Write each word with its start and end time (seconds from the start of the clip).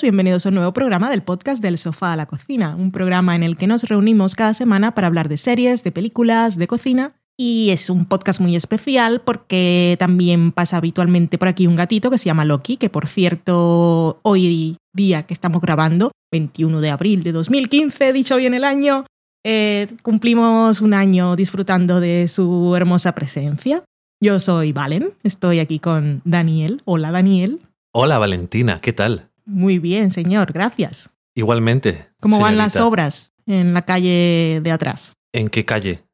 Bienvenidos 0.00 0.46
a 0.46 0.48
un 0.48 0.54
nuevo 0.54 0.72
programa 0.72 1.10
del 1.10 1.22
podcast 1.22 1.62
del 1.62 1.76
sofá 1.76 2.14
a 2.14 2.16
la 2.16 2.24
cocina, 2.24 2.74
un 2.76 2.92
programa 2.92 3.36
en 3.36 3.42
el 3.42 3.58
que 3.58 3.66
nos 3.66 3.82
reunimos 3.82 4.34
cada 4.34 4.54
semana 4.54 4.94
para 4.94 5.06
hablar 5.06 5.28
de 5.28 5.36
series, 5.36 5.84
de 5.84 5.92
películas, 5.92 6.56
de 6.56 6.66
cocina. 6.66 7.14
Y 7.36 7.70
es 7.70 7.90
un 7.90 8.06
podcast 8.06 8.40
muy 8.40 8.56
especial 8.56 9.20
porque 9.20 9.96
también 9.98 10.50
pasa 10.50 10.78
habitualmente 10.78 11.36
por 11.36 11.48
aquí 11.48 11.66
un 11.66 11.76
gatito 11.76 12.10
que 12.10 12.16
se 12.16 12.24
llama 12.24 12.46
Loki, 12.46 12.78
que 12.78 12.88
por 12.88 13.06
cierto, 13.06 14.18
hoy 14.22 14.76
día 14.94 15.24
que 15.24 15.34
estamos 15.34 15.60
grabando, 15.60 16.10
21 16.32 16.80
de 16.80 16.90
abril 16.90 17.22
de 17.22 17.32
2015, 17.32 18.14
dicho 18.14 18.36
bien 18.36 18.54
el 18.54 18.64
año, 18.64 19.04
eh, 19.44 19.88
cumplimos 20.02 20.80
un 20.80 20.94
año 20.94 21.36
disfrutando 21.36 22.00
de 22.00 22.28
su 22.28 22.74
hermosa 22.74 23.14
presencia. 23.14 23.84
Yo 24.22 24.38
soy 24.38 24.72
Valen, 24.72 25.12
estoy 25.22 25.58
aquí 25.58 25.78
con 25.78 26.22
Daniel. 26.24 26.80
Hola 26.86 27.10
Daniel. 27.10 27.60
Hola 27.92 28.18
Valentina, 28.18 28.80
¿qué 28.80 28.94
tal? 28.94 29.31
Muy 29.44 29.78
bien, 29.78 30.10
señor, 30.10 30.52
gracias. 30.52 31.10
Igualmente. 31.34 32.10
¿Cómo 32.20 32.38
van 32.38 32.56
las 32.56 32.76
obras 32.76 33.34
en 33.46 33.74
la 33.74 33.82
calle 33.82 34.60
de 34.62 34.70
atrás? 34.70 35.14
¿En 35.32 35.48
qué 35.48 35.64
calle? 35.64 36.04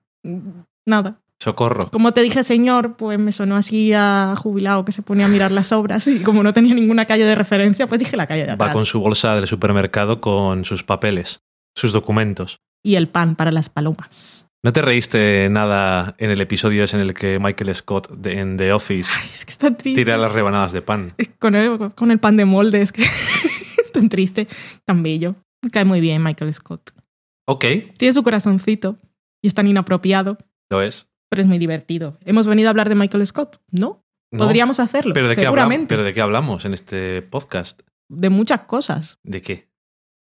Nada. 0.87 1.21
Socorro. 1.41 1.89
Como 1.91 2.13
te 2.13 2.21
dije, 2.23 2.43
señor, 2.43 2.97
pues 2.97 3.19
me 3.19 3.31
sonó 3.31 3.57
así 3.57 3.93
a 3.95 4.35
jubilado 4.37 4.85
que 4.85 4.91
se 4.91 5.03
pone 5.03 5.23
a 5.23 5.29
mirar 5.29 5.53
las 5.53 5.71
obras 5.71 6.07
y 6.09 6.21
como 6.21 6.43
no 6.43 6.53
tenía 6.53 6.75
ninguna 6.75 7.05
calle 7.05 7.25
de 7.25 7.37
referencia, 7.37 7.87
pues 7.87 8.01
dije 8.01 8.17
la 8.17 8.27
calle 8.27 8.45
de 8.45 8.53
atrás. 8.53 8.71
Va 8.71 8.73
con 8.73 8.87
su 8.87 8.99
bolsa 8.99 9.37
del 9.37 9.47
supermercado 9.47 10.21
con 10.21 10.65
sus 10.65 10.83
papeles, 10.83 11.41
sus 11.77 11.93
documentos. 11.93 12.61
Y 12.83 12.97
el 12.97 13.09
pan 13.09 13.37
para 13.37 13.53
las 13.53 13.69
palomas. 13.69 14.48
¿No 14.65 14.73
te 14.73 14.83
reíste 14.83 15.49
nada 15.51 16.17
en 16.19 16.31
el 16.31 16.41
episodio 16.41 16.83
ese 16.85 16.97
en 16.97 17.03
el 17.03 17.15
que 17.15 17.39
Michael 17.39 17.75
Scott 17.77 18.11
de, 18.11 18.41
en 18.41 18.57
The 18.57 18.73
Office 18.73 19.11
Ay, 19.21 19.29
es 19.33 19.45
que 19.45 19.53
es 19.53 19.59
triste. 19.59 19.95
tira 19.95 20.19
las 20.19 20.33
rebanadas 20.33 20.73
de 20.73 20.83
pan? 20.83 21.15
Con 21.39 21.55
el, 21.55 21.95
con 21.95 22.11
el 22.11 22.19
pan 22.19 22.37
de 22.37 22.45
molde, 22.45 22.83
es 22.83 22.91
que 22.91 23.03
es 23.83 23.93
tan 23.93 24.09
triste, 24.09 24.49
tan 24.85 25.03
bello. 25.03 25.37
Me 25.63 25.71
cae 25.71 25.85
muy 25.85 26.01
bien 26.01 26.23
Michael 26.23 26.53
Scott. 26.53 26.91
Ok, 27.47 27.65
Tiene 27.97 28.13
su 28.13 28.23
corazoncito 28.23 28.99
y 29.43 29.47
es 29.49 29.55
tan 29.55 29.67
inapropiado, 29.69 30.37
lo 30.71 30.83
es. 30.83 31.07
pero 31.31 31.41
es 31.41 31.47
muy 31.49 31.59
divertido. 31.59 32.19
¿Hemos 32.25 32.47
venido 32.49 32.69
a 32.69 32.71
hablar 32.71 32.89
de 32.89 32.95
Michael 32.97 33.27
Scott? 33.27 33.61
No. 33.71 34.05
No, 34.31 34.45
Podríamos 34.45 34.79
hacerlo, 34.81 35.15
¿Pero 35.15 35.29
de, 35.29 35.37
qué 35.37 35.43
seguramente. 35.43 35.75
hablamos, 35.75 35.89
¿Pero 35.89 36.03
de 36.05 36.13
qué 36.15 36.21
hablamos 36.21 36.65
en 36.67 36.75
este 36.75 37.23
podcast? 37.23 37.81
De 38.11 38.29
muchas 38.29 38.61
cosas. 38.63 39.19
¿De 39.23 39.41
qué? 39.41 39.69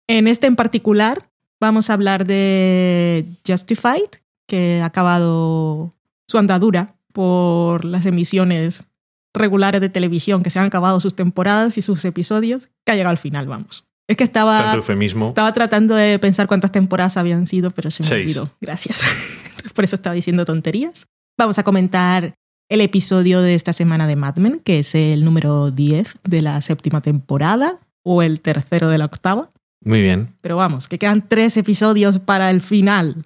En 0.08 0.28
este 0.28 0.46
en 0.46 0.56
particular 0.56 1.30
vamos 1.60 1.88
a 1.88 1.94
hablar 1.94 2.26
de 2.26 3.24
Justified, 3.46 4.20
que 4.46 4.80
ha 4.82 4.86
acabado 4.86 5.94
su 6.26 6.38
andadura 6.38 6.96
por 7.12 7.84
las 7.84 8.06
emisiones 8.06 8.84
regulares 9.32 9.80
de 9.80 9.88
televisión, 9.88 10.42
que 10.42 10.50
se 10.50 10.58
han 10.58 10.66
acabado 10.66 11.00
sus 11.00 11.14
temporadas 11.14 11.76
y 11.76 11.82
sus 11.82 12.04
episodios, 12.04 12.68
que 12.84 12.92
ha 12.92 12.94
llegado 12.94 13.10
al 13.10 13.18
final, 13.18 13.46
vamos. 13.46 13.84
Es 14.06 14.16
que 14.16 14.24
estaba, 14.24 14.76
estaba 14.76 15.52
tratando 15.54 15.94
de 15.94 16.18
pensar 16.18 16.46
cuántas 16.46 16.70
temporadas 16.70 17.16
habían 17.16 17.46
sido, 17.46 17.70
pero 17.70 17.90
se 17.90 18.02
me 18.02 18.08
Seis. 18.08 18.24
olvidó. 18.24 18.50
Gracias. 18.60 19.02
por 19.74 19.84
eso 19.84 19.96
estaba 19.96 20.14
diciendo 20.14 20.44
tonterías. 20.44 21.06
Vamos 21.38 21.58
a 21.58 21.62
comentar 21.62 22.34
el 22.68 22.80
episodio 22.80 23.40
de 23.40 23.54
esta 23.54 23.72
semana 23.72 24.06
de 24.06 24.16
Mad 24.16 24.36
Men, 24.36 24.60
que 24.60 24.80
es 24.80 24.94
el 24.94 25.24
número 25.24 25.70
10 25.70 26.16
de 26.22 26.42
la 26.42 26.60
séptima 26.60 27.00
temporada, 27.00 27.78
o 28.02 28.22
el 28.22 28.40
tercero 28.40 28.88
de 28.88 28.98
la 28.98 29.06
octava. 29.06 29.50
Muy 29.82 30.02
bien. 30.02 30.34
Pero 30.42 30.56
vamos, 30.56 30.86
que 30.86 30.98
quedan 30.98 31.26
tres 31.26 31.56
episodios 31.56 32.18
para 32.18 32.50
el 32.50 32.60
final. 32.60 33.24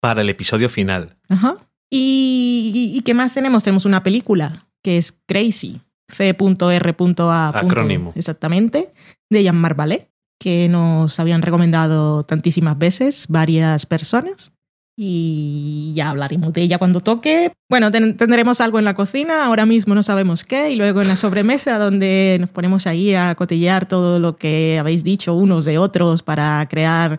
Para 0.00 0.20
el 0.22 0.28
episodio 0.30 0.68
final. 0.68 1.16
Ajá. 1.28 1.56
¿Y, 1.90 2.92
y 2.96 3.00
qué 3.02 3.14
más 3.14 3.34
tenemos? 3.34 3.62
Tenemos 3.64 3.84
una 3.84 4.02
película 4.02 4.64
que 4.82 4.98
es 4.98 5.18
Crazy, 5.26 5.80
C.R.A. 6.08 7.48
Acrónimo. 7.48 8.12
Exactamente, 8.14 8.92
de 9.30 9.42
Jean-Marc 9.42 9.76
Ballet, 9.76 10.08
que 10.40 10.68
nos 10.68 11.18
habían 11.20 11.42
recomendado 11.42 12.24
tantísimas 12.24 12.78
veces 12.78 13.26
varias 13.28 13.86
personas. 13.86 14.52
Y 14.98 15.92
ya 15.94 16.08
hablaremos 16.08 16.52
de 16.54 16.62
ella 16.62 16.78
cuando 16.78 17.00
toque. 17.02 17.52
Bueno, 17.68 17.90
ten- 17.90 18.16
tendremos 18.16 18.62
algo 18.62 18.78
en 18.78 18.86
la 18.86 18.94
cocina, 18.94 19.44
ahora 19.44 19.66
mismo 19.66 19.94
no 19.94 20.02
sabemos 20.02 20.42
qué, 20.42 20.70
y 20.70 20.76
luego 20.76 21.02
en 21.02 21.08
la 21.08 21.16
sobremesa 21.16 21.78
donde 21.84 22.38
nos 22.40 22.48
ponemos 22.50 22.86
ahí 22.86 23.14
a 23.14 23.34
cotillar 23.34 23.86
todo 23.86 24.18
lo 24.18 24.36
que 24.36 24.78
habéis 24.78 25.04
dicho 25.04 25.34
unos 25.34 25.66
de 25.66 25.76
otros 25.78 26.22
para 26.22 26.66
crear 26.68 27.18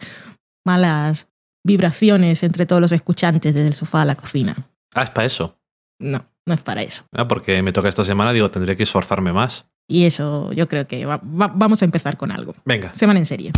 malas 0.65 1.26
vibraciones 1.67 2.41
entre 2.41 2.65
todos 2.65 2.81
los 2.81 2.91
escuchantes 2.91 3.53
desde 3.53 3.67
el 3.67 3.73
sofá 3.73 4.01
a 4.01 4.05
la 4.05 4.15
cocina. 4.15 4.55
Ah, 4.95 5.03
es 5.03 5.09
para 5.11 5.27
eso. 5.27 5.59
No, 5.99 6.25
no 6.45 6.53
es 6.55 6.61
para 6.61 6.81
eso. 6.81 7.03
Ah, 7.11 7.27
porque 7.27 7.61
me 7.61 7.71
toca 7.73 7.89
esta 7.89 8.03
semana, 8.03 8.33
digo, 8.33 8.49
tendré 8.49 8.75
que 8.75 8.83
esforzarme 8.83 9.33
más. 9.33 9.65
Y 9.87 10.05
eso 10.05 10.51
yo 10.53 10.67
creo 10.67 10.87
que 10.87 11.05
va- 11.05 11.17
va- 11.17 11.51
vamos 11.53 11.81
a 11.81 11.85
empezar 11.85 12.17
con 12.17 12.31
algo. 12.31 12.55
Venga. 12.65 12.93
Semana 12.93 13.19
en 13.19 13.25
serie. 13.25 13.51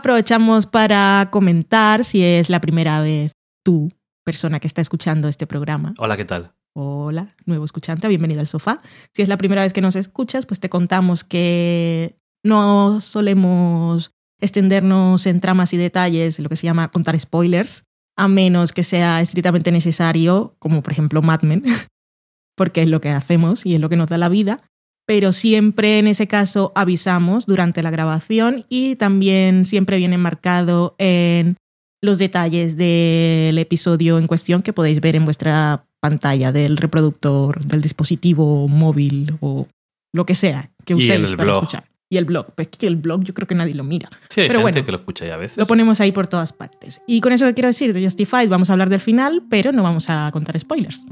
Aprovechamos 0.00 0.64
para 0.64 1.28
comentar 1.30 2.06
si 2.06 2.24
es 2.24 2.48
la 2.48 2.62
primera 2.62 3.02
vez 3.02 3.32
tú, 3.62 3.92
persona 4.24 4.58
que 4.58 4.66
está 4.66 4.80
escuchando 4.80 5.28
este 5.28 5.46
programa, 5.46 5.92
Hola, 5.98 6.16
¿qué 6.16 6.24
tal? 6.24 6.54
Hola, 6.74 7.36
nuevo 7.44 7.66
escuchante, 7.66 8.08
bienvenido 8.08 8.40
al 8.40 8.48
sofá. 8.48 8.80
Si 9.14 9.20
es 9.20 9.28
la 9.28 9.36
primera 9.36 9.60
vez 9.60 9.74
que 9.74 9.82
nos 9.82 9.96
escuchas, 9.96 10.46
pues 10.46 10.58
te 10.58 10.70
contamos 10.70 11.22
que 11.22 12.16
no 12.42 13.02
solemos 13.02 14.12
extendernos 14.40 15.26
en 15.26 15.38
tramas 15.40 15.74
y 15.74 15.76
detalles, 15.76 16.40
lo 16.40 16.48
que 16.48 16.56
se 16.56 16.66
llama 16.66 16.88
contar 16.88 17.20
spoilers, 17.20 17.84
a 18.16 18.26
menos 18.26 18.72
que 18.72 18.84
sea 18.84 19.20
estrictamente 19.20 19.70
necesario, 19.70 20.56
como 20.60 20.82
por 20.82 20.94
ejemplo 20.94 21.20
Mad 21.20 21.42
Men, 21.42 21.62
porque 22.56 22.80
es 22.80 22.88
lo 22.88 23.02
que 23.02 23.10
hacemos 23.10 23.66
y 23.66 23.74
es 23.74 23.80
lo 23.82 23.90
que 23.90 23.96
nos 23.96 24.08
da 24.08 24.16
la 24.16 24.30
vida. 24.30 24.62
Pero 25.10 25.32
siempre 25.32 25.98
en 25.98 26.06
ese 26.06 26.28
caso 26.28 26.70
avisamos 26.76 27.44
durante 27.44 27.82
la 27.82 27.90
grabación 27.90 28.64
y 28.68 28.94
también 28.94 29.64
siempre 29.64 29.96
viene 29.96 30.18
marcado 30.18 30.94
en 30.98 31.56
los 32.00 32.18
detalles 32.20 32.76
del 32.76 33.58
episodio 33.58 34.18
en 34.20 34.28
cuestión 34.28 34.62
que 34.62 34.72
podéis 34.72 35.00
ver 35.00 35.16
en 35.16 35.24
vuestra 35.24 35.84
pantalla 35.98 36.52
del 36.52 36.76
reproductor 36.76 37.64
del 37.64 37.80
dispositivo 37.80 38.68
móvil 38.68 39.36
o 39.40 39.66
lo 40.14 40.24
que 40.26 40.36
sea 40.36 40.70
que 40.84 40.94
uséis 40.94 41.32
para 41.32 41.42
blog. 41.42 41.56
escuchar. 41.64 41.84
Y 42.08 42.16
el 42.16 42.24
blog, 42.24 42.54
pues 42.54 42.68
que 42.68 42.86
el 42.86 42.94
blog 42.94 43.24
yo 43.24 43.34
creo 43.34 43.48
que 43.48 43.56
nadie 43.56 43.74
lo 43.74 43.82
mira. 43.82 44.08
Sí, 44.28 44.42
hay 44.42 44.46
Pero 44.46 44.60
gente 44.60 44.70
bueno. 44.74 44.86
que 44.86 44.92
lo 44.92 44.98
escucha 44.98 45.26
ya 45.26 45.34
a 45.34 45.38
veces. 45.38 45.58
Lo 45.58 45.66
ponemos 45.66 46.00
ahí 46.00 46.12
por 46.12 46.28
todas 46.28 46.52
partes. 46.52 47.02
Y 47.08 47.20
con 47.20 47.32
eso 47.32 47.46
que 47.46 47.54
quiero 47.54 47.66
decir 47.66 47.92
de 47.92 48.04
Justified, 48.04 48.48
vamos 48.48 48.70
a 48.70 48.74
hablar 48.74 48.88
del 48.88 49.00
final, 49.00 49.42
pero 49.50 49.72
no 49.72 49.82
vamos 49.82 50.08
a 50.08 50.30
contar 50.32 50.56
spoilers. 50.60 51.04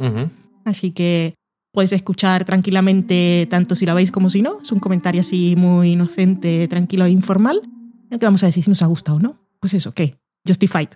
Así 0.64 0.92
que 0.92 1.34
podéis 1.78 1.92
escuchar 1.92 2.44
tranquilamente 2.44 3.46
tanto 3.48 3.76
si 3.76 3.86
la 3.86 3.94
veis 3.94 4.10
como 4.10 4.30
si 4.30 4.42
no. 4.42 4.58
Es 4.60 4.72
un 4.72 4.80
comentario 4.80 5.20
así 5.20 5.54
muy 5.56 5.92
inocente, 5.92 6.66
tranquilo 6.66 7.04
e 7.04 7.10
informal. 7.10 7.60
En 7.62 8.14
el 8.14 8.18
que 8.18 8.26
vamos 8.26 8.42
a 8.42 8.46
decir 8.46 8.64
si 8.64 8.70
nos 8.70 8.82
ha 8.82 8.86
gustado 8.86 9.18
o 9.18 9.20
no. 9.20 9.38
Pues 9.60 9.74
eso, 9.74 9.92
¿qué? 9.92 10.18
Justified. 10.44 10.88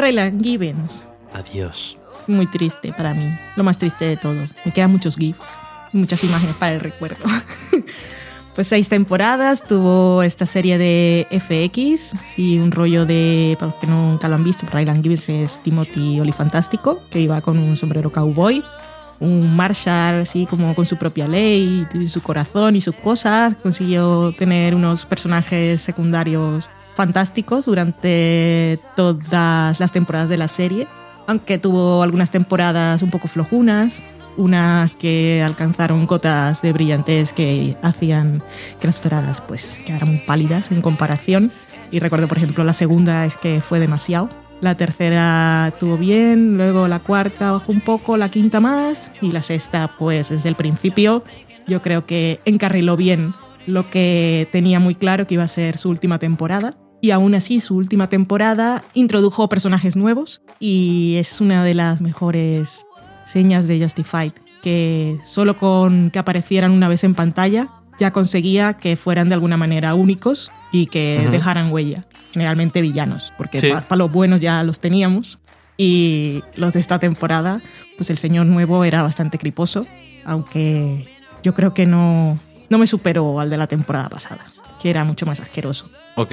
Raylan 0.00 0.42
Givens. 0.42 1.06
Adiós. 1.34 1.98
Muy 2.26 2.46
triste 2.46 2.92
para 2.92 3.12
mí. 3.12 3.28
Lo 3.56 3.64
más 3.64 3.76
triste 3.78 4.06
de 4.06 4.16
todo. 4.16 4.46
Me 4.64 4.72
quedan 4.72 4.92
muchos 4.92 5.16
GIFs. 5.16 5.58
y 5.92 5.98
Muchas 5.98 6.24
imágenes 6.24 6.56
para 6.56 6.74
el 6.74 6.80
recuerdo. 6.80 7.24
pues 8.54 8.68
seis 8.68 8.88
temporadas. 8.88 9.62
Tuvo 9.62 10.22
esta 10.22 10.46
serie 10.46 10.78
de 10.78 11.26
FX. 11.30 12.18
Sí, 12.24 12.58
un 12.58 12.70
rollo 12.72 13.04
de. 13.04 13.56
Para 13.58 13.72
los 13.72 13.80
que 13.80 13.86
nunca 13.86 14.28
lo 14.28 14.36
han 14.36 14.44
visto, 14.44 14.66
Raylan 14.66 15.02
Givens 15.02 15.28
es 15.28 15.62
Timothy 15.62 16.20
Olifantástico, 16.20 17.02
que 17.10 17.20
iba 17.20 17.40
con 17.40 17.58
un 17.58 17.76
sombrero 17.76 18.10
cowboy. 18.10 18.64
un 19.18 19.54
Marshall, 19.54 20.22
así 20.22 20.46
como 20.46 20.74
con 20.74 20.86
su 20.86 20.96
propia 20.96 21.28
ley, 21.28 21.86
y 21.92 22.08
su 22.08 22.22
corazón 22.22 22.74
y 22.74 22.80
sus 22.80 22.94
cosas. 22.96 23.54
Consiguió 23.62 24.32
tener 24.32 24.74
unos 24.74 25.04
personajes 25.04 25.82
secundarios 25.82 26.70
fantásticos 27.00 27.64
durante 27.64 28.78
todas 28.94 29.80
las 29.80 29.90
temporadas 29.90 30.28
de 30.28 30.36
la 30.36 30.48
serie, 30.48 30.86
aunque 31.26 31.56
tuvo 31.56 32.02
algunas 32.02 32.30
temporadas 32.30 33.00
un 33.00 33.10
poco 33.10 33.26
flojunas, 33.26 34.02
unas 34.36 34.94
que 34.96 35.42
alcanzaron 35.42 36.06
cotas 36.06 36.60
de 36.60 36.74
brillantez 36.74 37.32
que 37.32 37.74
hacían 37.80 38.42
que 38.78 38.86
las 38.86 39.00
temporadas 39.00 39.40
pues 39.40 39.80
quedaran 39.86 40.20
pálidas 40.26 40.70
en 40.72 40.82
comparación. 40.82 41.52
Y 41.90 42.00
recuerdo, 42.00 42.28
por 42.28 42.36
ejemplo, 42.36 42.64
la 42.64 42.74
segunda 42.74 43.24
es 43.24 43.38
que 43.38 43.62
fue 43.62 43.80
demasiado. 43.80 44.28
La 44.60 44.74
tercera 44.74 45.68
estuvo 45.72 45.96
bien, 45.96 46.58
luego 46.58 46.86
la 46.86 46.98
cuarta 46.98 47.52
bajó 47.52 47.72
un 47.72 47.80
poco, 47.80 48.18
la 48.18 48.28
quinta 48.28 48.60
más 48.60 49.10
y 49.22 49.32
la 49.32 49.40
sexta, 49.40 49.96
pues 49.98 50.28
desde 50.28 50.50
el 50.50 50.54
principio, 50.54 51.24
yo 51.66 51.80
creo 51.80 52.04
que 52.04 52.42
encarriló 52.44 52.98
bien 52.98 53.32
lo 53.66 53.88
que 53.88 54.48
tenía 54.52 54.80
muy 54.80 54.94
claro 54.94 55.26
que 55.26 55.34
iba 55.34 55.44
a 55.44 55.48
ser 55.48 55.78
su 55.78 55.88
última 55.88 56.18
temporada. 56.18 56.76
Y 57.00 57.12
aún 57.12 57.34
así, 57.34 57.60
su 57.60 57.76
última 57.76 58.08
temporada 58.08 58.82
introdujo 58.94 59.48
personajes 59.48 59.96
nuevos 59.96 60.42
y 60.58 61.16
es 61.18 61.40
una 61.40 61.64
de 61.64 61.74
las 61.74 62.00
mejores 62.00 62.86
señas 63.24 63.66
de 63.68 63.80
Justified, 63.80 64.32
que 64.62 65.18
solo 65.24 65.56
con 65.56 66.10
que 66.10 66.18
aparecieran 66.18 66.72
una 66.72 66.88
vez 66.88 67.04
en 67.04 67.14
pantalla 67.14 67.68
ya 67.98 68.10
conseguía 68.12 68.74
que 68.74 68.96
fueran 68.96 69.28
de 69.28 69.34
alguna 69.34 69.56
manera 69.56 69.94
únicos 69.94 70.50
y 70.72 70.86
que 70.86 71.28
dejaran 71.30 71.70
huella. 71.72 72.06
Generalmente 72.32 72.80
villanos, 72.80 73.32
porque 73.36 73.58
Sí. 73.58 73.70
para 73.70 73.96
los 73.96 74.10
buenos 74.12 74.40
ya 74.40 74.62
los 74.62 74.80
teníamos. 74.80 75.38
Y 75.76 76.42
los 76.56 76.72
de 76.74 76.80
esta 76.80 76.98
temporada, 76.98 77.60
pues 77.96 78.10
el 78.10 78.18
señor 78.18 78.46
nuevo 78.46 78.84
era 78.84 79.02
bastante 79.02 79.38
criposo, 79.38 79.86
aunque 80.26 81.08
yo 81.42 81.54
creo 81.54 81.72
que 81.74 81.86
no, 81.86 82.38
no 82.68 82.78
me 82.78 82.86
superó 82.86 83.40
al 83.40 83.48
de 83.50 83.56
la 83.56 83.66
temporada 83.66 84.08
pasada, 84.10 84.44
que 84.80 84.90
era 84.90 85.04
mucho 85.04 85.24
más 85.26 85.40
asqueroso. 85.40 85.90
Ok. 86.16 86.32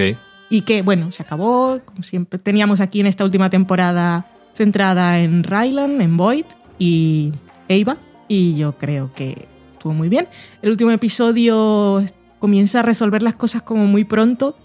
Y 0.50 0.62
que, 0.62 0.82
bueno, 0.82 1.12
se 1.12 1.24
acabó, 1.24 1.80
como 1.84 2.04
siempre. 2.04 2.40
Teníamos 2.40 2.80
aquí 2.80 3.00
en 3.00 3.08
esta 3.08 3.24
última 3.24 3.50
temporada 3.50 4.32
centrada 4.54 5.20
en 5.20 5.44
Rylan, 5.44 6.02
en 6.02 6.18
Void 6.18 6.46
y 6.80 7.34
Eva. 7.68 7.98
Y 8.28 8.56
yo 8.58 8.78
creo 8.78 9.14
que 9.14 9.48
estuvo 9.72 9.94
muy 9.94 10.10
bien. 10.10 10.28
El 10.62 10.72
último 10.72 10.92
episodio 10.92 12.04
comienza 12.40 12.80
a 12.80 12.84
resolver 12.84 13.22
las 13.22 13.36
cosas 13.36 13.62
como 13.62 13.86
muy 13.86 14.04
pronto. 14.04 14.58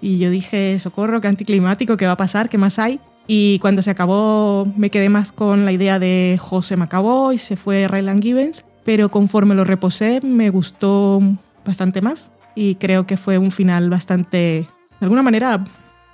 Y 0.00 0.18
yo 0.18 0.30
dije, 0.30 0.78
socorro, 0.78 1.20
qué 1.20 1.28
anticlimático, 1.28 1.96
qué 1.96 2.06
va 2.06 2.12
a 2.12 2.16
pasar, 2.16 2.48
qué 2.48 2.58
más 2.58 2.78
hay. 2.78 3.00
Y 3.26 3.58
cuando 3.60 3.82
se 3.82 3.90
acabó, 3.90 4.66
me 4.76 4.90
quedé 4.90 5.08
más 5.08 5.30
con 5.32 5.64
la 5.64 5.72
idea 5.72 5.98
de 5.98 6.38
José 6.40 6.76
me 6.76 6.84
acabó 6.84 7.32
y 7.32 7.38
se 7.38 7.56
fue 7.56 7.86
Rylan 7.86 8.20
Givens. 8.20 8.64
Pero 8.84 9.10
conforme 9.10 9.54
lo 9.54 9.64
reposé, 9.64 10.20
me 10.22 10.50
gustó 10.50 11.20
bastante 11.64 12.00
más. 12.00 12.32
Y 12.54 12.76
creo 12.76 13.06
que 13.06 13.16
fue 13.16 13.38
un 13.38 13.50
final 13.50 13.90
bastante, 13.90 14.66
de 15.00 15.06
alguna 15.06 15.22
manera, 15.22 15.64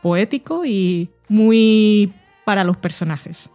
poético 0.03 0.65
y 0.65 1.11
muy 1.29 2.12
para 2.44 2.65
los 2.65 2.77
personajes. 2.77 3.50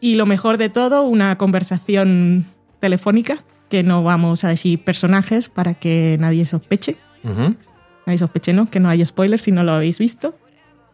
Y 0.00 0.14
lo 0.14 0.26
mejor 0.26 0.58
de 0.58 0.68
todo, 0.68 1.04
una 1.04 1.36
conversación 1.38 2.46
telefónica, 2.78 3.44
que 3.68 3.82
no 3.82 4.02
vamos 4.02 4.44
a 4.44 4.48
decir 4.48 4.84
personajes 4.84 5.48
para 5.48 5.74
que 5.74 6.16
nadie 6.20 6.46
sospeche. 6.46 6.96
Ujú. 7.24 7.56
Nadie 8.06 8.18
sospeche, 8.18 8.52
¿no? 8.52 8.70
Que 8.70 8.80
no 8.80 8.88
haya 8.90 9.06
spoilers 9.06 9.42
si 9.42 9.52
no 9.52 9.64
lo 9.64 9.72
habéis 9.72 9.98
visto. 9.98 10.38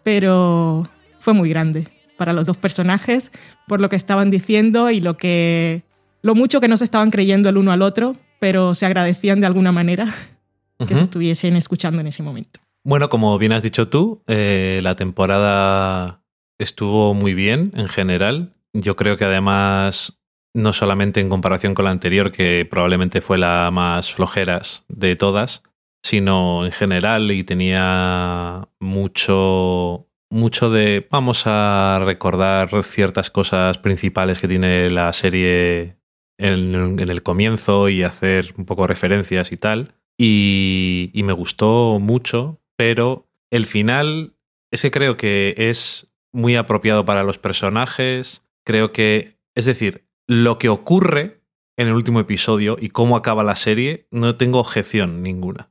Pero 0.05 0.89
fue 1.19 1.35
muy 1.35 1.49
grande 1.49 1.89
para 2.17 2.33
los 2.33 2.47
dos 2.47 2.57
personajes, 2.57 3.31
por 3.67 3.81
lo 3.81 3.89
que 3.89 3.97
estaban 3.97 4.31
diciendo 4.31 4.91
y 4.91 5.01
lo 5.01 5.17
que. 5.17 5.83
lo 6.23 6.35
mucho 6.35 6.61
que 6.61 6.69
no 6.69 6.77
se 6.77 6.85
estaban 6.85 7.11
creyendo 7.11 7.49
el 7.49 7.57
uno 7.57 7.73
al 7.73 7.83
otro, 7.83 8.17
pero 8.39 8.75
se 8.75 8.87
agradecían 8.87 9.41
de 9.41 9.47
alguna 9.47 9.73
manera 9.73 10.07
que 10.87 10.95
se 10.95 11.03
estuviesen 11.03 11.57
escuchando 11.57 12.01
en 12.01 12.07
ese 12.07 12.23
momento. 12.23 12.61
Bueno, 12.83 13.11
como 13.11 13.37
bien 13.39 13.53
has 13.53 13.63
dicho 13.63 13.89
tú, 13.89 14.23
eh, 14.27 14.81
la 14.83 14.97
temporada 14.97 16.25
estuvo 16.59 17.13
muy 17.13 17.35
bien 17.35 17.73
en 17.77 17.89
general. 17.89 18.53
Yo 18.73 18.97
creo 18.97 19.19
que 19.19 19.27
además, 19.27 20.19
no 20.55 20.73
solamente 20.73 21.21
en 21.21 21.29
comparación 21.29 21.75
con 21.75 21.85
la 21.85 21.91
anterior, 21.91 22.33
que 22.33 22.67
probablemente 22.69 23.21
fue 23.21 23.37
la 23.37 23.71
más 23.71 24.13
flojeras 24.15 24.85
de 24.89 25.15
todas, 25.15 25.63
sino 26.03 26.65
en 26.65 26.73
general 26.73 27.31
y 27.33 27.45
tenía 27.45 28.69
mucho, 28.81 30.09
mucho 30.31 30.71
de, 30.71 31.07
vamos 31.11 31.43
a 31.47 32.01
recordar 32.03 32.83
ciertas 32.83 33.31
cosas 33.31 33.77
principales 33.77 34.39
que 34.39 34.49
tiene 34.49 34.89
la 34.89 35.13
serie 35.13 35.99
en, 36.39 36.99
el 36.99 37.23
comienzo 37.23 37.91
y 37.91 38.05
hacer 38.05 38.55
un 38.57 38.65
poco 38.65 38.87
referencias 38.87 39.53
y 39.53 39.59
tal. 39.59 39.93
Y 40.23 41.13
me 41.25 41.33
gustó 41.33 41.99
mucho, 41.99 42.60
pero 42.81 43.29
el 43.51 43.67
final 43.67 44.39
es 44.71 44.81
que 44.81 44.91
creo 44.91 45.19
que 45.19 45.55
es 45.59 46.11
muy 46.33 46.57
apropiado 46.57 47.05
para 47.05 47.25
los 47.25 47.37
personajes. 47.37 48.43
Creo 48.65 48.91
que, 48.91 49.39
es 49.55 49.67
decir, 49.67 50.07
lo 50.27 50.59
que 50.59 50.71
ocurre 50.71 51.43
en 51.77 51.89
el 51.89 51.93
último 51.93 52.21
episodio 52.21 52.79
y 52.81 52.89
cómo 52.89 53.17
acaba 53.17 53.45
la 53.45 53.55
serie, 53.55 54.09
no 54.11 54.37
tengo 54.37 54.61
objeción 54.61 55.23
ninguna. 55.23 55.69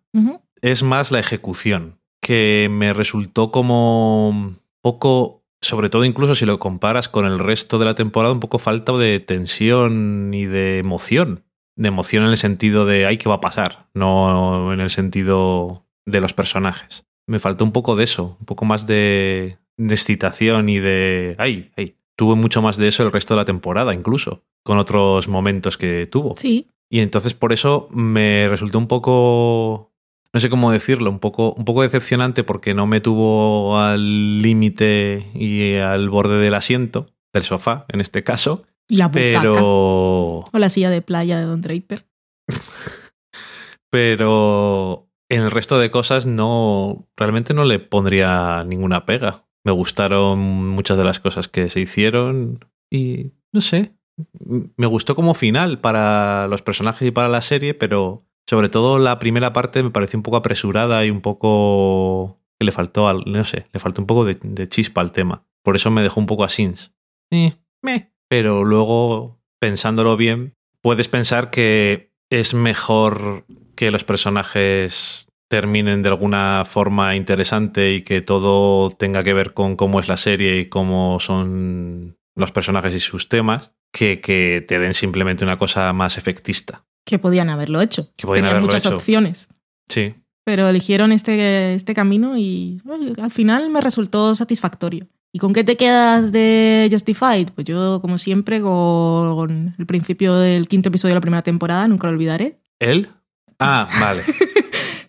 Es 0.62 0.84
más 0.84 1.12
la 1.12 1.18
ejecución, 1.18 2.00
que 2.22 2.68
me 2.70 2.94
resultó 2.94 3.50
como 3.50 4.58
poco, 4.84 5.48
sobre 5.62 5.90
todo 5.90 6.06
incluso 6.06 6.36
si 6.36 6.46
lo 6.46 6.60
comparas 6.60 7.10
con 7.10 7.26
el 7.26 7.40
resto 7.40 7.80
de 7.80 7.86
la 7.86 7.96
temporada, 7.96 8.36
un 8.36 8.40
poco 8.40 8.60
falta 8.60 8.92
de 8.92 9.20
tensión 9.20 10.32
y 10.32 10.46
de 10.46 10.78
emoción. 10.78 11.44
De 11.76 11.88
emoción 11.88 12.26
en 12.26 12.30
el 12.30 12.38
sentido 12.38 12.86
de, 12.86 13.08
ay, 13.08 13.18
¿qué 13.18 13.28
va 13.28 13.36
a 13.36 13.42
pasar? 13.42 13.88
No 13.96 14.72
en 14.72 14.80
el 14.80 14.92
sentido 14.92 15.89
de 16.12 16.22
los 16.22 16.34
personajes. 16.34 17.06
Me 17.28 17.40
faltó 17.40 17.64
un 17.64 17.72
poco 17.72 17.96
de 17.96 18.04
eso, 18.04 18.38
un 18.40 18.46
poco 18.46 18.66
más 18.66 18.88
de, 18.88 19.58
de 19.78 19.94
excitación 19.94 20.70
y 20.70 20.80
de, 20.80 21.36
ay, 21.38 21.72
ay. 21.78 21.96
Tuve 22.16 22.36
mucho 22.36 22.62
más 22.62 22.76
de 22.76 22.90
eso 22.90 23.04
el 23.04 23.14
resto 23.14 23.34
de 23.34 23.38
la 23.38 23.46
temporada, 23.46 23.94
incluso, 23.94 24.44
con 24.64 24.78
otros 24.78 25.30
momentos 25.30 25.78
que 25.78 26.06
tuvo. 26.06 26.36
Sí, 26.36 26.68
Y 26.90 27.00
entonces 27.00 27.34
por 27.34 27.54
eso 27.54 27.88
me 27.92 28.50
resultó 28.50 28.78
un 28.78 28.88
poco, 28.88 29.94
no 30.34 30.40
sé 30.42 30.50
cómo 30.50 30.72
decirlo, 30.72 31.10
un 31.12 31.20
poco, 31.20 31.54
un 31.54 31.64
poco 31.64 31.82
decepcionante 31.82 32.44
porque 32.44 32.74
no 32.74 32.88
me 32.88 33.00
tuvo 33.00 33.78
al 33.80 34.42
límite 34.42 35.28
y 35.34 35.76
al 35.76 36.10
borde 36.10 36.40
del 36.40 36.56
asiento, 36.56 37.08
del 37.32 37.44
sofá 37.44 37.86
en 37.88 38.02
este 38.02 38.22
caso, 38.24 38.66
la 38.90 39.08
butaca. 39.08 39.40
pero, 39.40 40.40
O 40.40 40.50
la 40.54 40.70
silla 40.70 40.90
de 40.90 41.02
playa 41.02 41.40
de 41.40 41.46
Don 41.46 41.62
Draper. 41.62 42.06
pero 43.90 45.09
en 45.30 45.42
el 45.42 45.52
resto 45.52 45.78
de 45.80 45.92
cosas 45.92 46.26
no, 46.26 47.08
realmente 47.16 47.54
no 47.54 47.64
le 47.66 47.80
pondría 47.80 48.64
ninguna 48.66 49.06
pega. 49.06 49.46
Me 49.64 49.72
gustaron 49.72 50.40
muchas 50.70 50.98
de 50.98 51.04
las 51.04 51.20
cosas 51.20 51.48
que 51.48 51.70
se 51.70 51.80
hicieron 51.82 52.66
y 52.92 53.32
no 53.52 53.62
sé, 53.62 53.94
me 54.78 54.88
gustó 54.88 55.16
como 55.16 55.34
final 55.34 55.80
para 55.80 56.48
los 56.48 56.62
personajes 56.62 57.08
y 57.08 57.12
para 57.12 57.28
la 57.28 57.42
serie, 57.42 57.74
pero 57.74 58.26
sobre 58.48 58.70
todo 58.70 58.98
la 59.00 59.20
primera 59.20 59.54
parte 59.54 59.84
me 59.84 59.92
pareció 59.92 60.18
un 60.18 60.24
poco 60.24 60.38
apresurada 60.38 61.06
y 61.06 61.10
un 61.12 61.22
poco 61.22 62.40
que 62.60 62.66
le 62.66 62.72
faltó, 62.72 63.08
al- 63.08 63.24
no 63.26 63.44
sé, 63.44 63.66
le 63.72 63.80
faltó 63.80 64.02
un 64.02 64.08
poco 64.08 64.26
de, 64.26 64.68
chispa 64.68 65.02
al 65.02 65.12
tema. 65.12 65.46
Por 65.64 65.76
eso 65.76 65.92
me 65.92 66.02
dejó 66.02 66.20
un 66.20 66.26
poco. 66.26 66.48
Eh, 67.32 67.54
meh. 67.82 68.12
Pero 68.28 68.64
luego, 68.64 69.40
pensándolo 69.60 70.18
bien, 70.18 70.56
puedes 70.82 71.08
pensar 71.08 71.52
que 71.52 72.14
es 72.30 72.54
mejor 72.54 73.46
que 73.80 73.92
los 73.92 74.04
personajes 74.04 75.26
terminen 75.48 76.02
de 76.02 76.10
alguna 76.10 76.66
forma 76.66 77.16
interesante 77.16 77.94
y 77.94 78.02
que 78.02 78.20
todo 78.20 78.90
tenga 78.90 79.24
que 79.24 79.34
ver 79.34 79.54
con 79.54 79.78
cómo 79.78 80.02
es 80.02 80.10
la 80.10 80.18
serie 80.18 80.60
y 80.60 80.66
cómo 80.66 81.22
son 81.22 82.18
los 82.36 82.52
personajes 82.52 82.94
y 82.94 83.00
sus 83.00 83.30
temas, 83.30 83.72
que 83.94 84.20
que 84.20 84.66
te 84.68 84.80
den 84.80 84.94
simplemente 84.94 85.46
una 85.46 85.58
cosa 85.58 85.94
más 85.94 86.18
efectista. 86.18 86.84
Que 87.06 87.20
podían 87.20 87.50
haberlo 87.50 87.80
hecho. 87.80 88.10
Que 88.18 88.28
podían 88.28 88.44
Tenían 88.44 88.50
haberlo 88.58 88.68
muchas 88.68 88.86
hecho. 88.86 88.98
opciones. 88.98 89.48
Sí. 89.88 90.14
Pero 90.44 90.68
eligieron 90.68 91.14
este, 91.14 91.74
este 91.74 91.94
camino 91.94 92.38
y 92.38 92.82
bueno, 92.84 93.14
al 93.24 93.32
final 93.32 93.70
me 93.70 93.80
resultó 93.80 94.36
satisfactorio. 94.36 95.08
¿Y 95.32 95.40
con 95.40 95.54
qué 95.54 95.64
te 95.64 95.78
quedas 95.78 96.34
de 96.34 96.90
Justified? 96.92 97.52
Pues 97.56 97.64
yo, 97.64 98.02
como 98.02 98.18
siempre, 98.18 98.60
con 98.60 99.74
el 99.80 99.86
principio 99.86 100.36
del 100.36 100.68
quinto 100.68 100.90
episodio 100.90 101.14
de 101.14 101.20
la 101.20 101.22
primera 101.22 101.44
temporada, 101.44 101.88
nunca 101.88 102.08
lo 102.08 102.14
olvidaré. 102.14 102.60
¿Él? 102.80 103.08
Ah, 103.60 103.88
vale. 104.00 104.24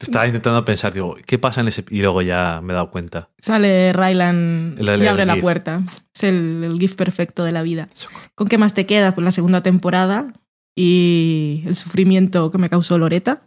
Estaba 0.01 0.27
intentando 0.27 0.65
pensar, 0.65 0.93
digo, 0.93 1.17
¿qué 1.27 1.39
pasa 1.39 1.61
en 1.61 1.69
ese...? 1.69 1.85
Y 1.91 2.01
luego 2.01 2.23
ya 2.23 2.61
me 2.63 2.73
he 2.73 2.75
dado 2.75 2.91
cuenta. 2.91 3.29
Sale 3.39 3.93
Rylan 3.93 4.77
y 4.79 5.07
abre 5.07 5.25
la 5.27 5.35
GIF. 5.35 5.43
puerta. 5.43 5.83
Es 6.15 6.25
el, 6.25 6.65
el 6.65 6.79
GIF 6.79 6.97
perfecto 6.97 7.45
de 7.45 7.53
la 7.53 7.63
vida. 7.63 7.89
¿Con 8.35 8.49
qué 8.49 8.59
más 8.59 8.75
te 8.75 8.87
quedas? 8.87 9.15
Pues 9.15 9.25
la 9.25 9.33
segunda 9.33 9.63
temporada 9.63 10.33
y 10.75 11.63
el 11.67 11.77
sufrimiento 11.77 12.51
que 12.51 12.59
me 12.59 12.71
causó 12.71 12.99
Loreta 12.99 13.43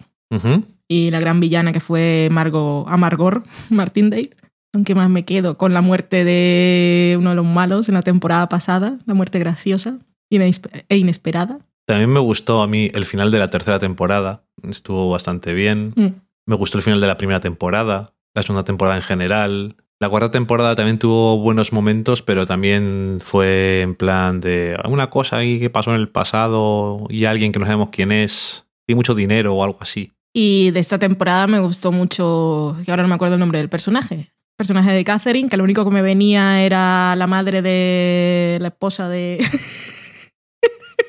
y 0.87 1.11
la 1.11 1.19
gran 1.19 1.39
villana 1.39 1.73
que 1.73 1.79
fue 1.79 2.29
Margot 2.31 2.85
Amargor 2.87 3.43
Martindale. 3.69 4.31
¿Con 4.71 4.83
qué 4.83 4.95
más 4.95 5.09
me 5.09 5.25
quedo? 5.25 5.57
Con 5.57 5.73
la 5.73 5.81
muerte 5.81 6.23
de 6.23 7.15
uno 7.19 7.31
de 7.31 7.35
los 7.35 7.45
malos 7.45 7.89
en 7.89 7.95
la 7.95 8.01
temporada 8.01 8.49
pasada, 8.49 8.97
la 9.05 9.13
muerte 9.13 9.37
graciosa 9.37 9.99
e 10.29 10.97
inesperada. 10.97 11.59
También 11.85 12.11
me 12.11 12.19
gustó 12.19 12.63
a 12.63 12.67
mí 12.67 12.89
el 12.93 13.05
final 13.05 13.29
de 13.29 13.37
la 13.39 13.49
tercera 13.49 13.77
temporada. 13.77 14.43
Estuvo 14.69 15.09
bastante 15.09 15.53
bien. 15.53 15.93
Mm. 15.95 16.07
Me 16.45 16.55
gustó 16.55 16.77
el 16.77 16.83
final 16.83 17.01
de 17.01 17.07
la 17.07 17.17
primera 17.17 17.39
temporada, 17.39 18.13
la 18.33 18.43
segunda 18.43 18.63
temporada 18.63 18.97
en 18.97 19.03
general. 19.03 19.77
La 19.99 20.09
cuarta 20.09 20.31
temporada 20.31 20.75
también 20.75 20.99
tuvo 20.99 21.37
buenos 21.37 21.71
momentos, 21.71 22.21
pero 22.21 22.45
también 22.45 23.19
fue 23.23 23.81
en 23.81 23.95
plan 23.95 24.41
de 24.41 24.75
alguna 24.83 25.09
cosa 25.09 25.37
ahí 25.37 25.59
que 25.59 25.69
pasó 25.69 25.91
en 25.91 26.01
el 26.01 26.09
pasado 26.09 27.05
y 27.09 27.25
alguien 27.25 27.51
que 27.51 27.59
no 27.59 27.65
sabemos 27.65 27.89
quién 27.91 28.11
es, 28.11 28.67
y 28.85 28.95
mucho 28.95 29.15
dinero 29.15 29.55
o 29.55 29.63
algo 29.63 29.77
así. 29.79 30.11
Y 30.33 30.71
de 30.71 30.79
esta 30.79 30.99
temporada 30.99 31.47
me 31.47 31.59
gustó 31.59 31.91
mucho, 31.91 32.75
que 32.83 32.91
ahora 32.91 33.03
no 33.03 33.09
me 33.09 33.15
acuerdo 33.15 33.35
el 33.35 33.39
nombre 33.39 33.59
del 33.59 33.69
personaje. 33.69 34.33
Personaje 34.57 34.91
de 34.91 35.03
Catherine, 35.03 35.47
que 35.47 35.57
lo 35.57 35.63
único 35.63 35.85
que 35.85 35.91
me 35.91 36.01
venía 36.01 36.61
era 36.63 37.15
la 37.15 37.27
madre 37.27 37.61
de 37.61 38.57
la 38.59 38.67
esposa 38.69 39.07
de... 39.07 39.39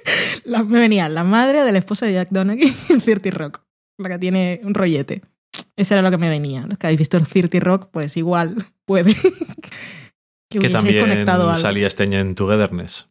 La- 0.45 0.63
me 0.63 0.79
venía 0.79 1.09
la 1.09 1.25
madre 1.25 1.63
de 1.63 1.73
la 1.73 1.79
esposa 1.79 2.07
de 2.07 2.13
Jack 2.15 2.29
Donaghy 2.31 2.75
en 2.91 3.01
30 3.01 3.31
Rock, 3.31 3.63
la 3.99 4.09
que 4.11 4.19
tiene 4.19 4.61
un 4.65 4.75
rollete. 4.75 5.23
Eso 5.77 5.95
era 5.95 6.03
lo 6.03 6.11
que 6.11 6.19
me 6.19 6.29
venía. 6.29 6.67
Los 6.69 6.79
que 6.79 6.87
habéis 6.89 6.99
visto 6.99 7.17
el 7.17 7.27
30 7.27 7.61
Rock, 7.61 7.89
pues 7.93 8.17
igual 8.17 8.57
puede 8.85 9.15
que, 10.51 10.59
Que 10.59 10.69
también 10.71 11.01
conectado 11.01 11.55
salía 11.57 11.87
este 11.87 12.03
año 12.05 12.19
en 12.19 12.35
Togetherness. 12.35 13.09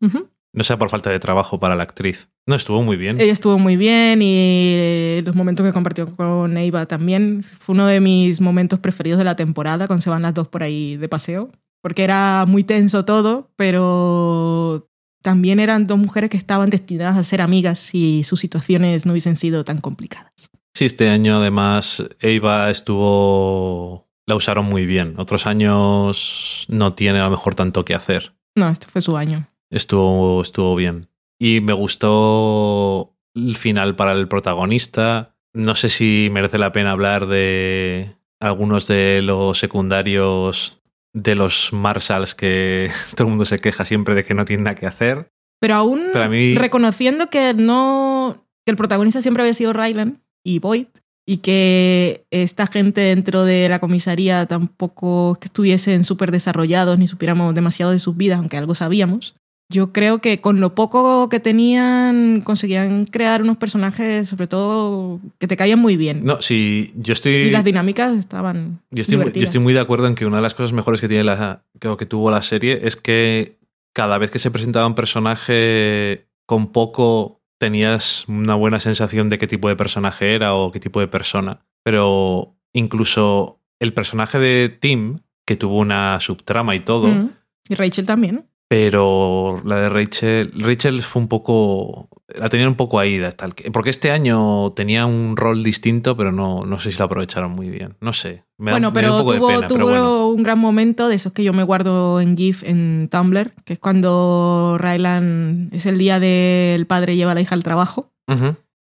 No 0.55 0.63
sea 0.63 0.77
por 0.77 0.89
falta 0.89 1.09
de 1.09 1.19
trabajo 1.19 1.59
para 1.59 1.75
la 1.75 1.81
actriz. 1.83 2.27
No, 2.45 2.53
estuvo 2.55 2.83
muy 2.83 2.95
bien. 2.95 3.19
Ella 3.19 3.31
estuvo 3.33 3.57
muy 3.57 3.75
bien 3.75 4.19
y 4.21 5.21
los 5.25 5.35
momentos 5.35 5.65
que 5.65 5.73
compartió 5.73 6.15
con 6.15 6.55
Eva 6.57 6.85
también. 6.85 7.41
Fue 7.41 7.73
uno 7.73 7.87
de 7.87 7.99
mis 7.99 8.39
momentos 8.39 8.79
preferidos 8.79 9.17
de 9.17 9.23
la 9.23 9.35
temporada, 9.35 9.87
cuando 9.87 10.03
se 10.03 10.11
van 10.11 10.21
las 10.21 10.33
dos 10.35 10.47
por 10.49 10.61
ahí 10.61 10.95
de 10.97 11.09
paseo. 11.09 11.49
Porque 11.81 12.03
era 12.03 12.45
muy 12.47 12.63
tenso 12.63 13.03
todo, 13.03 13.49
pero 13.55 14.87
también 15.23 15.59
eran 15.59 15.87
dos 15.87 15.97
mujeres 15.97 16.29
que 16.29 16.37
estaban 16.37 16.69
destinadas 16.69 17.17
a 17.17 17.23
ser 17.23 17.41
amigas 17.41 17.79
si 17.79 18.23
sus 18.23 18.41
situaciones 18.41 19.05
no 19.05 19.13
hubiesen 19.13 19.37
sido 19.37 19.63
tan 19.63 19.79
complicadas. 19.79 20.31
Sí, 20.75 20.85
este 20.85 21.09
año 21.09 21.37
además 21.37 22.03
Eva 22.19 22.69
estuvo... 22.69 24.07
La 24.25 24.35
usaron 24.35 24.65
muy 24.65 24.85
bien. 24.85 25.15
Otros 25.17 25.47
años 25.47 26.65
no 26.69 26.93
tiene 26.93 27.19
a 27.19 27.23
lo 27.23 27.31
mejor 27.31 27.55
tanto 27.55 27.83
que 27.83 27.93
hacer. 27.93 28.33
No, 28.55 28.69
este 28.69 28.87
fue 28.87 29.01
su 29.01 29.17
año. 29.17 29.47
Estuvo, 29.69 30.41
estuvo 30.41 30.75
bien. 30.75 31.09
Y 31.39 31.59
me 31.59 31.73
gustó 31.73 33.17
el 33.35 33.57
final 33.57 33.95
para 33.95 34.13
el 34.13 34.27
protagonista. 34.27 35.35
No 35.53 35.75
sé 35.75 35.89
si 35.89 36.29
merece 36.31 36.57
la 36.57 36.71
pena 36.71 36.91
hablar 36.91 37.27
de 37.27 38.15
algunos 38.39 38.87
de 38.87 39.21
los 39.21 39.57
secundarios 39.57 40.81
de 41.13 41.35
los 41.35 41.71
Marshalls 41.73 42.35
que 42.35 42.89
todo 43.15 43.27
el 43.27 43.31
mundo 43.31 43.45
se 43.45 43.59
queja 43.59 43.85
siempre 43.85 44.15
de 44.15 44.23
que 44.25 44.33
no 44.33 44.45
tienen 44.45 44.63
nada 44.65 44.75
que 44.75 44.87
hacer. 44.87 45.29
Pero 45.59 45.75
aún 45.75 46.09
Pero 46.11 46.25
a 46.25 46.27
mí- 46.27 46.55
reconociendo 46.55 47.29
que 47.29 47.53
no. 47.53 48.45
que 48.65 48.71
el 48.71 48.77
protagonista 48.77 49.21
siempre 49.21 49.43
había 49.43 49.53
sido 49.53 49.73
Ryland 49.73 50.17
y 50.45 50.59
Boyd. 50.59 50.87
Y 51.25 51.37
que 51.37 52.25
esta 52.31 52.67
gente 52.67 52.99
dentro 52.99 53.45
de 53.45 53.69
la 53.69 53.79
comisaría 53.79 54.45
tampoco 54.45 55.37
que 55.39 55.45
estuviesen 55.45 56.03
súper 56.03 56.31
desarrollados 56.31 56.99
ni 56.99 57.07
supiéramos 57.07 57.55
demasiado 57.55 57.93
de 57.93 57.99
sus 57.99 58.17
vidas, 58.17 58.39
aunque 58.39 58.57
algo 58.57 58.75
sabíamos. 58.75 59.33
Yo 59.69 59.91
creo 59.91 60.19
que 60.19 60.39
con 60.39 60.59
lo 60.59 60.75
poco 60.75 61.29
que 61.29 61.39
tenían 61.39 62.41
conseguían 62.41 63.05
crear 63.05 63.41
unos 63.41 63.57
personajes, 63.57 64.27
sobre 64.27 64.47
todo, 64.47 65.19
que 65.39 65.47
te 65.47 65.57
caían 65.57 65.79
muy 65.79 65.97
bien. 65.97 66.23
No, 66.25 66.41
sí, 66.41 66.91
yo 66.95 67.13
estoy... 67.13 67.33
Y 67.33 67.51
las 67.51 67.63
dinámicas 67.63 68.13
estaban. 68.17 68.81
Yo 68.91 69.01
estoy, 69.01 69.17
muy, 69.17 69.31
yo 69.31 69.43
estoy 69.43 69.61
muy 69.61 69.73
de 69.73 69.79
acuerdo 69.79 70.07
en 70.07 70.15
que 70.15 70.25
una 70.25 70.37
de 70.37 70.43
las 70.43 70.53
cosas 70.53 70.73
mejores 70.73 71.01
que 71.01 71.07
tiene 71.07 71.23
la 71.23 71.63
que, 71.79 71.95
que 71.97 72.05
tuvo 72.05 72.29
la 72.29 72.41
serie 72.41 72.81
es 72.83 72.95
que 72.95 73.57
cada 73.93 74.17
vez 74.17 74.31
que 74.31 74.39
se 74.39 74.51
presentaba 74.51 74.85
un 74.85 74.95
personaje 74.95 76.27
con 76.45 76.71
poco 76.71 77.41
tenías 77.57 78.25
una 78.27 78.55
buena 78.55 78.79
sensación 78.79 79.29
de 79.29 79.37
qué 79.37 79.47
tipo 79.47 79.69
de 79.69 79.75
personaje 79.75 80.35
era 80.35 80.53
o 80.53 80.71
qué 80.71 80.79
tipo 80.79 80.99
de 80.99 81.07
persona. 81.07 81.61
Pero 81.83 82.55
incluso 82.73 83.59
el 83.79 83.93
personaje 83.93 84.39
de 84.39 84.69
Tim, 84.69 85.19
que 85.45 85.55
tuvo 85.55 85.77
una 85.77 86.19
subtrama 86.19 86.75
y 86.75 86.81
todo, 86.81 87.07
Mm. 87.07 87.29
Y 87.69 87.75
Rachel 87.75 88.05
también. 88.05 88.45
Pero 88.77 89.61
la 89.65 89.75
de 89.81 89.89
Rachel, 89.89 90.51
Rachel 90.57 91.01
fue 91.03 91.21
un 91.21 91.27
poco, 91.27 92.09
la 92.35 92.49
tenían 92.49 92.69
un 92.69 92.75
poco 92.75 92.99
ahí, 92.99 93.21
hasta 93.23 93.45
el 93.45 93.53
que- 93.53 93.69
porque 93.69 93.91
este 93.91 94.09
año 94.09 94.71
tenía 94.71 95.05
un 95.05 95.37
rol 95.37 95.63
distinto, 95.63 96.17
pero 96.17 96.31
no, 96.31 96.65
no 96.65 96.79
sé 96.79 96.91
si 96.91 96.97
lo 96.97 97.05
aprovecharon 97.05 97.51
muy 97.51 97.69
bien, 97.69 97.95
no 98.01 98.13
sé. 98.13 98.43
Me 98.57 98.71
da- 98.71 98.77
bueno, 98.77 98.89
me 98.89 98.93
da 98.93 98.93
pero 98.93 99.13
un 99.17 99.21
poco 99.21 99.35
tuvo, 99.35 99.47
de 99.49 99.55
pena, 99.57 99.67
tuvo 99.67 99.77
pero 99.77 99.87
bueno. 99.89 100.27
un 100.29 100.41
gran 100.41 100.57
momento 100.57 101.07
de 101.07 101.15
esos 101.15 101.33
que 101.33 101.43
yo 101.43 101.53
me 101.53 101.61
guardo 101.63 102.19
en 102.19 102.35
GIF 102.35 102.63
en 102.63 103.09
Tumblr, 103.11 103.53
que 103.63 103.73
es 103.73 103.79
cuando 103.79 104.77
Ryland 104.79 105.71
es 105.73 105.85
el 105.85 105.99
día 105.99 106.19
del 106.19 106.87
padre 106.87 107.15
lleva 107.15 107.33
a 107.33 107.35
la 107.35 107.41
hija 107.41 107.53
al 107.53 107.61
trabajo 107.63 108.11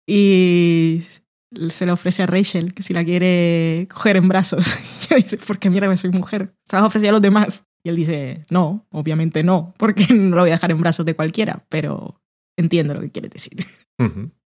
y 0.05 1.01
se 1.69 1.85
le 1.85 1.91
ofrece 1.93 2.23
a 2.23 2.25
Rachel 2.27 2.73
que 2.73 2.83
si 2.83 2.93
la 2.93 3.05
quiere 3.05 3.87
coger 3.93 4.17
en 4.17 4.27
brazos. 4.27 4.75
Y 5.09 5.13
ella 5.13 5.23
dice, 5.23 5.37
¿por 5.37 5.57
qué 5.57 5.69
mierda 5.69 5.95
soy 5.95 6.09
mujer? 6.09 6.53
Se 6.65 6.75
las 6.75 6.83
ofrecía 6.83 7.09
a 7.11 7.13
los 7.13 7.21
demás. 7.21 7.63
Y 7.87 7.89
él 7.89 7.95
dice, 7.95 8.43
no, 8.49 8.85
obviamente 8.91 9.43
no, 9.45 9.73
porque 9.77 10.07
no 10.13 10.35
lo 10.35 10.41
voy 10.41 10.49
a 10.49 10.55
dejar 10.55 10.71
en 10.71 10.81
brazos 10.81 11.05
de 11.05 11.15
cualquiera, 11.15 11.63
pero 11.69 12.19
entiendo 12.57 12.93
lo 12.93 12.99
que 12.99 13.11
quiere 13.11 13.29
decir. 13.29 13.65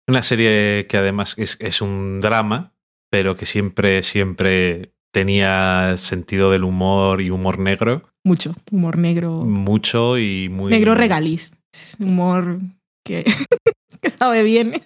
Una 0.08 0.24
serie 0.24 0.88
que 0.88 0.96
además 0.96 1.34
es, 1.38 1.56
es 1.60 1.80
un 1.80 2.20
drama, 2.20 2.74
pero 3.08 3.36
que 3.36 3.46
siempre, 3.46 4.02
siempre 4.02 4.94
tenía 5.12 5.94
sentido 5.96 6.50
del 6.50 6.64
humor 6.64 7.20
y 7.22 7.30
humor 7.30 7.60
negro, 7.60 8.02
Mucho, 8.24 8.52
humor 8.72 8.98
negro. 8.98 9.44
mucho 9.44 10.18
y 10.18 10.48
muy... 10.48 10.72
Negro 10.72 10.96
regaliz. 10.96 11.52
Es 11.72 11.96
humor 12.00 12.58
que, 13.04 13.24
que 14.02 14.10
sabe 14.10 14.42
bien, 14.42 14.82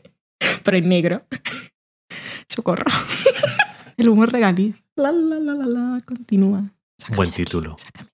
pero 0.64 0.76
en 0.78 0.88
negro. 0.88 1.22
Socorro. 2.48 2.90
El 3.96 4.08
humor 4.08 4.32
regaliz. 4.32 4.82
La, 4.96 5.12
la, 5.12 5.38
la, 5.38 5.54
la, 5.54 5.66
la, 5.66 6.00
continúa. 6.04 6.72
Sácame 6.98 7.16
Buen 7.16 7.30
título. 7.32 7.76
aquí. 7.94 8.04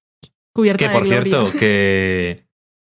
Cubierta 0.55 0.89
Que 0.89 0.93
por 0.99 1.07
cierto, 1.07 1.53
que 1.53 2.45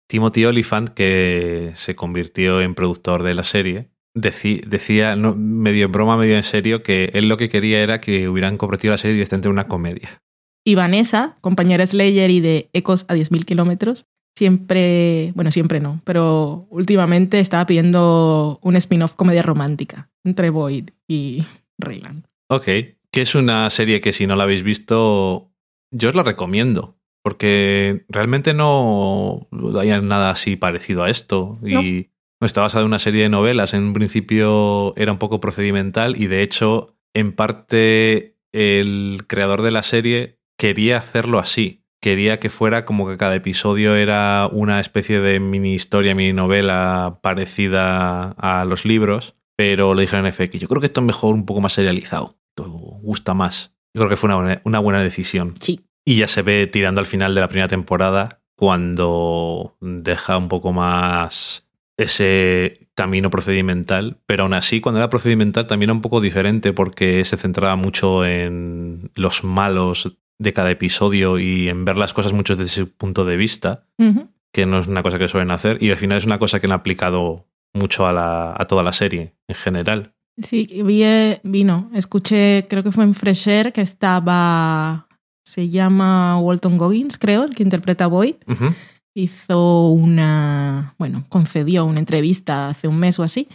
Timothy 0.09 0.45
Olyphant, 0.45 0.89
que 0.89 1.71
se 1.75 1.95
convirtió 1.95 2.61
en 2.61 2.75
productor 2.75 3.23
de 3.23 3.33
la 3.33 3.43
serie, 3.43 3.89
deci- 4.17 4.63
decía, 4.65 5.15
no, 5.15 5.35
medio 5.35 5.85
en 5.85 5.91
broma, 5.91 6.17
medio 6.17 6.35
en 6.35 6.43
serio, 6.43 6.81
que 6.83 7.11
él 7.13 7.27
lo 7.29 7.37
que 7.37 7.49
quería 7.49 7.81
era 7.81 8.01
que 8.01 8.27
hubieran 8.27 8.57
convertido 8.57 8.93
la 8.93 8.97
serie 8.97 9.13
directamente 9.13 9.47
en 9.47 9.53
una 9.53 9.67
comedia. 9.67 10.21
Y 10.65 10.75
Vanessa, 10.75 11.35
compañera 11.41 11.85
Slayer 11.85 12.29
y 12.29 12.39
de 12.39 12.69
Ecos 12.73 13.05
a 13.07 13.15
10.000 13.15 13.45
kilómetros, 13.45 14.05
siempre, 14.37 15.31
bueno, 15.35 15.51
siempre 15.51 15.79
no, 15.79 16.01
pero 16.03 16.67
últimamente 16.69 17.39
estaba 17.39 17.65
pidiendo 17.65 18.59
un 18.61 18.75
spin-off 18.75 19.15
comedia 19.15 19.41
romántica 19.43 20.09
entre 20.23 20.49
Boyd 20.49 20.89
y 21.07 21.45
Rayland. 21.79 22.25
Ok, 22.49 22.65
que 22.65 23.21
es 23.21 23.35
una 23.35 23.69
serie 23.69 24.01
que 24.01 24.13
si 24.13 24.27
no 24.27 24.35
la 24.35 24.43
habéis 24.43 24.63
visto, 24.63 25.50
yo 25.91 26.09
os 26.09 26.15
la 26.15 26.23
recomiendo, 26.23 26.97
porque 27.23 28.05
realmente 28.09 28.53
no 28.53 29.47
hay 29.79 29.89
nada 30.01 30.31
así 30.31 30.55
parecido 30.55 31.03
a 31.03 31.09
esto. 31.09 31.59
Y 31.63 32.09
no. 32.39 32.47
está 32.47 32.61
basada 32.61 32.81
en 32.81 32.87
una 32.87 32.99
serie 32.99 33.23
de 33.23 33.29
novelas. 33.29 33.73
En 33.73 33.83
un 33.83 33.93
principio 33.93 34.95
era 34.95 35.11
un 35.11 35.19
poco 35.19 35.39
procedimental 35.39 36.19
y 36.19 36.27
de 36.27 36.41
hecho, 36.41 36.95
en 37.13 37.33
parte, 37.33 38.37
el 38.51 39.23
creador 39.27 39.61
de 39.61 39.71
la 39.71 39.83
serie 39.83 40.39
quería 40.57 40.97
hacerlo 40.97 41.39
así. 41.39 41.83
Quería 42.01 42.39
que 42.39 42.49
fuera 42.49 42.83
como 42.85 43.07
que 43.07 43.17
cada 43.17 43.35
episodio 43.35 43.95
era 43.95 44.49
una 44.51 44.79
especie 44.79 45.19
de 45.19 45.39
mini 45.39 45.73
historia, 45.73 46.15
mini 46.15 46.33
novela 46.33 47.19
parecida 47.21 48.31
a 48.31 48.65
los 48.65 48.85
libros, 48.85 49.35
pero 49.55 49.93
le 49.93 50.01
dijeron 50.01 50.25
en 50.25 50.33
FX, 50.33 50.59
yo 50.59 50.67
creo 50.67 50.81
que 50.81 50.87
esto 50.87 51.01
es 51.01 51.05
mejor 51.05 51.35
un 51.35 51.45
poco 51.45 51.61
más 51.61 51.73
serializado, 51.73 52.39
esto 52.49 52.67
gusta 52.67 53.35
más. 53.35 53.75
Yo 53.93 53.99
creo 54.01 54.09
que 54.09 54.17
fue 54.17 54.27
una 54.27 54.35
buena, 54.37 54.61
una 54.63 54.79
buena 54.79 55.03
decisión. 55.03 55.53
Sí. 55.59 55.81
Y 56.05 56.17
ya 56.17 56.27
se 56.27 56.41
ve 56.41 56.67
tirando 56.67 56.99
al 57.01 57.07
final 57.07 57.35
de 57.35 57.41
la 57.41 57.47
primera 57.47 57.67
temporada 57.67 58.41
cuando 58.55 59.75
deja 59.81 60.37
un 60.37 60.47
poco 60.47 60.71
más 60.73 61.67
ese 61.97 62.87
camino 62.95 63.29
procedimental, 63.29 64.17
pero 64.25 64.43
aún 64.43 64.53
así 64.53 64.81
cuando 64.81 64.99
era 64.99 65.09
procedimental 65.09 65.67
también 65.67 65.89
era 65.89 65.93
un 65.95 66.01
poco 66.01 66.21
diferente 66.21 66.73
porque 66.73 67.23
se 67.25 67.37
centraba 67.37 67.75
mucho 67.75 68.25
en 68.25 69.11
los 69.15 69.43
malos 69.43 70.17
de 70.39 70.53
cada 70.53 70.71
episodio 70.71 71.37
y 71.37 71.69
en 71.69 71.85
ver 71.85 71.97
las 71.97 72.13
cosas 72.13 72.33
mucho 72.33 72.55
desde 72.55 72.73
su 72.81 72.91
punto 72.91 73.25
de 73.25 73.37
vista, 73.37 73.85
Uh 73.97 74.03
-huh. 74.05 74.27
que 74.51 74.65
no 74.65 74.79
es 74.79 74.87
una 74.87 75.03
cosa 75.03 75.19
que 75.19 75.27
suelen 75.27 75.51
hacer, 75.51 75.81
y 75.81 75.91
al 75.91 75.97
final 75.97 76.17
es 76.17 76.25
una 76.25 76.39
cosa 76.39 76.59
que 76.59 76.65
han 76.67 76.71
aplicado 76.71 77.45
mucho 77.73 78.07
a, 78.07 78.11
la, 78.13 78.53
a 78.57 78.65
toda 78.65 78.81
la 78.83 78.93
serie 78.93 79.33
en 79.47 79.55
general. 79.55 80.13
Sí, 80.37 80.67
vi, 80.83 81.03
vino, 81.43 81.89
escuché, 81.93 82.65
creo 82.69 82.83
que 82.83 82.91
fue 82.91 83.03
en 83.03 83.13
Fresher, 83.13 83.73
que 83.73 83.81
estaba, 83.81 85.07
se 85.45 85.69
llama 85.69 86.39
Walton 86.39 86.77
Goggins, 86.77 87.17
creo, 87.17 87.43
el 87.43 87.53
que 87.53 87.63
interpreta 87.63 88.05
a 88.05 88.07
Boyd. 88.07 88.35
Uh 88.47 88.53
-huh. 88.53 88.75
Hizo 89.13 89.89
una, 89.89 90.95
bueno, 90.97 91.25
concedió 91.27 91.85
una 91.85 91.99
entrevista 91.99 92.69
hace 92.69 92.87
un 92.87 92.97
mes 92.97 93.19
o 93.19 93.23
así, 93.23 93.47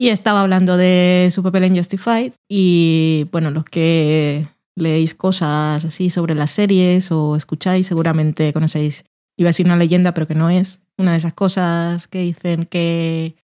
y 0.00 0.08
estaba 0.08 0.40
hablando 0.40 0.76
de 0.76 1.28
su 1.30 1.42
papel 1.42 1.64
en 1.64 1.76
Justified, 1.76 2.32
y 2.48 3.28
bueno, 3.30 3.50
los 3.50 3.64
que 3.64 4.48
leéis 4.76 5.14
cosas 5.14 5.84
así 5.84 6.10
sobre 6.10 6.34
las 6.34 6.50
series 6.50 7.12
o 7.12 7.36
escucháis, 7.36 7.86
seguramente 7.86 8.52
conocéis, 8.52 9.04
iba 9.38 9.48
a 9.48 9.50
decir 9.50 9.66
una 9.66 9.76
leyenda, 9.76 10.14
pero 10.14 10.26
que 10.26 10.34
no 10.34 10.48
es, 10.50 10.80
una 10.96 11.12
de 11.12 11.18
esas 11.18 11.34
cosas 11.34 12.08
que 12.08 12.20
dicen 12.20 12.64
que 12.64 13.36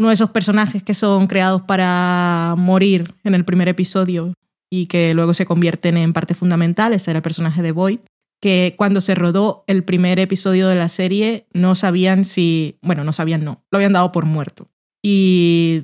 uno 0.00 0.08
de 0.08 0.14
esos 0.14 0.30
personajes 0.30 0.82
que 0.82 0.94
son 0.94 1.26
creados 1.26 1.60
para 1.60 2.54
morir 2.56 3.14
en 3.22 3.34
el 3.34 3.44
primer 3.44 3.68
episodio 3.68 4.32
y 4.70 4.86
que 4.86 5.12
luego 5.12 5.34
se 5.34 5.44
convierten 5.44 5.98
en 5.98 6.14
parte 6.14 6.32
fundamental. 6.34 6.94
Este 6.94 7.10
era 7.10 7.18
el 7.18 7.22
personaje 7.22 7.60
de 7.60 7.72
Boyd, 7.72 7.98
que 8.40 8.74
cuando 8.78 9.02
se 9.02 9.14
rodó 9.14 9.62
el 9.66 9.84
primer 9.84 10.18
episodio 10.18 10.68
de 10.68 10.76
la 10.76 10.88
serie 10.88 11.46
no 11.52 11.74
sabían 11.74 12.24
si, 12.24 12.78
bueno, 12.80 13.04
no 13.04 13.12
sabían 13.12 13.44
no, 13.44 13.62
lo 13.70 13.76
habían 13.76 13.92
dado 13.92 14.10
por 14.10 14.24
muerto. 14.24 14.70
Y 15.02 15.82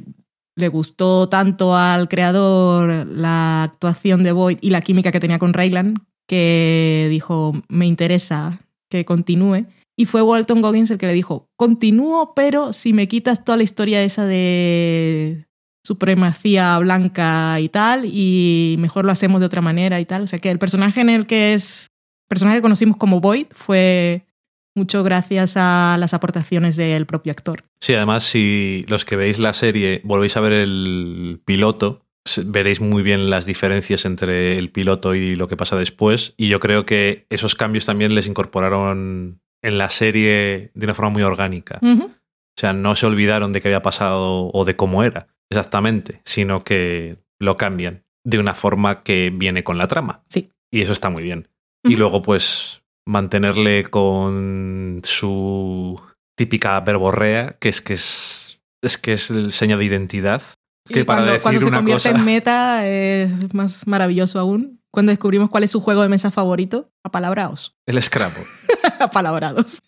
le 0.55 0.69
gustó 0.69 1.29
tanto 1.29 1.77
al 1.77 2.09
creador 2.09 3.07
la 3.07 3.65
actuación 3.65 4.23
de 4.23 4.33
Boyd 4.33 4.57
y 4.63 4.71
la 4.71 4.81
química 4.81 5.13
que 5.13 5.21
tenía 5.21 5.39
con 5.39 5.53
Raylan 5.53 6.07
que 6.27 7.09
dijo, 7.11 7.53
me 7.69 7.85
interesa 7.85 8.61
que 8.89 9.05
continúe. 9.05 9.67
Y 9.97 10.05
fue 10.05 10.23
Walton 10.23 10.61
Goggins 10.61 10.91
el 10.91 10.99
que 10.99 11.07
le 11.07 11.15
dijo, 11.15 11.49
continúo, 11.57 12.35
pero 12.35 12.73
si 12.73 12.93
me 12.93 13.09
quitas 13.09 13.45
toda 13.45 13.57
la 13.57 13.65
historia 13.65 14.03
esa 14.03 14.27
de 14.27 15.47
supremacía 15.83 16.79
blanca 16.79 17.59
y 17.61 17.69
tal, 17.69 18.05
y 18.05 18.77
mejor 18.79 19.05
lo 19.07 19.13
hacemos 19.13 19.41
de 19.41 19.47
otra 19.47 19.63
manera 19.63 19.99
y 20.01 20.05
tal. 20.05 20.23
O 20.23 20.27
sea 20.27 20.39
que 20.39 20.51
el 20.51 20.59
personaje 20.59 21.01
en 21.01 21.09
el 21.09 21.27
que 21.27 21.55
es, 21.55 21.91
personaje 22.29 22.59
que 22.59 22.63
conocimos 22.63 22.97
como 22.99 23.21
Boyd 23.21 23.47
fue 23.53 24.27
mucho 24.75 25.03
gracias 25.03 25.55
a 25.57 25.97
las 25.99 26.13
aportaciones 26.13 26.77
del 26.77 27.07
propio 27.07 27.33
actor. 27.33 27.65
Sí, 27.81 27.95
además, 27.95 28.25
si 28.25 28.85
los 28.89 29.07
que 29.07 29.17
veis 29.17 29.39
la 29.39 29.55
serie 29.55 30.03
volvéis 30.05 30.37
a 30.37 30.41
ver 30.41 30.53
el 30.53 31.41
piloto, 31.45 32.03
veréis 32.45 32.81
muy 32.81 33.03
bien 33.03 33.31
las 33.31 33.47
diferencias 33.47 34.05
entre 34.05 34.59
el 34.59 34.71
piloto 34.71 35.15
y 35.15 35.37
lo 35.37 35.49
que 35.49 35.57
pasa 35.57 35.77
después. 35.77 36.35
Y 36.37 36.49
yo 36.49 36.61
creo 36.61 36.85
que 36.85 37.27
esos 37.31 37.55
cambios 37.55 37.87
también 37.87 38.15
les 38.15 38.27
incorporaron 38.27 39.41
en 39.67 39.79
la 39.79 39.91
serie 39.91 40.71
de 40.75 40.85
una 40.87 40.95
forma 40.95 41.11
muy 41.11 41.23
orgánica. 41.23 41.79
O 41.83 42.59
sea, 42.59 42.73
no 42.73 42.97
se 42.97 43.07
olvidaron 43.07 43.53
de 43.53 43.61
qué 43.61 43.69
había 43.69 43.83
pasado 43.83 44.51
o 44.53 44.65
de 44.65 44.77
cómo 44.77 45.03
era 45.05 45.27
exactamente, 45.51 46.21
sino 46.25 46.65
que 46.65 47.19
lo 47.39 47.57
cambian 47.57 48.05
de 48.25 48.39
una 48.39 48.55
forma 48.55 49.03
que 49.03 49.31
viene 49.35 49.63
con 49.63 49.79
la 49.79 49.87
trama. 49.89 50.23
Sí. 50.29 50.51
Y 50.73 50.81
eso 50.83 50.93
está 50.93 51.11
muy 51.11 51.23
bien. 51.23 51.49
Y 51.85 51.97
luego, 51.97 52.23
pues, 52.23 52.83
mantenerle 53.07 53.85
con 53.85 55.01
su 55.05 56.01
típica 56.37 56.81
verborrea, 56.81 57.57
que 57.61 57.69
es 57.69 57.81
que 57.81 57.93
es, 57.93 58.61
es 58.83 58.99
que 58.99 59.13
es 59.13 59.31
el 59.31 59.53
seño 59.53 59.79
de 59.79 59.85
identidad. 59.85 60.43
Que 60.89 61.01
Y 61.01 61.05
para 61.05 61.21
cuando, 61.21 61.33
decir 61.33 61.43
cuando 61.43 61.61
se 61.61 61.67
una 61.69 61.77
convierte 61.79 62.09
cosa- 62.11 62.19
en 62.19 62.25
meta 62.25 62.87
es 62.89 63.55
más 63.55 63.87
maravilloso 63.87 64.39
aún. 64.41 64.81
Cuando 64.93 65.11
descubrimos 65.11 65.51
cuál 65.51 65.65
es 65.65 65.71
su 65.71 65.81
juego 65.81 66.03
de 66.03 66.09
mesa 66.09 66.31
favorito, 66.31 66.91
apalabraos. 67.05 67.77
El 67.87 68.03
Scrabble. 68.03 68.45
Apalabrados. 69.01 69.83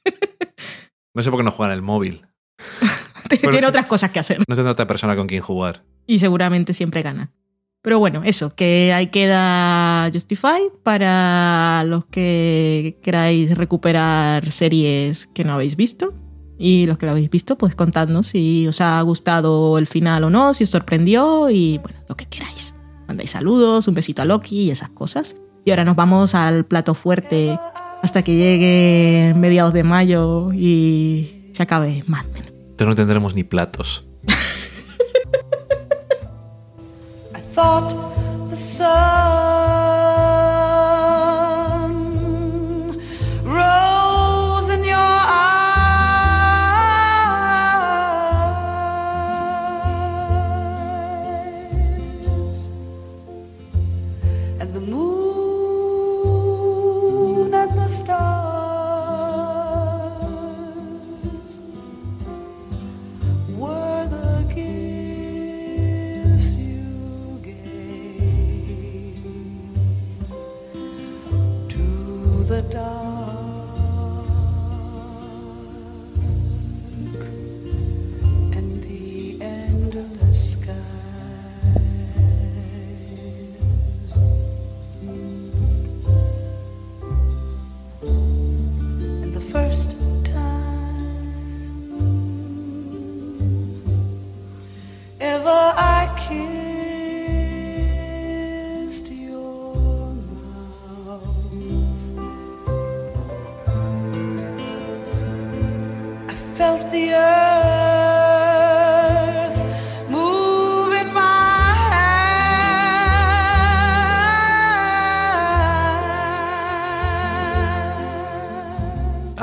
No 1.14 1.22
sé 1.22 1.30
por 1.30 1.40
qué 1.40 1.44
no 1.44 1.50
juegan 1.50 1.74
el 1.74 1.82
móvil. 1.82 2.26
Tiene 3.28 3.66
otras 3.66 3.86
cosas 3.86 4.10
que 4.10 4.20
hacer. 4.20 4.38
No 4.46 4.54
tendrá 4.54 4.72
otra 4.72 4.86
persona 4.86 5.16
con 5.16 5.26
quien 5.26 5.42
jugar. 5.42 5.84
Y 6.06 6.18
seguramente 6.18 6.74
siempre 6.74 7.02
gana. 7.02 7.32
Pero 7.82 7.98
bueno, 7.98 8.22
eso, 8.24 8.50
que 8.54 8.92
ahí 8.92 9.09
queda 9.09 10.11
Justified 10.12 10.72
para 10.83 11.85
los 11.87 12.06
que 12.06 12.98
queráis 13.02 13.56
recuperar 13.56 14.50
series 14.50 15.28
que 15.28 15.44
no 15.44 15.52
habéis 15.52 15.76
visto. 15.76 16.12
Y 16.59 16.87
los 16.87 16.98
que 16.98 17.06
lo 17.06 17.12
habéis 17.12 17.30
visto, 17.30 17.56
pues 17.56 17.76
contadnos 17.76 18.26
si 18.26 18.66
os 18.66 18.80
ha 18.80 19.00
gustado 19.02 19.78
el 19.78 19.87
final 19.87 20.24
o 20.24 20.30
no, 20.30 20.52
si 20.54 20.64
os 20.64 20.70
sorprendió 20.70 21.50
y 21.50 21.78
bueno, 21.78 21.96
lo 22.09 22.16
que 22.16 22.26
queráis. 22.26 22.74
Mandáis 23.06 23.30
saludos, 23.30 23.87
un 23.87 23.94
besito 23.94 24.22
a 24.22 24.24
Loki 24.24 24.64
y 24.64 24.70
esas 24.70 24.90
cosas. 24.90 25.37
Y 25.64 25.70
ahora 25.70 25.85
nos 25.85 25.94
vamos 25.94 26.35
al 26.35 26.64
plato 26.64 26.94
fuerte 26.94 27.59
hasta 28.02 28.22
que 28.22 28.37
llegue 28.37 29.34
mediados 29.37 29.72
de 29.72 29.82
mayo 29.82 30.52
y 30.52 31.50
se 31.52 31.62
acabe 31.62 32.04
Mad 32.06 32.24
Men. 32.32 32.44
Entonces 32.46 32.87
no 32.87 32.94
tendremos 32.94 33.34
ni 33.34 33.44
platos. 33.44 34.04
I 37.34 37.40
thought 37.54 37.94
the 38.50 38.56
sun 38.56 40.38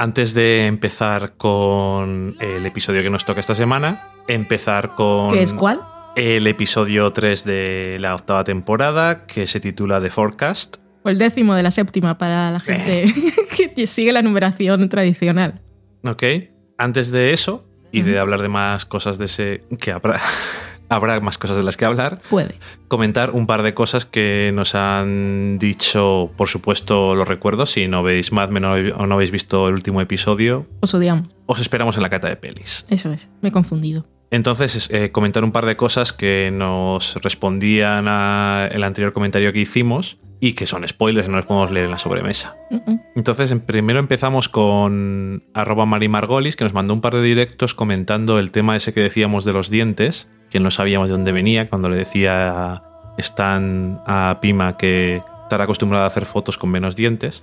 Antes 0.05 0.35
de 0.35 0.67
empezar 0.67 1.33
con 1.35 2.35
el 2.39 2.63
episodio 2.67 3.01
que 3.01 3.09
nos 3.09 3.25
toca 3.25 3.39
esta 3.39 3.55
semana, 3.55 4.07
empezar 4.27 4.93
con 4.93 5.31
¿Qué 5.31 5.41
es 5.41 5.51
cuál? 5.51 5.81
el 6.15 6.45
episodio 6.45 7.11
3 7.11 7.43
de 7.43 7.97
la 7.99 8.13
octava 8.13 8.43
temporada, 8.43 9.25
que 9.25 9.47
se 9.47 9.59
titula 9.59 9.99
The 9.99 10.11
Forecast. 10.11 10.75
O 11.01 11.09
el 11.09 11.17
décimo 11.17 11.55
de 11.55 11.63
la 11.63 11.71
séptima 11.71 12.19
para 12.19 12.51
la 12.51 12.59
gente 12.59 13.11
que 13.75 13.87
sigue 13.87 14.13
la 14.13 14.21
numeración 14.21 14.87
tradicional. 14.89 15.63
¿Ok? 16.03 16.21
Antes 16.77 17.09
de 17.09 17.33
eso, 17.33 17.67
y 17.91 18.03
de 18.03 18.19
hablar 18.19 18.43
de 18.43 18.49
más 18.49 18.85
cosas 18.85 19.17
de 19.17 19.25
ese. 19.25 19.63
que 19.79 19.91
habrá, 19.91 20.21
habrá 20.89 21.19
más 21.19 21.37
cosas 21.37 21.57
de 21.57 21.63
las 21.63 21.77
que 21.77 21.85
hablar, 21.85 22.21
Puede. 22.29 22.55
comentar 22.87 23.31
un 23.31 23.47
par 23.47 23.63
de 23.63 23.73
cosas 23.73 24.05
que 24.05 24.51
nos 24.53 24.75
han 24.75 25.57
dicho, 25.59 26.31
por 26.37 26.47
supuesto, 26.47 27.15
los 27.15 27.27
recuerdo. 27.27 27.65
Si 27.65 27.87
no 27.87 28.03
veis 28.03 28.31
Mad 28.31 28.49
Men 28.49 28.65
o 28.65 29.07
no 29.07 29.13
habéis 29.15 29.31
visto 29.31 29.67
el 29.67 29.73
último 29.73 30.01
episodio, 30.01 30.67
Os 30.81 30.93
odiamos. 30.93 31.27
os 31.45 31.59
esperamos 31.59 31.95
en 31.97 32.03
la 32.03 32.09
cata 32.09 32.27
de 32.29 32.35
pelis. 32.35 32.85
Eso 32.89 33.11
es. 33.11 33.29
Me 33.41 33.49
he 33.49 33.51
confundido. 33.51 34.05
Entonces, 34.31 34.75
es, 34.75 34.89
eh, 34.91 35.11
comentar 35.11 35.43
un 35.43 35.51
par 35.51 35.65
de 35.65 35.75
cosas 35.77 36.11
que 36.11 36.51
nos 36.51 37.15
respondían 37.21 38.07
al 38.07 38.83
anterior 38.83 39.13
comentario 39.13 39.53
que 39.53 39.59
hicimos 39.59 40.17
y 40.41 40.53
que 40.53 40.65
son 40.67 40.85
spoilers, 40.87 41.29
no 41.29 41.37
los 41.37 41.45
podemos 41.45 41.71
leer 41.71 41.85
en 41.85 41.91
la 41.91 41.97
sobremesa. 41.97 42.55
Entonces, 43.15 43.51
en- 43.51 43.61
primero 43.61 43.99
empezamos 43.99 44.49
con 44.49 45.43
arroba 45.53 45.85
marimargolis, 45.85 46.55
que 46.55 46.63
nos 46.65 46.73
mandó 46.73 46.93
un 46.93 47.01
par 47.01 47.13
de 47.15 47.21
directos 47.21 47.73
comentando 47.73 48.37
el 48.39 48.51
tema 48.51 48.75
ese 48.75 48.93
que 48.93 48.99
decíamos 49.01 49.45
de 49.45 49.53
los 49.53 49.69
dientes, 49.69 50.27
que 50.55 50.61
no 50.61 50.71
sabíamos 50.71 51.09
de 51.09 51.11
dónde 51.11 51.33
venía, 51.33 51.67
cuando 51.67 51.89
le 51.89 51.97
decía 51.97 52.75
a 52.75 52.83
Stan 53.17 53.99
a 54.05 54.37
Pima 54.41 54.77
que 54.77 55.21
estará 55.43 55.65
acostumbrada 55.65 56.05
a 56.05 56.07
hacer 56.07 56.25
fotos 56.25 56.57
con 56.57 56.69
menos 56.69 56.95
dientes. 56.95 57.41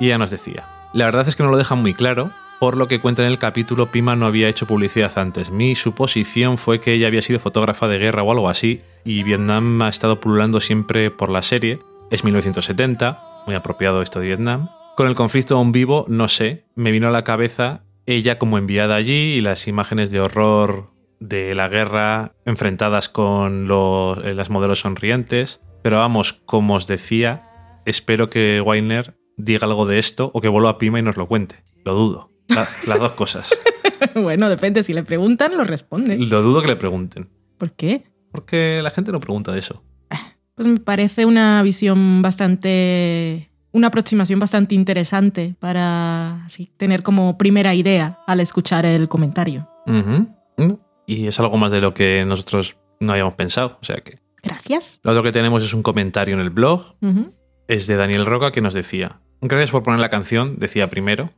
Y 0.00 0.06
ella 0.06 0.16
nos 0.16 0.30
decía, 0.30 0.64
la 0.94 1.04
verdad 1.04 1.28
es 1.28 1.36
que 1.36 1.42
no 1.42 1.50
lo 1.50 1.58
dejan 1.58 1.82
muy 1.82 1.92
claro, 1.92 2.30
por 2.58 2.78
lo 2.78 2.88
que 2.88 3.00
cuenta 3.00 3.20
en 3.20 3.28
el 3.28 3.38
capítulo, 3.38 3.90
Pima 3.90 4.16
no 4.16 4.24
había 4.24 4.48
hecho 4.48 4.66
publicidad 4.66 5.12
antes. 5.18 5.50
Mi 5.50 5.74
suposición 5.74 6.56
fue 6.56 6.80
que 6.80 6.94
ella 6.94 7.08
había 7.08 7.20
sido 7.20 7.38
fotógrafa 7.38 7.86
de 7.86 7.98
guerra 7.98 8.22
o 8.22 8.32
algo 8.32 8.48
así, 8.48 8.80
y 9.04 9.24
Vietnam 9.24 9.82
ha 9.82 9.90
estado 9.90 10.18
pululando 10.18 10.60
siempre 10.60 11.10
por 11.10 11.28
la 11.28 11.42
serie. 11.42 11.80
Es 12.10 12.24
1970, 12.24 13.42
muy 13.44 13.56
apropiado 13.56 14.00
esto 14.00 14.20
de 14.20 14.26
Vietnam. 14.28 14.70
Con 14.96 15.06
el 15.06 15.14
conflicto 15.14 15.56
aún 15.56 15.70
vivo, 15.70 16.06
no 16.08 16.28
sé, 16.28 16.64
me 16.76 16.92
vino 16.92 17.08
a 17.08 17.10
la 17.10 17.24
cabeza 17.24 17.82
ella 18.06 18.38
como 18.38 18.56
enviada 18.56 18.94
allí 18.94 19.34
y 19.34 19.42
las 19.42 19.68
imágenes 19.68 20.10
de 20.10 20.20
horror 20.20 20.96
de 21.20 21.54
la 21.54 21.68
guerra 21.68 22.32
enfrentadas 22.44 23.08
con 23.08 23.66
los, 23.68 24.18
eh, 24.24 24.34
las 24.34 24.50
modelos 24.50 24.80
sonrientes. 24.80 25.60
Pero 25.82 25.98
vamos, 25.98 26.32
como 26.32 26.74
os 26.74 26.86
decía, 26.86 27.48
espero 27.86 28.28
que 28.30 28.60
Weiner 28.60 29.16
diga 29.36 29.66
algo 29.66 29.86
de 29.86 29.98
esto 29.98 30.30
o 30.34 30.40
que 30.40 30.48
vuelva 30.48 30.70
a 30.70 30.78
Pima 30.78 30.98
y 30.98 31.02
nos 31.02 31.16
lo 31.16 31.26
cuente. 31.28 31.56
Lo 31.84 31.94
dudo. 31.94 32.30
La- 32.48 32.68
las 32.86 32.98
dos 32.98 33.12
cosas. 33.12 33.50
bueno, 34.14 34.48
depende. 34.48 34.82
Si 34.82 34.92
le 34.92 35.02
preguntan, 35.02 35.56
lo 35.56 35.64
responde. 35.64 36.18
Lo 36.18 36.42
dudo 36.42 36.60
que 36.62 36.68
le 36.68 36.76
pregunten. 36.76 37.28
¿Por 37.58 37.72
qué? 37.72 38.04
Porque 38.32 38.80
la 38.82 38.90
gente 38.90 39.12
no 39.12 39.20
pregunta 39.20 39.52
de 39.52 39.60
eso. 39.60 39.82
Pues 40.54 40.66
me 40.66 40.78
parece 40.80 41.24
una 41.24 41.62
visión 41.62 42.20
bastante. 42.20 43.48
una 43.70 43.86
aproximación 43.88 44.40
bastante 44.40 44.74
interesante 44.74 45.54
para 45.60 46.44
así, 46.46 46.72
tener 46.76 47.04
como 47.04 47.38
primera 47.38 47.74
idea 47.76 48.18
al 48.26 48.40
escuchar 48.40 48.84
el 48.84 49.08
comentario. 49.08 49.68
Y 51.08 51.26
es 51.26 51.40
algo 51.40 51.56
más 51.56 51.72
de 51.72 51.80
lo 51.80 51.94
que 51.94 52.24
nosotros 52.26 52.76
no 53.00 53.12
habíamos 53.12 53.34
pensado. 53.34 53.78
O 53.80 53.84
sea 53.84 53.96
que. 53.96 54.18
Gracias. 54.42 55.00
Lo 55.02 55.12
otro 55.12 55.22
que 55.22 55.32
tenemos 55.32 55.64
es 55.64 55.72
un 55.72 55.82
comentario 55.82 56.34
en 56.34 56.40
el 56.40 56.50
blog. 56.50 56.96
Es 57.66 57.86
de 57.86 57.96
Daniel 57.96 58.26
Roca 58.26 58.52
que 58.52 58.60
nos 58.60 58.74
decía. 58.74 59.20
Gracias 59.40 59.70
por 59.70 59.82
poner 59.82 60.00
la 60.00 60.10
canción, 60.10 60.58
decía 60.58 60.88
primero. 60.90 61.30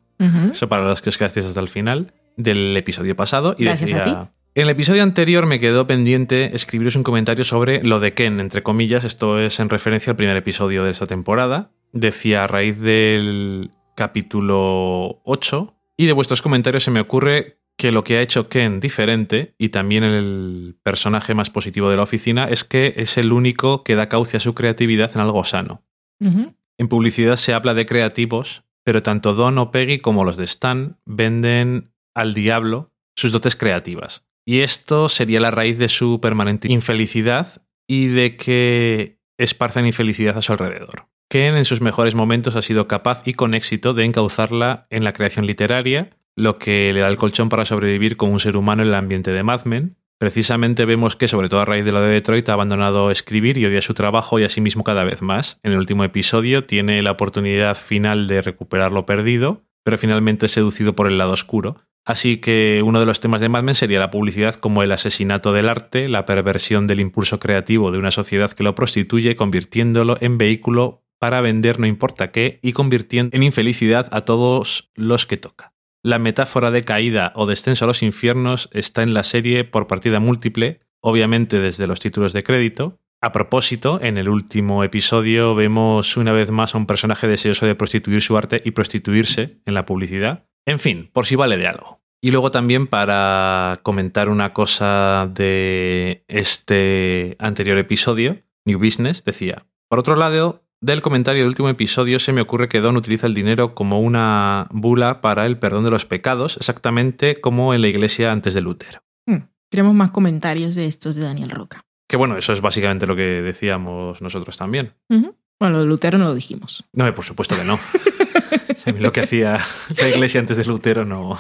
Eso 0.51 0.69
para 0.69 0.83
los 0.83 1.01
que 1.01 1.09
os 1.09 1.17
quedasteis 1.17 1.47
hasta 1.47 1.61
el 1.61 1.69
final 1.69 2.13
del 2.37 2.77
episodio 2.77 3.15
pasado. 3.15 3.55
Y 3.57 3.65
Gracias 3.65 3.93
a 3.93 3.99
decía. 3.99 4.33
En 4.57 4.65
el 4.65 4.71
episodio 4.71 5.05
anterior 5.05 5.47
me 5.47 5.61
quedó 5.61 5.87
pendiente 5.87 6.57
escribiros 6.57 6.97
un 6.97 7.05
comentario 7.05 7.45
sobre 7.45 7.83
lo 7.85 8.01
de 8.01 8.13
Ken, 8.13 8.41
entre 8.41 8.65
comillas. 8.65 9.05
Esto 9.05 9.39
es 9.39 9.61
en 9.61 9.69
referencia 9.69 10.11
al 10.11 10.17
primer 10.17 10.37
episodio 10.37 10.83
de 10.83 10.91
esta 10.91 11.07
temporada. 11.07 11.71
Decía 11.93 12.43
a 12.43 12.47
raíz 12.49 12.81
del 12.81 13.71
capítulo 13.95 15.21
8. 15.23 15.77
Y 15.97 16.07
de 16.07 16.13
vuestros 16.13 16.43
comentarios 16.43 16.83
se 16.83 16.91
me 16.91 17.01
ocurre 17.01 17.60
que 17.81 17.93
lo 17.93 18.05
que 18.05 18.19
ha 18.19 18.21
hecho 18.21 18.51
Ken 18.51 18.79
diferente, 18.79 19.55
y 19.57 19.71
también 19.71 20.05
el 20.05 20.77
personaje 20.83 21.33
más 21.33 21.49
positivo 21.49 21.89
de 21.89 21.97
la 21.97 22.03
oficina, 22.03 22.45
es 22.45 22.63
que 22.63 22.93
es 22.99 23.17
el 23.17 23.33
único 23.33 23.85
que 23.85 23.95
da 23.95 24.11
cauce 24.11 24.37
a 24.37 24.41
su 24.41 24.55
creatividad 24.55 25.11
en 25.15 25.23
algo 25.23 25.45
sano. 25.45 25.83
En 26.21 26.89
publicidad 26.91 27.37
se 27.37 27.55
habla 27.55 27.73
de 27.73 27.87
creativos, 27.87 28.65
pero 28.85 29.03
tanto 29.03 29.33
Don 29.33 29.57
o 29.57 29.71
Peggy 29.71 30.01
como 30.01 30.25
los 30.25 30.37
de 30.37 30.45
Stan 30.45 30.99
venden 31.07 31.95
al 32.15 32.35
diablo 32.35 32.93
sus 33.17 33.33
dotes 33.33 33.57
creativas. 33.57 34.27
Y 34.45 34.61
esto 34.61 35.09
sería 35.09 35.41
la 35.41 35.51
raíz 35.51 35.79
de 35.79 35.89
su 35.89 36.21
permanente 36.21 36.71
infelicidad 36.71 37.63
y 37.89 38.09
de 38.09 38.37
que 38.37 39.21
esparcen 39.39 39.87
infelicidad 39.87 40.37
a 40.37 40.43
su 40.43 40.53
alrededor. 40.53 41.09
Ken 41.31 41.57
en 41.57 41.65
sus 41.65 41.81
mejores 41.81 42.15
momentos 42.15 42.57
ha 42.57 42.63
sido 42.63 42.87
capaz 42.89 43.23
y 43.25 43.33
con 43.33 43.55
éxito 43.55 43.95
de 43.95 44.05
encauzarla 44.05 44.87
en 44.91 45.03
la 45.03 45.15
creación 45.15 45.47
literaria, 45.47 46.11
lo 46.41 46.59
que 46.59 46.93
le 46.93 47.01
da 47.01 47.09
el 47.09 47.17
colchón 47.17 47.49
para 47.49 47.65
sobrevivir 47.65 48.17
como 48.17 48.33
un 48.33 48.41
ser 48.41 48.57
humano 48.57 48.83
en 48.83 48.89
el 48.89 48.95
ambiente 48.95 49.31
de 49.31 49.43
Mad 49.43 49.65
Men. 49.65 49.97
Precisamente 50.19 50.85
vemos 50.85 51.17
que, 51.17 51.29
sobre 51.29 51.49
todo 51.49 51.61
a 51.61 51.65
raíz 51.65 51.85
de 51.85 51.93
lo 51.93 52.01
de 52.01 52.13
Detroit, 52.13 52.49
ha 52.51 52.53
abandonado 52.53 53.11
escribir 53.11 53.57
y 53.57 53.65
odia 53.65 53.81
su 53.81 53.95
trabajo 53.95 54.39
y 54.39 54.45
a 54.45 54.51
sí 54.51 54.63
cada 54.85 55.05
vez 55.05 55.23
más. 55.23 55.59
En 55.63 55.73
el 55.73 55.79
último 55.79 56.05
episodio 56.05 56.65
tiene 56.65 57.01
la 57.03 57.13
oportunidad 57.13 57.75
final 57.77 58.27
de 58.27 58.43
recuperar 58.43 58.93
lo 58.93 59.07
perdido, 59.07 59.63
pero 59.83 59.97
finalmente 59.97 60.47
es 60.47 60.53
seducido 60.53 60.95
por 60.95 61.07
el 61.07 61.17
lado 61.17 61.33
oscuro. 61.33 61.79
Así 62.05 62.39
que 62.39 62.83
uno 62.85 63.01
de 63.01 63.07
los 63.07 63.21
temas 63.21 63.41
de 63.41 63.49
Mad 63.49 63.63
Men 63.63 63.75
sería 63.75 63.99
la 63.99 64.11
publicidad 64.11 64.57
como 64.57 64.83
el 64.83 64.93
asesinato 64.93 65.53
del 65.53 65.69
arte, 65.69 66.09
la 66.09 66.27
perversión 66.27 66.87
del 66.87 67.01
impulso 67.01 67.39
creativo 67.39 67.91
de 67.91 67.99
una 67.99 68.11
sociedad 68.11 68.51
que 68.51 68.63
lo 68.63 68.75
prostituye, 68.75 69.37
convirtiéndolo 69.37 70.17
en 70.21 70.37
vehículo 70.37 71.05
para 71.19 71.41
vender 71.41 71.79
no 71.79 71.87
importa 71.87 72.31
qué 72.31 72.59
y 72.63 72.73
convirtiendo 72.73 73.37
en 73.37 73.43
infelicidad 73.43 74.09
a 74.13 74.23
todos 74.23 74.91
los 74.95 75.27
que 75.27 75.37
toca. 75.37 75.75
La 76.03 76.19
metáfora 76.19 76.71
de 76.71 76.83
caída 76.83 77.33
o 77.37 77.45
descenso 77.45 77.85
a 77.85 77.89
los 77.89 78.03
infiernos 78.03 78.71
está 78.73 79.03
en 79.03 79.13
la 79.13 79.23
serie 79.23 79.65
por 79.65 79.87
partida 79.87 80.19
múltiple, 80.19 80.81
obviamente 81.01 81.59
desde 81.59 81.87
los 81.87 82.01
títulos 82.01 82.33
de 82.33 82.43
crédito. 82.43 82.99
A 83.21 83.33
propósito, 83.33 84.01
en 84.01 84.17
el 84.17 84.31
último 84.31 84.83
episodio 84.83 85.55
vemos 85.55 86.17
una 86.17 86.33
vez 86.33 86.51
más 86.51 86.75
a 86.75 86.79
un 86.79 86.87
personaje 86.87 87.29
deseoso 87.29 87.67
de 87.67 87.75
prostituir 87.75 88.23
su 88.23 88.39
arte 88.39 88.63
y 88.65 88.71
prostituirse 88.71 89.59
en 89.67 89.75
la 89.75 89.85
publicidad. 89.85 90.47
En 90.65 90.81
fin, 90.81 91.11
por 91.13 91.27
si 91.27 91.37
vale 91.37 91.59
de 91.59 91.67
algo. 91.67 92.01
Y 92.23 92.31
luego 92.31 92.51
también 92.51 92.87
para 92.87 93.81
comentar 93.83 94.31
una 94.31 94.55
cosa 94.55 95.31
de 95.31 96.25
este 96.29 97.37
anterior 97.39 97.77
episodio, 97.77 98.39
New 98.65 98.79
Business 98.79 99.23
decía, 99.23 99.67
por 99.89 99.99
otro 99.99 100.17
lado, 100.17 100.65
del 100.81 101.03
comentario 101.03 101.43
del 101.43 101.49
último 101.49 101.69
episodio 101.69 102.19
se 102.19 102.33
me 102.33 102.41
ocurre 102.41 102.69
que 102.69 102.81
Don 102.81 102.97
utiliza 102.97 103.27
el 103.27 103.35
dinero 103.35 103.75
como 103.75 104.01
una 104.01 104.67
bula 104.71 105.21
para 105.21 105.47
el 105.47 105.59
perdón 105.59 105.85
de 105.85 105.91
los 105.91 106.07
pecados, 106.07 106.57
exactamente 106.57 107.41
como 107.41 107.75
en 107.75 107.83
la 107.83 107.89
iglesia 107.89 108.33
antes 108.33 108.55
de 108.55 108.61
Lutero. 108.63 109.03
Mm, 109.27 109.39
Tenemos 109.69 109.95
más 109.95 110.11
comentarios 110.11 110.75
de 110.75 110.87
estos 110.87 111.15
de 111.17 111.23
Daniel 111.23 111.51
Roca. 111.51 111.85
Que 112.09 112.17
bueno, 112.17 112.37
eso 112.37 112.53
es 112.53 112.61
básicamente 112.61 113.07
lo 113.07 113.15
que 113.15 113.23
decíamos 113.43 114.21
nosotros 114.21 114.57
también. 114.57 114.95
Bueno, 115.09 115.75
lo 115.75 115.79
de 115.81 115.87
Lutero 115.87 116.19
no 116.19 116.25
lo 116.25 116.35
dijimos. 116.35 116.85
No, 116.93 117.15
por 117.15 117.25
supuesto 117.25 117.57
que 117.57 117.65
no. 117.65 117.79
A 118.87 118.93
mí 118.93 118.99
lo 119.01 119.13
que 119.13 119.21
hacía 119.21 119.59
la 119.99 120.09
iglesia 120.09 120.41
antes 120.41 120.57
de 120.57 120.65
Lutero 120.65 121.05
no. 121.05 121.39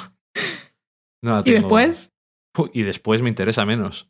no 1.22 1.36
la 1.36 1.42
¿Y 1.44 1.52
después? 1.52 2.12
Uy, 2.56 2.70
Y 2.74 2.82
después 2.82 3.22
me 3.22 3.30
interesa 3.30 3.64
menos. 3.64 4.08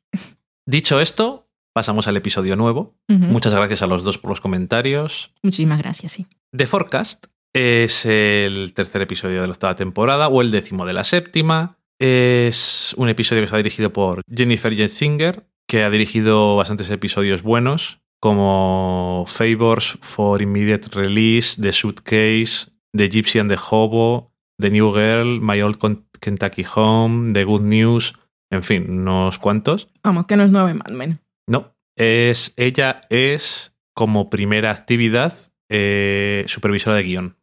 Dicho 0.66 1.01
esto, 1.01 1.49
pasamos 1.81 2.07
al 2.09 2.16
episodio 2.19 2.57
nuevo. 2.57 2.95
Muchas 3.09 3.55
gracias 3.55 3.81
a 3.81 3.87
los 3.87 4.05
dos 4.05 4.19
por 4.19 4.29
los 4.29 4.43
comentarios. 4.43 5.33
Muchísimas 5.43 5.79
gracias, 5.79 6.12
sí. 6.12 6.27
The 6.55 6.66
Forecast 6.66 7.29
es 7.55 8.05
el 8.05 8.75
tercer 8.75 9.01
episodio 9.01 9.40
de 9.40 9.47
la 9.47 9.55
octava 9.55 9.77
temporada 9.77 10.29
o 10.29 10.43
el 10.43 10.51
décimo 10.51 10.85
de 10.85 10.93
la 10.93 11.05
séptima. 11.05 11.79
Es 11.99 12.95
un 12.99 13.09
episodio 13.09 13.40
que 13.40 13.47
está 13.47 13.57
dirigido 13.57 13.95
por 13.95 14.21
Jennifer 14.31 14.77
Jetzinger, 14.77 15.47
que 15.66 15.83
ha 15.83 15.88
dirigido 15.88 16.55
bastantes 16.55 16.90
episodios 16.90 17.40
buenos, 17.40 18.03
como 18.21 19.25
Favors 19.27 19.97
for 20.03 20.43
Immediate 20.43 20.90
Release, 20.93 21.62
The 21.62 21.73
Suitcase, 21.73 22.69
The 22.95 23.09
Gypsy 23.09 23.38
and 23.38 23.51
the 23.51 23.59
Hobo, 23.59 24.35
The 24.59 24.69
New 24.71 24.93
Girl, 24.93 25.40
My 25.40 25.62
Old 25.62 25.79
Kentucky 26.21 26.66
Home, 26.75 27.33
The 27.33 27.45
Good 27.45 27.62
News, 27.62 28.12
en 28.51 28.62
fin, 28.62 28.90
unos 28.90 29.38
cuantos. 29.38 29.88
Vamos, 30.03 30.27
que 30.27 30.37
no 30.37 30.43
es 30.43 30.51
nueve 30.51 30.75
Mad 30.75 30.93
Men. 30.93 31.21
No, 31.51 31.75
es, 31.97 32.55
ella 32.57 33.01
es 33.11 33.75
como 33.93 34.31
primera 34.31 34.71
actividad 34.71 35.35
eh, 35.69 36.45
supervisora 36.47 36.95
de 36.95 37.03
guion. 37.03 37.37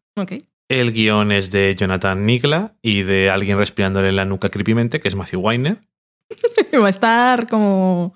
El 0.70 0.93
guion 0.93 1.34
es 1.34 1.52
de 1.52 1.76
Jonathan 1.78 2.26
Nigla 2.26 2.78
y 2.82 3.04
de 3.04 3.30
alguien 3.30 3.58
respirándole 3.58 4.08
en 4.08 4.15
la 4.15 4.24
nuca 4.24 4.50
creepymente, 4.50 5.02
que 5.02 5.10
es 5.10 5.15
Matthew 5.15 5.41
Weiner. 5.41 5.82
Va 6.82 6.88
a 6.88 6.89
estar 6.89 7.48
como, 7.48 8.15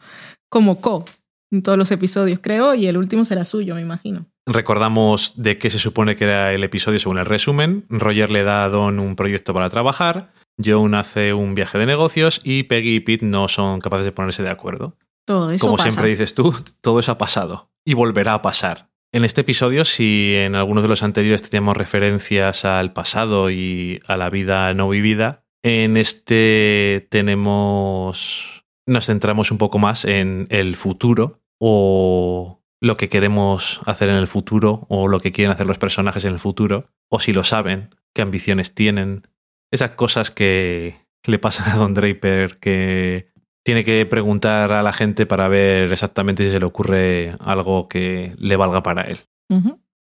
como 0.49 0.79
co 0.79 1.03
en 1.51 1.61
todos 1.61 1.77
los 1.77 1.91
episodios, 1.91 2.39
creo, 2.41 2.73
y 2.73 2.87
el 2.87 2.97
último 2.97 3.25
será 3.25 3.43
suyo, 3.43 3.75
me 3.75 3.81
imagino. 3.81 4.27
Recordamos 4.45 5.33
de 5.35 5.57
qué 5.57 5.69
se 5.69 5.79
supone 5.79 6.15
que 6.15 6.23
era 6.23 6.53
el 6.53 6.63
episodio 6.63 6.99
según 6.99 7.17
el 7.17 7.25
resumen. 7.25 7.85
Roger 7.89 8.31
le 8.31 8.43
da 8.43 8.63
a 8.63 8.69
Don 8.69 8.99
un 8.99 9.17
proyecto 9.17 9.53
para 9.53 9.69
trabajar, 9.69 10.31
Joan 10.63 10.95
hace 10.95 11.33
un 11.33 11.53
viaje 11.53 11.77
de 11.77 11.85
negocios 11.85 12.39
y 12.43 12.63
Peggy 12.63 12.95
y 12.95 12.99
Pete 13.01 13.25
no 13.25 13.47
son 13.47 13.79
capaces 13.79 14.05
de 14.05 14.11
ponerse 14.11 14.43
de 14.43 14.49
acuerdo. 14.49 14.95
Todo 15.31 15.51
eso 15.51 15.65
Como 15.65 15.77
pasa. 15.77 15.89
siempre 15.89 16.09
dices 16.09 16.35
tú, 16.35 16.53
todo 16.81 16.99
eso 16.99 17.13
ha 17.13 17.17
pasado 17.17 17.71
y 17.85 17.93
volverá 17.93 18.33
a 18.33 18.41
pasar. 18.41 18.89
En 19.13 19.23
este 19.23 19.41
episodio, 19.41 19.85
si 19.85 20.35
en 20.35 20.55
algunos 20.55 20.83
de 20.83 20.89
los 20.89 21.03
anteriores 21.03 21.41
teníamos 21.41 21.77
referencias 21.77 22.65
al 22.65 22.91
pasado 22.91 23.49
y 23.49 24.01
a 24.07 24.17
la 24.17 24.29
vida 24.29 24.73
no 24.73 24.89
vivida, 24.89 25.45
en 25.63 25.95
este 25.95 27.07
tenemos. 27.09 28.65
Nos 28.85 29.05
centramos 29.05 29.51
un 29.51 29.57
poco 29.57 29.79
más 29.79 30.03
en 30.05 30.47
el 30.49 30.75
futuro 30.75 31.39
o 31.59 32.61
lo 32.81 32.97
que 32.97 33.09
queremos 33.09 33.79
hacer 33.85 34.09
en 34.09 34.15
el 34.15 34.27
futuro 34.27 34.85
o 34.89 35.07
lo 35.07 35.21
que 35.21 35.31
quieren 35.31 35.51
hacer 35.53 35.67
los 35.67 35.77
personajes 35.77 36.25
en 36.25 36.33
el 36.33 36.39
futuro 36.39 36.89
o 37.09 37.19
si 37.19 37.31
lo 37.31 37.43
saben, 37.43 37.95
qué 38.13 38.21
ambiciones 38.21 38.73
tienen. 38.73 39.27
Esas 39.71 39.91
cosas 39.91 40.31
que 40.31 40.95
le 41.25 41.39
pasan 41.39 41.69
a 41.69 41.75
Don 41.75 41.93
Draper 41.93 42.57
que 42.59 43.30
tiene 43.63 43.83
que 43.83 44.05
preguntar 44.05 44.71
a 44.71 44.83
la 44.83 44.93
gente 44.93 45.25
para 45.25 45.47
ver 45.47 45.91
exactamente 45.91 46.45
si 46.45 46.51
se 46.51 46.59
le 46.59 46.65
ocurre 46.65 47.35
algo 47.39 47.87
que 47.87 48.33
le 48.37 48.55
valga 48.55 48.83
para 48.83 49.03
él. 49.03 49.19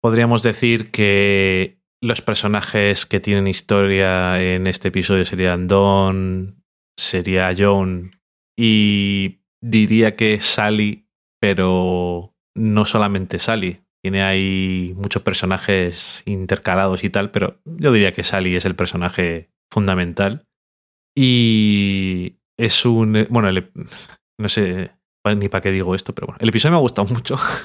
Podríamos 0.01 0.43
decir 0.43 0.91
que 0.91 1.79
los 2.03 2.21
personajes 2.21 3.07
que 3.07 3.21
tienen 3.21 3.47
historia 3.47 4.43
en 4.43 4.67
este 4.67 4.89
episodio 4.89 5.25
serían 5.25 5.69
Don, 5.69 6.63
sería 6.99 7.55
John 7.57 8.21
y 8.59 9.41
diría 9.63 10.17
que 10.17 10.41
Sally, 10.41 11.09
pero 11.41 12.35
no 12.55 12.87
solamente 12.87 13.39
Sally. 13.39 13.81
Tiene 14.03 14.23
ahí 14.23 14.93
muchos 14.97 15.23
personajes 15.23 16.23
intercalados 16.27 17.05
y 17.05 17.11
tal, 17.11 17.31
pero 17.31 17.61
yo 17.65 17.91
diría 17.91 18.13
que 18.13 18.25
Sally 18.25 18.55
es 18.57 18.67
el 18.67 18.77
personaje 18.77 19.51
fundamental. 19.71 20.47
Y 21.17 22.37
es 22.59 22.85
un... 22.85 23.27
Bueno, 23.31 23.49
el- 23.49 23.71
no 24.39 24.49
sé 24.49 24.93
ni 25.37 25.49
para 25.49 25.63
qué 25.63 25.71
digo 25.71 25.95
esto, 25.95 26.15
pero 26.15 26.27
bueno, 26.27 26.39
el 26.41 26.49
episodio 26.51 26.73
me 26.73 26.77
ha 26.79 26.81
gustado 26.81 27.09
mucho. 27.09 27.37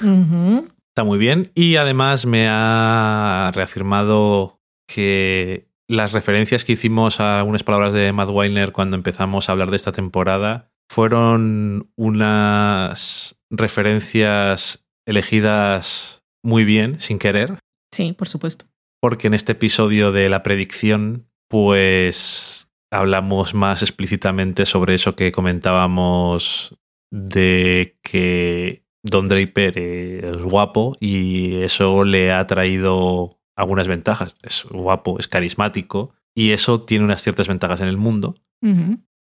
Está 0.90 1.04
muy 1.04 1.18
bien 1.18 1.52
y 1.54 1.76
además 1.76 2.24
me 2.26 2.46
ha 2.48 3.52
reafirmado 3.54 4.60
que 4.88 5.68
las 5.88 6.12
referencias 6.12 6.64
que 6.64 6.72
hicimos 6.72 7.20
a 7.20 7.38
algunas 7.38 7.62
palabras 7.64 7.92
de 7.92 8.12
Matt 8.12 8.30
Weiner 8.30 8.72
cuando 8.72 8.96
empezamos 8.96 9.48
a 9.48 9.52
hablar 9.52 9.70
de 9.70 9.76
esta 9.76 9.92
temporada 9.92 10.70
fueron 10.90 11.90
unas 11.96 13.36
referencias 13.50 14.84
elegidas 15.06 16.22
muy 16.42 16.64
bien, 16.64 17.00
sin 17.00 17.18
querer, 17.18 17.58
Sí, 17.92 18.12
por 18.12 18.28
supuesto. 18.28 18.66
porque 19.00 19.26
en 19.26 19.34
este 19.34 19.52
episodio 19.52 20.12
de 20.12 20.28
la 20.28 20.42
predicción, 20.42 21.28
pues 21.48 22.59
hablamos 22.90 23.54
más 23.54 23.82
explícitamente 23.82 24.66
sobre 24.66 24.94
eso 24.94 25.16
que 25.16 25.32
comentábamos 25.32 26.76
de 27.10 27.98
que 28.02 28.84
Don 29.02 29.28
Draper 29.28 29.78
es 29.78 30.42
guapo 30.42 30.96
y 31.00 31.56
eso 31.62 32.04
le 32.04 32.32
ha 32.32 32.46
traído 32.46 33.38
algunas 33.56 33.88
ventajas. 33.88 34.34
Es 34.42 34.64
guapo, 34.64 35.18
es 35.18 35.28
carismático 35.28 36.12
y 36.34 36.50
eso 36.50 36.82
tiene 36.82 37.04
unas 37.04 37.22
ciertas 37.22 37.48
ventajas 37.48 37.80
en 37.80 37.88
el 37.88 37.96
mundo 37.96 38.36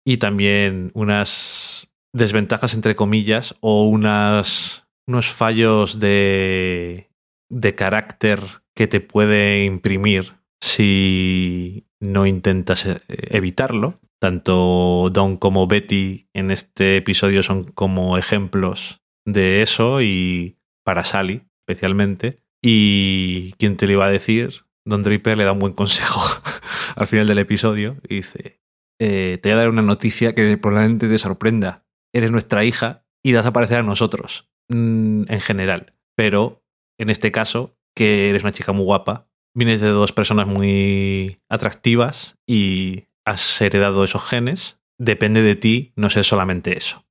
y 0.05 0.17
también 0.17 0.91
unas 0.93 1.91
desventajas 2.13 2.73
entre 2.73 2.95
comillas 2.95 3.55
o 3.61 3.83
unas, 3.83 4.85
unos 5.07 5.27
fallos 5.27 5.99
de, 5.99 7.09
de 7.49 7.75
carácter 7.75 8.41
que 8.75 8.87
te 8.87 8.99
puede 8.99 9.63
imprimir 9.63 10.33
si 10.61 11.88
no 12.01 12.25
intentas 12.25 12.85
eh, 12.85 13.01
evitarlo. 13.07 13.99
Tanto 14.21 15.09
Don 15.11 15.37
como 15.37 15.67
Betty 15.67 16.27
en 16.33 16.51
este 16.51 16.97
episodio 16.97 17.41
son 17.41 17.63
como 17.63 18.17
ejemplos 18.17 19.01
de 19.25 19.61
eso 19.61 20.01
y 20.01 20.57
para 20.83 21.03
Sally 21.03 21.43
especialmente. 21.69 22.39
Y 22.61 23.53
quien 23.53 23.77
te 23.77 23.85
lo 23.85 23.93
iba 23.93 24.05
a 24.05 24.09
decir, 24.09 24.65
Don 24.85 25.03
Draper 25.03 25.37
le 25.37 25.43
da 25.43 25.53
un 25.53 25.59
buen 25.59 25.73
consejo 25.73 26.21
al 26.95 27.07
final 27.07 27.27
del 27.27 27.37
episodio 27.37 27.97
y 28.07 28.15
dice, 28.15 28.59
eh, 28.99 29.39
te 29.41 29.49
voy 29.49 29.53
a 29.53 29.59
dar 29.59 29.69
una 29.69 29.81
noticia 29.81 30.33
que 30.35 30.57
probablemente 30.57 31.07
te 31.07 31.17
sorprenda. 31.17 31.85
Eres 32.13 32.31
nuestra 32.31 32.65
hija 32.65 33.05
y 33.23 33.33
vas 33.33 33.45
a 33.45 33.53
parecer 33.53 33.77
a 33.77 33.83
nosotros, 33.83 34.49
mm, 34.69 35.23
en 35.27 35.41
general. 35.41 35.93
Pero 36.15 36.63
en 36.97 37.09
este 37.09 37.31
caso, 37.31 37.77
que 37.95 38.29
eres 38.29 38.43
una 38.43 38.51
chica 38.51 38.73
muy 38.73 38.83
guapa, 38.83 39.28
vienes 39.53 39.81
de 39.81 39.89
dos 39.89 40.11
personas 40.11 40.47
muy 40.47 41.39
atractivas 41.49 42.35
y 42.47 43.05
has 43.25 43.61
heredado 43.61 44.03
esos 44.03 44.23
genes, 44.23 44.77
depende 44.97 45.41
de 45.41 45.55
ti 45.55 45.93
no 45.95 46.09
ser 46.09 46.23
solamente 46.25 46.77
eso. 46.77 47.05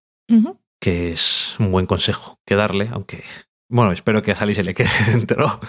Que 0.80 1.12
es 1.12 1.56
un 1.58 1.72
buen 1.72 1.86
consejo 1.86 2.38
que 2.46 2.54
darle, 2.54 2.88
aunque, 2.92 3.24
bueno, 3.70 3.92
espero 3.92 4.22
que 4.22 4.32
a 4.32 4.36
Sally 4.36 4.54
se 4.54 4.62
le 4.64 4.74
quede 4.74 4.88
dentro. 5.10 5.60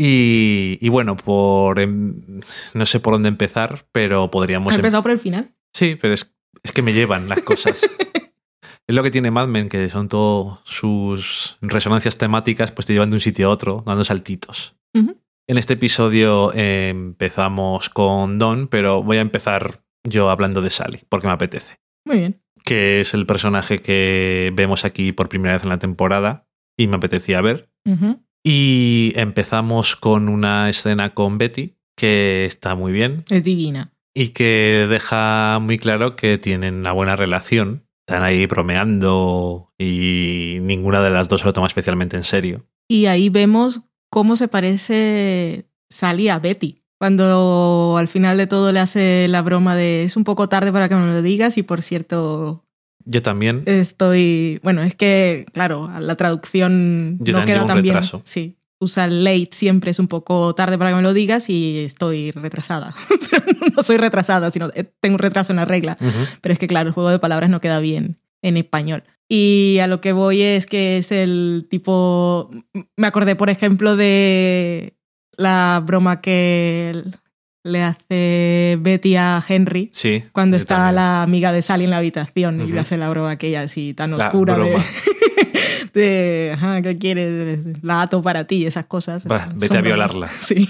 Y, 0.00 0.78
y 0.80 0.88
bueno, 0.90 1.16
por 1.16 1.78
em- 1.80 2.40
no 2.74 2.86
sé 2.86 3.00
por 3.00 3.14
dónde 3.14 3.28
empezar, 3.28 3.86
pero 3.92 4.30
podríamos 4.30 4.68
¿Has 4.72 4.76
em- 4.76 4.80
empezado 4.80 5.02
por 5.02 5.10
el 5.12 5.18
final? 5.18 5.52
Sí, 5.74 5.96
pero 6.00 6.14
es, 6.14 6.32
es 6.62 6.72
que 6.72 6.82
me 6.82 6.92
llevan 6.92 7.28
las 7.28 7.42
cosas. 7.42 7.82
es 8.86 8.94
lo 8.94 9.02
que 9.02 9.10
tiene 9.10 9.30
Mad 9.30 9.48
Men, 9.48 9.68
que 9.68 9.88
son 9.90 10.08
todas 10.08 10.60
sus 10.64 11.56
resonancias 11.60 12.16
temáticas, 12.16 12.72
pues 12.72 12.86
te 12.86 12.92
llevan 12.92 13.10
de 13.10 13.16
un 13.16 13.20
sitio 13.20 13.48
a 13.48 13.50
otro, 13.50 13.82
dando 13.86 14.04
saltitos. 14.04 14.74
En 15.50 15.56
este 15.56 15.72
episodio 15.74 16.52
eh, 16.54 16.90
empezamos 16.90 17.88
con 17.88 18.38
Don, 18.38 18.68
pero 18.68 19.02
voy 19.02 19.16
a 19.16 19.22
empezar 19.22 19.82
yo 20.04 20.28
hablando 20.28 20.60
de 20.60 20.68
Sally, 20.68 21.00
porque 21.08 21.26
me 21.26 21.32
apetece. 21.32 21.76
Muy 22.04 22.18
bien. 22.18 22.42
Que 22.64 23.00
es 23.00 23.14
el 23.14 23.24
personaje 23.24 23.78
que 23.78 24.52
vemos 24.54 24.84
aquí 24.84 25.12
por 25.12 25.30
primera 25.30 25.54
vez 25.54 25.62
en 25.62 25.70
la 25.70 25.78
temporada 25.78 26.46
y 26.76 26.86
me 26.86 26.96
apetecía 26.96 27.40
ver. 27.40 27.70
Y 28.44 29.14
empezamos 29.16 29.96
con 29.96 30.28
una 30.28 30.68
escena 30.68 31.14
con 31.14 31.38
Betty, 31.38 31.78
que 31.96 32.44
está 32.44 32.74
muy 32.74 32.92
bien. 32.92 33.24
Es 33.30 33.42
divina. 33.42 33.94
y 34.14 34.30
que 34.30 34.86
deja 34.88 35.58
muy 35.60 35.78
claro 35.78 36.14
que 36.14 36.36
tienen 36.36 36.74
una 36.74 36.92
buena 36.92 37.16
relación. 37.16 37.86
Están 38.06 38.22
ahí 38.22 38.44
bromeando 38.46 39.72
y 39.78 40.58
ninguna 40.60 41.00
de 41.00 41.10
las 41.10 41.28
dos 41.30 41.40
se 41.40 41.46
lo 41.46 41.52
toma 41.54 41.68
especialmente 41.68 42.16
en 42.16 42.24
serio. 42.24 42.66
Y 42.86 43.06
ahí 43.06 43.28
vemos 43.30 43.82
cómo 44.10 44.36
se 44.36 44.48
parece 44.48 45.66
Sally 45.90 46.28
a 46.28 46.38
Betty. 46.38 46.82
Cuando 46.98 47.94
al 47.96 48.08
final 48.08 48.36
de 48.38 48.48
todo 48.48 48.72
le 48.72 48.80
hace 48.80 49.28
la 49.28 49.42
broma 49.42 49.76
de 49.76 50.02
es 50.02 50.16
un 50.16 50.24
poco 50.24 50.48
tarde 50.48 50.72
para 50.72 50.88
que 50.88 50.96
me 50.96 51.06
lo 51.06 51.22
digas 51.22 51.56
y 51.56 51.62
por 51.62 51.82
cierto 51.82 52.64
Yo 53.04 53.22
también. 53.22 53.62
estoy... 53.66 54.58
Bueno, 54.64 54.82
es 54.82 54.96
que, 54.96 55.46
claro, 55.52 55.88
la 56.00 56.16
traducción 56.16 57.18
Yo 57.20 57.38
no 57.38 57.44
queda 57.44 57.66
tan 57.66 57.82
bien. 57.82 57.98
Sí. 58.24 58.56
Usa 58.80 59.06
late 59.08 59.50
siempre, 59.52 59.90
es 59.92 59.98
un 59.98 60.08
poco 60.08 60.54
tarde 60.54 60.76
para 60.78 60.90
que 60.90 60.96
me 60.96 61.02
lo 61.02 61.12
digas 61.12 61.48
y 61.50 61.78
estoy 61.78 62.32
retrasada. 62.32 62.94
Pero 63.30 63.44
no 63.76 63.82
soy 63.82 63.96
retrasada, 63.96 64.50
sino 64.50 64.70
eh, 64.74 64.84
tengo 65.00 65.14
un 65.14 65.20
retraso 65.20 65.52
en 65.52 65.56
la 65.56 65.64
regla. 65.64 65.96
Pero 66.40 66.52
es 66.52 66.58
que, 66.58 66.66
claro, 66.66 66.88
el 66.88 66.94
juego 66.94 67.10
de 67.10 67.18
palabras 67.18 67.50
no 67.50 67.60
queda 67.60 67.78
bien 67.80 68.18
en 68.42 68.56
español. 68.56 69.04
Y 69.28 69.78
a 69.82 69.86
lo 69.86 70.00
que 70.00 70.12
voy 70.12 70.40
es 70.42 70.64
que 70.66 70.98
es 70.98 71.12
el 71.12 71.66
tipo. 71.68 72.50
Me 72.96 73.06
acordé, 73.06 73.36
por 73.36 73.50
ejemplo, 73.50 73.94
de 73.96 74.94
la 75.36 75.82
broma 75.84 76.20
que 76.22 77.02
le 77.64 77.82
hace 77.82 78.78
Betty 78.80 79.16
a 79.16 79.44
Henry 79.46 79.90
Sí. 79.92 80.24
cuando 80.32 80.56
está 80.56 80.76
también. 80.76 80.94
la 80.96 81.22
amiga 81.22 81.52
de 81.52 81.60
Sally 81.60 81.84
en 81.84 81.90
la 81.90 81.98
habitación 81.98 82.60
y 82.62 82.72
le 82.72 82.80
hace 82.80 82.96
la 82.96 83.10
broma 83.10 83.32
aquella 83.32 83.62
así 83.62 83.92
tan 83.92 84.12
La 84.16 84.16
oscura 84.28 84.56
de, 84.56 84.60
broma. 84.64 84.84
de, 85.92 86.52
ajá, 86.54 86.80
¿qué 86.82 86.96
quieres? 86.96 87.66
La 87.82 88.02
ato 88.02 88.22
para 88.22 88.46
ti, 88.46 88.64
esas 88.64 88.86
cosas. 88.86 89.24
Son 89.24 89.30
vete 89.58 89.76
a 89.76 89.80
bromas. 89.80 89.82
violarla. 89.82 90.30
Sí, 90.40 90.68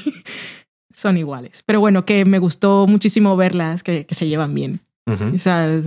son 0.92 1.16
iguales. 1.16 1.62
Pero 1.64 1.78
bueno, 1.78 2.04
que 2.04 2.24
me 2.24 2.40
gustó 2.40 2.86
muchísimo 2.88 3.36
verlas, 3.36 3.84
que, 3.84 4.04
que 4.06 4.14
se 4.16 4.26
llevan 4.26 4.54
bien. 4.54 4.80
Ujú. 5.06 5.26
Esas 5.34 5.84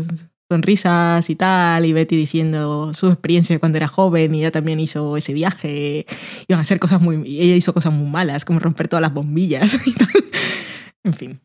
sonrisas 0.52 1.30
y 1.30 1.36
tal, 1.38 1.86
y 1.86 1.94
Betty 1.94 2.18
diciendo 2.18 2.94
su 2.94 3.08
experiencia 3.08 3.58
cuando 3.58 3.78
era 3.78 3.88
joven 3.88 4.36
y 4.36 4.40
ella 4.40 4.52
también 4.52 4.82
hizo 4.82 5.16
ese 5.16 5.34
viaje. 5.34 6.06
Iban 6.50 6.60
a 6.60 6.64
hacer 6.64 6.78
cosas 6.78 7.00
muy... 7.00 7.16
Ella 7.26 7.56
hizo 7.56 7.74
cosas 7.74 7.94
muy 7.94 8.10
malas, 8.10 8.44
como 8.44 8.60
romper 8.60 8.90
todas 8.90 9.02
las 9.02 9.14
bombillas 9.14 9.80
y 9.88 9.94
tal. 9.94 10.10
En 11.06 11.14
fin. 11.14 11.40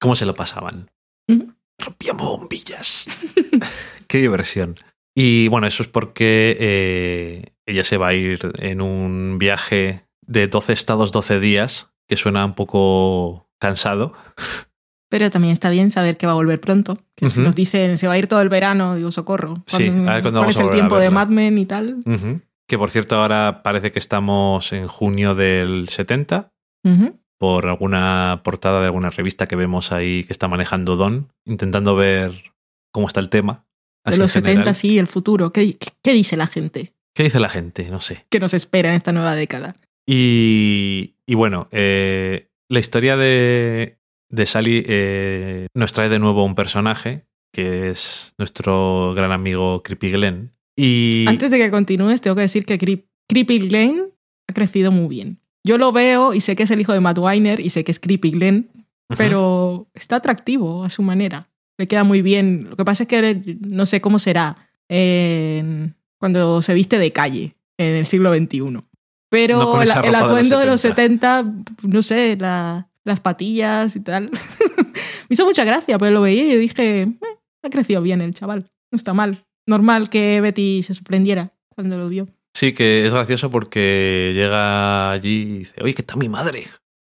¿Cómo 0.00 0.14
se 0.14 0.26
lo 0.26 0.36
pasaban? 0.36 0.90
Rompíamos 1.78 2.38
bombillas. 2.38 3.06
Qué 4.06 4.18
diversión. 4.18 4.76
Y 5.16 5.48
bueno, 5.48 5.66
eso 5.66 5.82
es 5.82 5.88
porque 5.88 6.56
eh, 6.60 7.52
ella 7.66 7.82
se 7.82 7.96
va 7.96 8.08
a 8.08 8.14
ir 8.14 8.52
en 8.58 8.80
un 8.80 9.38
viaje 9.38 10.04
de 10.22 10.46
12 10.46 10.72
estados, 10.72 11.10
12 11.10 11.40
días, 11.40 11.90
que 12.06 12.16
suena 12.16 12.44
un 12.44 12.54
poco 12.54 13.50
cansado. 13.58 14.12
Pero 15.10 15.28
también 15.28 15.52
está 15.52 15.68
bien 15.68 15.90
saber 15.90 16.16
que 16.16 16.24
va 16.24 16.32
a 16.32 16.36
volver 16.36 16.60
pronto. 16.60 16.96
Que 17.16 17.28
si 17.28 17.40
nos 17.40 17.54
dicen 17.54 17.98
se 17.98 18.06
va 18.06 18.14
a 18.14 18.18
ir 18.18 18.26
todo 18.28 18.40
el 18.40 18.48
verano, 18.48 18.94
digo 18.94 19.10
socorro. 19.12 19.62
Sí, 19.66 19.88
a 19.88 20.14
ver 20.14 20.22
cuándo 20.22 20.40
¿Cuál 20.40 20.50
es 20.50 20.58
el 20.60 20.70
tiempo 20.70 20.98
de. 20.98 21.10
Mad 21.10 21.28
Men 21.28 21.58
y 21.58 21.66
tal? 21.66 22.02
Que 22.66 22.78
por 22.78 22.90
cierto, 22.90 23.16
ahora 23.16 23.62
parece 23.62 23.90
que 23.90 23.98
estamos 23.98 24.72
en 24.72 24.86
junio 24.86 25.34
del 25.34 25.88
70, 25.88 26.52
Ujú. 26.84 27.18
por 27.36 27.66
alguna 27.66 28.40
portada 28.44 28.78
de 28.80 28.86
alguna 28.86 29.10
revista 29.10 29.48
que 29.48 29.56
vemos 29.56 29.90
ahí 29.90 30.22
que 30.24 30.32
está 30.32 30.46
manejando 30.46 30.94
Don, 30.96 31.28
intentando 31.44 31.96
ver 31.96 32.32
cómo 32.92 33.08
está 33.08 33.18
el 33.20 33.28
tema. 33.28 33.66
De 34.04 34.16
los 34.16 34.30
70, 34.32 34.52
general. 34.60 34.74
sí, 34.76 34.98
el 34.98 35.08
futuro. 35.08 35.52
¿Qué, 35.52 35.76
qué, 35.76 35.88
qué 36.02 36.12
dice 36.12 36.36
la 36.36 36.46
gente? 36.46 36.94
¿Qué 37.14 37.24
dice 37.24 37.40
la 37.40 37.48
gente? 37.48 37.90
No 37.90 38.00
sé. 38.00 38.24
¿Qué 38.30 38.38
nos 38.38 38.54
espera 38.54 38.88
en 38.90 38.94
esta 38.94 39.10
nueva 39.12 39.34
década? 39.34 39.74
Y, 40.06 41.16
y 41.26 41.34
bueno, 41.34 41.68
eh, 41.72 42.48
la 42.68 42.78
historia 42.80 43.16
de, 43.16 43.98
de 44.30 44.46
Sally 44.46 44.82
eh, 44.86 45.66
nos 45.74 45.92
trae 45.92 46.08
de 46.08 46.18
nuevo 46.18 46.44
un 46.44 46.54
personaje 46.54 47.26
que 47.52 47.90
es 47.90 48.32
nuestro 48.38 49.12
gran 49.14 49.32
amigo 49.32 49.82
Creepy 49.82 50.12
Glenn. 50.12 50.52
Y 50.76 51.26
Antes 51.28 51.50
de 51.50 51.58
que 51.58 51.70
continúes, 51.70 52.20
tengo 52.20 52.36
que 52.36 52.42
decir 52.42 52.64
que 52.64 52.78
Creep- 52.78 53.06
Creepy 53.28 53.58
Glenn 53.58 54.04
ha 54.48 54.52
crecido 54.54 54.92
muy 54.92 55.08
bien. 55.08 55.40
Yo 55.64 55.76
lo 55.76 55.92
veo 55.92 56.32
y 56.32 56.40
sé 56.40 56.56
que 56.56 56.62
es 56.62 56.70
el 56.70 56.80
hijo 56.80 56.92
de 56.92 57.00
Matt 57.00 57.18
Weiner 57.18 57.60
y 57.60 57.70
sé 57.70 57.84
que 57.84 57.90
es 57.92 58.00
Creepy 58.00 58.30
Glenn, 58.30 58.70
pero 59.16 59.88
está 59.94 60.16
atractivo 60.16 60.84
a 60.84 60.90
su 60.90 61.02
manera. 61.02 61.50
Le 61.76 61.88
queda 61.88 62.04
muy 62.04 62.22
bien. 62.22 62.68
Lo 62.70 62.76
que 62.76 62.84
pasa 62.84 63.02
es 63.02 63.08
que 63.08 63.58
no 63.60 63.84
sé 63.84 64.00
cómo 64.00 64.18
será 64.18 64.56
cuando 66.18 66.62
se 66.62 66.74
viste 66.74 66.98
de 66.98 67.10
calle 67.12 67.56
en 67.78 67.94
el 67.96 68.06
siglo 68.06 68.34
XXI. 68.34 68.82
Pero 69.30 69.58
No 69.58 69.82
el, 69.82 69.88
ropa 69.88 70.00
de 70.02 70.12
los 70.12 70.22
atuendo 70.22 70.58
de 70.58 70.66
los 70.66 70.80
70. 70.80 71.42
70, 71.42 71.88
no 71.88 72.02
sé, 72.02 72.36
la- 72.38 72.88
las 73.04 73.20
patillas 73.20 73.96
y 73.96 74.00
tal. 74.00 74.30
Me 74.84 75.34
hizo 75.34 75.44
mucha 75.46 75.64
gracia, 75.64 75.98
pero 75.98 76.10
lo 76.12 76.20
veía 76.22 76.44
y 76.46 76.52
yo 76.52 76.58
dije, 76.58 77.02
"Eh, 77.02 77.08
ha 77.62 77.70
crecido 77.70 78.02
bien 78.02 78.20
el 78.20 78.34
chaval. 78.34 78.70
No 78.90 78.96
está 78.96 79.12
mal. 79.12 79.44
Normal 79.66 80.10
que 80.10 80.40
Betty 80.40 80.82
se 80.82 80.94
sorprendiera 80.94 81.52
cuando 81.68 81.98
lo 81.98 82.08
vio. 82.08 82.28
Sí, 82.54 82.72
que 82.72 83.06
es 83.06 83.14
gracioso 83.14 83.50
porque 83.50 84.32
llega 84.34 85.12
allí 85.12 85.42
y 85.42 85.58
dice, 85.60 85.74
oye, 85.82 85.94
que 85.94 86.02
está 86.02 86.16
mi 86.16 86.28
madre. 86.28 86.66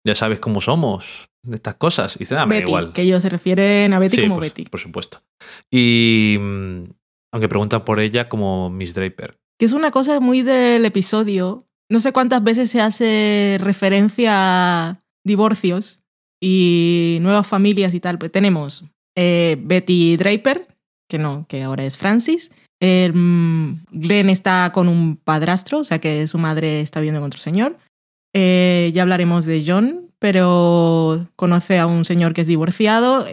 Ya 0.06 0.14
sabes 0.14 0.38
cómo 0.40 0.60
somos 0.60 1.28
de 1.42 1.56
estas 1.56 1.74
cosas. 1.74 2.16
Y 2.16 2.20
dice, 2.20 2.36
ah, 2.36 2.46
me 2.46 2.54
da 2.56 2.60
Betty, 2.60 2.70
igual. 2.70 2.92
que 2.92 3.02
ellos 3.02 3.22
se 3.22 3.28
refieren 3.28 3.92
a 3.92 3.98
Betty 3.98 4.16
Sí, 4.16 4.22
como 4.22 4.36
pues, 4.36 4.50
Betty. 4.50 4.64
Por 4.70 4.80
supuesto. 4.80 5.22
Y 5.70 6.36
mm, 6.40 6.84
aunque 7.32 7.48
preguntan 7.48 7.84
por 7.84 8.00
ella 8.00 8.28
como 8.28 8.70
Miss 8.70 8.94
Draper. 8.94 9.38
Que 9.58 9.66
es 9.66 9.72
una 9.72 9.90
cosa 9.90 10.20
muy 10.20 10.42
del 10.42 10.84
episodio. 10.84 11.66
No 11.90 12.00
sé 12.00 12.12
cuántas 12.12 12.42
veces 12.42 12.70
se 12.70 12.80
hace 12.80 13.58
referencia 13.60 14.32
a 14.88 15.02
divorcios 15.26 16.02
y 16.40 17.18
nuevas 17.20 17.46
familias 17.46 17.92
y 17.92 18.00
tal. 18.00 18.18
Pues 18.18 18.32
tenemos 18.32 18.84
eh, 19.16 19.56
Betty 19.60 20.16
Draper, 20.16 20.68
que 21.08 21.18
no, 21.18 21.46
que 21.48 21.62
ahora 21.62 21.84
es 21.84 21.98
Francis. 21.98 22.50
Eh, 22.80 23.10
Glenn 23.12 24.30
está 24.30 24.70
con 24.72 24.88
un 24.88 25.16
padrastro, 25.16 25.78
o 25.78 25.84
sea 25.84 25.98
que 25.98 26.26
su 26.26 26.38
madre 26.38 26.80
está 26.80 27.00
viviendo 27.00 27.20
con 27.20 27.28
otro 27.28 27.40
señor. 27.40 27.78
Eh, 28.34 28.90
ya 28.94 29.02
hablaremos 29.02 29.46
de 29.46 29.64
John, 29.66 30.10
pero 30.18 31.26
conoce 31.36 31.78
a 31.78 31.86
un 31.86 32.04
señor 32.04 32.32
que 32.32 32.42
es 32.42 32.46
divorciado. 32.46 33.26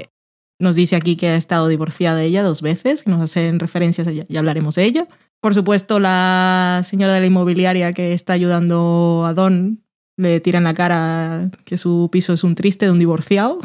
nos 0.59 0.75
dice 0.75 0.95
aquí 0.95 1.17
que 1.17 1.27
ha 1.27 1.35
estado 1.35 1.67
divorciada 1.67 2.17
de 2.17 2.25
ella 2.25 2.41
dos 2.41 2.61
veces, 2.61 3.05
nos 3.05 3.21
hacen 3.21 3.59
referencias, 3.59 4.07
ya 4.29 4.39
hablaremos 4.39 4.75
de 4.75 4.85
ello. 4.85 5.07
Por 5.41 5.53
supuesto, 5.53 5.99
la 5.99 6.83
señora 6.85 7.13
de 7.13 7.19
la 7.19 7.25
inmobiliaria 7.25 7.91
que 7.91 8.13
está 8.13 8.31
ayudando 8.31 9.25
a 9.25 9.33
Don 9.33 9.82
le 10.17 10.39
tira 10.39 10.57
en 10.59 10.63
la 10.65 10.73
cara 10.73 11.49
que 11.65 11.77
su 11.77 12.09
piso 12.11 12.33
es 12.33 12.43
un 12.43 12.55
triste 12.55 12.85
de 12.85 12.91
un 12.91 12.99
divorciado 12.99 13.59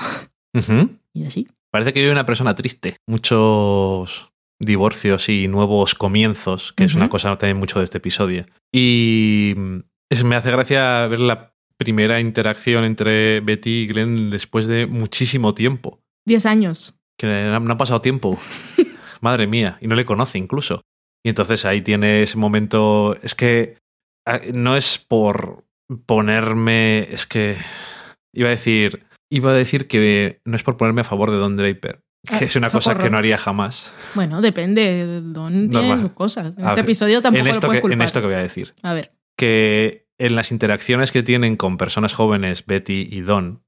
y 1.15 1.25
así. 1.25 1.49
Parece 1.71 1.93
que 1.93 2.01
vive 2.01 2.13
una 2.13 2.27
persona 2.27 2.55
triste. 2.55 2.97
Muchos 3.07 4.31
divorcios 4.61 5.29
y 5.29 5.47
nuevos 5.49 5.95
comienzos, 5.95 6.73
que 6.73 6.85
es 6.85 6.95
una 6.95 7.09
cosa 7.09 7.37
también 7.37 7.59
mucho 7.59 7.79
de 7.79 7.85
este 7.85 7.99
episodio. 7.99 8.47
Y 8.75 9.55
mm, 9.57 9.79
es- 10.11 10.25
me 10.25 10.37
hace 10.37 10.51
gracia 10.51 11.07
ver 11.07 11.21
la 11.21 11.55
primera 11.77 12.19
interacción 12.21 12.85
entre 12.85 13.41
Betty 13.41 13.83
y 13.83 13.87
Glenn 13.87 14.31
después 14.31 14.67
de 14.67 14.87
muchísimo 14.87 15.55
tiempo. 15.55 16.01
Diez 16.27 16.45
años. 16.47 16.95
Que 17.19 17.27
no 17.27 17.61
no 17.61 17.73
ha 17.75 17.79
pasado 17.79 18.01
tiempo. 18.01 18.39
Madre 19.21 19.47
mía. 19.47 19.79
Y 19.81 19.87
no 19.87 19.95
le 19.95 20.05
conoce 20.05 20.39
incluso. 20.39 20.83
Y 21.25 21.29
entonces 21.29 21.65
ahí 21.65 21.83
tiene 21.83 22.23
ese 22.23 22.37
momento. 22.39 23.17
Es 23.23 23.35
que 23.35 23.77
ah, 24.27 24.41
no 24.53 24.77
es 24.77 24.99
por 24.99 25.65
ponerme. 26.07 27.09
Es 27.11 27.27
que. 27.27 27.57
Iba 28.33 28.49
a 28.49 28.53
decir. 28.53 29.07
Iba 29.31 29.51
a 29.51 29.55
decir 29.55 29.89
que 29.89 30.41
no 30.45 30.57
es 30.57 30.63
por 30.63 30.77
ponerme 30.77 31.03
a 31.03 31.05
favor 31.05 31.31
de 31.31 31.37
Don 31.37 31.57
Draper. 31.57 32.03
Que 32.27 32.35
Ah, 32.35 32.39
es 32.41 32.57
una 32.57 32.71
cosa 32.71 32.97
que 32.97 33.11
no 33.11 33.19
haría 33.19 33.39
jamás. 33.39 33.93
Bueno, 34.15 34.41
depende. 34.41 35.21
Don 35.23 35.71
tiene 35.71 35.99
sus 35.99 36.13
cosas. 36.13 36.53
En 36.57 36.67
este 36.67 36.81
episodio 36.81 37.23
tampoco 37.23 37.41
En 37.41 37.47
lo 37.47 37.53
esto, 37.53 37.67
puedes 37.67 37.83
que, 37.83 37.93
en 37.93 38.03
esto 38.03 38.21
que 38.21 38.27
voy 38.27 38.37
a 38.37 38.43
decir. 38.43 38.75
A 38.83 38.93
ver. 38.95 39.13
Que 39.37 40.07
en 40.19 40.35
las 40.35 40.51
interacciones 40.51 41.13
que 41.13 41.23
tienen 41.23 41.57
con 41.57 41.77
personas 41.77 42.13
jóvenes, 42.13 42.67
Betty 42.67 43.09
y 43.11 43.21
Don, 43.21 43.63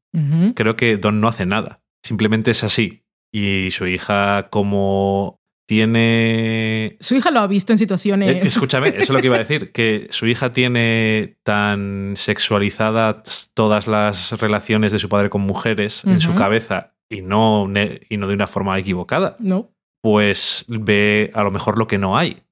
creo 0.54 0.76
que 0.76 0.96
Don 0.96 1.20
no 1.20 1.28
hace 1.28 1.46
nada. 1.46 1.83
Simplemente 2.04 2.50
es 2.50 2.64
así. 2.64 3.04
Y 3.33 3.70
su 3.70 3.87
hija, 3.87 4.48
como 4.50 5.39
tiene. 5.70 6.96
Su 6.98 7.14
hija 7.14 7.30
lo 7.30 7.38
ha 7.38 7.46
visto 7.46 7.72
en 7.72 7.78
situaciones. 7.78 8.28
Eh, 8.28 8.40
escúchame, 8.42 8.88
eso 8.88 8.98
es 8.98 9.11
lo 9.11 9.20
que 9.20 9.26
iba 9.26 9.37
a 9.37 9.38
decir. 9.38 9.70
Que 9.70 10.09
su 10.11 10.26
hija 10.26 10.52
tiene 10.52 11.37
tan 11.44 12.14
sexualizadas 12.16 13.52
todas 13.54 13.87
las 13.87 14.33
relaciones 14.33 14.90
de 14.90 14.98
su 14.98 15.09
padre 15.09 15.30
con 15.30 15.42
mujeres 15.42 16.04
en 16.04 16.20
su 16.20 16.35
cabeza 16.35 16.96
y 17.09 17.22
no, 17.22 17.68
y 18.09 18.16
no 18.16 18.26
de 18.26 18.35
una 18.35 18.48
forma 18.48 18.76
equivocada. 18.80 19.37
No. 19.38 19.70
Pues 20.02 20.64
ve 20.66 21.30
a 21.35 21.44
lo 21.44 21.52
mejor 21.52 21.78
lo 21.78 21.87
que 21.87 21.98
no 21.98 22.18
hay. 22.18 22.42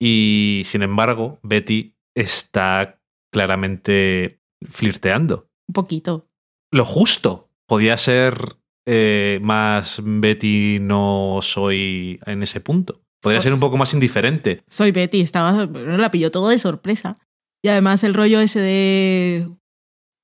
Y 0.00 0.62
sin 0.64 0.82
embargo, 0.82 1.38
Betty 1.44 1.94
está 2.16 2.98
claramente 3.32 4.40
flirteando. 4.68 5.48
Un 5.68 5.74
poquito. 5.74 6.26
Lo 6.72 6.84
justo. 6.84 7.50
Podía 7.68 7.96
ser 7.98 8.56
eh, 8.86 9.38
más 9.42 10.00
Betty 10.04 10.78
no 10.80 11.38
soy 11.42 12.18
en 12.26 12.42
ese 12.42 12.60
punto. 12.60 13.00
Podría 13.22 13.40
So- 13.40 13.44
ser 13.44 13.52
un 13.52 13.60
poco 13.60 13.76
más 13.76 13.92
indiferente. 13.94 14.62
Soy 14.68 14.90
Betty, 14.92 15.20
estaba, 15.20 15.66
la 15.66 16.10
pilló 16.10 16.30
todo 16.30 16.48
de 16.48 16.58
sorpresa. 16.58 17.18
Y 17.64 17.68
además 17.68 18.02
el 18.04 18.14
rollo 18.14 18.40
ese 18.40 18.58
de... 18.60 19.48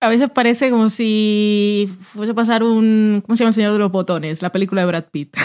A 0.00 0.08
veces 0.08 0.30
parece 0.30 0.70
como 0.70 0.90
si 0.90 1.88
fuese 2.00 2.32
a 2.32 2.34
pasar 2.34 2.62
un... 2.62 3.22
¿Cómo 3.24 3.36
se 3.36 3.40
llama 3.44 3.50
el 3.50 3.54
señor 3.54 3.72
de 3.72 3.78
los 3.78 3.92
botones? 3.92 4.42
La 4.42 4.50
película 4.52 4.80
de 4.82 4.86
Brad 4.88 5.04
Pitt. 5.10 5.36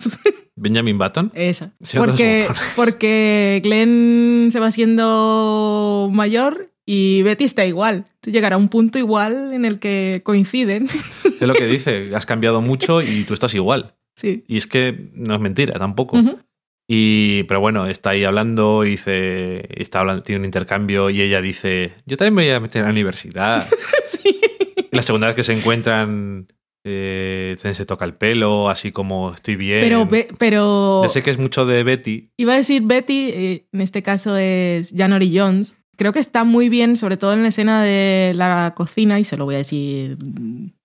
Benjamin 0.56 0.96
Button. 0.98 1.30
Esa. 1.34 1.72
Señor 1.80 2.06
Porque, 2.08 2.48
porque 2.76 3.60
Glenn 3.62 4.48
se 4.50 4.58
va 4.60 4.66
haciendo 4.68 6.08
mayor 6.12 6.72
y 6.86 7.22
Betty 7.22 7.44
está 7.44 7.66
igual. 7.66 8.06
Llegará 8.24 8.56
un 8.56 8.68
punto 8.68 8.98
igual 8.98 9.52
en 9.52 9.64
el 9.64 9.78
que 9.80 10.22
coinciden. 10.24 10.86
Es 11.40 11.46
lo 11.46 11.54
que 11.54 11.66
dice. 11.66 12.14
Has 12.14 12.24
cambiado 12.26 12.60
mucho 12.62 13.02
y 13.02 13.24
tú 13.24 13.34
estás 13.34 13.54
igual. 13.54 13.94
Sí. 14.14 14.44
Y 14.48 14.56
es 14.56 14.66
que 14.66 15.10
no 15.12 15.34
es 15.34 15.40
mentira 15.40 15.78
tampoco. 15.78 16.16
Y, 16.88 17.42
pero 17.44 17.60
bueno, 17.60 17.86
está 17.86 18.10
ahí 18.10 18.22
hablando 18.24 18.84
y 18.84 18.90
dice, 18.90 19.66
está 19.80 20.00
hablando, 20.00 20.22
tiene 20.22 20.38
un 20.38 20.44
intercambio 20.44 21.10
y 21.10 21.20
ella 21.20 21.40
dice, 21.42 21.94
yo 22.06 22.16
también 22.16 22.34
me 22.34 22.42
voy 22.44 22.52
a 22.52 22.60
meter 22.60 22.82
a 22.82 22.86
la 22.86 22.92
universidad. 22.92 23.68
Sí. 24.06 24.40
Y 24.92 24.94
la 24.94 25.02
segunda 25.02 25.26
vez 25.26 25.34
que 25.34 25.42
se 25.42 25.52
encuentran, 25.52 26.46
eh, 26.84 27.56
se 27.58 27.84
toca 27.86 28.04
el 28.04 28.14
pelo, 28.14 28.70
así 28.70 28.92
como 28.92 29.32
estoy 29.34 29.56
bien. 29.56 29.80
Pero, 29.80 30.08
pero 30.38 31.02
Ya 31.02 31.08
sé 31.08 31.22
que 31.24 31.30
es 31.30 31.38
mucho 31.38 31.66
de 31.66 31.82
Betty. 31.82 32.30
iba 32.36 32.52
a 32.52 32.56
decir 32.56 32.82
Betty, 32.82 33.30
eh, 33.30 33.66
en 33.72 33.80
este 33.80 34.04
caso 34.04 34.36
es 34.36 34.94
January 34.96 35.36
Jones. 35.36 35.76
Creo 35.96 36.12
que 36.12 36.18
está 36.18 36.44
muy 36.44 36.68
bien, 36.68 36.96
sobre 36.96 37.16
todo 37.16 37.32
en 37.32 37.42
la 37.42 37.48
escena 37.48 37.82
de 37.82 38.32
la 38.34 38.74
cocina, 38.76 39.18
y 39.18 39.24
se 39.24 39.36
lo 39.36 39.44
voy 39.44 39.54
a 39.54 39.58
decir 39.58 40.18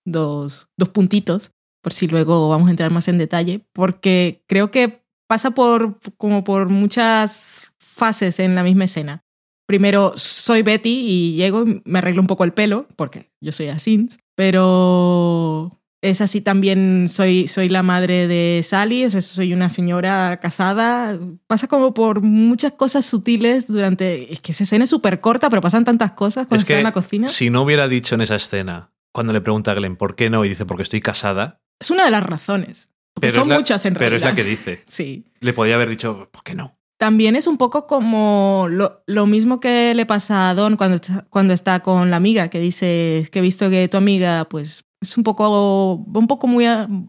dos, 0.06 0.68
dos 0.78 0.90
puntitos, 0.90 1.52
por 1.82 1.94
si 1.94 2.08
luego 2.08 2.50
vamos 2.50 2.68
a 2.68 2.72
entrar 2.72 2.92
más 2.92 3.08
en 3.08 3.18
detalle, 3.18 3.66
porque 3.74 4.44
creo 4.48 4.72
que 4.72 5.04
pasa 5.28 5.52
por 5.52 6.00
como 6.18 6.44
por 6.44 6.70
muchas 6.70 7.72
fases 7.78 8.40
en 8.40 8.56
la 8.56 8.64
misma 8.64 8.86
escena. 8.86 9.24
Primero, 9.68 10.14
soy 10.16 10.64
Betty 10.64 10.90
y 10.90 11.36
llego 11.36 11.64
y 11.64 11.82
me 11.86 12.00
arreglo 12.00 12.22
un 12.22 12.28
poco 12.28 12.44
el 12.44 12.54
pelo, 12.54 12.88
porque 12.96 13.32
yo 13.42 13.52
soy 13.52 13.70
así, 13.70 14.10
pero 14.36 15.81
es 16.02 16.20
así 16.22 16.42
también, 16.42 17.08
soy, 17.10 17.48
soy 17.48 17.70
la 17.70 17.84
madre 17.84 18.28
de 18.28 18.62
Sally, 18.64 19.06
o 19.06 19.10
sea, 19.12 19.22
soy 19.22 19.54
una 19.54 19.70
señora 19.70 20.40
casada. 20.42 21.20
Pasa 21.48 21.68
como 21.68 21.94
por 21.94 22.22
muchas 22.22 22.72
cosas 22.74 23.06
sutiles 23.06 23.68
durante... 23.68 24.34
Es 24.34 24.42
que 24.42 24.52
esa 24.52 24.64
escena 24.64 24.86
es 24.86 24.90
súper 24.90 25.20
corta, 25.22 25.50
pero 25.50 25.62
pasan 25.62 25.86
tantas 25.86 26.12
cosas 26.14 26.48
cuando 26.48 26.56
Es 26.58 26.62
está 26.64 26.74
que 26.74 26.78
en 26.80 26.84
la 26.86 26.92
cocina. 26.92 27.28
si 27.28 27.50
no 27.50 27.62
hubiera 27.62 27.88
dicho 27.88 28.16
en 28.16 28.22
esa 28.22 28.36
escena, 28.36 28.92
cuando 29.14 29.32
le 29.34 29.42
pregunta 29.42 29.72
a 29.72 29.74
Glenn 29.76 29.96
por 29.96 30.16
qué 30.16 30.30
no, 30.30 30.44
y 30.44 30.50
dice 30.50 30.66
porque 30.66 30.84
estoy 30.84 31.02
casada, 31.02 31.62
Es 31.80 31.92
una 31.92 32.06
de 32.06 32.12
las 32.12 32.24
razones. 32.24 32.90
Porque 33.14 33.28
pero, 33.28 33.42
son 33.42 33.50
la, 33.50 33.58
muchas 33.58 33.86
en 33.86 33.94
pero 33.94 34.06
es 34.16 34.22
realidad. 34.22 34.30
la 34.30 34.36
que 34.36 34.44
dice. 34.44 34.84
Sí. 34.88 35.26
Le 35.40 35.54
podía 35.54 35.76
haber 35.76 35.90
dicho, 35.90 36.30
¿por 36.32 36.44
qué 36.44 36.56
no? 36.56 36.78
También 36.98 37.36
es 37.36 37.46
un 37.48 37.58
poco 37.58 37.88
como 37.88 38.68
lo, 38.70 39.04
lo 39.08 39.26
mismo 39.26 39.60
que 39.60 39.94
le 39.96 40.06
pasa 40.06 40.50
a 40.50 40.54
Don 40.56 40.78
cuando, 40.78 40.96
está- 40.98 41.26
cuando 41.30 41.52
está 41.54 41.80
con 41.82 42.10
la 42.12 42.18
amiga, 42.18 42.48
que 42.50 42.60
dice 42.60 43.18
"Es 43.20 43.30
que 43.32 43.40
he 43.40 43.42
visto 43.42 43.70
que 43.72 43.88
tu 43.88 43.98
amiga 43.98 44.46
pues 44.50 44.86
es 45.02 45.18
un 45.18 45.24
poco, 45.24 45.96
un 45.96 46.28
poco 46.28 46.48
muy 46.48 46.66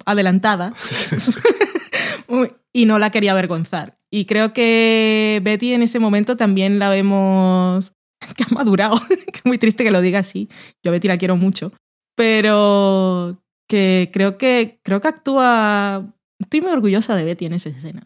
adelantada 0.06 0.72
y 2.72 2.86
no 2.86 2.98
la 2.98 3.10
quería 3.10 3.32
avergonzar. 3.32 3.98
Y 4.10 4.26
creo 4.26 4.52
que 4.52 5.40
Betty 5.44 5.72
en 5.74 5.82
ese 5.82 5.98
momento 5.98 6.36
también 6.36 6.78
la 6.78 6.88
vemos 6.90 7.92
que 8.36 8.44
ha 8.44 8.54
madurado. 8.54 8.96
que 9.08 9.38
es 9.38 9.44
muy 9.44 9.58
triste 9.58 9.84
que 9.84 9.90
lo 9.90 10.00
diga 10.00 10.20
así. 10.20 10.48
Yo 10.82 10.90
a 10.90 10.92
Betty 10.92 11.08
la 11.08 11.18
quiero 11.18 11.36
mucho. 11.36 11.72
Pero 12.16 13.42
que 13.68 14.10
creo 14.12 14.36
que 14.38 14.80
creo 14.82 15.00
que 15.00 15.08
actúa. 15.08 16.14
Estoy 16.38 16.60
muy 16.60 16.72
orgullosa 16.72 17.16
de 17.16 17.24
Betty 17.24 17.46
en 17.46 17.54
esa 17.54 17.70
escena. 17.70 18.02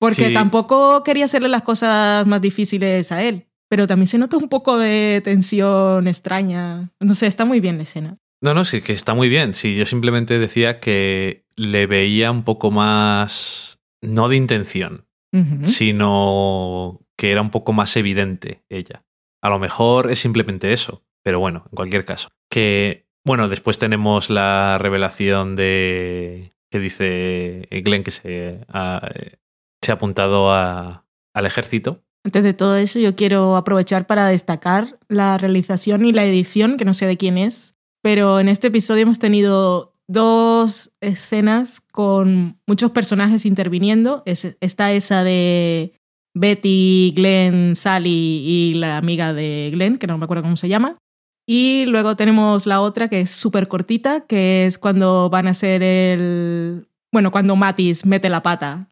Porque 0.00 0.28
Sí. 0.28 0.34
tampoco 0.34 1.02
quería 1.02 1.24
hacerle 1.24 1.48
las 1.48 1.62
cosas 1.62 2.26
más 2.26 2.40
difíciles 2.40 3.10
a 3.10 3.22
él. 3.22 3.46
Pero 3.70 3.86
también 3.86 4.06
se 4.08 4.18
nota 4.18 4.36
un 4.36 4.48
poco 4.48 4.78
de 4.78 5.20
tensión 5.24 6.06
extraña. 6.08 6.90
No 7.00 7.14
sé, 7.14 7.26
está 7.26 7.44
muy 7.44 7.60
bien 7.60 7.76
la 7.78 7.82
escena. 7.84 8.16
No, 8.40 8.54
no, 8.54 8.64
sí, 8.64 8.82
que 8.82 8.92
está 8.92 9.14
muy 9.14 9.28
bien. 9.28 9.52
Sí, 9.54 9.74
yo 9.76 9.84
simplemente 9.86 10.38
decía 10.38 10.78
que 10.80 11.44
le 11.56 11.86
veía 11.86 12.30
un 12.30 12.44
poco 12.44 12.70
más, 12.70 13.80
no 14.00 14.28
de 14.28 14.36
intención, 14.36 15.06
sino 15.66 17.00
que 17.16 17.32
era 17.32 17.42
un 17.42 17.50
poco 17.50 17.72
más 17.72 17.96
evidente 17.96 18.62
ella. 18.68 19.04
A 19.42 19.48
lo 19.50 19.58
mejor 19.58 20.10
es 20.10 20.18
simplemente 20.20 20.72
eso, 20.72 21.04
pero 21.24 21.40
bueno, 21.40 21.64
en 21.70 21.76
cualquier 21.76 22.04
caso. 22.04 22.28
Que, 22.50 23.06
bueno, 23.24 23.48
después 23.48 23.78
tenemos 23.78 24.30
la 24.30 24.78
revelación 24.78 25.56
de 25.56 26.52
que 26.70 26.78
dice 26.78 27.66
Glenn 27.70 28.02
que 28.04 28.10
se 28.10 28.60
ha, 28.68 29.08
se 29.82 29.90
ha 29.90 29.94
apuntado 29.94 30.52
a- 30.52 31.06
al 31.34 31.46
ejército. 31.46 32.02
Antes 32.24 32.44
de 32.44 32.52
todo 32.52 32.76
eso, 32.76 32.98
yo 32.98 33.16
quiero 33.16 33.56
aprovechar 33.56 34.06
para 34.06 34.26
destacar 34.26 34.98
la 35.08 35.38
realización 35.38 36.04
y 36.04 36.12
la 36.12 36.24
edición, 36.24 36.76
que 36.76 36.84
no 36.84 36.94
sé 36.94 37.06
de 37.06 37.16
quién 37.16 37.38
es, 37.38 37.74
pero 38.08 38.40
en 38.40 38.48
este 38.48 38.68
episodio 38.68 39.02
hemos 39.02 39.18
tenido 39.18 39.92
dos 40.06 40.90
escenas 41.02 41.82
con 41.92 42.58
muchos 42.66 42.90
personajes 42.90 43.44
interviniendo. 43.44 44.22
Es, 44.24 44.56
está 44.62 44.92
esa 44.92 45.24
de 45.24 45.92
Betty, 46.34 47.12
Glenn, 47.14 47.76
Sally 47.76 48.44
y 48.46 48.74
la 48.76 48.96
amiga 48.96 49.34
de 49.34 49.68
Glenn, 49.74 49.98
que 49.98 50.06
no 50.06 50.16
me 50.16 50.24
acuerdo 50.24 50.42
cómo 50.42 50.56
se 50.56 50.70
llama. 50.70 50.96
Y 51.46 51.84
luego 51.84 52.16
tenemos 52.16 52.64
la 52.64 52.80
otra 52.80 53.08
que 53.08 53.20
es 53.20 53.30
súper 53.30 53.68
cortita, 53.68 54.24
que 54.26 54.64
es 54.64 54.78
cuando 54.78 55.28
van 55.28 55.46
a 55.46 55.50
hacer 55.50 55.82
el... 55.82 56.88
Bueno, 57.12 57.30
cuando 57.30 57.56
Matis 57.56 58.06
mete 58.06 58.30
la 58.30 58.42
pata 58.42 58.88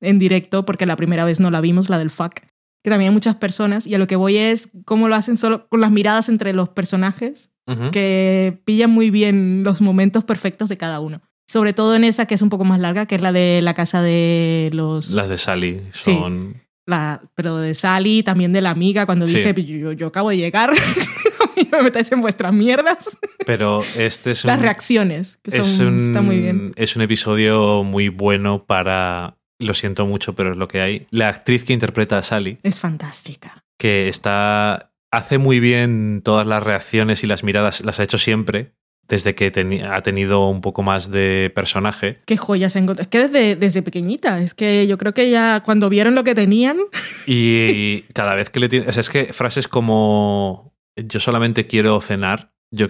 en 0.00 0.18
directo, 0.20 0.64
porque 0.64 0.86
la 0.86 0.94
primera 0.94 1.24
vez 1.24 1.40
no 1.40 1.50
la 1.50 1.60
vimos, 1.60 1.90
la 1.90 1.98
del 1.98 2.10
fuck, 2.10 2.34
que 2.82 2.90
también 2.90 3.10
hay 3.10 3.14
muchas 3.14 3.36
personas, 3.36 3.86
y 3.86 3.94
a 3.94 3.98
lo 3.98 4.06
que 4.06 4.16
voy 4.16 4.36
es 4.36 4.70
cómo 4.84 5.08
lo 5.08 5.14
hacen 5.14 5.36
solo 5.36 5.68
con 5.68 5.80
las 5.80 5.90
miradas 5.90 6.28
entre 6.28 6.52
los 6.52 6.68
personajes, 6.70 7.50
Ujú. 7.66 7.90
que 7.92 8.58
pillan 8.64 8.90
muy 8.90 9.10
bien 9.10 9.62
los 9.64 9.80
momentos 9.80 10.24
perfectos 10.24 10.68
de 10.68 10.76
cada 10.76 10.98
uno. 11.00 11.20
Sobre 11.46 11.72
todo 11.72 11.94
en 11.94 12.02
esa 12.04 12.26
que 12.26 12.34
es 12.34 12.42
un 12.42 12.48
poco 12.48 12.64
más 12.64 12.80
larga, 12.80 13.06
que 13.06 13.14
es 13.14 13.20
la 13.20 13.30
de 13.32 13.60
la 13.62 13.74
casa 13.74 14.00
de 14.02 14.70
los... 14.72 15.10
Las 15.10 15.28
de 15.28 15.38
Sally 15.38 15.80
Sí. 15.92 16.12
son... 16.14 16.62
la- 16.86 17.20
pero 17.36 17.58
de 17.58 17.74
Sally, 17.74 18.22
también 18.24 18.52
de 18.52 18.60
la 18.62 18.70
amiga, 18.70 19.06
cuando 19.06 19.26
Sí. 19.26 19.34
dice, 19.36 19.54
yo, 19.64 19.92
yo 19.92 20.06
acabo 20.08 20.30
de 20.30 20.38
llegar, 20.38 20.72
y 21.56 21.68
me 21.70 21.82
metáis 21.82 22.10
en 22.10 22.20
vuestras 22.20 22.52
mierdas. 22.52 23.10
Pero 23.46 23.84
este 23.96 24.32
es 24.32 24.44
un, 24.44 24.48
Las 24.48 24.60
reacciones, 24.60 25.38
que 25.42 25.50
son, 25.52 25.60
es 25.60 25.80
un, 25.80 26.06
está 26.08 26.20
muy 26.22 26.38
bien. 26.40 26.72
es 26.76 26.96
un 26.96 27.02
episodio 27.02 27.84
muy 27.84 28.08
bueno 28.08 28.64
para. 28.66 29.36
Lo 29.62 29.74
siento 29.74 30.06
mucho, 30.06 30.34
pero 30.34 30.50
es 30.52 30.56
lo 30.56 30.68
que 30.68 30.80
hay. 30.80 31.06
La 31.10 31.28
actriz 31.28 31.64
que 31.64 31.72
interpreta 31.72 32.18
a 32.18 32.22
Sally, 32.22 32.58
Es 32.62 32.80
fantástica. 32.80 33.64
que 33.78 34.08
está. 34.08 34.92
hace 35.10 35.38
muy 35.38 35.60
bien 35.60 36.22
todas 36.24 36.46
las 36.46 36.62
reacciones 36.62 37.22
y 37.24 37.26
las 37.26 37.42
miradas, 37.44 37.82
las 37.84 38.00
ha 38.00 38.02
hecho 38.04 38.18
siempre, 38.18 38.72
desde 39.08 39.34
que 39.34 39.52
ha 39.90 40.00
tenido 40.02 40.48
un 40.48 40.60
poco 40.60 40.82
más 40.82 41.10
de 41.10 41.50
personaje. 41.54 42.20
Qué 42.24 42.36
joyas. 42.36 42.76
Es 42.76 43.08
que 43.08 43.18
desde, 43.28 43.56
desde 43.56 43.82
pequeñita, 43.82 44.40
es 44.40 44.54
que 44.54 44.86
yo 44.86 44.96
creo 44.96 45.12
que 45.12 45.28
ya 45.28 45.62
cuando 45.64 45.88
vieron 45.88 46.14
lo 46.14 46.24
que 46.24 46.34
tenían, 46.34 46.78
Y 47.26 48.02
cada 48.14 48.34
vez 48.34 48.48
que 48.50 48.60
le 48.60 48.68
tiene. 48.68 48.88
O 48.88 48.92
sea, 48.92 49.00
es 49.00 49.10
que 49.10 49.32
frases 49.32 49.68
como. 49.68 50.72
Yo 50.96 51.20
solamente 51.20 51.66
quiero 51.66 52.00
cenar. 52.00 52.52
Yo, 52.70 52.86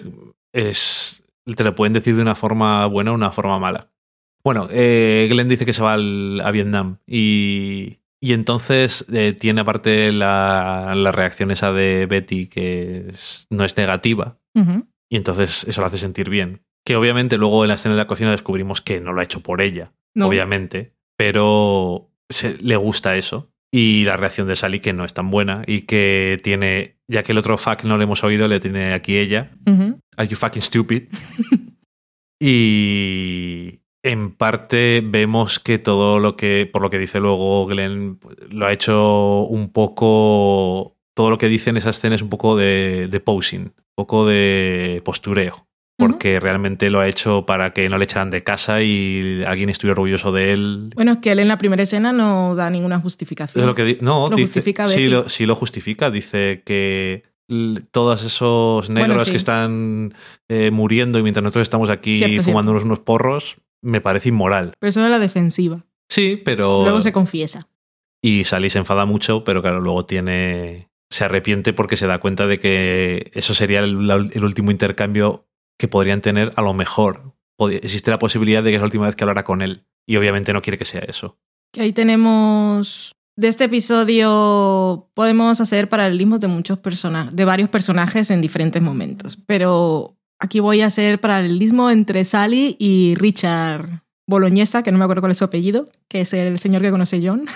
es. 0.52 1.22
Te 1.56 1.64
lo 1.64 1.74
pueden 1.74 1.92
decir 1.92 2.14
de 2.14 2.22
una 2.22 2.34
forma 2.36 2.86
buena 2.86 3.10
o 3.10 3.14
una 3.14 3.32
forma 3.32 3.58
mala. 3.58 3.88
Bueno, 4.44 4.68
eh, 4.70 5.28
Glenn 5.30 5.48
dice 5.48 5.64
que 5.64 5.72
se 5.72 5.82
va 5.82 5.92
al- 5.94 6.40
a 6.44 6.50
Vietnam. 6.50 6.98
Y. 7.06 7.98
Y 8.24 8.34
entonces 8.34 9.04
eh, 9.12 9.32
tiene 9.32 9.62
aparte 9.62 10.12
la, 10.12 10.94
la 10.96 11.10
reacción 11.10 11.50
esa 11.50 11.72
de 11.72 12.06
Betty 12.06 12.46
que 12.46 13.06
es- 13.08 13.46
no 13.50 13.64
es 13.64 13.76
negativa. 13.76 14.38
Y 15.10 15.16
entonces 15.16 15.64
eso 15.64 15.80
lo 15.80 15.88
hace 15.88 15.98
sentir 15.98 16.30
bien. 16.30 16.62
Que 16.86 16.94
obviamente 16.96 17.36
luego 17.36 17.64
en 17.64 17.68
la 17.68 17.74
escena 17.74 17.94
de 17.96 18.00
la 18.00 18.06
cocina 18.06 18.30
descubrimos 18.30 18.80
que 18.80 19.00
no 19.00 19.12
lo 19.12 19.20
ha 19.20 19.24
hecho 19.24 19.40
por 19.42 19.60
ella 19.60 19.92
no. 20.14 20.28
obviamente, 20.28 20.92
pero 21.16 22.10
se- 22.28 22.58
le 22.62 22.76
gusta 22.76 23.16
eso. 23.16 23.50
Y 23.72 24.04
la 24.04 24.16
reacción 24.16 24.46
de 24.46 24.54
Sally 24.56 24.78
que 24.80 24.92
no 24.92 25.04
es 25.04 25.14
tan 25.14 25.30
buena 25.30 25.62
y 25.66 25.82
que 25.82 26.38
tiene, 26.44 26.98
ya 27.08 27.22
que 27.24 27.32
el 27.32 27.38
otro 27.38 27.58
fuck 27.58 27.82
no 27.84 27.96
le 27.98 28.04
hemos 28.04 28.22
oído, 28.22 28.46
le 28.46 28.60
tiene 28.60 28.92
aquí 28.92 29.16
ella. 29.16 29.50
Are 30.16 30.28
you 30.28 30.36
fucking 30.36 30.62
stupid? 30.62 31.04
y 32.40 33.80
en 34.02 34.32
parte 34.32 35.02
vemos 35.04 35.58
que 35.58 35.78
todo 35.78 36.18
lo 36.18 36.36
que, 36.36 36.68
por 36.72 36.82
lo 36.82 36.90
que 36.90 36.98
dice 36.98 37.20
luego 37.20 37.66
Glenn, 37.66 38.18
lo 38.50 38.66
ha 38.66 38.72
hecho 38.72 39.42
un 39.44 39.70
poco, 39.72 40.96
todo 41.14 41.30
lo 41.30 41.38
que 41.38 41.48
dice 41.48 41.70
en 41.70 41.76
esa 41.76 41.90
escena 41.90 42.14
es 42.16 42.22
un 42.22 42.28
poco 42.28 42.56
de, 42.56 43.08
de 43.08 43.20
posing, 43.20 43.60
un 43.66 43.74
poco 43.94 44.26
de 44.26 45.02
postureo 45.04 45.66
porque 45.98 46.40
realmente 46.40 46.90
lo 46.90 46.98
ha 46.98 47.06
hecho 47.06 47.46
para 47.46 47.72
que 47.72 47.88
no 47.88 47.96
le 47.96 48.04
echaran 48.04 48.30
de 48.30 48.42
casa 48.42 48.82
y 48.82 49.44
alguien 49.46 49.68
estuviera 49.68 49.92
orgulloso 49.92 50.32
de 50.32 50.52
él. 50.52 50.90
Bueno, 50.96 51.12
es 51.12 51.18
que 51.18 51.30
él 51.30 51.38
en 51.38 51.46
la 51.46 51.58
primera 51.58 51.80
escena 51.84 52.12
no 52.12 52.56
da 52.56 52.70
ninguna 52.70 52.98
justificación. 52.98 53.64
lo 53.64 53.74
que 53.76 53.84
di- 53.84 53.98
no, 54.00 54.28
Lo 54.28 54.34
dice, 54.34 54.46
justifica 54.48 54.88
sí, 54.88 55.06
lo, 55.06 55.28
sí 55.28 55.46
lo 55.46 55.54
justifica. 55.54 56.10
Dice 56.10 56.62
que 56.66 57.22
todos 57.92 58.24
esos 58.24 58.90
negros 58.90 59.26
sí. 59.26 59.30
que 59.30 59.36
están 59.36 60.12
eh, 60.48 60.72
muriendo 60.72 61.20
y 61.20 61.22
mientras 61.22 61.42
nosotros 61.44 61.62
estamos 61.62 61.88
aquí 61.88 62.40
fumándonos 62.40 62.82
unos 62.82 62.98
porros, 62.98 63.58
me 63.82 64.00
parece 64.00 64.30
inmoral. 64.30 64.72
Pero 64.78 64.88
eso 64.88 65.04
es 65.04 65.10
la 65.10 65.18
defensiva. 65.18 65.84
Sí, 66.08 66.40
pero... 66.42 66.82
Luego 66.82 67.02
se 67.02 67.12
confiesa. 67.12 67.68
Y 68.22 68.44
Sally 68.44 68.70
se 68.70 68.78
enfada 68.78 69.04
mucho, 69.04 69.44
pero 69.44 69.60
claro, 69.60 69.80
luego 69.80 70.06
tiene... 70.06 70.88
Se 71.10 71.24
arrepiente 71.24 71.72
porque 71.74 71.96
se 71.96 72.06
da 72.06 72.20
cuenta 72.20 72.46
de 72.46 72.58
que 72.58 73.30
eso 73.34 73.52
sería 73.52 73.80
el, 73.80 73.96
último 74.42 74.70
intercambio 74.70 75.46
que 75.78 75.88
podrían 75.88 76.22
tener. 76.22 76.52
A 76.56 76.62
lo 76.62 76.72
mejor 76.72 77.34
existe 77.70 78.10
la 78.10 78.18
posibilidad 78.18 78.62
de 78.62 78.70
que 78.70 78.76
es 78.76 78.80
la 78.80 78.86
última 78.86 79.06
vez 79.06 79.16
que 79.16 79.24
hablará 79.24 79.44
con 79.44 79.60
él. 79.60 79.84
Y 80.06 80.16
obviamente 80.16 80.54
no 80.54 80.62
quiere 80.62 80.78
que 80.78 80.86
sea 80.86 81.00
eso. 81.00 81.38
Que 81.70 81.82
ahí 81.82 81.92
tenemos. 81.92 83.12
De 83.36 83.48
este 83.48 83.64
episodio 83.64 85.10
podemos 85.14 85.60
hacer 85.60 85.88
paralelismos 85.88 86.40
de 86.40 86.48
muchos 86.48 86.78
personajes, 86.78 87.36
de 87.36 87.44
varios 87.44 87.68
personajes 87.68 88.30
en 88.30 88.40
diferentes 88.40 88.80
momentos. 88.80 89.38
Pero 89.46 90.16
aquí 90.42 90.58
voy 90.58 90.80
a 90.80 90.86
hacer 90.86 91.20
paralelismo 91.20 91.88
entre 91.88 92.24
Sally 92.24 92.76
y 92.78 93.14
Richard 93.14 94.02
Boloñesa, 94.26 94.82
que 94.82 94.90
no 94.90 94.98
me 94.98 95.04
acuerdo 95.04 95.22
cuál 95.22 95.32
es 95.32 95.38
su 95.38 95.44
apellido, 95.44 95.86
que 96.08 96.22
es 96.22 96.32
el 96.34 96.58
señor 96.58 96.82
que 96.82 96.90
conoce 96.90 97.20
John. 97.24 97.46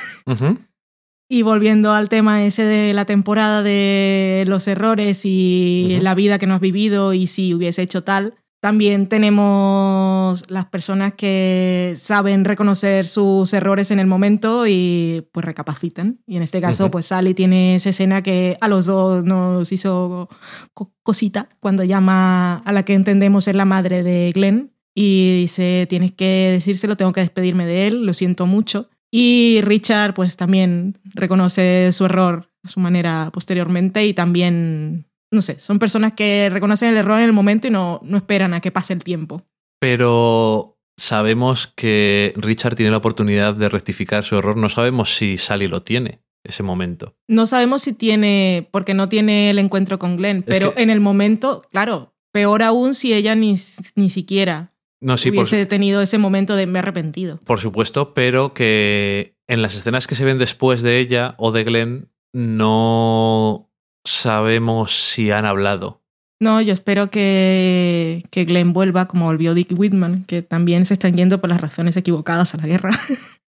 Y 1.28 1.42
volviendo 1.42 1.92
al 1.92 2.08
tema 2.08 2.44
ese 2.44 2.64
de 2.64 2.92
la 2.92 3.04
temporada 3.04 3.64
de 3.64 4.44
los 4.46 4.68
errores 4.68 5.22
y 5.24 5.98
la 6.00 6.14
vida 6.14 6.38
que 6.38 6.46
no 6.46 6.54
has 6.54 6.60
vivido 6.60 7.12
y 7.12 7.26
si 7.26 7.52
hubiese 7.52 7.82
hecho 7.82 8.04
tal, 8.04 8.34
también 8.60 9.06
tenemos 9.06 10.42
las 10.50 10.64
personas 10.66 11.14
que 11.14 11.94
saben 11.96 12.44
reconocer 12.44 13.06
sus 13.06 13.52
errores 13.52 13.90
en 13.90 13.98
el 14.00 14.06
momento 14.06 14.66
y 14.66 15.26
pues 15.32 15.44
recapacitan. 15.46 16.18
Y 16.26 16.36
en 16.36 16.42
este 16.42 16.60
caso, 16.60 16.90
pues 16.90 17.06
Sally 17.06 17.34
tiene 17.34 17.76
esa 17.76 17.90
escena 17.90 18.22
que 18.22 18.56
a 18.60 18.68
los 18.68 18.86
dos 18.86 19.24
nos 19.24 19.70
hizo 19.72 20.28
co- 20.74 20.92
cosita 21.02 21.48
cuando 21.60 21.84
llama 21.84 22.58
a 22.58 22.72
la 22.72 22.84
que 22.84 22.94
entendemos 22.94 23.46
es 23.48 23.54
la 23.54 23.64
madre 23.64 24.02
de 24.02 24.32
Glenn 24.34 24.72
y 24.94 25.42
dice, 25.42 25.86
tienes 25.88 26.12
que 26.12 26.50
decírselo, 26.52 26.96
tengo 26.96 27.12
que 27.12 27.20
despedirme 27.20 27.66
de 27.66 27.86
él, 27.86 28.06
lo 28.06 28.14
siento 28.14 28.46
mucho. 28.46 28.88
Y 29.10 29.60
Richard 29.62 30.14
pues 30.14 30.36
también 30.36 30.98
reconoce 31.14 31.92
su 31.92 32.06
error 32.06 32.50
a 32.64 32.68
su 32.68 32.80
manera 32.80 33.30
posteriormente 33.32 34.04
y 34.06 34.14
también, 34.14 35.06
no 35.36 35.42
sé, 35.42 35.60
son 35.60 35.78
personas 35.78 36.14
que 36.14 36.48
reconocen 36.50 36.88
el 36.88 36.96
error 36.96 37.18
en 37.18 37.26
el 37.26 37.32
momento 37.32 37.68
y 37.68 37.70
no, 37.70 38.00
no 38.02 38.16
esperan 38.16 38.52
a 38.54 38.60
que 38.60 38.72
pase 38.72 38.92
el 38.92 39.04
tiempo. 39.04 39.42
Pero 39.80 40.78
sabemos 40.98 41.68
que 41.76 42.32
Richard 42.36 42.74
tiene 42.74 42.90
la 42.90 42.96
oportunidad 42.96 43.54
de 43.54 43.68
rectificar 43.68 44.24
su 44.24 44.36
error. 44.36 44.56
No 44.56 44.68
sabemos 44.68 45.14
si 45.14 45.38
Sally 45.38 45.68
lo 45.68 45.82
tiene 45.82 46.20
ese 46.42 46.62
momento. 46.62 47.14
No 47.28 47.46
sabemos 47.46 47.82
si 47.82 47.92
tiene, 47.92 48.68
porque 48.72 48.94
no 48.94 49.08
tiene 49.08 49.50
el 49.50 49.58
encuentro 49.58 49.98
con 49.98 50.16
Glenn, 50.16 50.42
pero 50.42 50.74
que- 50.74 50.82
en 50.82 50.90
el 50.90 51.00
momento, 51.00 51.62
claro, 51.70 52.14
peor 52.32 52.62
aún 52.62 52.94
si 52.94 53.12
ella 53.14 53.34
ni, 53.34 53.56
ni 53.94 54.10
siquiera 54.10 54.72
No, 55.00 55.16
sí, 55.16 55.30
por, 55.30 55.38
hubiese 55.42 55.66
tenido 55.66 56.00
ese 56.02 56.18
momento 56.18 56.54
de 56.56 56.66
me 56.66 56.78
arrepentido. 56.78 57.38
por 57.44 57.60
supuesto, 57.60 58.14
pero 58.14 58.54
que 58.54 59.36
en 59.48 59.60
las 59.62 59.74
escenas 59.76 60.06
que 60.06 60.14
se 60.14 60.24
ven 60.24 60.38
después 60.38 60.82
de 60.82 60.98
ella 61.00 61.34
o 61.38 61.52
de 61.52 61.64
Glenn 61.64 62.08
no 62.32 63.65
sabemos 64.06 64.92
si 65.10 65.30
han 65.30 65.44
hablado. 65.44 66.00
No, 66.40 66.60
yo 66.60 66.72
espero 66.74 67.10
que, 67.10 68.22
que 68.30 68.44
Glenn 68.44 68.72
vuelva 68.72 69.06
como 69.08 69.24
volvió 69.26 69.54
Dick 69.54 69.72
Whitman, 69.74 70.24
que 70.24 70.42
también 70.42 70.84
se 70.84 70.94
están 70.94 71.16
yendo 71.16 71.40
por 71.40 71.48
las 71.50 71.60
razones 71.60 71.96
equivocadas 71.96 72.54
a 72.54 72.58
la 72.58 72.66
guerra. 72.66 72.90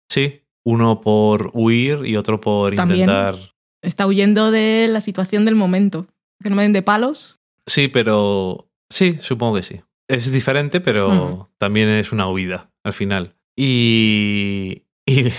Sí, 0.09 0.41
uno 0.65 1.01
por 1.01 1.51
huir 1.53 2.05
y 2.05 2.17
otro 2.17 2.39
por 2.41 2.75
También. 2.75 3.01
intentar... 3.09 3.35
Está 3.81 4.05
huyendo 4.05 4.51
de 4.51 4.87
la 4.89 5.01
situación 5.01 5.43
del 5.45 5.55
momento. 5.55 6.07
Que 6.41 6.49
no 6.49 6.55
me 6.55 6.63
den 6.63 6.73
de 6.73 6.81
palos. 6.81 7.41
Sí, 7.67 7.87
pero 7.87 8.69
sí, 8.89 9.17
supongo 9.19 9.55
que 9.55 9.63
sí. 9.63 9.81
Es 10.09 10.31
diferente, 10.31 10.79
pero 10.81 11.49
también 11.57 11.89
es 11.89 12.11
una 12.11 12.29
huida 12.29 12.69
al 12.83 12.93
final. 12.93 13.35
Y. 13.57 14.83
y- 15.05 15.29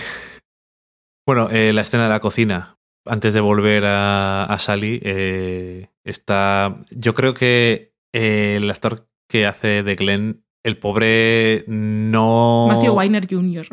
bueno, 1.27 1.49
eh, 1.51 1.73
la 1.73 1.83
escena 1.83 2.05
de 2.05 2.09
la 2.11 2.21
cocina. 2.21 2.77
Antes 3.07 3.35
de 3.35 3.41
volver 3.41 3.85
a, 3.85 4.45
a 4.45 4.59
Sally, 4.59 5.01
eh, 5.05 5.89
está. 6.05 6.81
Yo 6.91 7.15
creo 7.15 7.35
que 7.35 7.93
eh, 8.13 8.55
el 8.57 8.71
actor 8.71 9.09
que 9.29 9.47
hace 9.47 9.83
de 9.83 9.95
Glenn, 9.97 10.45
el 10.63 10.79
pobre 10.79 11.65
no. 11.67 12.67
Matthew 12.69 12.93
Weiner 12.95 13.27
Jr. 13.29 13.67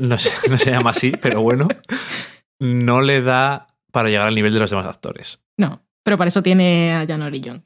No 0.00 0.16
se, 0.18 0.48
no 0.48 0.58
se 0.58 0.70
llama 0.70 0.90
así, 0.90 1.12
pero 1.20 1.40
bueno. 1.42 1.68
No 2.60 3.00
le 3.02 3.22
da 3.22 3.66
para 3.92 4.08
llegar 4.08 4.26
al 4.26 4.34
nivel 4.34 4.52
de 4.52 4.60
los 4.60 4.70
demás 4.70 4.86
actores. 4.86 5.40
No, 5.56 5.84
pero 6.04 6.16
para 6.18 6.28
eso 6.28 6.42
tiene 6.42 6.92
a 6.94 7.06
January 7.06 7.40
Jones. 7.44 7.64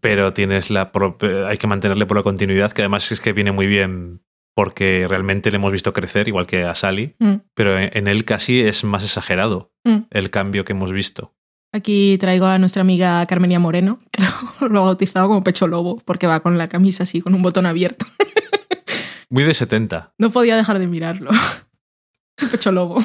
pero 0.00 0.32
tienes 0.32 0.70
la 0.70 0.90
propia- 0.92 1.46
hay 1.48 1.56
que 1.58 1.66
mantenerle 1.66 2.06
por 2.06 2.16
la 2.16 2.22
continuidad, 2.22 2.72
que 2.72 2.82
además 2.82 3.10
es 3.12 3.20
que 3.20 3.32
viene 3.32 3.52
muy 3.52 3.66
bien 3.66 4.22
porque 4.54 5.06
realmente 5.08 5.50
le 5.50 5.56
hemos 5.56 5.72
visto 5.72 5.92
crecer, 5.92 6.28
igual 6.28 6.46
que 6.46 6.64
a 6.64 6.74
Sally, 6.74 7.14
Mm, 7.18 7.34
pero 7.54 7.78
en, 7.78 8.06
él 8.06 8.24
casi 8.24 8.60
es 8.60 8.84
más 8.84 9.04
exagerado 9.04 9.72
mm. 9.84 9.98
el 10.10 10.30
cambio 10.30 10.64
que 10.64 10.72
hemos 10.72 10.92
visto. 10.92 11.34
Aquí 11.72 12.18
traigo 12.18 12.46
a 12.46 12.58
nuestra 12.58 12.82
amiga 12.82 13.24
Carmenia 13.26 13.58
Moreno, 13.58 13.98
que 14.12 14.22
lo, 14.60 14.68
lo 14.68 14.80
ha 14.80 14.84
bautizado 14.84 15.28
como 15.28 15.44
pecho 15.44 15.66
lobo, 15.66 16.02
porque 16.04 16.26
va 16.26 16.40
con 16.40 16.58
la 16.58 16.68
camisa 16.68 17.04
así, 17.04 17.20
con 17.20 17.34
un 17.34 17.42
botón 17.42 17.66
abierto. 17.66 18.06
Muy 19.30 19.44
de 19.44 19.54
70. 19.54 20.12
No 20.18 20.30
podía 20.30 20.56
dejar 20.56 20.78
de 20.78 20.86
mirarlo. 20.86 21.30
pecho 22.50 22.70
lobo. 22.70 23.02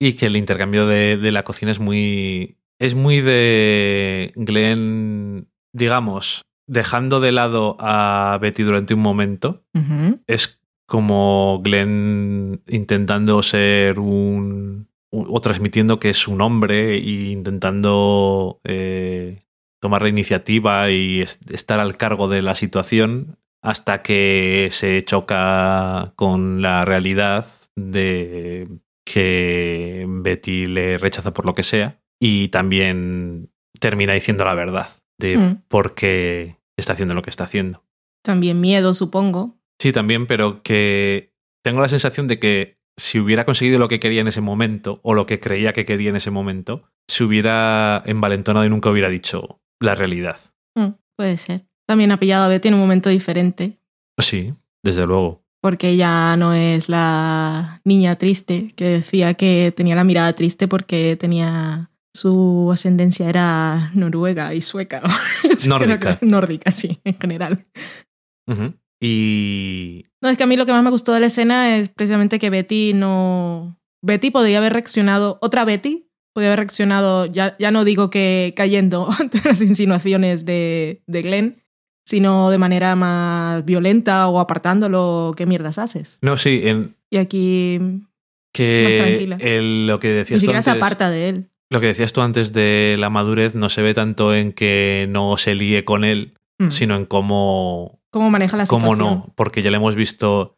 Y 0.00 0.14
que 0.14 0.26
el 0.26 0.36
intercambio 0.36 0.86
de, 0.86 1.18
de 1.18 1.30
la 1.30 1.44
cocina 1.44 1.70
es 1.70 1.78
muy. 1.78 2.58
Es 2.78 2.94
muy 2.94 3.20
de 3.20 4.32
Glenn, 4.34 5.48
digamos, 5.72 6.46
dejando 6.66 7.20
de 7.20 7.32
lado 7.32 7.76
a 7.80 8.38
Betty 8.40 8.62
durante 8.62 8.94
un 8.94 9.00
momento. 9.00 9.62
Es 10.26 10.60
como 10.86 11.60
Glenn 11.64 12.62
intentando 12.68 13.42
ser 13.42 13.98
un. 14.00 14.88
o 15.10 15.40
transmitiendo 15.40 15.98
que 16.00 16.10
es 16.10 16.26
un 16.28 16.40
hombre 16.40 16.94
e 16.96 17.30
intentando 17.30 18.60
eh, 18.64 19.44
tomar 19.80 20.02
la 20.02 20.08
iniciativa 20.08 20.90
y 20.90 21.20
es- 21.22 21.38
estar 21.50 21.78
al 21.80 21.96
cargo 21.96 22.26
de 22.28 22.42
la 22.42 22.54
situación 22.54 23.38
hasta 23.62 24.02
que 24.02 24.68
se 24.72 25.04
choca 25.04 26.12
con 26.16 26.60
la 26.62 26.84
realidad 26.84 27.46
de 27.76 28.68
que 29.06 30.04
Betty 30.08 30.66
le 30.66 30.98
rechaza 30.98 31.32
por 31.32 31.46
lo 31.46 31.54
que 31.54 31.62
sea 31.62 32.00
y 32.20 32.48
también 32.48 33.50
termina 33.80 34.12
diciendo 34.14 34.44
la 34.44 34.54
verdad 34.54 34.88
de 35.18 35.36
Mm. 35.36 35.62
por 35.68 35.94
qué 35.94 36.56
está 36.76 36.92
haciendo 36.94 37.14
lo 37.14 37.22
que 37.22 37.30
está 37.30 37.44
haciendo. 37.44 37.84
También 38.22 38.60
miedo, 38.60 38.94
supongo. 38.94 39.56
Sí, 39.78 39.92
también, 39.92 40.26
pero 40.26 40.62
que 40.62 41.32
tengo 41.62 41.80
la 41.80 41.88
sensación 41.88 42.26
de 42.26 42.38
que 42.38 42.78
si 42.96 43.18
hubiera 43.18 43.44
conseguido 43.44 43.78
lo 43.78 43.88
que 43.88 44.00
quería 44.00 44.20
en 44.20 44.28
ese 44.28 44.40
momento, 44.40 45.00
o 45.02 45.14
lo 45.14 45.26
que 45.26 45.40
creía 45.40 45.72
que 45.72 45.84
quería 45.84 46.10
en 46.10 46.16
ese 46.16 46.30
momento, 46.30 46.84
se 47.08 47.24
hubiera 47.24 48.02
envalentonado 48.06 48.64
y 48.64 48.70
nunca 48.70 48.90
hubiera 48.90 49.08
dicho 49.10 49.60
la 49.80 49.94
realidad. 49.94 50.38
Mm, 50.76 50.90
puede 51.16 51.36
ser. 51.36 51.66
También 51.86 52.12
ha 52.12 52.18
pillado 52.20 52.44
a 52.44 52.48
Betty 52.48 52.68
en 52.68 52.74
un 52.74 52.80
momento 52.80 53.10
diferente, 53.10 53.78
Sí, 54.18 54.54
desde 54.82 55.06
luego. 55.06 55.44
porque 55.60 55.88
ella 55.90 56.36
no 56.36 56.54
es 56.54 56.88
la 56.88 57.80
niña 57.84 58.16
triste 58.16 58.72
que 58.76 58.84
decía 58.84 59.34
que 59.34 59.72
tenía 59.76 59.96
la 59.96 60.04
mirada 60.04 60.32
triste 60.34 60.68
porque 60.68 61.16
tenía 61.16 61.90
su 62.14 62.70
ascendencia 62.72 63.28
era 63.28 63.90
noruega 63.94 64.54
y 64.54 64.62
sueca. 64.62 65.02
Nórdica. 65.68 66.16
que- 66.18 66.26
Nórdica, 66.26 66.70
sí, 66.70 67.00
en 67.04 67.18
general. 67.18 67.66
Y 69.00 70.04
No, 70.22 70.28
es 70.28 70.36
que 70.38 70.44
a 70.44 70.46
mí 70.46 70.56
lo 70.56 70.64
que 70.66 70.72
más 70.72 70.82
me 70.84 70.90
gustó 70.90 71.12
de 71.12 71.20
la 71.20 71.26
escena 71.26 71.76
es 71.76 71.88
precisamente 71.88 72.38
que 72.38 72.50
Betty 72.50 72.92
no... 72.94 73.78
Betty 74.02 74.30
podría 74.30 74.58
haber 74.58 74.72
reaccionado, 74.74 75.38
otra 75.40 75.64
Betty 75.64 76.08
podría 76.34 76.50
haber 76.50 76.60
reaccionado, 76.60 77.26
ya, 77.26 77.56
ya 77.58 77.70
no 77.70 77.84
digo 77.84 78.10
que 78.10 78.52
cayendo 78.56 79.08
ante 79.18 79.40
las 79.44 79.62
insinuaciones 79.62 80.44
de, 80.44 81.02
de 81.06 81.22
Glenn, 81.22 81.62
sino 82.06 82.50
de 82.50 82.58
manera 82.58 82.96
más 82.96 83.64
violenta 83.64 84.28
o 84.28 84.38
apartándolo, 84.40 85.32
¿qué 85.36 85.46
mierdas 85.46 85.78
haces? 85.78 86.18
no, 86.22 86.36
sí, 86.36 86.60
en 86.64 86.96
Y 87.10 87.16
aquí 87.16 87.78
ni 87.80 87.90
Más 87.98 88.06
que 88.52 89.00
tranquila. 89.02 89.36
el- 89.40 89.86
lo 89.86 89.98
que 90.00 90.08
decías 90.10 90.36
tú 90.38 90.40
siquiera 90.40 90.62
se 90.62 90.70
aparta 90.70 91.08
de 91.10 91.28
él. 91.30 91.50
Lo 91.70 91.80
que 91.80 91.86
decías 91.88 92.12
tú 92.12 92.20
antes 92.20 92.52
de 92.52 92.96
la 92.98 93.10
madurez 93.10 93.54
no 93.54 93.68
se 93.68 93.82
ve 93.82 93.94
tanto 93.94 94.34
en 94.34 94.52
que 94.52 95.06
no 95.10 95.36
se 95.36 95.54
líe 95.54 95.84
con 95.84 96.04
él, 96.04 96.34
Mm. 96.60 96.70
sino 96.70 96.94
en 96.94 97.04
cómo 97.04 98.00
¿Cómo 98.12 98.30
maneja 98.30 98.56
la 98.56 98.66
¿Cómo 98.66 98.92
situación? 98.92 99.14
no? 99.26 99.32
Porque 99.34 99.60
ya 99.62 99.72
le 99.72 99.76
hemos 99.78 99.96
visto 99.96 100.56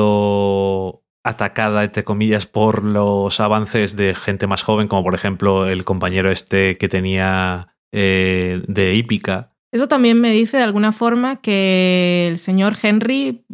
siendo 0.00 1.02
atacada, 1.24 1.84
entre 1.84 2.04
comillas, 2.04 2.46
por 2.46 2.84
los 2.84 3.38
avances 3.40 3.96
de 3.96 4.14
gente 4.14 4.46
más 4.46 4.62
joven, 4.62 4.88
como 4.88 5.02
por 5.04 5.14
ejemplo 5.14 5.66
el 5.68 5.84
compañero 5.84 6.30
este 6.30 6.78
que 6.78 6.88
tenía 6.88 7.74
eh, 7.92 8.62
de 8.66 8.94
hípica. 8.94 9.52
Eso 9.72 9.88
también 9.88 10.20
me 10.20 10.32
dice 10.32 10.56
de 10.56 10.62
alguna 10.62 10.92
forma 10.92 11.36
que 11.36 12.26
el 12.28 12.38
señor 12.38 12.76
Henry 12.82 13.44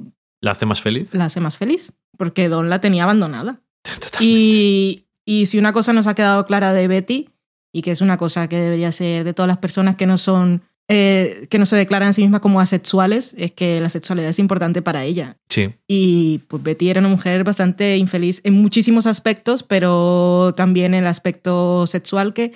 ¿La 0.41 0.53
hace 0.53 0.67
más 0.67 0.81
feliz? 0.81 1.13
la 1.13 1.25
hace 1.25 1.41
más 1.41 1.57
feliz, 1.57 1.93
porque 2.17 2.49
Don 2.49 2.71
la 2.71 2.81
tenía 2.81 3.03
abandonada. 3.05 3.61
Totalmente. 3.83 4.25
Y, 4.25 5.06
y 5.27 5.47
si 5.47 5.59
una 5.59 5.73
cosa 5.73 5.93
nos 5.93 6.07
ha 6.07 6.15
quedado 6.15 6.47
clara 6.47 6.73
de 6.73 6.89
Betty, 6.89 7.29
y 7.73 7.83
que 7.83 7.91
es 7.91 8.01
una 8.01 8.17
cosa 8.17 8.49
que 8.49 8.57
debería 8.57 8.91
ser 8.93 9.25
de 9.25 9.35
todas 9.35 9.49
las 9.49 9.59
personas 9.59 9.97
que 9.97 10.07
no 10.07 10.17
son, 10.17 10.63
eh, 10.89 11.47
que 11.51 11.59
no 11.59 11.67
se 11.67 11.77
declaran 11.77 12.09
a 12.09 12.13
sí 12.15 12.23
mismas 12.23 12.41
como 12.41 12.61
asexuales, 12.61 13.35
es 13.37 13.53
que 13.53 13.81
la 13.81 13.91
sexualidad 13.91 14.31
es 14.31 14.39
importante 14.39 14.81
para 14.81 15.05
ella. 15.05 15.37
Sí, 15.51 15.75
Y 15.87 16.39
pues 16.49 16.63
Betty 16.63 16.89
era 16.89 17.01
una 17.01 17.11
mujer 17.11 17.45
bastante 17.45 17.99
infeliz 17.99 18.41
en 18.45 18.55
muchísimos 18.55 19.07
aspectos, 19.07 19.63
pero 19.63 20.55
también 20.57 20.95
en 20.95 21.03
el 21.03 21.07
aspecto 21.07 21.87
sexual 21.87 22.33
que 22.33 22.53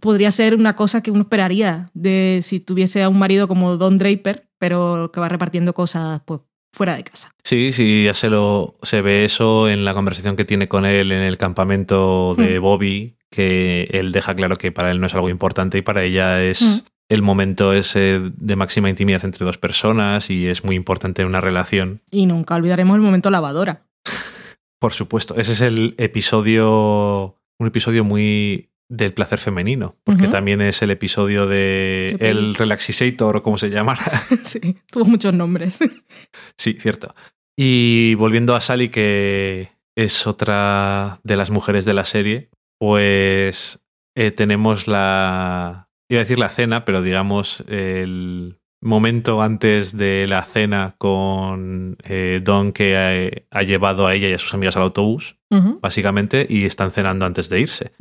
podría 0.00 0.32
ser 0.32 0.54
una 0.54 0.74
cosa 0.74 1.02
que 1.02 1.10
uno 1.10 1.22
esperaría 1.22 1.90
de 1.94 2.40
si 2.42 2.58
tuviese 2.58 3.02
a 3.02 3.08
un 3.08 3.18
marido 3.18 3.46
como 3.46 3.76
Don 3.76 3.98
Draper, 3.98 4.48
pero 4.58 5.10
que 5.12 5.20
va 5.20 5.28
repartiendo 5.28 5.74
cosas 5.74 6.22
pues, 6.24 6.40
fuera 6.76 6.94
de 6.96 7.04
casa. 7.04 7.30
sí, 7.42 7.72
sí, 7.72 8.04
ya 8.04 8.14
se 8.14 8.28
lo 8.28 8.74
se 8.82 9.00
ve 9.00 9.24
eso 9.24 9.68
en 9.68 9.84
la 9.84 9.94
conversación 9.94 10.36
que 10.36 10.44
tiene 10.44 10.68
con 10.68 10.84
él 10.84 11.10
en 11.12 11.22
el 11.22 11.38
campamento 11.38 12.34
de 12.36 12.58
Mm. 12.58 12.62
Bobby, 12.62 13.16
que 13.30 13.88
él 13.92 14.12
deja 14.12 14.34
claro 14.34 14.56
que 14.58 14.70
para 14.72 14.90
él 14.90 15.00
no 15.00 15.06
es 15.06 15.14
algo 15.14 15.28
importante 15.30 15.78
y 15.78 15.82
para 15.82 16.04
ella 16.04 16.42
es 16.42 16.60
Mm. 16.62 16.78
el 17.08 17.22
momento 17.22 17.72
ese 17.72 18.20
de 18.36 18.56
máxima 18.56 18.90
intimidad 18.90 19.24
entre 19.24 19.44
dos 19.44 19.58
personas 19.58 20.28
y 20.30 20.46
es 20.48 20.64
muy 20.64 20.76
importante 20.76 21.22
en 21.22 21.28
una 21.28 21.40
relación. 21.40 22.02
Y 22.10 22.26
nunca 22.26 22.54
olvidaremos 22.56 22.94
el 22.96 23.02
momento 23.02 23.30
lavadora. 23.30 23.82
Por 24.78 24.92
supuesto, 24.92 25.34
ese 25.36 25.52
es 25.52 25.60
el 25.62 25.94
episodio, 25.98 27.36
un 27.58 27.66
episodio 27.66 28.04
muy 28.04 28.68
del 28.88 29.12
placer 29.12 29.38
femenino, 29.38 29.96
porque 30.04 30.28
también 30.28 30.60
es 30.60 30.80
el 30.82 30.90
episodio 30.90 31.46
de 31.46 32.16
Qué 32.18 32.30
el 32.30 32.54
relaxisator 32.54 33.36
o 33.36 33.42
como 33.42 33.58
se 33.58 33.70
llama. 33.70 33.96
sí, 34.42 34.78
tuvo 34.90 35.04
muchos 35.04 35.34
nombres. 35.34 35.78
sí, 36.58 36.74
cierto. 36.74 37.14
Y 37.56 38.14
volviendo 38.14 38.54
a 38.54 38.60
Sally, 38.60 38.90
que 38.90 39.70
es 39.96 40.26
otra 40.26 41.20
de 41.24 41.36
las 41.36 41.50
mujeres 41.50 41.84
de 41.84 41.94
la 41.94 42.04
serie, 42.04 42.50
pues 42.78 43.80
eh, 44.14 44.30
tenemos 44.30 44.86
la, 44.86 45.88
iba 46.08 46.20
a 46.20 46.24
decir 46.24 46.38
la 46.38 46.50
cena, 46.50 46.84
pero 46.84 47.02
digamos 47.02 47.64
el 47.68 48.60
momento 48.82 49.42
antes 49.42 49.96
de 49.96 50.26
la 50.28 50.42
cena 50.42 50.94
con 50.98 51.96
eh, 52.04 52.40
Don 52.44 52.72
que 52.72 53.42
ha, 53.50 53.58
ha 53.58 53.62
llevado 53.62 54.06
a 54.06 54.14
ella 54.14 54.28
y 54.28 54.34
a 54.34 54.38
sus 54.38 54.54
amigas 54.54 54.76
al 54.76 54.82
autobús 54.82 55.36
básicamente, 55.80 56.46
y 56.48 56.64
están 56.64 56.90
cenando 56.90 57.26
antes 57.26 57.48
de 57.48 57.60
irse. 57.60 57.92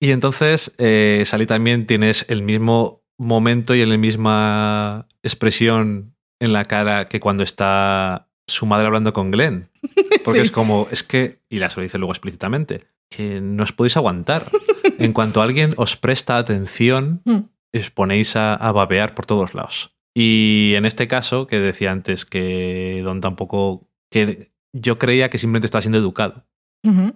Y 0.00 0.10
entonces, 0.12 0.74
eh, 0.78 1.22
Sally 1.26 1.46
también 1.46 1.86
tienes 1.86 2.24
el 2.28 2.42
mismo 2.42 3.02
momento 3.18 3.74
y 3.74 3.84
la 3.84 3.96
misma 3.96 5.08
expresión 5.22 6.14
en 6.40 6.52
la 6.52 6.64
cara 6.64 7.08
que 7.08 7.18
cuando 7.20 7.42
está 7.42 8.28
su 8.46 8.64
madre 8.66 8.86
hablando 8.86 9.12
con 9.12 9.30
Glenn. 9.30 9.70
Porque 10.24 10.40
Sí. 10.40 10.44
es 10.46 10.50
como, 10.50 10.86
es 10.90 11.02
que, 11.02 11.40
y 11.50 11.56
la 11.56 11.70
lo 11.74 11.82
dice 11.82 11.98
luego 11.98 12.12
explícitamente, 12.12 12.82
que 13.10 13.40
no 13.40 13.62
os 13.64 13.72
podéis 13.72 13.96
aguantar. 13.96 14.50
En 15.00 15.12
cuanto 15.12 15.42
alguien 15.42 15.74
os 15.76 15.96
presta 15.96 16.38
atención, 16.38 17.22
Mm. 17.24 17.38
os 17.76 17.90
ponéis 17.90 18.34
a, 18.36 18.54
a 18.54 18.72
babear 18.72 19.14
por 19.14 19.26
todos 19.26 19.54
lados. 19.54 19.94
Y 20.16 20.72
en 20.76 20.84
este 20.86 21.06
caso, 21.06 21.46
que 21.46 21.60
decía 21.60 21.92
antes 21.92 22.24
que 22.24 23.00
Don 23.04 23.20
tampoco, 23.20 23.86
que 24.10 24.50
yo 24.72 24.98
creía 24.98 25.28
que 25.30 25.38
simplemente 25.38 25.66
estaba 25.66 25.82
siendo 25.82 25.98
educado 25.98 26.44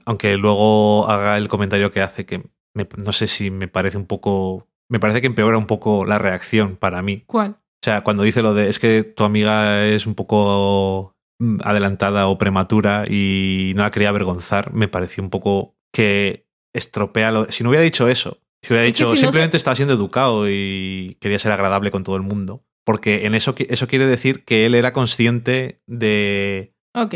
aunque 0.05 0.37
luego 0.37 1.09
haga 1.09 1.39
el 1.39 1.49
comentario 1.49 1.91
que 1.93 2.03
hace 2.03 2.26
que 2.26 2.43
me- 2.75 2.89
no 3.05 3.12
sé 3.12 3.27
si 3.29 3.51
me 3.51 3.68
parece 3.68 3.97
un 3.99 4.07
poco 4.07 4.68
me 4.89 5.01
parece 5.01 5.20
que 5.20 5.27
empeora 5.27 5.57
un 5.59 5.66
poco 5.66 6.05
la 6.05 6.18
reacción 6.18 6.77
para 6.77 7.03
mí 7.03 7.25
¿Cuál? 7.27 7.51
o 7.53 7.85
sea 7.85 8.03
cuando 8.03 8.23
dice 8.23 8.43
lo 8.43 8.55
de 8.55 8.68
es 8.68 8.79
que 8.79 9.03
tu 9.05 9.25
amiga 9.25 9.85
es 9.87 10.07
un 10.07 10.14
poco 10.14 11.16
mm, 11.39 11.59
adelantada 11.64 12.27
o 12.29 12.39
prematura 12.39 13.05
y 13.09 13.73
no 13.77 13.83
la 13.83 13.91
quería 13.91 14.09
avergonzar 14.11 14.73
me 14.73 14.89
pareció 14.89 15.23
un 15.23 15.31
poco 15.31 15.75
que 15.93 16.47
estropea 16.75 17.31
lo 17.31 17.51
si 17.51 17.62
no 17.64 17.70
hubiera 17.70 17.85
dicho 17.85 18.09
eso 18.09 18.39
si 18.62 18.73
hubiera 18.73 18.87
Es 18.87 18.95
dicho 18.95 19.07
si 19.07 19.12
no 19.12 19.16
simplemente 19.16 19.57
estaba 19.57 19.77
siendo 19.77 19.95
educado 19.95 20.49
y 20.49 21.16
quería 21.20 21.39
ser 21.39 21.53
agradable 21.53 21.91
con 21.91 22.05
todo 22.05 22.16
el 22.16 22.23
mundo 22.23 22.64
porque 22.85 23.27
en 23.27 23.35
eso 23.35 23.55
eso 23.68 23.87
quiere 23.87 24.07
decir 24.07 24.45
que 24.45 24.66
él 24.66 24.75
era 24.75 24.93
consciente 24.93 25.81
de 25.87 26.75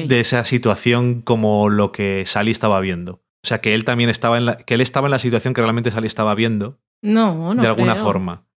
de 0.08 0.20
esa 0.20 0.44
situación 0.44 1.20
como 1.20 1.68
lo 1.68 1.92
que 1.92 2.24
Sally 2.24 2.50
estaba 2.50 2.80
viendo. 2.80 3.20
O 3.46 3.48
sea, 3.48 3.60
que 3.60 3.74
él 3.74 3.84
también 3.84 4.10
estaba 4.10 4.38
en 4.38 4.46
la, 4.46 4.56
que 4.56 4.74
él 4.74 4.80
estaba 4.80 5.06
en 5.06 5.12
la 5.12 5.20
situación 5.20 5.54
que 5.54 5.60
realmente 5.60 5.92
Sally 5.92 6.08
estaba 6.08 6.34
viendo, 6.34 6.80
no, 7.00 7.54
no. 7.54 7.62
de 7.62 7.68
alguna 7.68 7.92
creo. 7.92 8.04
forma. 8.04 8.48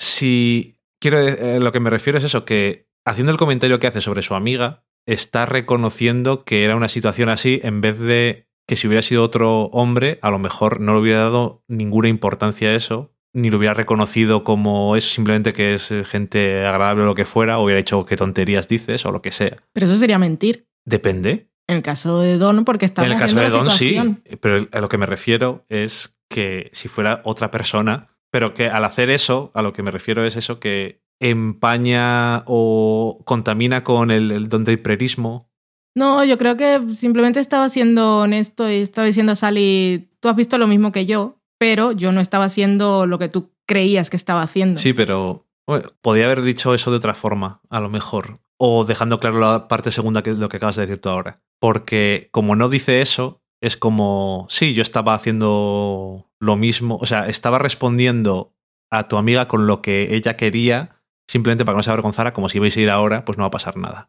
Si 0.00 0.80
quiero 0.98 1.18
eh, 1.18 1.60
lo 1.60 1.70
que 1.70 1.80
me 1.80 1.90
refiero 1.90 2.18
es 2.18 2.24
eso, 2.24 2.46
que 2.46 2.88
haciendo 3.04 3.30
el 3.30 3.36
comentario 3.36 3.78
que 3.78 3.88
hace 3.88 4.00
sobre 4.00 4.22
su 4.22 4.34
amiga, 4.34 4.86
está 5.06 5.44
reconociendo 5.44 6.46
que 6.46 6.64
era 6.64 6.76
una 6.76 6.88
situación 6.88 7.28
así 7.28 7.60
en 7.62 7.82
vez 7.82 7.98
de 7.98 8.48
que 8.66 8.76
si 8.76 8.86
hubiera 8.86 9.02
sido 9.02 9.22
otro 9.22 9.64
hombre, 9.64 10.18
a 10.22 10.30
lo 10.30 10.38
mejor 10.38 10.80
no 10.80 10.94
le 10.94 11.00
hubiera 11.00 11.20
dado 11.24 11.62
ninguna 11.68 12.08
importancia 12.08 12.70
a 12.70 12.74
eso, 12.74 13.12
ni 13.34 13.50
lo 13.50 13.58
hubiera 13.58 13.74
reconocido 13.74 14.44
como 14.44 14.96
es 14.96 15.12
simplemente 15.12 15.52
que 15.52 15.74
es 15.74 15.90
eh, 15.90 16.04
gente 16.04 16.64
agradable 16.64 17.02
o 17.02 17.06
lo 17.06 17.14
que 17.14 17.26
fuera, 17.26 17.58
o 17.58 17.64
hubiera 17.64 17.76
dicho 17.76 18.06
qué 18.06 18.16
tonterías 18.16 18.66
dices 18.66 19.04
o 19.04 19.12
lo 19.12 19.20
que 19.20 19.30
sea. 19.30 19.58
Pero 19.74 19.84
eso 19.84 19.96
sería 19.96 20.18
mentir. 20.18 20.68
Depende. 20.86 21.51
En 21.72 21.78
el 21.78 21.82
caso 21.82 22.20
de 22.20 22.38
Don, 22.38 22.64
porque 22.64 22.84
estamos 22.84 23.10
en 23.10 23.16
el 23.16 23.18
caso 23.18 23.36
de 23.36 23.48
Don 23.48 23.70
sí, 23.70 23.98
pero 24.40 24.68
a 24.70 24.80
lo 24.80 24.88
que 24.88 24.98
me 24.98 25.06
refiero 25.06 25.64
es 25.68 26.18
que 26.28 26.70
si 26.72 26.88
fuera 26.88 27.22
otra 27.24 27.50
persona, 27.50 28.08
pero 28.30 28.54
que 28.54 28.68
al 28.68 28.84
hacer 28.84 29.10
eso, 29.10 29.50
a 29.54 29.62
lo 29.62 29.72
que 29.72 29.82
me 29.82 29.90
refiero 29.90 30.24
es 30.24 30.36
eso 30.36 30.60
que 30.60 31.02
empaña 31.20 32.42
o 32.46 33.22
contamina 33.24 33.84
con 33.84 34.10
el, 34.10 34.32
el 34.32 34.48
don 34.48 34.64
del 34.64 34.80
prerismo. 34.80 35.50
No, 35.94 36.24
yo 36.24 36.36
creo 36.36 36.56
que 36.56 36.94
simplemente 36.94 37.40
estaba 37.40 37.68
siendo 37.68 38.20
honesto 38.20 38.68
y 38.68 38.76
estaba 38.76 39.06
diciendo 39.06 39.32
a 39.32 39.36
Sally, 39.36 40.10
tú 40.20 40.28
has 40.28 40.36
visto 40.36 40.58
lo 40.58 40.66
mismo 40.66 40.92
que 40.92 41.06
yo, 41.06 41.38
pero 41.58 41.92
yo 41.92 42.12
no 42.12 42.20
estaba 42.20 42.46
haciendo 42.46 43.06
lo 43.06 43.18
que 43.18 43.28
tú 43.28 43.52
creías 43.66 44.10
que 44.10 44.16
estaba 44.16 44.42
haciendo. 44.42 44.80
Sí, 44.80 44.92
pero 44.92 45.46
bueno, 45.66 45.90
podía 46.00 46.24
haber 46.24 46.42
dicho 46.42 46.74
eso 46.74 46.90
de 46.90 46.96
otra 46.96 47.14
forma, 47.14 47.60
a 47.70 47.80
lo 47.80 47.88
mejor. 47.88 48.40
O 48.58 48.84
dejando 48.84 49.20
claro 49.20 49.40
la 49.40 49.68
parte 49.68 49.90
segunda 49.90 50.22
que 50.22 50.32
lo 50.32 50.48
que 50.48 50.56
acabas 50.56 50.76
de 50.76 50.82
decir 50.82 51.00
tú 51.00 51.08
ahora. 51.08 51.40
Porque 51.62 52.28
como 52.32 52.56
no 52.56 52.68
dice 52.68 53.02
eso, 53.02 53.40
es 53.62 53.76
como, 53.76 54.48
sí, 54.50 54.74
yo 54.74 54.82
estaba 54.82 55.14
haciendo 55.14 56.28
lo 56.40 56.56
mismo, 56.56 56.98
o 57.00 57.06
sea, 57.06 57.28
estaba 57.28 57.60
respondiendo 57.60 58.52
a 58.90 59.06
tu 59.06 59.16
amiga 59.16 59.46
con 59.46 59.68
lo 59.68 59.80
que 59.80 60.16
ella 60.16 60.36
quería, 60.36 60.96
simplemente 61.30 61.64
para 61.64 61.74
que 61.74 61.78
no 61.78 61.82
se 61.84 61.90
avergonzara, 61.90 62.32
como 62.32 62.48
si 62.48 62.58
ibais 62.58 62.76
a 62.76 62.80
ir 62.80 62.90
ahora, 62.90 63.24
pues 63.24 63.38
no 63.38 63.42
va 63.44 63.46
a 63.46 63.52
pasar 63.52 63.76
nada. 63.76 64.08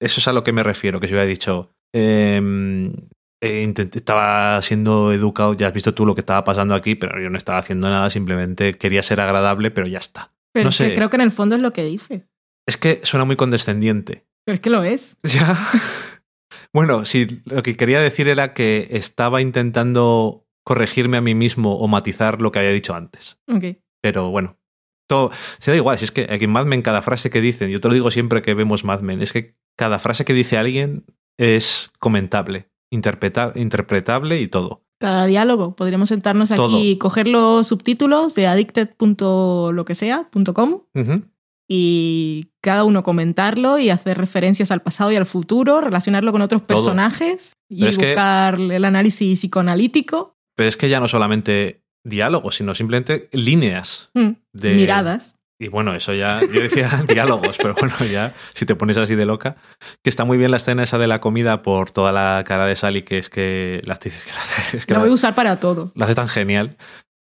Eso 0.00 0.20
es 0.20 0.26
a 0.28 0.32
lo 0.32 0.42
que 0.42 0.54
me 0.54 0.62
refiero, 0.62 0.98
que 0.98 1.06
si 1.06 1.12
hubiera 1.12 1.28
dicho, 1.28 1.70
em, 1.94 2.94
eh, 3.42 3.74
estaba 3.92 4.62
siendo 4.62 5.12
educado, 5.12 5.52
ya 5.52 5.66
has 5.66 5.74
visto 5.74 5.92
tú 5.92 6.06
lo 6.06 6.14
que 6.14 6.20
estaba 6.22 6.44
pasando 6.44 6.74
aquí, 6.74 6.94
pero 6.94 7.20
yo 7.20 7.28
no 7.28 7.36
estaba 7.36 7.58
haciendo 7.58 7.90
nada, 7.90 8.08
simplemente 8.08 8.78
quería 8.78 9.02
ser 9.02 9.20
agradable, 9.20 9.70
pero 9.70 9.86
ya 9.86 9.98
está. 9.98 10.32
Pero 10.54 10.64
No 10.64 10.72
sé. 10.72 10.94
creo 10.94 11.10
que 11.10 11.16
en 11.16 11.22
el 11.22 11.30
fondo 11.30 11.56
es 11.56 11.60
lo 11.60 11.74
que 11.74 11.84
dice. 11.84 12.26
Es 12.66 12.78
que 12.78 13.00
suena 13.04 13.26
muy 13.26 13.36
condescendiente. 13.36 14.24
Pero 14.46 14.54
es 14.54 14.60
que 14.62 14.70
lo 14.70 14.82
es. 14.82 15.18
Ya. 15.24 15.58
Bueno, 16.72 17.04
sí, 17.04 17.26
lo 17.44 17.62
que 17.62 17.76
quería 17.76 18.00
decir 18.00 18.28
era 18.28 18.54
que 18.54 18.88
estaba 18.92 19.40
intentando 19.40 20.46
corregirme 20.64 21.16
a 21.16 21.20
mí 21.20 21.34
mismo 21.34 21.76
o 21.78 21.86
matizar 21.88 22.40
lo 22.40 22.50
que 22.52 22.58
había 22.58 22.72
dicho 22.72 22.94
antes. 22.94 23.38
Ok. 23.48 23.76
Pero 24.02 24.30
bueno, 24.30 24.58
todo 25.08 25.30
se 25.58 25.70
da 25.70 25.76
igual. 25.76 25.98
Si 25.98 26.04
es 26.04 26.10
que 26.12 26.26
aquí 26.30 26.44
en 26.44 26.50
Mad 26.52 26.66
Men 26.66 26.82
cada 26.82 27.02
frase 27.02 27.30
que 27.30 27.40
dicen, 27.40 27.70
yo 27.70 27.80
te 27.80 27.88
lo 27.88 27.94
digo 27.94 28.10
siempre 28.10 28.42
que 28.42 28.54
vemos 28.54 28.84
Mad 28.84 29.00
Men, 29.00 29.22
es 29.22 29.32
que 29.32 29.56
cada 29.76 29.98
frase 29.98 30.24
que 30.24 30.32
dice 30.32 30.58
alguien 30.58 31.04
es 31.38 31.92
comentable, 31.98 32.68
interpreta- 32.90 33.52
interpretable 33.54 34.40
y 34.40 34.48
todo. 34.48 34.82
Cada 34.98 35.26
diálogo. 35.26 35.76
Podríamos 35.76 36.08
sentarnos 36.08 36.50
aquí 36.50 36.90
y 36.92 36.96
coger 36.98 37.28
los 37.28 37.66
subtítulos 37.68 38.34
de 38.34 38.46
addicted.lo 38.46 39.84
que 39.84 39.94
sea, 39.94 40.28
punto 40.30 40.54
.com, 40.54 40.80
Ujú. 40.94 41.22
Y 41.68 42.50
cada 42.62 42.84
uno 42.84 43.02
comentarlo 43.02 43.78
y 43.78 43.90
hacer 43.90 44.18
referencias 44.18 44.70
al 44.70 44.82
pasado 44.82 45.10
y 45.12 45.16
al 45.16 45.26
futuro, 45.26 45.80
relacionarlo 45.80 46.32
con 46.32 46.42
otros 46.42 46.62
Todo. 46.66 46.76
personajes 46.78 47.52
y 47.68 47.80
Pero 47.80 47.90
es 47.90 47.98
que- 47.98 48.06
buscar 48.08 48.60
el 48.60 48.84
análisis 48.84 49.38
psicoanalítico, 49.40 50.34
Pero 50.56 50.68
es 50.68 50.76
que 50.76 50.88
ya 50.88 51.00
no 51.00 51.08
solamente 51.08 51.82
diálogos, 52.04 52.54
sino 52.56 52.74
simplemente 52.74 53.28
líneas. 53.32 54.10
mm, 54.14 54.30
De- 54.52 54.74
miradas. 54.74 55.34
Y 55.58 55.68
bueno, 55.68 55.94
eso 55.94 56.12
ya, 56.12 56.40
yo 56.52 56.60
decía 56.60 56.88
diálogos, 57.08 57.56
pero 57.56 57.74
bueno, 57.74 57.94
ya, 58.10 58.34
si 58.54 58.66
te 58.66 58.74
pones 58.74 58.96
así 58.98 59.14
de 59.14 59.24
loca, 59.24 59.56
que 60.04 60.10
está 60.10 60.24
muy 60.24 60.36
bien 60.36 60.50
la 60.50 60.58
escena 60.58 60.82
esa 60.82 60.98
de 60.98 61.06
la 61.06 61.20
comida 61.20 61.62
por 61.62 61.90
toda 61.90 62.12
la 62.12 62.44
cara 62.46 62.66
de 62.66 62.76
Sally, 62.76 63.02
que 63.02 63.16
es 63.18 63.30
que 63.30 63.80
la 63.84 63.94
actriz 63.94 64.16
es 64.18 64.24
que 64.26 64.32
la 64.32 64.38
hace, 64.38 64.76
es 64.76 64.86
que 64.86 64.92
La 64.92 64.98
la- 64.98 65.04
voy 65.04 65.10
a 65.10 65.14
usar 65.14 65.34
para 65.34 65.58
todo. 65.58 65.92
la 65.94 66.04
hace 66.04 66.14
tan 66.14 66.28
genial. 66.28 66.76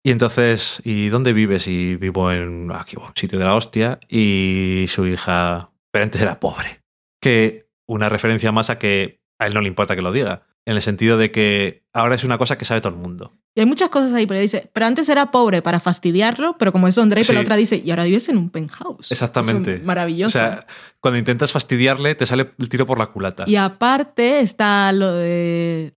Y 0.04 0.12
entonces, 0.12 0.82
¿y 0.84 1.10
dónde 1.10 1.34
vives? 1.34 1.68
Y 1.68 1.96
vivo 1.96 2.32
en 2.32 2.72
aquí, 2.74 2.96
un 2.98 3.12
sitio 3.16 3.38
de 3.38 3.46
la 3.46 3.56
hostia. 3.56 4.00
Y 4.10 4.86
su 4.90 5.06
hija, 5.06 5.72
pero 5.92 6.04
antes 6.06 6.22
era 6.22 6.40
pobre. 6.40 6.82
Que 7.22 7.68
una 7.88 8.10
referencia 8.10 8.52
más 8.52 8.70
a 8.70 8.80
que 8.80 9.22
a 9.40 9.48
él 9.48 9.54
no 9.54 9.62
le 9.62 9.68
importa 9.68 9.96
que 9.96 10.02
lo 10.02 10.12
diga. 10.12 10.44
En 10.66 10.76
el 10.76 10.82
sentido 10.82 11.18
de 11.18 11.32
que 11.32 11.84
ahora 11.94 12.16
es 12.16 12.24
una 12.24 12.38
cosa 12.38 12.58
que 12.58 12.66
sabe 12.66 12.82
todo 12.82 12.94
el 12.94 13.00
mundo. 13.00 13.34
Y 13.56 13.60
hay 13.60 13.66
muchas 13.66 13.90
cosas 13.90 14.14
ahí, 14.14 14.26
pero 14.28 14.40
dice, 14.40 14.70
pero 14.74 14.86
antes 14.86 15.10
era 15.10 15.30
pobre 15.30 15.62
para 15.62 15.80
fastidiarlo, 15.80 16.56
pero 16.58 16.72
como 16.72 16.88
es 16.88 16.96
Don 16.96 17.10
Draper, 17.10 17.26
Sí. 17.26 17.34
la 17.34 17.42
otra 17.42 17.56
dice, 17.58 17.82
y 17.84 17.90
ahora 17.92 18.06
vives 18.06 18.30
en 18.30 18.38
un 18.38 18.50
penthouse. 18.50 19.12
Exactamente. 19.12 19.76
Es 19.76 19.84
maravilloso. 19.84 20.38
O 20.38 20.42
sea, 20.42 20.66
cuando 21.02 21.18
intentas 21.18 21.52
fastidiarle, 21.52 22.16
te 22.16 22.26
sale 22.26 22.52
el 22.58 22.70
tiro 22.70 22.86
por 22.86 22.98
la 22.98 23.08
culata. 23.08 23.44
Y 23.48 23.56
aparte 23.58 24.40
está 24.40 24.92
lo 24.94 25.14
de 25.16 25.96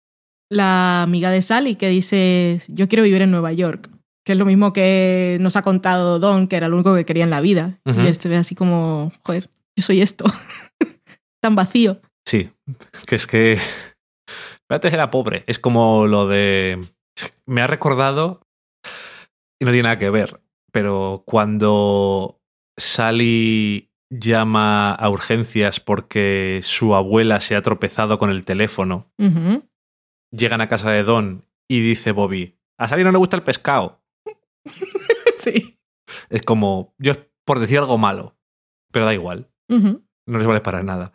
la 0.48 1.02
amiga 1.02 1.30
de 1.30 1.42
Sally 1.42 1.74
que 1.76 1.88
dice, 1.88 2.60
yo 2.68 2.88
quiero 2.88 3.02
vivir 3.04 3.20
en 3.22 3.30
Nueva 3.32 3.52
York, 3.52 3.90
que 4.24 4.32
es 4.32 4.38
lo 4.38 4.44
mismo 4.44 4.72
que 4.72 5.38
nos 5.40 5.56
ha 5.56 5.62
contado 5.62 6.18
Don, 6.18 6.46
que 6.48 6.56
era 6.56 6.68
lo 6.68 6.76
único 6.76 6.94
que 6.94 7.04
quería 7.04 7.24
en 7.24 7.30
la 7.30 7.40
vida. 7.40 7.80
Y 7.84 8.06
este 8.06 8.28
ve 8.28 8.36
así 8.36 8.54
como, 8.54 9.12
joder, 9.24 9.50
yo 9.76 9.82
soy 9.82 10.00
esto. 10.00 10.24
Tan 11.42 11.54
vacío. 11.56 12.00
Sí, 12.26 12.50
que 13.06 13.16
es 13.16 13.26
que. 13.26 13.58
Pero 14.68 14.76
antes 14.76 14.92
era 14.92 15.10
pobre. 15.10 15.42
Es 15.46 15.58
como 15.58 16.06
lo 16.06 16.28
de. 16.28 16.80
Me 17.46 17.62
ha 17.62 17.66
recordado. 17.66 18.40
Y 19.60 19.64
no 19.64 19.72
tiene 19.72 19.84
nada 19.84 19.98
que 19.98 20.10
ver. 20.10 20.40
Pero 20.72 21.22
cuando 21.26 22.40
Sally 22.78 23.90
llama 24.10 24.92
a 24.92 25.08
urgencias 25.08 25.80
porque 25.80 26.60
su 26.62 26.94
abuela 26.94 27.40
se 27.40 27.56
ha 27.56 27.62
tropezado 27.62 28.18
con 28.18 28.30
el 28.30 28.44
teléfono, 28.44 29.10
Ujú. 29.18 29.64
llegan 30.30 30.60
a 30.60 30.68
casa 30.68 30.90
de 30.90 31.02
Don 31.02 31.44
y 31.68 31.80
dice 31.80 32.12
Bobby: 32.12 32.56
A 32.78 32.88
Sally 32.88 33.04
no 33.04 33.12
le 33.12 33.18
gusta 33.18 33.36
el 33.36 33.42
pescado. 33.42 34.01
sí. 35.36 35.78
Es 36.30 36.42
como. 36.42 36.94
Yo 36.98 37.12
es 37.12 37.20
por 37.44 37.58
decir 37.58 37.78
algo 37.78 37.98
malo. 37.98 38.36
Pero 38.92 39.04
da 39.06 39.14
igual. 39.14 39.48
No 39.68 40.38
les 40.38 40.46
vale 40.46 40.60
para 40.60 40.82
nada. 40.82 41.12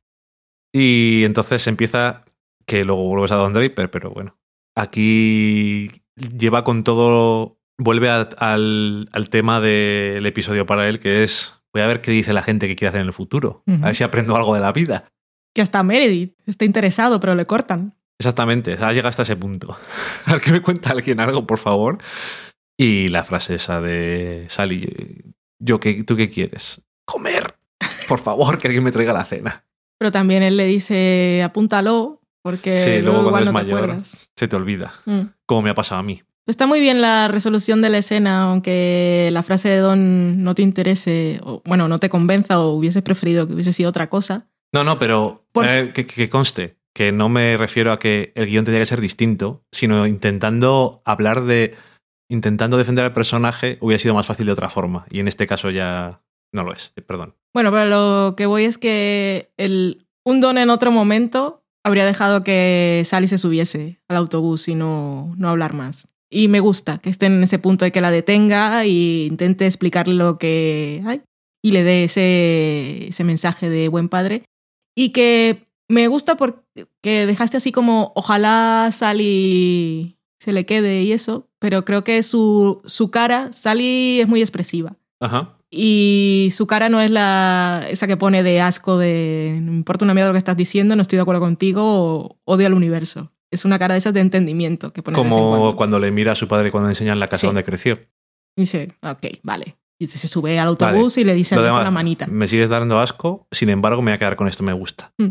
Y 0.74 1.24
entonces 1.26 1.66
empieza, 1.68 2.26
que 2.66 2.84
luego 2.86 3.04
vuelves 3.08 3.32
a 3.32 3.36
Don 3.36 3.54
Draper, 3.54 3.89
pero 3.91 4.10
bueno, 4.12 4.38
aquí 4.76 5.89
lleva 6.16 6.64
con 6.64 6.84
todo, 6.84 7.60
vuelve 7.78 8.10
a- 8.10 8.30
al, 8.39 9.10
al 9.12 9.30
tema 9.30 9.62
del 9.62 10.26
episodio 10.26 10.66
para 10.66 10.89
él, 10.89 11.00
que 11.00 11.24
es, 11.24 11.62
voy 11.74 11.84
a 11.84 11.88
ver 11.88 12.02
qué 12.02 12.12
dice 12.12 12.34
la 12.34 12.41
gente 12.41 12.68
que 12.68 12.76
quiere 12.76 12.89
hacer 12.89 13.02
en 13.02 13.08
el 13.08 13.14
futuro, 13.14 13.64
Ujú. 13.68 13.84
a 13.84 13.88
ver 13.88 13.95
si 13.95 14.04
aprendo 14.04 14.36
algo 14.36 14.54
de 14.56 14.62
la 14.62 14.72
vida. 14.72 15.06
Que 15.56 15.62
hasta 15.62 15.84
Meredith 15.84 16.36
está 16.45 16.66
interesado, 16.66 17.20
pero 17.20 17.36
le 17.36 17.45
cortan. 17.45 17.95
Exactamente, 18.20 18.74
ha 18.74 18.89
llegado 18.91 19.10
hasta 19.10 19.22
ese 19.22 19.36
punto. 19.36 19.78
A 20.26 20.34
ver 20.34 20.41
que 20.41 20.52
me 20.52 20.62
cuenta 20.62 20.89
alguien 20.89 21.20
algo, 21.20 21.45
por 21.45 21.60
favor. 21.60 22.00
Y 22.78 23.07
la 23.09 23.23
frase 23.23 23.55
esa 23.55 23.82
de 23.82 24.45
Sally, 24.49 25.23
yo 25.59 25.80
qué, 25.80 26.03
¿tú 26.03 26.15
qué 26.15 26.30
quieres? 26.30 26.82
Comer. 27.05 27.55
Por 28.07 28.19
favor, 28.19 28.57
que 28.59 28.67
alguien 28.67 28.84
me 28.84 28.91
traiga 28.91 29.13
la 29.13 29.25
cena. 29.25 29.63
Pero 29.97 30.11
también 30.11 30.43
él 30.43 30.57
le 30.57 30.65
dice, 30.65 31.41
apúntalo, 31.43 32.21
porque 32.43 32.80
Sí, 32.80 33.01
luego, 33.01 33.23
luego 33.23 33.30
cuando 33.32 33.32
igual 33.32 33.43
es 33.43 33.47
no 33.47 33.59
te 33.59 33.84
mayor. 33.91 34.03
Se 34.36 34.47
te 34.47 34.55
olvida, 34.55 34.93
Mm. 35.05 35.21
como 35.45 35.63
me 35.63 35.69
ha 35.71 35.75
pasado 35.75 35.99
a 35.99 36.03
mí. 36.03 36.21
Está 36.45 36.65
muy 36.67 36.80
bien 36.80 37.01
la 37.01 37.28
resolución 37.28 37.82
de 37.82 37.89
la 37.89 37.97
escena, 37.97 38.43
aunque 38.43 39.30
la 39.34 39.43
frase 39.43 39.67
de 39.69 39.78
Don 39.80 40.43
no 40.43 40.55
te 40.55 40.61
interese, 40.61 41.41
o 41.43 41.61
bueno, 41.65 41.88
no 41.89 41.97
te 41.99 42.09
convenza 42.09 42.61
o 42.61 42.71
hubieses 42.73 43.01
preferido 43.03 43.47
que 43.47 43.53
hubiese 43.53 43.73
sido 43.73 43.89
otra 43.89 44.07
cosa. 44.09 44.47
No, 44.71 44.84
no, 44.86 44.97
pero 44.99 45.45
Por- 45.51 45.65
eh, 45.65 45.91
que, 45.93 46.05
que 46.05 46.30
conste 46.30 46.78
que 46.93 47.11
no 47.11 47.28
me 47.30 47.57
refiero 47.57 47.91
a 47.91 47.99
que 47.99 48.32
el 48.36 48.47
guion 48.47 48.65
tenía 48.65 48.80
que 48.80 48.86
ser 48.88 49.01
distinto, 49.01 49.63
sino 49.71 50.07
intentando 50.07 51.01
hablar 51.05 51.43
de. 51.43 51.75
Intentando 52.30 52.78
defender 52.78 53.05
al 53.05 53.13
personaje 53.13 53.78
hubiera 53.82 54.01
sido 54.01 54.13
más 54.13 54.25
fácil 54.25 54.45
de 54.45 54.51
otra 54.51 54.69
forma. 54.69 55.05
Y 55.09 55.19
en 55.19 55.28
este 55.28 55.47
caso 55.47 55.69
ya 55.69 56.21
no 56.51 56.63
lo 56.63 56.73
es, 56.73 56.91
eh, 56.95 57.01
perdón. 57.01 57.36
Bueno, 57.53 57.71
pero 57.71 57.86
lo 57.86 58.36
que 58.36 58.45
voy 58.45 58.65
es 58.65 58.78
que 58.78 59.51
el, 59.57 60.07
un 60.25 60.41
Don 60.41 60.57
en 60.57 60.69
otro 60.69 60.91
momento 60.91 61.63
habría 61.86 62.05
dejado 62.05 62.43
que 62.43 63.03
Sally 63.05 63.28
se 63.28 63.38
subiese 63.38 64.01
al 64.09 64.17
autobús 64.17 64.67
y 64.67 64.75
no, 64.75 65.34
no 65.38 65.49
hablar 65.49 65.73
más. 65.73 66.09
Y 66.30 66.49
me 66.49 66.59
gusta 66.59 66.97
que 66.97 67.09
esté 67.09 67.28
en 67.28 67.41
ese 67.43 67.59
punto 67.59 67.86
de 67.86 67.91
que 67.91 68.01
la 68.01 68.11
detenga 68.11 68.84
e 68.84 69.25
intente 69.28 69.65
explicarle 69.65 70.13
lo 70.13 70.38
que 70.38 71.01
hay 71.05 71.21
y 71.63 71.71
le 71.71 71.84
dé 71.84 72.03
ese, 72.03 73.07
ese 73.07 73.23
mensaje 73.23 73.69
de 73.69 73.88
buen 73.88 74.09
padre. 74.09 74.43
Y 74.95 75.09
que 75.09 75.67
me 75.89 76.07
gusta 76.09 76.36
porque 76.36 76.65
dejaste 77.03 77.57
así 77.57 77.71
como 77.71 78.11
ojalá 78.15 78.89
Sally 78.91 80.16
se 80.40 80.52
le 80.52 80.66
quede 80.66 81.02
y 81.04 81.12
eso, 81.12 81.48
pero 81.60 81.84
creo 81.86 82.04
que 82.04 82.22
su, 82.24 82.82
su 82.86 83.10
cara, 83.12 83.52
Sally 83.54 84.20
es 84.22 84.28
muy 84.28 84.42
expresiva. 84.42 84.96
Ajá. 85.20 85.54
Y 85.70 86.50
su 86.54 86.66
cara 86.66 86.88
no 86.90 87.02
es 87.02 87.12
la 87.12 87.86
esa 87.90 88.08
que 88.08 88.16
pone 88.16 88.42
de 88.44 88.62
asco 88.62 88.98
de 88.98 89.58
no 89.62 89.74
importa 89.74 90.06
una 90.06 90.14
mierda 90.14 90.30
lo 90.30 90.34
que 90.34 90.38
estás 90.40 90.56
diciendo, 90.56 90.96
no 90.96 91.02
estoy 91.02 91.18
de 91.18 91.24
acuerdo 91.24 91.42
contigo 91.42 91.82
o 91.84 92.38
odio 92.46 92.68
al 92.68 92.74
universo. 92.74 93.32
Es 93.52 93.66
una 93.66 93.78
cara 93.80 93.94
de 93.94 93.98
esas 94.00 94.14
de 94.14 94.20
entendimiento 94.22 94.94
que 94.94 95.02
pone 95.04 95.16
Como 95.18 95.76
cuando. 95.76 96.00
le 96.00 96.12
mira 96.12 96.34
a 96.34 96.36
su 96.36 96.48
padre 96.48 96.72
cuando 96.72 96.88
le 96.88 96.92
enseñan 96.92 97.20
la 97.20 97.28
casa 97.28 97.42
Sí. 97.42 97.48
donde 97.48 97.64
creció. 97.64 98.00
Y 98.56 98.62
dice, 98.62 98.90
ok, 99.02 99.40
vale. 99.44 99.78
Y 100.00 100.08
se 100.08 100.28
sube 100.28 100.60
al 100.60 100.68
autobús 100.70 101.18
y 101.18 101.24
le 101.24 101.34
dice 101.34 101.56
con 101.56 101.66
la 101.66 101.92
manita. 101.92 102.28
Me 102.28 102.48
sigues 102.48 102.70
dando 102.70 103.00
asco, 103.00 103.48
sin 103.52 103.70
embargo, 103.70 104.02
me 104.02 104.12
voy 104.12 104.16
a 104.16 104.20
quedar 104.20 104.36
con 104.36 104.48
esto, 104.48 104.64
me 104.64 104.74
gusta. 104.74 105.12
Mm. 105.18 105.30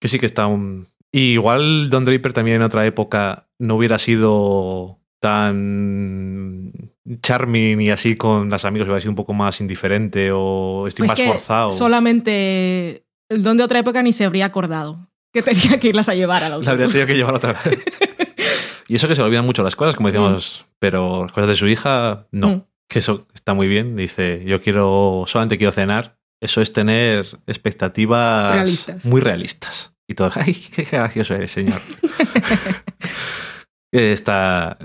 Que 0.00 0.08
sí 0.08 0.18
que 0.18 0.26
está 0.26 0.46
un. 0.46 0.88
Y 1.12 1.32
igual 1.32 1.90
Don 1.90 2.04
Draper 2.04 2.32
también 2.32 2.56
en 2.56 2.62
otra 2.62 2.86
época 2.86 3.48
no 3.58 3.76
hubiera 3.76 3.98
sido 3.98 4.98
tan 5.20 6.72
charming 7.20 7.80
y 7.80 7.90
así 7.90 8.16
con 8.16 8.48
las 8.48 8.64
amigos, 8.64 8.86
hubiera 8.86 9.00
sido 9.00 9.10
un 9.10 9.16
poco 9.16 9.34
más 9.34 9.60
indiferente 9.60 10.30
o 10.32 10.86
estoy 10.88 11.06
Pues 11.06 11.18
más 11.18 11.26
que 11.26 11.32
forzado. 11.32 11.70
Solamente 11.70 13.04
el 13.28 13.42
don 13.42 13.56
de 13.56 13.64
otra 13.64 13.78
época 13.78 14.02
ni 14.02 14.12
se 14.12 14.24
habría 14.24 14.46
acordado 14.46 15.08
que 15.32 15.42
tenía 15.42 15.78
que 15.78 15.88
irlas 15.88 16.08
a 16.08 16.14
llevar 16.14 16.44
al 16.44 16.62
La 16.62 16.70
habría 16.70 16.88
tenido 16.88 17.06
que 17.06 17.14
llevar 17.14 17.34
otra 17.34 17.52
vez. 17.52 17.78
y 18.88 18.96
eso 18.96 19.08
que 19.08 19.14
se 19.14 19.20
le 19.22 19.26
olvidan 19.26 19.46
mucho 19.46 19.62
las 19.62 19.76
cosas, 19.76 19.96
como 19.96 20.08
decíamos, 20.08 20.66
pero 20.78 21.22
las 21.24 21.32
cosas 21.32 21.48
de 21.48 21.54
su 21.54 21.66
hija, 21.66 22.26
no. 22.30 22.48
Mm. 22.48 22.64
Que 22.88 22.98
eso 22.98 23.26
está 23.32 23.54
muy 23.54 23.68
bien. 23.68 23.96
Dice, 23.96 24.44
yo 24.44 24.60
quiero, 24.60 25.24
solamente 25.26 25.56
quiero 25.56 25.72
cenar. 25.72 26.18
Eso 26.42 26.60
es 26.60 26.74
tener 26.74 27.26
expectativas 27.46 28.54
Realistas. 28.54 29.06
muy 29.06 29.20
realistas. 29.20 29.91
Y 30.08 30.14
todo, 30.14 30.30
ay, 30.34 30.54
qué 30.54 30.84
gracioso 30.84 31.34
eres, 31.34 31.50
señor. 31.50 31.80
Eh, 33.94 34.14
está, 34.14 34.78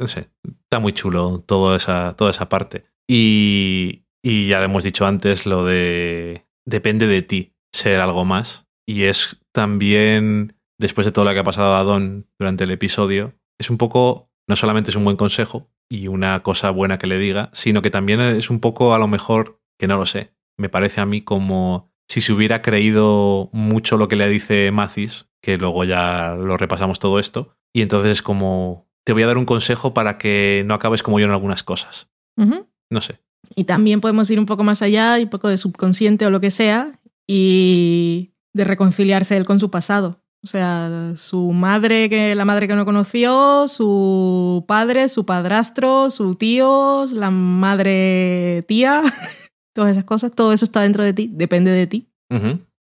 no 0.00 0.08
sé, 0.08 0.30
está 0.42 0.78
muy 0.78 0.94
chulo 0.94 1.40
toda 1.46 1.76
esa, 1.76 2.14
toda 2.16 2.30
esa 2.30 2.48
parte. 2.48 2.86
Y, 3.06 4.06
y 4.24 4.48
ya 4.48 4.58
le 4.58 4.64
hemos 4.64 4.84
dicho 4.84 5.06
antes 5.06 5.44
lo 5.44 5.66
de, 5.66 6.46
depende 6.66 7.06
de 7.06 7.20
ti 7.20 7.54
ser 7.74 8.00
algo 8.00 8.24
más. 8.24 8.66
Y 8.88 9.04
es 9.04 9.38
también, 9.52 10.56
después 10.80 11.04
de 11.04 11.12
todo 11.12 11.26
lo 11.26 11.32
que 11.34 11.40
ha 11.40 11.44
pasado 11.44 11.76
a 11.76 11.84
Don 11.84 12.26
durante 12.38 12.64
el 12.64 12.70
episodio, 12.70 13.34
es 13.60 13.68
un 13.68 13.76
poco, 13.76 14.30
no 14.48 14.56
solamente 14.56 14.90
es 14.90 14.96
un 14.96 15.04
buen 15.04 15.16
consejo 15.18 15.70
y 15.90 16.08
una 16.08 16.42
cosa 16.42 16.70
buena 16.70 16.98
que 16.98 17.06
le 17.06 17.18
diga, 17.18 17.50
sino 17.52 17.82
que 17.82 17.90
también 17.90 18.20
es 18.20 18.50
un 18.50 18.60
poco, 18.60 18.94
a 18.94 18.98
lo 18.98 19.08
mejor, 19.08 19.60
que 19.78 19.86
no 19.86 19.96
lo 19.96 20.06
sé, 20.06 20.34
me 20.58 20.68
parece 20.68 21.00
a 21.00 21.06
mí 21.06 21.20
como 21.20 21.92
si 22.08 22.20
se 22.20 22.32
hubiera 22.32 22.62
creído 22.62 23.50
mucho 23.52 23.96
lo 23.96 24.08
que 24.08 24.16
le 24.16 24.28
dice 24.28 24.70
Mathis, 24.70 25.26
que 25.42 25.56
luego 25.56 25.84
ya 25.84 26.34
lo 26.34 26.56
repasamos 26.56 26.98
todo 26.98 27.18
esto, 27.18 27.56
y 27.72 27.82
entonces 27.82 28.12
es 28.12 28.22
como, 28.22 28.88
te 29.04 29.12
voy 29.12 29.22
a 29.22 29.26
dar 29.26 29.38
un 29.38 29.46
consejo 29.46 29.94
para 29.94 30.18
que 30.18 30.62
no 30.66 30.74
acabes 30.74 31.02
como 31.02 31.18
yo 31.18 31.26
en 31.26 31.32
algunas 31.32 31.62
cosas. 31.62 32.08
No 32.36 33.00
sé. 33.00 33.20
Y 33.54 33.64
también 33.64 34.00
podemos 34.00 34.30
ir 34.30 34.38
un 34.38 34.46
poco 34.46 34.64
más 34.64 34.82
allá, 34.82 35.18
y 35.18 35.24
un 35.24 35.30
poco 35.30 35.48
de 35.48 35.58
subconsciente 35.58 36.26
o 36.26 36.30
lo 36.30 36.40
que 36.40 36.50
sea, 36.50 37.00
y 37.26 38.32
de 38.52 38.64
reconciliarse 38.64 39.36
él 39.36 39.44
con 39.44 39.60
su 39.60 39.70
pasado. 39.70 40.20
O 40.42 40.46
sea, 40.46 41.14
su 41.16 41.52
madre, 41.52 42.10
que 42.10 42.34
la 42.34 42.44
madre 42.44 42.68
que 42.68 42.74
no 42.74 42.84
conoció, 42.84 43.66
su 43.66 44.64
padre, 44.68 45.08
su 45.08 45.24
padrastro, 45.24 46.10
su 46.10 46.34
tío, 46.34 47.06
la 47.10 47.30
madre 47.30 48.62
tía, 48.68 49.02
todas 49.74 49.90
esas 49.92 50.04
cosas, 50.04 50.32
todo 50.34 50.52
eso 50.54 50.64
está 50.64 50.80
dentro 50.80 51.04
de 51.04 51.12
ti, 51.12 51.28
depende 51.32 51.70
de 51.70 51.86
ti 51.86 52.08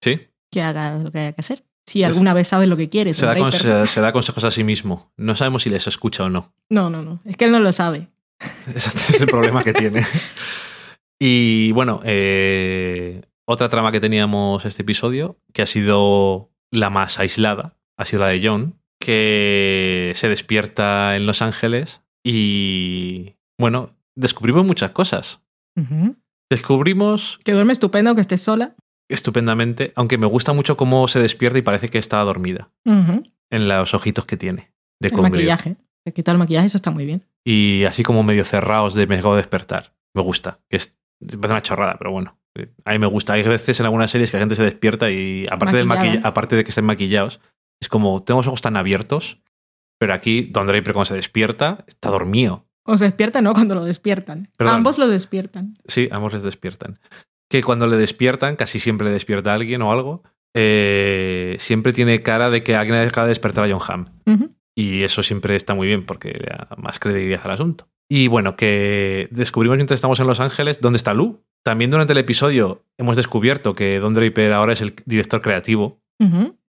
Sí. 0.00 0.20
que 0.50 0.62
hagas 0.62 1.02
lo 1.02 1.12
que 1.12 1.18
haya 1.18 1.32
que 1.32 1.40
hacer. 1.42 1.64
Si 1.86 2.02
Es- 2.02 2.08
alguna 2.08 2.32
vez 2.34 2.48
sabes 2.48 2.68
lo 2.68 2.76
que 2.76 2.88
quieres. 2.88 3.16
Se 3.18 3.26
da, 3.26 3.86
se 3.86 4.00
da 4.00 4.12
consejos 4.12 4.42
a 4.44 4.50
sí 4.50 4.64
mismo. 4.64 5.12
No 5.16 5.36
sabemos 5.36 5.62
si 5.64 5.70
les 5.70 5.86
escucha 5.86 6.24
o 6.24 6.28
no. 6.30 6.52
No, 6.70 6.88
no, 6.90 7.02
no. 7.02 7.20
Es 7.24 7.36
que 7.36 7.44
él 7.44 7.52
no 7.52 7.60
lo 7.60 7.70
sabe. 7.72 8.08
Ese 8.74 8.88
es 9.14 9.20
el 9.20 9.26
problema 9.28 9.62
que 9.62 9.72
tiene. 9.74 10.00
Y 11.18 11.72
bueno, 11.72 12.00
eh, 12.04 13.22
otra 13.46 13.68
trama 13.70 13.90
que 13.92 14.00
teníamos 14.00 14.64
este 14.66 14.82
episodio, 14.82 15.38
que 15.54 15.62
ha 15.62 15.66
sido 15.66 16.50
la 16.70 16.90
más 16.90 17.18
aislada, 17.18 17.78
ha 17.96 18.04
sido 18.04 18.22
la 18.22 18.28
de 18.28 18.46
John, 18.46 18.78
que 19.00 20.12
se 20.14 20.28
despierta 20.28 21.16
en 21.16 21.24
Los 21.26 21.40
Ángeles 21.40 22.02
y 22.22 23.34
bueno, 23.58 23.96
descubrimos 24.14 24.66
muchas 24.66 24.90
cosas. 24.90 25.40
Ujú. 25.76 26.16
Descubrimos 26.50 27.38
Que 27.44 27.52
duerme 27.52 27.72
estupendo, 27.72 28.14
que 28.14 28.20
estés 28.20 28.40
sola. 28.42 28.74
estupendamente, 29.08 29.92
aunque 29.96 30.18
me 30.18 30.26
gusta 30.26 30.52
mucho 30.52 30.76
cómo 30.76 31.06
se 31.08 31.20
despierta 31.20 31.58
y 31.58 31.62
parece 31.62 31.88
que 31.90 31.98
está 31.98 32.18
dormida 32.22 32.70
en 32.84 33.68
los 33.68 33.94
ojitos 33.94 34.24
que 34.26 34.36
tiene 34.36 34.72
de 35.00 35.08
El 35.08 35.16
maquillaje. 35.20 35.76
Se 36.04 36.12
quita 36.12 36.32
el 36.32 36.38
maquillaje, 36.38 36.66
eso 36.66 36.76
está 36.78 36.90
muy 36.90 37.04
bien. 37.06 37.24
y 37.44 37.84
así 37.84 38.02
como 38.02 38.22
medio 38.22 38.44
cerrados 38.44 38.94
de 38.94 39.06
me 39.06 39.16
acabo 39.18 39.34
de 39.34 39.42
despertar. 39.42 39.92
Me 40.14 40.22
gusta. 40.22 40.60
Que 40.70 40.76
es, 40.78 40.96
parece 41.20 41.48
una 41.52 41.62
chorrada, 41.62 41.96
pero 41.98 42.10
bueno. 42.12 42.38
A 42.86 42.92
mí 42.92 42.98
me 42.98 43.06
gusta. 43.06 43.34
Hay 43.34 43.42
veces 43.42 43.78
en 43.80 43.86
algunas 43.86 44.10
series 44.10 44.30
que 44.30 44.36
la 44.38 44.42
gente 44.42 44.54
se 44.54 44.62
despierta 44.62 45.10
y 45.10 45.46
aparte, 45.50 45.76
del 45.76 45.86
maquilla- 45.86 46.20
aparte 46.24 46.56
de 46.56 46.64
que 46.64 46.70
estén 46.70 46.86
maquillados, 46.86 47.40
es 47.82 47.88
como, 47.88 48.22
tengo 48.22 48.40
los 48.40 48.46
ojos 48.46 48.62
tan 48.62 48.76
abiertos, 48.76 49.42
pero 50.00 50.14
aquí 50.14 50.42
Don 50.52 50.66
Draper 50.66 50.94
cuando 50.94 51.04
se 51.06 51.14
despierta 51.16 51.84
está 51.86 52.08
dormido. 52.08 52.66
O 52.86 52.96
se 52.96 53.04
despierta, 53.04 53.40
no, 53.40 53.52
cuando 53.52 53.74
lo 53.74 53.84
despiertan. 53.84 54.48
Perdón. 54.56 54.76
Ambos 54.76 54.98
lo 54.98 55.08
despiertan. 55.08 55.76
Sí, 55.86 56.08
ambos 56.10 56.32
les 56.32 56.42
despiertan. 56.42 56.98
Que 57.48 57.62
cuando 57.62 57.86
le 57.86 57.96
despiertan, 57.96 58.56
casi 58.56 58.78
siempre 58.78 59.06
le 59.06 59.12
despierta 59.12 59.52
a 59.52 59.54
alguien 59.54 59.82
o 59.82 59.92
algo, 59.92 60.22
eh, 60.54 61.56
siempre 61.58 61.92
tiene 61.92 62.22
cara 62.22 62.48
de 62.50 62.62
que 62.62 62.76
alguien 62.76 62.98
acaba 62.98 63.26
de 63.26 63.30
despertar 63.30 63.64
a 63.64 63.68
John 63.70 63.82
Hamm. 63.86 64.50
Y 64.74 65.04
eso 65.04 65.22
siempre 65.22 65.56
está 65.56 65.74
muy 65.74 65.86
bien 65.86 66.04
porque 66.04 66.30
le 66.30 66.46
da 66.46 66.68
más 66.76 66.98
credibilidad 66.98 67.40
al 67.44 67.52
asunto. 67.52 67.88
Y 68.08 68.28
bueno, 68.28 68.56
que 68.56 69.28
descubrimos 69.30 69.76
mientras 69.76 69.98
estamos 69.98 70.20
en 70.20 70.26
Los 70.26 70.40
Ángeles 70.40 70.80
dónde 70.80 70.98
está 70.98 71.14
Lou. 71.14 71.42
También 71.64 71.90
durante 71.90 72.12
el 72.12 72.18
episodio 72.18 72.84
hemos 72.96 73.16
descubierto 73.16 73.74
que 73.74 73.98
Don 73.98 74.14
Draper 74.14 74.52
ahora 74.52 74.74
es 74.74 74.80
el 74.80 74.94
director 75.04 75.40
creativo. 75.40 76.00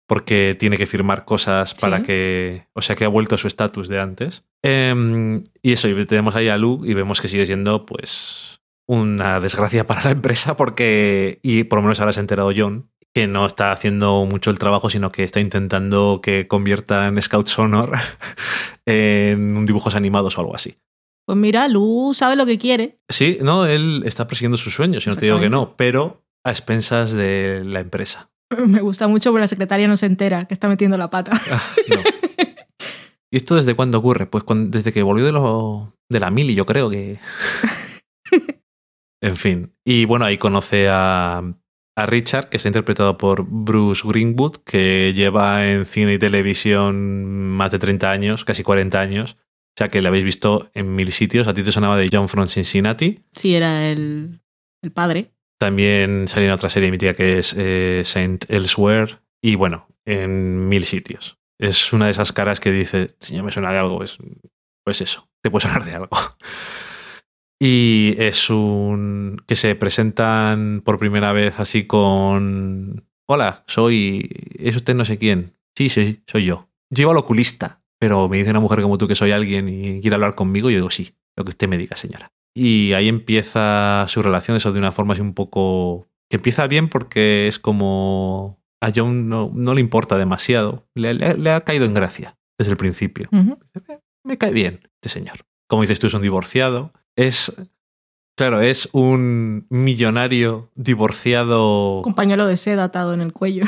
Porque 0.07 0.55
tiene 0.57 0.77
que 0.77 0.87
firmar 0.87 1.25
cosas 1.25 1.75
para 1.75 1.97
Sí. 1.97 2.03
que... 2.03 2.67
O 2.73 2.81
sea, 2.81 2.95
que 2.95 3.05
ha 3.05 3.09
vuelto 3.09 3.35
a 3.35 3.37
su 3.37 3.47
estatus 3.47 3.87
de 3.89 3.99
antes. 3.99 4.45
Em, 4.63 5.43
y 5.61 5.73
eso, 5.73 5.87
y 5.89 6.05
tenemos 6.05 6.35
ahí 6.35 6.47
a 6.47 6.57
Lou 6.57 6.85
y 6.85 6.93
vemos 6.93 7.21
que 7.21 7.27
sigue 7.27 7.45
siendo, 7.45 7.85
pues, 7.85 8.61
una 8.87 9.39
desgracia 9.39 9.85
para 9.85 10.03
la 10.03 10.11
empresa 10.11 10.55
porque... 10.57 11.39
Y 11.43 11.65
por 11.65 11.79
lo 11.79 11.83
menos 11.83 11.99
ahora 11.99 12.13
se 12.13 12.19
ha 12.19 12.21
enterado 12.21 12.51
John 12.55 12.89
que 13.13 13.27
no 13.27 13.47
está 13.47 13.71
haciendo 13.71 14.25
mucho 14.25 14.51
el 14.51 14.59
trabajo, 14.59 14.89
sino 14.91 15.11
que 15.11 15.23
está 15.23 15.39
intentando 15.39 16.19
que 16.21 16.47
conviertan 16.47 17.19
Scouts 17.19 17.57
Honor 17.57 17.93
en 18.85 19.57
un 19.57 19.65
dibujos 19.65 19.95
animados 19.95 20.37
o 20.37 20.41
algo 20.41 20.55
así. 20.55 20.77
Pues 21.25 21.37
mira, 21.37 21.67
Lu 21.67 22.11
sabe 22.13 22.35
lo 22.35 22.45
que 22.45 22.57
quiere. 22.57 22.99
Sí, 23.09 23.39
no, 23.41 23.65
él 23.65 24.03
está 24.05 24.27
persiguiendo 24.27 24.57
sus 24.57 24.73
sueños, 24.75 25.05
y 25.05 25.09
no 25.09 25.17
te 25.17 25.25
digo 25.25 25.39
que 25.39 25.49
no, 25.49 25.75
pero 25.75 26.23
a 26.45 26.51
expensas 26.51 27.11
de 27.11 27.63
la 27.65 27.79
empresa. 27.79 28.29
Me 28.67 28.81
gusta 28.81 29.07
mucho, 29.07 29.31
pero 29.31 29.41
la 29.41 29.47
secretaria 29.47 29.87
no 29.87 29.97
se 29.97 30.05
entera 30.05 30.45
que 30.45 30.53
está 30.53 30.67
metiendo 30.67 30.97
la 30.97 31.09
pata. 31.09 31.31
Ah, 31.51 31.61
no. 31.89 32.01
¿Y 33.31 33.37
esto 33.37 33.55
desde 33.55 33.75
cuándo 33.75 33.97
ocurre? 33.99 34.25
Pues 34.25 34.43
cuan- 34.45 34.71
desde 34.71 34.93
que 34.93 35.03
volvió 35.03 35.25
de, 35.25 35.33
lo, 35.33 35.93
de 36.09 36.19
la 36.19 36.31
mili, 36.31 36.55
yo 36.55 36.65
creo 36.65 36.89
que... 36.89 37.19
en 39.21 39.35
fin. 39.35 39.73
Y 39.85 40.05
bueno, 40.05 40.23
ahí 40.25 40.37
conoce 40.37 40.87
a, 40.89 41.39
a 41.97 42.05
Richard, 42.05 42.47
que 42.49 42.57
está 42.57 42.69
interpretado 42.69 43.17
por 43.17 43.45
Bruce 43.45 44.07
Greenwood, 44.07 44.57
que 44.65 45.13
lleva 45.13 45.67
en 45.67 45.85
cine 45.85 46.13
y 46.13 46.19
televisión 46.19 47.49
más 47.51 47.71
de 47.71 47.79
30 47.79 48.09
años, 48.11 48.45
casi 48.45 48.63
40 48.63 48.99
años. 48.99 49.37
O 49.41 49.77
sea 49.77 49.89
que 49.89 50.01
le 50.01 50.07
habéis 50.07 50.23
visto 50.23 50.71
en 50.73 50.95
mil 50.95 51.11
sitios. 51.11 51.47
A 51.47 51.53
ti 51.53 51.63
te 51.63 51.71
sonaba 51.71 51.97
de 51.97 52.09
John 52.11 52.29
from 52.29 52.47
Cincinnati. 52.47 53.25
Sí, 53.33 53.55
era 53.55 53.89
el, 53.89 54.39
el 54.81 54.91
padre. 54.91 55.33
También 55.59 56.27
salió 56.27 56.47
en 56.47 56.53
otra 56.53 56.69
serie 56.69 56.91
mítica 56.91 57.13
que 57.13 57.39
es 57.39 57.55
eh, 57.57 58.03
Saint 58.05 58.45
Elsewhere. 58.49 59.19
Y 59.41 59.55
bueno, 59.55 59.87
en 60.05 60.67
mil 60.69 60.85
sitios. 60.85 61.37
Es 61.59 61.93
una 61.93 62.05
de 62.05 62.11
esas 62.11 62.31
caras 62.31 62.59
que 62.59 62.71
dice, 62.71 63.09
señor, 63.19 63.43
me 63.43 63.51
suena 63.51 63.71
de 63.71 63.79
algo. 63.79 63.97
Pues, 63.97 64.17
pues 64.83 65.01
eso, 65.01 65.29
te 65.41 65.49
puede 65.49 65.63
sonar 65.63 65.85
de 65.85 65.93
algo. 65.93 66.09
Y 67.59 68.15
es 68.19 68.49
un. 68.49 69.41
que 69.47 69.55
se 69.55 69.73
presentan 69.75 70.81
por 70.85 70.99
primera 70.99 71.31
vez 71.31 71.59
así 71.59 71.87
con. 71.87 73.07
Hola, 73.27 73.63
soy. 73.67 74.29
Es 74.59 74.75
usted 74.75 74.93
no 74.93 75.05
sé 75.05 75.17
quién. 75.17 75.53
Sí, 75.75 75.89
sí, 75.89 76.21
soy 76.27 76.45
yo. 76.45 76.69
Llevo 76.89 77.11
al 77.11 77.17
oculista, 77.17 77.81
pero 77.99 78.29
me 78.29 78.37
dice 78.37 78.51
una 78.51 78.59
mujer 78.59 78.81
como 78.81 78.97
tú 78.97 79.07
que 79.07 79.15
soy 79.15 79.31
alguien 79.31 79.69
y 79.69 80.01
quiere 80.01 80.15
hablar 80.15 80.35
conmigo. 80.35 80.69
Y 80.69 80.73
yo 80.73 80.79
digo, 80.79 80.91
sí, 80.91 81.15
lo 81.35 81.43
que 81.43 81.49
usted 81.49 81.67
me 81.67 81.77
diga, 81.77 81.97
señora. 81.97 82.31
Y 82.59 82.93
ahí 82.93 83.07
empieza 83.07 84.05
su 84.07 84.21
relación, 84.23 84.57
eso 84.57 84.71
de 84.73 84.79
una 84.79 84.91
forma 84.91 85.13
así 85.13 85.21
un 85.21 85.33
poco. 85.33 86.07
que 86.29 86.37
empieza 86.37 86.65
bien 86.67 86.89
porque 86.89 87.47
es 87.47 87.59
como. 87.59 88.59
A 88.81 88.91
John 88.95 89.27
no, 89.27 89.51
no 89.53 89.73
le 89.73 89.81
importa 89.81 90.17
demasiado. 90.17 90.87
Le, 90.95 91.13
le- 91.13 91.35
le 91.37 91.51
ha 91.51 91.61
caído 91.61 91.85
en 91.85 91.93
gracia 91.95 92.37
desde 92.59 92.71
el 92.71 92.77
principio 92.77 93.27
me 94.23 94.37
cae 94.37 94.51
bien 94.51 94.81
este 95.01 95.09
señor. 95.09 95.37
Como 95.69 95.81
dices 95.83 95.99
tú, 95.99 96.07
es 96.07 96.13
un 96.13 96.21
divorciado. 96.21 96.91
Es, 97.15 97.53
claro, 98.37 98.61
es 98.61 98.89
un 98.91 99.65
millonario 99.69 100.69
divorciado 100.75 102.01
Con 102.03 102.13
pañuelo 102.13 102.45
de 102.45 102.57
seda 102.57 102.83
atado 102.85 103.13
en 103.13 103.21
el 103.21 103.31
cuello. 103.33 103.65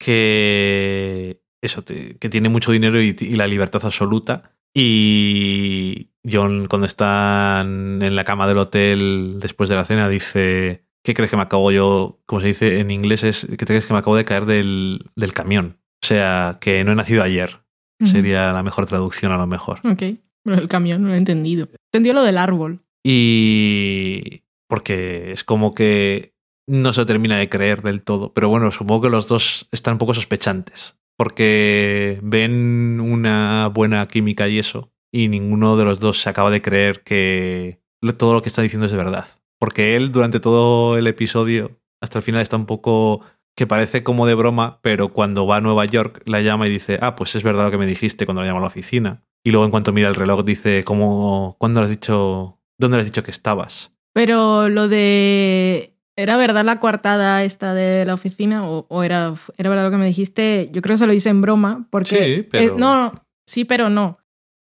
que, 0.00 1.40
eso, 1.62 1.82
te- 1.82 2.16
que 2.18 2.28
tiene 2.28 2.48
mucho 2.48 2.72
dinero 2.72 3.00
y, 3.02 3.14
y 3.18 3.36
la 3.36 3.46
libertad 3.46 3.84
absoluta. 3.84 4.52
Y 4.74 6.10
John, 6.30 6.66
cuando 6.68 6.86
están 6.86 8.00
en 8.02 8.14
la 8.14 8.24
cama 8.24 8.46
del 8.46 8.58
hotel 8.58 9.38
después 9.40 9.68
de 9.68 9.76
la 9.76 9.84
cena, 9.84 10.08
dice, 10.08 10.84
¿qué 11.02 11.14
crees 11.14 11.30
que 11.30 11.36
me 11.36 11.42
acabo 11.42 11.70
yo? 11.72 12.20
Como 12.26 12.40
se 12.40 12.48
dice 12.48 12.80
en 12.80 12.90
inglés, 12.90 13.24
es, 13.24 13.46
¿qué 13.58 13.66
crees 13.66 13.86
que 13.86 13.92
me 13.92 13.98
acabo 13.98 14.16
de 14.16 14.24
caer 14.24 14.46
del, 14.46 15.10
del 15.16 15.32
camión? 15.32 15.78
O 16.02 16.06
sea, 16.06 16.58
que 16.60 16.84
no 16.84 16.92
he 16.92 16.96
nacido 16.96 17.22
ayer. 17.22 17.60
Sería 18.04 18.52
la 18.52 18.64
mejor 18.64 18.86
traducción 18.86 19.30
a 19.30 19.36
lo 19.36 19.46
mejor. 19.46 19.78
Ok. 19.84 20.02
Pero 20.42 20.58
el 20.58 20.66
camión 20.66 21.02
no 21.02 21.08
lo 21.08 21.14
he 21.14 21.18
entendido. 21.18 21.68
Entendió 21.92 22.14
lo 22.14 22.24
del 22.24 22.36
árbol. 22.36 22.80
Y 23.04 24.42
porque 24.68 25.30
es 25.32 25.44
como 25.44 25.74
que 25.74 26.34
no 26.66 26.92
se 26.92 27.04
termina 27.04 27.38
de 27.38 27.48
creer 27.48 27.82
del 27.82 28.02
todo. 28.02 28.32
Pero 28.32 28.48
bueno, 28.48 28.70
supongo 28.72 29.02
que 29.02 29.10
los 29.10 29.28
dos 29.28 29.68
están 29.70 29.92
un 29.92 29.98
poco 29.98 30.14
sospechantes. 30.14 30.96
Porque 31.16 32.18
ven 32.22 33.00
una 33.00 33.68
buena 33.68 34.08
química 34.08 34.48
y 34.48 34.58
eso. 34.58 34.91
Y 35.12 35.28
ninguno 35.28 35.76
de 35.76 35.84
los 35.84 36.00
dos 36.00 36.20
se 36.20 36.28
acaba 36.30 36.50
de 36.50 36.62
creer 36.62 37.02
que 37.02 37.80
lo- 38.00 38.14
todo 38.16 38.32
lo 38.34 38.42
que 38.42 38.48
está 38.48 38.62
diciendo 38.62 38.86
es 38.86 38.92
de 38.92 38.98
verdad. 38.98 39.28
Porque 39.58 39.94
él 39.96 40.10
durante 40.10 40.40
todo 40.40 40.96
el 40.96 41.06
episodio, 41.06 41.78
hasta 42.00 42.18
el 42.18 42.24
final, 42.24 42.40
está 42.42 42.56
un 42.56 42.66
poco 42.66 43.20
que 43.54 43.66
parece 43.66 44.02
como 44.02 44.26
de 44.26 44.34
broma, 44.34 44.80
pero 44.82 45.12
cuando 45.12 45.46
va 45.46 45.56
a 45.56 45.60
Nueva 45.60 45.84
York 45.84 46.22
la 46.24 46.40
llama 46.40 46.66
y 46.66 46.70
dice, 46.70 46.98
ah, 47.02 47.14
pues 47.14 47.34
es 47.36 47.42
verdad 47.42 47.64
lo 47.64 47.70
que 47.70 47.76
me 47.78 47.86
dijiste 47.86 48.24
cuando 48.24 48.40
la 48.40 48.46
llama 48.48 48.60
a 48.60 48.62
la 48.62 48.68
oficina. 48.68 49.22
Y 49.44 49.50
luego 49.50 49.64
en 49.66 49.70
cuanto 49.70 49.92
mira 49.92 50.08
el 50.08 50.14
reloj 50.14 50.44
dice, 50.44 50.84
¿cómo, 50.84 51.56
¿cuándo 51.58 51.80
le 51.80 51.84
has 51.84 51.90
dicho, 51.90 52.58
dónde 52.78 52.96
le 52.96 53.02
has 53.02 53.06
dicho 53.08 53.22
que 53.22 53.30
estabas? 53.30 53.92
Pero 54.14 54.68
lo 54.68 54.88
de. 54.88 55.94
¿Era 56.16 56.36
verdad 56.36 56.64
la 56.64 56.78
coartada 56.80 57.42
esta 57.44 57.72
de 57.74 58.04
la 58.04 58.14
oficina? 58.14 58.68
¿O, 58.68 58.86
o 58.88 59.02
era, 59.02 59.34
era 59.56 59.70
verdad 59.70 59.84
lo 59.86 59.90
que 59.90 59.96
me 59.96 60.06
dijiste? 60.06 60.68
Yo 60.72 60.82
creo 60.82 60.94
que 60.94 60.98
se 60.98 61.06
lo 61.06 61.12
hice 61.12 61.30
en 61.30 61.40
broma. 61.40 61.86
Porque. 61.90 62.36
Sí, 62.36 62.48
pero- 62.50 62.74
eh, 62.74 62.78
no, 62.78 63.24
sí, 63.46 63.64
pero 63.64 63.88
no. 63.90 64.18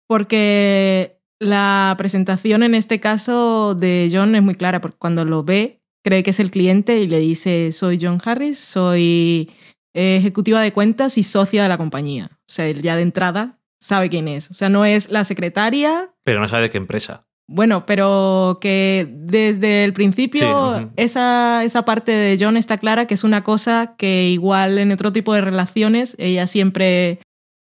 Porque 0.09 1.18
la 1.38 1.94
presentación 1.98 2.62
en 2.62 2.74
este 2.74 3.00
caso 3.00 3.74
de 3.74 4.11
John 4.12 4.34
es 4.34 4.42
muy 4.42 4.54
clara. 4.54 4.80
Porque 4.80 4.98
cuando 4.98 5.24
lo 5.24 5.44
ve, 5.44 5.80
cree 6.04 6.22
que 6.22 6.30
es 6.30 6.40
el 6.40 6.50
cliente 6.50 7.00
y 7.00 7.07
le 7.07 7.18
dice: 7.18 7.72
Soy 7.72 7.98
John 8.00 8.20
Harris, 8.24 8.59
soy 8.59 9.50
ejecutiva 9.94 10.61
de 10.61 10.72
cuentas 10.72 11.16
y 11.18 11.22
socia 11.22 11.62
de 11.62 11.68
la 11.68 11.78
compañía. 11.78 12.30
O 12.32 12.52
sea, 12.52 12.66
él 12.66 12.82
ya 12.82 12.96
de 12.96 13.02
entrada 13.02 13.59
sabe 13.80 14.09
quién 14.09 14.28
es. 14.28 14.50
O 14.50 14.54
sea, 14.54 14.68
no 14.68 14.84
es 14.84 15.11
la 15.11 15.24
secretaria. 15.24 16.11
Pero 16.24 16.40
no 16.40 16.48
sabe 16.48 16.62
de 16.62 16.70
qué 16.70 16.78
empresa. 16.78 17.26
Bueno, 17.48 17.86
pero 17.86 18.59
que 18.61 19.07
desde 19.09 19.84
el 19.84 19.92
principio 19.92 20.78
Sí, 20.78 20.86
esa, 20.96 21.62
esa 21.62 21.84
parte 21.84 22.11
de 22.11 22.36
John 22.40 22.57
está 22.57 22.76
clara 22.76 23.07
que 23.07 23.14
es 23.14 23.22
una 23.22 23.44
cosa 23.44 23.94
que 23.96 24.28
igual 24.30 24.78
en 24.78 24.90
otro 24.90 25.12
tipo 25.12 25.32
de 25.32 25.42
relaciones 25.42 26.16
ella 26.18 26.48
siempre 26.48 27.20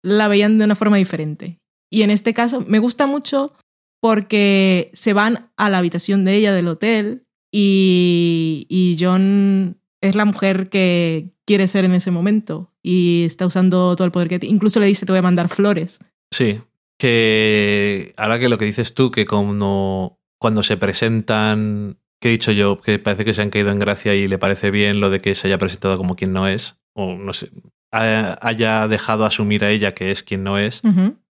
la 0.01 0.29
veían 0.29 0.57
de 0.57 0.65
una 0.65 0.75
forma 0.75 0.95
diferente. 0.95 1.59
Y 1.89 2.01
en 2.01 2.11
este 2.11 2.33
caso 2.33 2.63
me 2.67 2.79
gusta 2.79 3.05
mucho 3.07 3.53
porque 4.01 4.91
se 4.93 5.13
van 5.13 5.49
a 5.57 5.69
la 5.69 5.77
habitación 5.79 6.23
de 6.25 6.35
ella 6.35 6.53
del 6.53 6.67
hotel 6.67 7.23
y, 7.51 8.65
y 8.69 8.97
John 8.99 9.77
es 10.01 10.15
la 10.15 10.25
mujer 10.25 10.69
que 10.69 11.31
quiere 11.45 11.67
ser 11.67 11.85
en 11.85 11.93
ese 11.93 12.11
momento 12.11 12.71
y 12.83 13.23
está 13.25 13.45
usando 13.45 13.95
todo 13.95 14.05
el 14.05 14.11
poder 14.11 14.27
que 14.29 14.39
tiene. 14.39 14.55
Incluso 14.55 14.79
le 14.79 14.85
dice 14.85 15.05
te 15.05 15.11
voy 15.11 15.19
a 15.19 15.23
mandar 15.23 15.49
flores. 15.49 15.99
Sí, 16.31 16.59
que 16.97 18.13
ahora 18.17 18.39
que 18.39 18.49
lo 18.49 18.57
que 18.57 18.65
dices 18.65 18.93
tú, 18.93 19.11
que 19.11 19.25
como 19.25 20.19
cuando 20.39 20.61
se 20.63 20.77
presentan, 20.77 21.97
que 22.21 22.29
he 22.29 22.31
dicho 22.31 22.51
yo, 22.51 22.79
que 22.81 22.99
parece 22.99 23.25
que 23.25 23.33
se 23.33 23.41
han 23.41 23.49
caído 23.49 23.71
en 23.71 23.79
gracia 23.79 24.13
y 24.13 24.27
le 24.27 24.37
parece 24.37 24.71
bien 24.71 24.99
lo 24.99 25.09
de 25.09 25.19
que 25.19 25.35
se 25.35 25.47
haya 25.47 25.57
presentado 25.57 25.97
como 25.97 26.15
quien 26.15 26.33
no 26.33 26.47
es, 26.47 26.77
o 26.93 27.15
no 27.15 27.33
sé, 27.33 27.49
ha- 27.91 28.37
haya 28.41 28.87
dejado 28.87 29.25
asumir 29.25 29.63
a 29.63 29.69
ella 29.71 29.93
que 29.93 30.11
es 30.11 30.21
quien 30.23 30.43
no 30.43 30.57
es. 30.57 30.81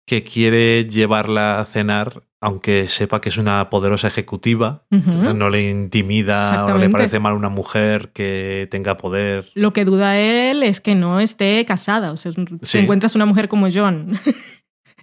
Que 0.07 0.23
quiere 0.23 0.85
llevarla 0.85 1.59
a 1.59 1.65
cenar, 1.65 2.23
aunque 2.41 2.87
sepa 2.87 3.21
que 3.21 3.29
es 3.29 3.37
una 3.37 3.69
poderosa 3.69 4.07
ejecutiva, 4.07 4.83
no 4.89 5.49
le 5.49 5.69
intimida 5.69 6.65
o 6.65 6.77
le 6.77 6.89
parece 6.89 7.19
mal 7.19 7.33
una 7.33 7.49
mujer 7.49 8.11
que 8.13 8.67
tenga 8.71 8.97
poder. 8.97 9.51
Lo 9.53 9.73
que 9.73 9.85
duda 9.85 10.17
él 10.17 10.63
es 10.63 10.81
que 10.81 10.95
no 10.95 11.19
esté 11.19 11.63
casada. 11.65 12.11
O 12.11 12.17
sea, 12.17 12.31
Sí. 12.31 12.45
si 12.63 12.77
encuentras 12.79 13.15
una 13.15 13.25
mujer 13.25 13.47
como 13.47 13.67
John, 13.71 14.19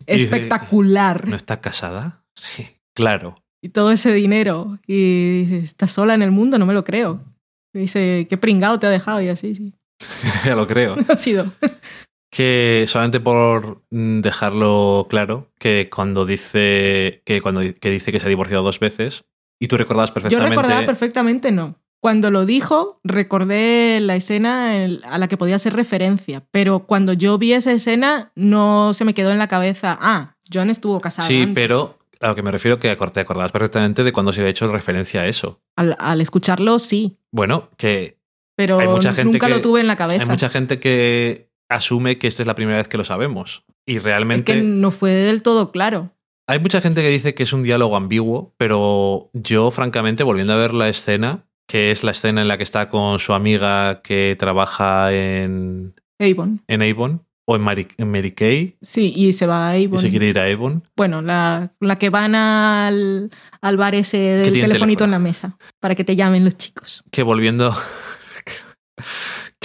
espectacular, 0.07 1.29
¿No 1.29 1.37
está 1.37 1.61
casada? 1.61 2.25
Sí, 2.35 2.67
claro. 2.95 3.37
y 3.63 3.71
todo 3.71 3.91
ese 3.93 4.13
dinero, 4.13 4.79
y 4.87 5.43
dice, 5.43 5.59
está 5.59 5.87
sola 5.87 6.15
en 6.15 6.23
el 6.23 6.31
mundo, 6.31 6.59
no 6.59 6.67
me 6.67 6.75
lo 6.75 6.85
creo. 6.85 7.21
Y 7.75 7.81
dice, 7.81 8.27
qué 8.29 8.37
pringado 8.39 8.79
te 8.79 8.87
ha 8.87 8.91
dejado, 8.91 9.21
y 9.21 9.29
así, 9.29 9.55
sí. 9.55 9.75
ya 10.45 10.55
lo 10.57 10.67
creo. 10.67 10.97
ha 11.09 11.17
sido. 11.17 11.53
Que 12.31 12.85
solamente 12.89 13.21
por 13.21 13.83
mm, 13.91 14.21
dejarlo 14.21 15.07
claro, 15.09 15.49
que 15.59 15.89
cuando 15.95 16.27
dice 16.27 17.23
que 17.25 17.41
cuando 17.41 17.63
que 17.81 17.91
dice 17.91 18.13
que 18.13 18.21
se 18.21 18.27
ha 18.27 18.29
divorciado 18.29 18.63
dos 18.63 18.81
veces, 18.81 19.25
y 19.61 19.69
tú 19.69 19.77
recordabas 19.77 20.11
Yo 20.11 20.15
perfectamente. 20.15 20.57
recordaba 20.57 20.87
perfectamente, 20.87 21.51
no. 21.53 21.77
Cuando 22.01 22.31
lo 22.31 22.47
dijo, 22.47 23.01
recordé 23.03 23.99
la 24.01 24.15
escena 24.15 24.85
en- 24.85 25.01
a 25.05 25.19
la 25.19 25.27
que 25.27 25.37
podía 25.37 25.57
hacer 25.57 25.73
referencia, 25.75 26.45
pero 26.53 26.81
cuando 26.87 27.13
yo 27.13 27.39
vi 27.39 27.55
esa 27.55 27.73
escena, 27.73 28.31
no 28.37 28.95
se 28.95 29.05
me 29.05 29.15
quedó 29.15 29.33
en 29.33 29.39
la 29.39 29.49
cabeza, 29.49 29.99
ah, 30.01 30.37
John 30.53 30.71
estuvo 30.71 31.01
casado. 31.01 31.27
Sí, 31.27 31.41
antes". 31.43 31.55
pero 31.55 31.99
a 32.21 32.29
lo 32.29 32.35
que 32.37 32.43
me 32.43 32.51
refiero 32.53 32.79
que 32.79 32.95
te 32.95 33.21
acordabas 33.21 33.53
perfectamente 33.53 34.05
de 34.05 34.13
cuando 34.13 34.33
se 34.33 34.41
había 34.41 34.51
hecho 34.51 34.71
referencia 34.71 35.23
a 35.23 35.27
eso. 35.27 35.61
Al, 35.77 35.97
al 35.99 36.21
escucharlo, 36.21 36.79
sí, 36.79 37.17
Bueno, 37.33 37.69
que 37.77 38.19
pero 38.57 38.79
Hay 38.81 38.89
mucha 38.89 39.13
gente 39.15 39.33
nunca 39.33 39.47
que- 39.47 39.53
lo 39.55 39.61
tuve 39.61 39.81
en 39.81 39.87
la 39.87 39.97
cabeza. 39.97 40.23
hay 40.23 40.29
mucha 40.29 40.49
gente 40.51 40.79
que 40.81 41.48
asume 41.69 42.19
que 42.19 42.27
esta 42.29 42.43
es 42.43 42.47
la 42.47 42.55
primera 42.55 42.79
vez 42.79 42.89
que 42.89 42.97
lo 42.99 43.05
sabemos. 43.05 43.65
Y 43.87 43.97
Es 43.97 44.03
realmente 44.03 44.55
que 44.55 44.63
no 44.63 44.91
fue 44.91 45.11
del 45.13 45.43
todo 45.43 45.71
claro. 45.73 46.11
hay 46.47 46.59
mucha 46.59 46.81
gente 46.81 47.03
que 47.03 47.09
dice 47.09 47.35
que 47.35 47.43
es 47.43 47.53
un 47.53 47.63
diálogo 47.63 47.97
ambiguo, 47.97 48.55
pero 48.59 49.31
yo, 49.33 49.71
francamente, 49.71 50.23
volviendo 50.25 50.53
a 50.53 50.57
ver 50.57 50.75
la 50.75 50.89
escena, 50.89 51.47
que 51.67 51.91
es 51.91 52.05
la 52.05 52.11
escena 52.13 52.43
en 52.43 52.49
la 52.49 52.57
que 52.57 52.63
está 52.65 52.89
con 52.89 53.19
su 53.19 53.33
amiga 53.35 54.01
que 54.03 54.37
trabaja 54.39 55.13
en, 55.13 55.95
Avon. 56.19 56.63
en 56.67 56.83
Avon 56.83 57.25
o 57.47 57.57
en 57.57 57.63
Mary, 57.63 57.89
en 57.97 58.11
Mary 58.11 58.33
Kay 58.33 58.77
Sí, 58.83 59.13
y 59.17 59.33
se 59.33 59.47
va 59.47 59.69
a 59.71 59.79
y 59.79 59.87
Avon. 59.87 59.99
se 59.99 60.11
quiere 60.11 60.27
ir 60.29 60.39
a 60.39 60.45
Avon. 60.45 60.83
Bueno, 60.97 61.23
la, 61.23 61.73
la 61.81 61.97
que 61.97 62.11
van 62.11 62.35
al, 62.35 63.31
al 63.63 63.77
bar 63.79 63.95
ese 63.95 64.17
del 64.19 64.53
telefonito 64.61 65.05
teléfono. 65.05 65.05
en 65.05 65.11
la 65.11 65.19
mesa 65.19 65.57
para 65.81 65.95
que 65.95 66.05
te 66.05 66.15
llamen 66.17 66.45
los 66.45 66.57
chicos. 66.57 67.05
Que 67.11 67.23
volviendo. 67.23 67.75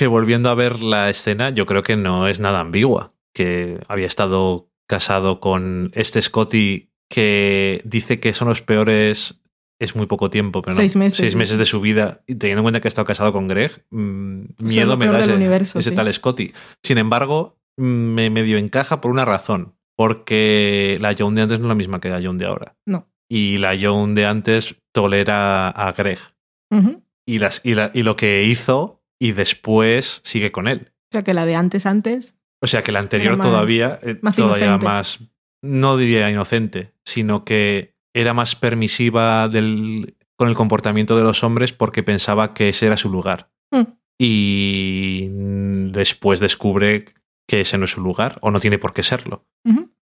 Que 0.04 0.08
volviendo 0.08 0.50
a 0.50 0.56
ver 0.56 0.82
la 0.82 1.10
escena, 1.10 1.50
yo 1.52 1.66
creo 1.66 1.82
que 1.82 1.96
no 1.96 2.28
es 2.28 2.40
nada 2.42 2.60
ambigua. 2.60 3.14
Que 3.34 3.80
había 3.88 4.06
estado 4.08 4.70
casado 4.86 5.40
con 5.40 5.92
este 5.94 6.22
Scotty 6.22 6.90
que 7.10 7.82
dice 7.86 8.20
que 8.20 8.34
son 8.34 8.50
los 8.50 8.62
peores. 8.62 9.40
Es 9.80 9.96
muy 9.96 10.06
poco 10.06 10.30
tiempo, 10.30 10.62
pero 10.62 10.74
no, 10.76 10.78
Seis 10.82 10.96
meses, 10.98 11.18
Seis 11.18 11.36
meses 11.36 11.58
de 11.58 11.66
su 11.66 11.80
vida. 11.82 12.22
Y 12.28 12.36
teniendo 12.36 12.60
en 12.60 12.64
cuenta 12.64 12.82
que 12.82 12.88
ha 12.88 12.90
estado 12.90 13.06
casado 13.06 13.32
con 13.34 13.48
Greg, 13.48 13.86
mm, 13.92 14.42
miedo 14.60 14.98
me 14.98 15.08
da 15.08 15.20
ese, 15.22 15.34
universo, 15.34 15.80
ese 15.80 15.90
sí. 15.92 15.96
tal 15.96 16.14
Scotty. 16.14 16.54
Sin 16.84 16.98
embargo, 16.98 17.58
mm, 17.78 17.84
me 17.84 18.30
medio 18.30 18.58
encaja 18.58 19.00
por 19.02 19.10
una 19.12 19.24
razón. 19.26 19.76
Porque 19.96 20.98
la 21.02 21.16
Joan 21.18 21.36
de 21.36 21.44
antes 21.44 21.60
no 21.60 21.66
es 21.66 21.70
la 21.70 21.76
misma 21.76 22.00
que 22.02 22.10
la 22.10 22.22
Joan 22.22 22.38
de 22.38 22.46
ahora. 22.46 22.76
No. 22.86 23.08
Y 23.30 23.58
la 23.58 23.74
Joan 23.80 24.16
de 24.16 24.26
antes 24.26 24.76
tolera 24.94 25.70
a 25.70 25.92
Greg 25.94 26.20
y, 27.26 27.40
las, 27.40 27.62
y, 27.64 27.76
la- 27.76 27.92
y 27.94 28.04
lo 28.04 28.16
que 28.16 28.44
hizo 28.46 29.03
y 29.24 29.32
después 29.32 30.20
sigue 30.26 30.52
con 30.52 30.68
él. 30.68 30.92
O 31.10 31.14
sea, 31.14 31.22
que 31.22 31.34
la 31.34 31.46
de 31.46 31.56
antes, 31.56 31.86
antes. 31.86 32.36
O 32.62 32.68
sea 32.68 32.84
que 32.84 32.92
la 32.92 33.00
anterior 33.00 33.34
Era 33.34 33.38
más- 33.38 33.48
todavía, 33.48 34.00
eh, 34.04 34.20
más 34.22 34.36
todavía 34.36 34.66
inocente. 34.66 34.86
más, 34.86 35.20
no 35.62 35.96
diría 35.96 36.30
inocente, 36.30 36.94
sino 37.06 37.46
que 37.46 37.96
era 38.14 38.34
más 38.34 38.56
permisiva 38.56 39.48
del, 39.48 40.16
con 40.38 40.50
el 40.50 40.56
comportamiento 40.56 41.16
de 41.16 41.24
los 41.24 41.42
hombres 41.44 41.72
porque 41.72 42.04
pensaba 42.04 42.54
que 42.54 42.68
ese 42.70 42.88
era 42.88 42.98
su 42.98 43.10
lugar. 43.10 43.50
Mm. 43.72 43.84
Y 44.20 45.28
después 45.92 46.40
descubre 46.40 47.06
que 47.48 47.62
ese 47.62 47.78
no 47.78 47.86
es 47.86 47.92
su 47.92 48.02
lugar 48.02 48.40
o 48.42 48.52
no 48.52 48.60
tiene 48.60 48.78
por 48.78 48.94
qué 48.94 49.04
serlo. 49.04 49.46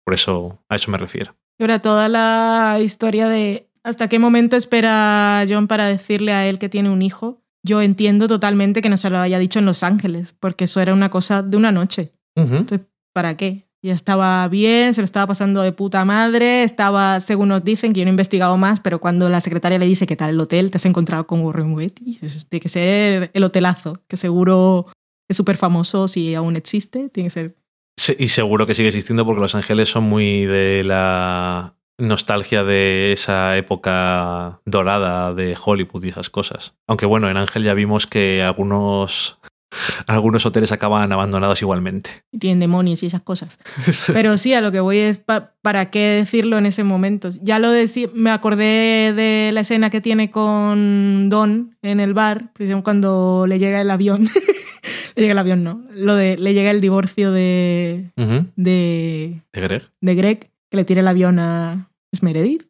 Por 0.04 0.14
eso, 0.14 0.62
a 0.68 0.76
eso 0.76 0.90
me 0.90 0.98
refiero. 0.98 1.36
Y 1.58 1.62
ahora 1.64 1.80
toda 1.80 2.08
la 2.08 2.78
historia 2.80 3.28
de 3.28 3.68
hasta 3.82 4.08
qué 4.08 4.18
momento 4.18 4.56
espera 4.56 5.44
John 5.48 5.66
para 5.68 5.86
decirle 5.86 6.32
a 6.32 6.46
él 6.46 6.58
que 6.58 6.68
tiene 6.68 6.90
un 6.90 7.02
hijo. 7.02 7.42
Yo 7.66 7.82
entiendo 7.82 8.28
totalmente 8.28 8.80
que 8.80 8.88
no 8.88 8.96
se 8.96 9.10
lo 9.10 9.18
haya 9.18 9.40
dicho 9.40 9.58
en 9.58 9.66
Los 9.66 9.82
Ángeles, 9.82 10.34
porque 10.38 10.64
eso 10.64 10.80
era 10.80 10.94
una 10.94 11.10
cosa 11.10 11.42
de 11.42 11.56
una 11.56 11.72
noche. 11.72 12.12
Entonces, 12.36 12.80
¿para 13.12 13.36
qué? 13.36 13.66
Ya 13.82 13.92
estaba 13.92 14.46
bien, 14.48 14.94
se 14.94 15.00
lo 15.00 15.04
estaba 15.04 15.26
pasando 15.26 15.62
de 15.62 15.72
puta 15.72 16.04
madre, 16.04 16.62
estaba, 16.62 17.18
según 17.20 17.48
nos 17.48 17.64
dicen, 17.64 17.92
que 17.92 18.00
yo 18.00 18.04
no 18.04 18.10
he 18.10 18.12
investigado 18.12 18.56
más, 18.56 18.80
pero 18.80 19.00
cuando 19.00 19.28
la 19.28 19.40
secretaria 19.40 19.78
le 19.78 19.86
dice 19.86 20.06
qué 20.06 20.16
tal 20.16 20.30
el 20.30 20.40
hotel, 20.40 20.70
te 20.70 20.76
has 20.76 20.86
encontrado 20.86 21.26
con 21.26 21.40
Warren 21.40 21.74
Beatty, 21.74 22.18
tiene 22.48 22.60
que 22.60 22.68
ser 22.68 23.30
el 23.32 23.44
hotelazo, 23.44 24.00
que 24.08 24.16
seguro 24.16 24.86
es 25.28 25.36
súper 25.36 25.56
famoso 25.56 26.08
si 26.08 26.34
aún 26.34 26.56
existe, 26.56 27.08
tiene 27.08 27.26
que 27.26 27.30
ser... 27.30 27.56
Sí, 27.98 28.14
y 28.18 28.28
seguro 28.28 28.66
que 28.66 28.74
sigue 28.74 28.88
existiendo 28.88 29.24
porque 29.24 29.40
Los 29.40 29.54
Ángeles 29.54 29.88
son 29.88 30.04
muy 30.04 30.44
de 30.44 30.84
la 30.84 31.75
nostalgia 31.98 32.62
de 32.64 33.12
esa 33.12 33.56
época 33.56 34.60
dorada 34.64 35.32
de 35.34 35.56
Hollywood 35.62 36.04
y 36.04 36.08
esas 36.10 36.30
cosas. 36.30 36.74
Aunque 36.86 37.06
bueno, 37.06 37.28
en 37.30 37.36
Ángel 37.36 37.62
ya 37.64 37.74
vimos 37.74 38.06
que 38.06 38.42
algunos, 38.42 39.38
algunos 40.06 40.44
hoteles 40.46 40.72
acaban 40.72 41.10
abandonados 41.12 41.62
igualmente. 41.62 42.10
y 42.32 42.38
tienen 42.38 42.60
demonios 42.60 43.02
y 43.02 43.06
esas 43.06 43.22
cosas. 43.22 43.58
Pero 44.12 44.36
sí, 44.38 44.52
a 44.54 44.60
lo 44.60 44.72
que 44.72 44.80
voy 44.80 44.98
es 44.98 45.18
pa- 45.18 45.54
para 45.62 45.90
qué 45.90 46.00
decirlo 46.00 46.58
en 46.58 46.66
ese 46.66 46.84
momento. 46.84 47.30
Ya 47.42 47.58
lo 47.58 47.70
decí, 47.70 48.10
me 48.14 48.30
acordé 48.30 49.12
de 49.14 49.50
la 49.52 49.60
escena 49.60 49.88
que 49.90 50.00
tiene 50.00 50.30
con 50.30 51.28
Don 51.30 51.76
en 51.82 52.00
el 52.00 52.12
bar, 52.14 52.50
cuando 52.84 53.46
le 53.48 53.58
llega 53.58 53.80
el 53.80 53.90
avión. 53.90 54.28
le 55.16 55.22
llega 55.22 55.32
el 55.32 55.38
avión, 55.38 55.64
no. 55.64 55.82
Lo 55.94 56.14
de 56.14 56.36
le 56.36 56.52
llega 56.52 56.70
el 56.70 56.80
divorcio 56.82 57.32
de, 57.32 58.10
de, 58.56 59.40
¿De 59.52 59.60
Greg? 59.60 59.82
de 60.00 60.14
Greg, 60.14 60.50
que 60.70 60.76
le 60.76 60.84
tira 60.84 61.00
el 61.00 61.08
avión 61.08 61.38
a 61.38 61.85
es 62.12 62.22
Meredith. 62.22 62.66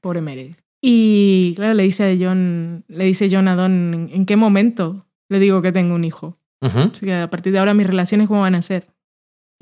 Pobre 0.00 0.20
Meredith. 0.20 0.58
Y 0.80 1.54
claro, 1.56 1.74
le 1.74 1.82
dice 1.82 2.12
a 2.12 2.16
John, 2.18 2.84
le 2.88 3.04
dice 3.04 3.28
John 3.30 3.48
a 3.48 3.56
Don, 3.56 4.08
¿en, 4.12 4.26
qué 4.26 4.36
momento 4.36 5.06
le 5.28 5.40
digo 5.40 5.60
que 5.62 5.72
tengo 5.72 5.94
un 5.94 6.04
hijo? 6.04 6.38
Ujú. 6.62 6.90
Así 6.92 7.06
que 7.06 7.14
a 7.14 7.30
partir 7.30 7.52
de 7.52 7.58
ahora 7.58 7.74
mis 7.74 7.86
relaciones, 7.86 8.28
¿cómo 8.28 8.42
van 8.42 8.54
a 8.54 8.62
ser? 8.62 8.86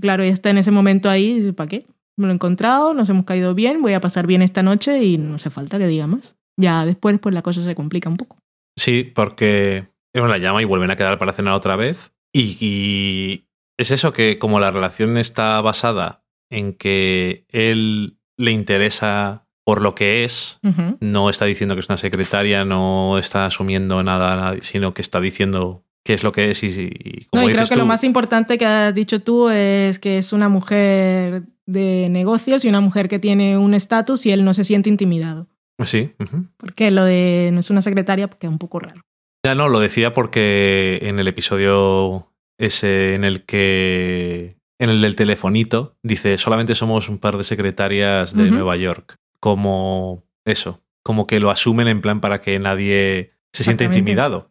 Claro, 0.01 0.25
ya 0.25 0.33
está 0.33 0.51
en 0.51 0.59
ese 0.59 0.71
momento 0.71 1.09
ahí, 1.09 1.31
y 1.31 1.35
dice, 1.37 1.53
¿para 1.53 1.69
qué? 1.69 1.87
Me 2.19 2.27
lo 2.27 2.33
he 2.33 2.35
encontrado, 2.35 2.93
nos 2.93 3.09
hemos 3.09 3.25
caído 3.25 3.55
bien, 3.55 3.83
voy 3.83 3.95
a 3.95 4.01
pasar 4.01 4.27
bien 4.27 4.43
esta 4.43 4.63
noche 4.63 5.03
y 5.05 5.19
no 5.19 5.37
hace 5.37 5.51
falta 5.51 5.79
que 5.79 5.87
diga 5.87 6.07
más. 6.07 6.37
Ya 6.59 6.85
después, 6.85 7.19
pues 7.19 7.35
la 7.35 7.43
cosa 7.43 7.63
se 7.63 7.75
complica 7.75 8.09
un 8.09 8.17
poco. 8.17 8.39
Sí, 8.79 9.05
porque 9.05 9.89
uno 10.15 10.29
la 10.29 10.39
llama 10.39 10.63
y 10.63 10.67
vuelven 10.67 10.91
a 10.91 10.97
quedar 10.97 11.19
para 11.19 11.33
cenar 11.33 11.55
otra 11.55 11.77
vez. 11.77 12.13
Y, 12.33 12.57
y 12.61 13.49
es 13.79 13.91
eso 13.91 14.13
que 14.13 14.39
como 14.39 14.61
la 14.61 14.71
relación 14.71 15.17
está 15.19 15.61
basada 15.61 16.25
en 16.51 16.75
que 16.75 17.47
él 17.49 18.16
le 18.37 18.51
interesa 18.51 19.47
por 19.65 19.83
lo 19.83 19.95
que 19.95 20.25
es, 20.25 20.61
no 21.01 21.29
está 21.29 21.45
diciendo 21.45 21.75
que 21.75 21.81
es 21.81 21.89
una 21.89 21.99
secretaria, 21.99 22.65
no 22.65 23.19
está 23.19 23.47
asumiendo 23.47 24.03
nada, 24.03 24.55
sino 24.61 24.95
que 24.95 25.03
está 25.03 25.21
diciendo 25.21 25.83
qué 26.05 26.15
es 26.15 26.23
lo 26.23 26.31
que 26.31 26.53
es 26.53 26.63
y, 26.63 26.69
y 26.69 27.25
como 27.25 27.43
No, 27.43 27.51
y 27.51 27.53
creo 27.53 27.67
que 27.67 27.75
lo 27.75 27.85
más 27.85 28.05
importante 28.05 28.59
que 28.59 28.65
has 28.65 28.95
dicho 28.95 29.21
tú 29.21 29.49
es 29.49 29.99
que 29.99 30.19
es 30.19 30.33
una 30.33 30.49
mujer 30.49 31.43
de 31.67 32.09
negocios 32.11 32.65
y 32.65 32.69
una 32.69 32.81
mujer 32.81 33.09
que 33.09 33.19
tiene 33.19 33.59
un 33.59 33.75
estatus 33.75 34.25
y 34.25 34.31
él 34.31 34.45
no 34.45 34.55
se 34.55 34.63
siente 34.63 34.89
intimidado. 34.89 35.49
Sí. 35.85 36.13
Porque 36.57 36.91
lo 36.91 37.05
de 37.05 37.51
no 37.53 37.61
es 37.61 37.71
una 37.71 37.83
secretaria, 37.83 38.29
porque 38.29 38.47
es 38.47 38.53
un 38.53 38.59
poco 38.59 38.79
raro. 38.79 39.03
Ya 39.45 39.55
no, 39.55 39.69
lo 39.69 39.81
decía 39.81 40.13
porque 40.13 41.01
en 41.03 41.19
el 41.19 41.29
episodio 41.29 42.33
ese 42.59 43.15
en 43.15 43.25
el 43.25 43.45
que. 43.45 44.56
En 44.79 44.91
el 44.91 45.01
del 45.01 45.17
telefonito, 45.17 45.97
dice: 46.03 46.37
solamente 46.39 46.75
somos 46.75 47.09
un 47.09 47.19
par 47.19 47.37
de 47.37 47.45
secretarias 47.45 48.35
de. 48.35 48.51
Nueva 48.51 48.77
York. 48.77 49.17
Como 49.41 50.25
eso. 50.45 50.83
Como 51.03 51.27
que 51.27 51.41
lo 51.41 51.51
asumen 51.51 51.89
en 51.89 52.01
plan 52.01 52.21
para 52.21 52.41
que 52.41 52.59
nadie 52.59 53.33
se 53.53 53.63
sienta 53.65 53.85
intimidado. 53.85 54.51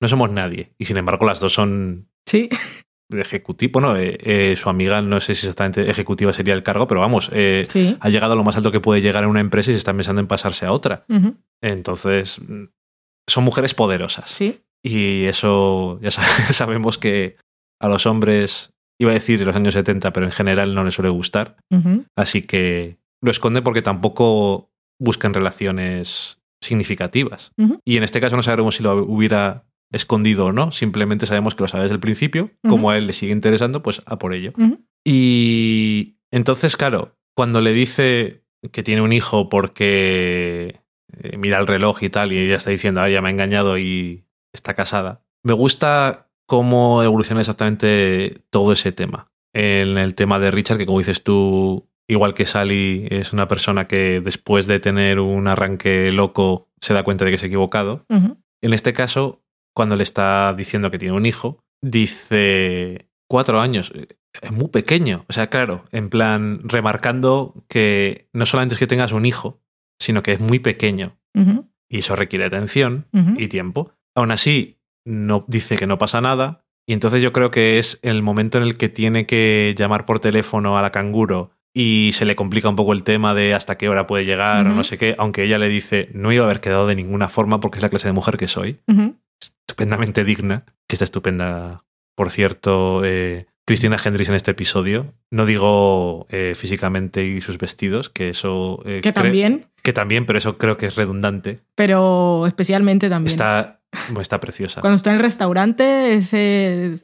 No 0.00 0.08
somos 0.08 0.30
nadie. 0.30 0.72
Y 0.78 0.84
sin 0.84 0.96
embargo, 0.98 1.26
las 1.26 1.40
dos 1.40 1.52
son 1.52 2.08
Sí, 2.26 2.48
ejecutivas. 3.12 3.72
Bueno, 3.72 3.96
eh, 3.96 4.18
eh, 4.20 4.54
su 4.56 4.68
amiga, 4.68 5.00
no 5.02 5.20
sé 5.20 5.34
si 5.34 5.46
exactamente 5.46 5.88
ejecutiva 5.90 6.32
sería 6.32 6.54
el 6.54 6.62
cargo, 6.62 6.86
pero 6.86 7.00
vamos, 7.00 7.30
eh, 7.32 7.66
sí. 7.68 7.96
ha 8.00 8.08
llegado 8.08 8.32
a 8.32 8.36
lo 8.36 8.44
más 8.44 8.56
alto 8.56 8.72
que 8.72 8.80
puede 8.80 9.00
llegar 9.00 9.24
en 9.24 9.30
una 9.30 9.40
empresa 9.40 9.70
y 9.70 9.74
se 9.74 9.78
está 9.78 9.92
pensando 9.94 10.20
en 10.20 10.26
pasarse 10.26 10.66
a 10.66 10.72
otra. 10.72 11.04
Entonces, 11.62 12.40
son 13.28 13.44
mujeres 13.44 13.74
poderosas. 13.74 14.30
Sí. 14.30 14.60
Y 14.82 15.24
eso 15.24 15.98
ya 16.02 16.10
sab- 16.10 16.22
sabemos 16.52 16.98
que 16.98 17.36
a 17.80 17.88
los 17.88 18.06
hombres, 18.06 18.72
iba 18.98 19.10
a 19.10 19.14
decir 19.14 19.38
de 19.38 19.44
los 19.44 19.56
años 19.56 19.74
70, 19.74 20.12
pero 20.12 20.26
en 20.26 20.32
general 20.32 20.74
no 20.74 20.84
les 20.84 20.94
suele 20.94 21.10
gustar. 21.10 21.56
Así 22.16 22.42
que 22.42 22.98
lo 23.22 23.30
esconde 23.30 23.62
porque 23.62 23.82
tampoco 23.82 24.70
buscan 24.98 25.34
relaciones 25.34 26.40
significativas. 26.62 27.52
Y 27.84 27.96
en 27.96 28.02
este 28.02 28.20
caso 28.20 28.36
no 28.36 28.42
sabemos 28.42 28.76
si 28.76 28.82
lo 28.82 28.94
hubiera 28.96 29.64
escondido 29.92 30.46
o 30.46 30.52
no. 30.52 30.72
Simplemente 30.72 31.26
sabemos 31.26 31.54
que 31.54 31.64
lo 31.64 31.68
sabe 31.68 31.84
desde 31.84 31.94
el 31.94 32.00
principio. 32.00 32.50
Como 32.68 32.90
a 32.90 32.98
él 32.98 33.06
le 33.06 33.12
sigue 33.12 33.32
interesando, 33.32 33.82
pues 33.82 34.02
a 34.06 34.18
por 34.18 34.34
ello. 34.34 34.52
Y 35.04 36.18
entonces, 36.30 36.76
claro, 36.76 37.16
cuando 37.34 37.60
le 37.60 37.72
dice 37.72 38.42
que 38.72 38.82
tiene 38.82 39.02
un 39.02 39.12
hijo 39.12 39.48
porque 39.48 40.80
eh, 41.12 41.36
mira 41.36 41.58
el 41.58 41.66
reloj 41.66 42.02
y 42.02 42.10
tal, 42.10 42.32
y 42.32 42.38
ella 42.38 42.56
está 42.56 42.70
diciendo, 42.70 43.00
ah, 43.00 43.08
ya 43.08 43.22
me 43.22 43.28
ha 43.28 43.30
engañado 43.30 43.78
y 43.78 44.24
está 44.52 44.74
casada, 44.74 45.22
me 45.44 45.52
gusta 45.52 46.25
cómo 46.46 47.02
evoluciona 47.02 47.40
exactamente 47.40 48.42
todo 48.50 48.72
ese 48.72 48.92
tema. 48.92 49.30
En 49.52 49.98
el 49.98 50.14
tema 50.14 50.38
de 50.38 50.50
Richard, 50.50 50.78
que 50.78 50.86
como 50.86 50.98
dices 50.98 51.22
tú, 51.22 51.88
igual 52.08 52.34
que 52.34 52.46
Sally, 52.46 53.06
es 53.10 53.32
una 53.32 53.48
persona 53.48 53.86
que 53.86 54.20
después 54.20 54.66
de 54.66 54.80
tener 54.80 55.18
un 55.20 55.48
arranque 55.48 56.12
loco 56.12 56.68
se 56.80 56.94
da 56.94 57.02
cuenta 57.02 57.24
de 57.24 57.30
que 57.30 57.38
se 57.38 57.46
ha 57.46 57.48
equivocado. 57.48 58.04
En 58.08 58.72
este 58.72 58.92
caso, 58.92 59.42
cuando 59.74 59.96
le 59.96 60.02
está 60.02 60.54
diciendo 60.54 60.90
que 60.90 60.98
tiene 60.98 61.16
un 61.16 61.26
hijo, 61.26 61.64
dice 61.82 63.08
cuatro 63.28 63.60
años. 63.60 63.92
Es 64.42 64.52
muy 64.52 64.68
pequeño. 64.68 65.24
O 65.28 65.32
sea, 65.32 65.48
claro, 65.48 65.84
en 65.92 66.10
plan, 66.10 66.60
remarcando 66.64 67.64
que 67.68 68.28
no 68.32 68.46
solamente 68.46 68.74
es 68.74 68.78
que 68.78 68.86
tengas 68.86 69.12
un 69.12 69.26
hijo, 69.26 69.60
sino 69.98 70.22
que 70.22 70.32
es 70.32 70.40
muy 70.40 70.58
pequeño. 70.58 71.18
Y 71.88 71.98
eso 71.98 72.16
requiere 72.16 72.44
atención 72.44 73.06
y 73.36 73.48
tiempo. 73.48 73.92
Aún 74.14 74.30
así, 74.30 74.75
no 75.06 75.44
dice 75.48 75.76
que 75.78 75.86
no 75.86 75.96
pasa 75.96 76.20
nada. 76.20 76.64
Y 76.86 76.92
entonces 76.92 77.22
yo 77.22 77.32
creo 77.32 77.50
que 77.50 77.78
es 77.78 77.98
el 78.02 78.22
momento 78.22 78.58
en 78.58 78.64
el 78.64 78.76
que 78.76 78.88
tiene 78.90 79.24
que 79.26 79.74
llamar 79.78 80.04
por 80.04 80.20
teléfono 80.20 80.76
a 80.76 80.82
la 80.82 80.92
canguro 80.92 81.50
y 81.74 82.10
se 82.12 82.24
le 82.26 82.36
complica 82.36 82.68
un 82.68 82.76
poco 82.76 82.92
el 82.92 83.02
tema 83.02 83.34
de 83.34 83.54
hasta 83.54 83.76
qué 83.76 83.88
hora 83.88 84.06
puede 84.06 84.24
llegar 84.24 84.66
o 84.66 84.70
no 84.74 84.84
sé 84.84 84.96
qué, 84.98 85.14
aunque 85.18 85.42
ella 85.44 85.58
le 85.58 85.68
dice 85.68 86.08
no 86.14 86.32
iba 86.32 86.44
a 86.44 86.46
haber 86.46 86.60
quedado 86.60 86.86
de 86.86 86.94
ninguna 86.94 87.28
forma 87.28 87.60
porque 87.60 87.78
es 87.78 87.82
la 87.82 87.88
clase 87.88 88.08
de 88.08 88.12
mujer 88.12 88.36
que 88.36 88.46
soy 88.48 88.78
estupendamente 89.40 90.24
digna, 90.24 90.64
que 90.88 90.94
está 90.94 91.04
estupenda, 91.04 91.84
por 92.16 92.30
cierto, 92.30 93.02
eh, 93.04 93.46
Cristina 93.66 93.98
Hendricks 94.02 94.28
en 94.28 94.36
este 94.36 94.52
episodio. 94.52 95.12
No 95.30 95.44
digo 95.44 96.26
eh, 96.30 96.54
físicamente 96.56 97.26
y 97.26 97.40
sus 97.40 97.58
vestidos, 97.58 98.08
que 98.08 98.28
eso... 98.30 98.80
eh, 98.86 99.00
Que 99.02 99.12
también, 99.12 99.66
Que 99.82 99.92
también, 99.92 100.24
pero 100.24 100.38
eso 100.38 100.56
creo 100.56 100.76
que 100.76 100.86
es 100.86 100.94
redundante. 100.94 101.60
pero 101.74 102.46
especialmente 102.46 103.08
también. 103.10 103.32
Está, 103.32 103.75
está 104.20 104.40
preciosa. 104.40 104.80
Cuando 104.80 104.96
está 104.96 105.10
en 105.10 105.16
el 105.16 105.22
restaurante, 105.22 106.20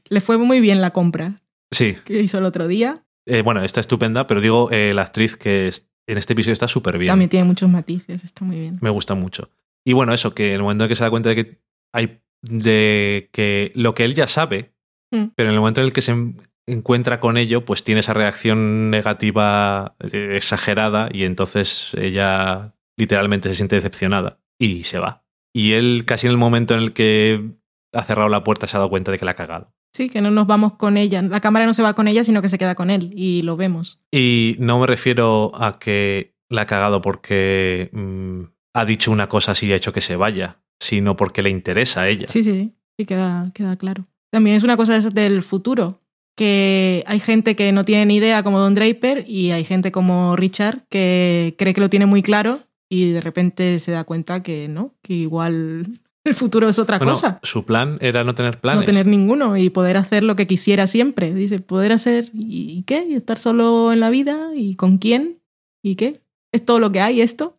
le 0.09 0.21
fue 0.21 0.39
muy 0.39 0.61
bien 0.61 0.81
la 0.81 0.91
compra 0.91 1.41
Sí, 1.71 1.97
que 2.05 2.21
hizo 2.23 2.39
el 2.39 2.45
otro 2.45 2.67
día. 2.69 3.05
eh, 3.27 3.43
bueno, 3.43 3.63
está 3.65 3.81
estupenda, 3.81 4.27
pero 4.27 4.41
digo, 4.41 4.71
eh, 4.71 4.93
la 4.95 5.03
actriz 5.03 5.37
que 5.37 5.69
es- 5.69 5.89
en 6.09 6.19
este 6.19 6.33
episodio 6.33 6.53
está 6.53 6.69
súper 6.69 6.99
bien. 6.99 7.09
También 7.09 7.31
tiene 7.31 7.45
muchos 7.45 7.71
matices, 7.71 8.25
está 8.25 8.45
muy 8.45 8.59
bien. 8.59 8.79
Me 8.81 8.91
gusta 8.91 9.15
mucho. 9.15 9.49
Y 9.85 9.93
bueno, 9.93 10.13
eso, 10.13 10.35
que 10.35 10.49
en 10.49 10.55
el 10.57 10.63
momento 10.63 10.85
en 10.85 10.89
que 10.89 10.97
se 10.97 11.05
da 11.05 11.11
cuenta 11.11 11.29
de 11.31 11.37
que 11.37 11.61
hay 11.95 12.21
de 12.43 13.31
que 13.33 13.71
lo 13.77 13.95
que 13.95 14.05
él 14.05 14.15
ya 14.15 14.27
sabe, 14.27 14.73
Mm. 15.13 15.27
pero 15.37 15.49
en 15.51 15.55
el 15.55 15.61
momento 15.61 15.81
en 15.81 15.87
el 15.87 15.93
que 15.93 16.03
se 16.03 16.11
en- 16.13 16.41
encuentra 16.67 17.21
con 17.21 17.37
ello, 17.37 17.65
pues 17.65 17.85
tiene 17.85 18.01
esa 18.01 18.15
reacción 18.15 18.91
negativa 18.91 19.95
eh, 20.13 20.33
exagerada 20.37 21.09
y 21.13 21.25
entonces 21.25 21.91
ella 21.97 22.75
literalmente 22.97 23.49
se 23.49 23.55
siente 23.55 23.77
decepcionada 23.77 24.41
y 24.59 24.85
se 24.85 24.99
va. 24.99 25.22
Y 25.55 25.73
él 25.73 26.05
casi 26.07 26.27
en 26.27 26.33
el 26.33 26.39
momento 26.39 26.75
en 26.75 26.81
el 26.81 26.93
que 26.93 27.51
ha 27.93 28.03
cerrado 28.05 28.29
la 28.29 28.45
puerta 28.45 28.67
se 28.67 28.77
ha 28.77 28.81
dado 28.81 28.91
cuenta 28.91 29.13
de 29.13 29.19
que 29.19 29.25
la 29.25 29.33
ha 29.33 29.37
cagado. 29.37 29.73
Sí, 29.95 30.09
que 30.09 30.23
no 30.23 30.31
nos 30.31 30.47
vamos 30.47 30.75
con 30.75 30.97
ella. 30.97 31.21
La 31.21 31.41
cámara 31.41 31.67
no 31.67 31.75
se 31.75 31.83
va 31.83 31.93
con 31.93 32.09
ella, 32.09 32.25
sino 32.25 32.41
que 32.41 32.49
se 32.49 32.57
queda 32.57 32.75
con 32.75 32.91
él 32.91 33.13
y 33.15 33.43
lo 33.43 33.57
vemos. 33.57 34.01
Y 34.11 34.57
no 34.59 34.79
me 34.79 34.87
refiero 34.87 35.53
a 35.55 35.79
que 35.79 36.35
la 36.49 36.63
ha 36.63 36.67
cagado 36.67 37.03
porque 37.03 37.91
mm, 37.93 38.45
ha 38.75 38.85
dicho 38.87 39.11
una 39.11 39.29
cosa 39.29 39.53
así 39.53 39.67
y 39.67 39.73
ha 39.73 39.77
hecho 39.77 39.93
que 39.93 40.01
se 40.01 40.17
vaya, 40.17 40.63
sino 40.81 41.17
porque 41.17 41.43
le 41.43 41.51
interesa 41.51 42.03
a 42.03 42.09
ella. 42.09 42.27
Sí, 42.29 42.43
sí, 42.43 42.53
sí, 42.53 42.73
sí 42.99 43.05
queda, 43.05 43.51
queda 43.55 43.77
claro. 43.77 44.07
También 44.31 44.57
es 44.57 44.65
una 44.65 44.79
cosa 44.79 44.99
del 44.99 45.43
futuro, 45.43 46.01
que 46.37 47.05
hay 47.07 47.21
gente 47.21 47.55
que 47.55 47.73
no 47.73 47.85
tiene 47.85 48.07
ni 48.07 48.17
idea 48.17 48.43
como 48.43 48.61
Don 48.61 48.75
Draper 48.75 49.25
y 49.29 49.51
hay 49.51 49.65
gente 49.65 49.93
como 49.93 50.37
Richard 50.37 50.87
que 50.89 51.55
cree 51.59 51.75
que 51.75 51.81
lo 51.81 51.91
tiene 51.91 52.07
muy 52.07 52.23
claro 52.23 52.61
y 52.95 53.11
de 53.13 53.23
repente 53.23 53.79
se 53.79 53.91
da 53.91 54.05
cuenta 54.05 54.43
que 54.43 54.69
no, 54.69 54.93
que 55.01 55.15
igual 55.15 55.87
el 56.25 56.35
futuro 56.35 56.69
es 56.69 56.79
otra 56.79 56.99
Bueno, 56.99 57.15
cosa. 57.15 57.41
su 57.43 57.65
plan 57.65 57.97
era 58.03 58.23
no 58.23 58.35
tener 58.35 58.61
planes. 58.61 58.81
No 58.83 58.85
tener 58.85 59.07
ninguno 59.07 59.57
y 59.57 59.71
poder 59.71 59.97
hacer 59.97 60.23
lo 60.23 60.37
que 60.37 60.47
quisiera 60.47 60.87
siempre. 60.87 61.33
Dice, 61.33 61.59
poder 61.59 61.93
hacer 61.93 62.27
¿y 62.35 62.83
qué? 62.83 63.07
¿Y 63.09 63.15
estar 63.15 63.39
solo 63.39 63.95
en 63.95 64.01
la 64.01 64.11
vida? 64.11 64.51
¿Y 64.55 64.77
con 64.77 64.99
quién? 64.99 65.41
¿Y 65.83 65.97
qué? 65.97 66.21
¿Es 66.53 66.67
todo 66.67 66.81
lo 66.81 66.93
que 66.93 67.01
hay 67.01 67.23
esto? 67.23 67.57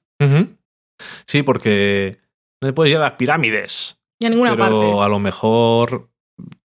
Sí, 1.25 1.41
porque 1.41 2.19
no 2.61 2.67
te 2.69 2.73
puedes 2.73 2.91
ir 2.91 2.97
a 2.97 3.01
las 3.01 3.13
pirámides. 3.13 3.97
Y 4.19 4.27
a 4.27 4.29
ninguna 4.29 4.51
pero 4.51 4.63
parte. 4.63 5.01
a 5.01 5.07
lo 5.09 5.17
mejor 5.17 6.09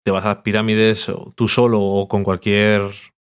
te 0.04 0.12
vas 0.12 0.24
a 0.24 0.28
las 0.28 0.38
pirámides 0.38 1.10
tú 1.34 1.48
solo 1.48 1.80
o 1.80 2.06
con 2.06 2.22
cualquier 2.22 2.82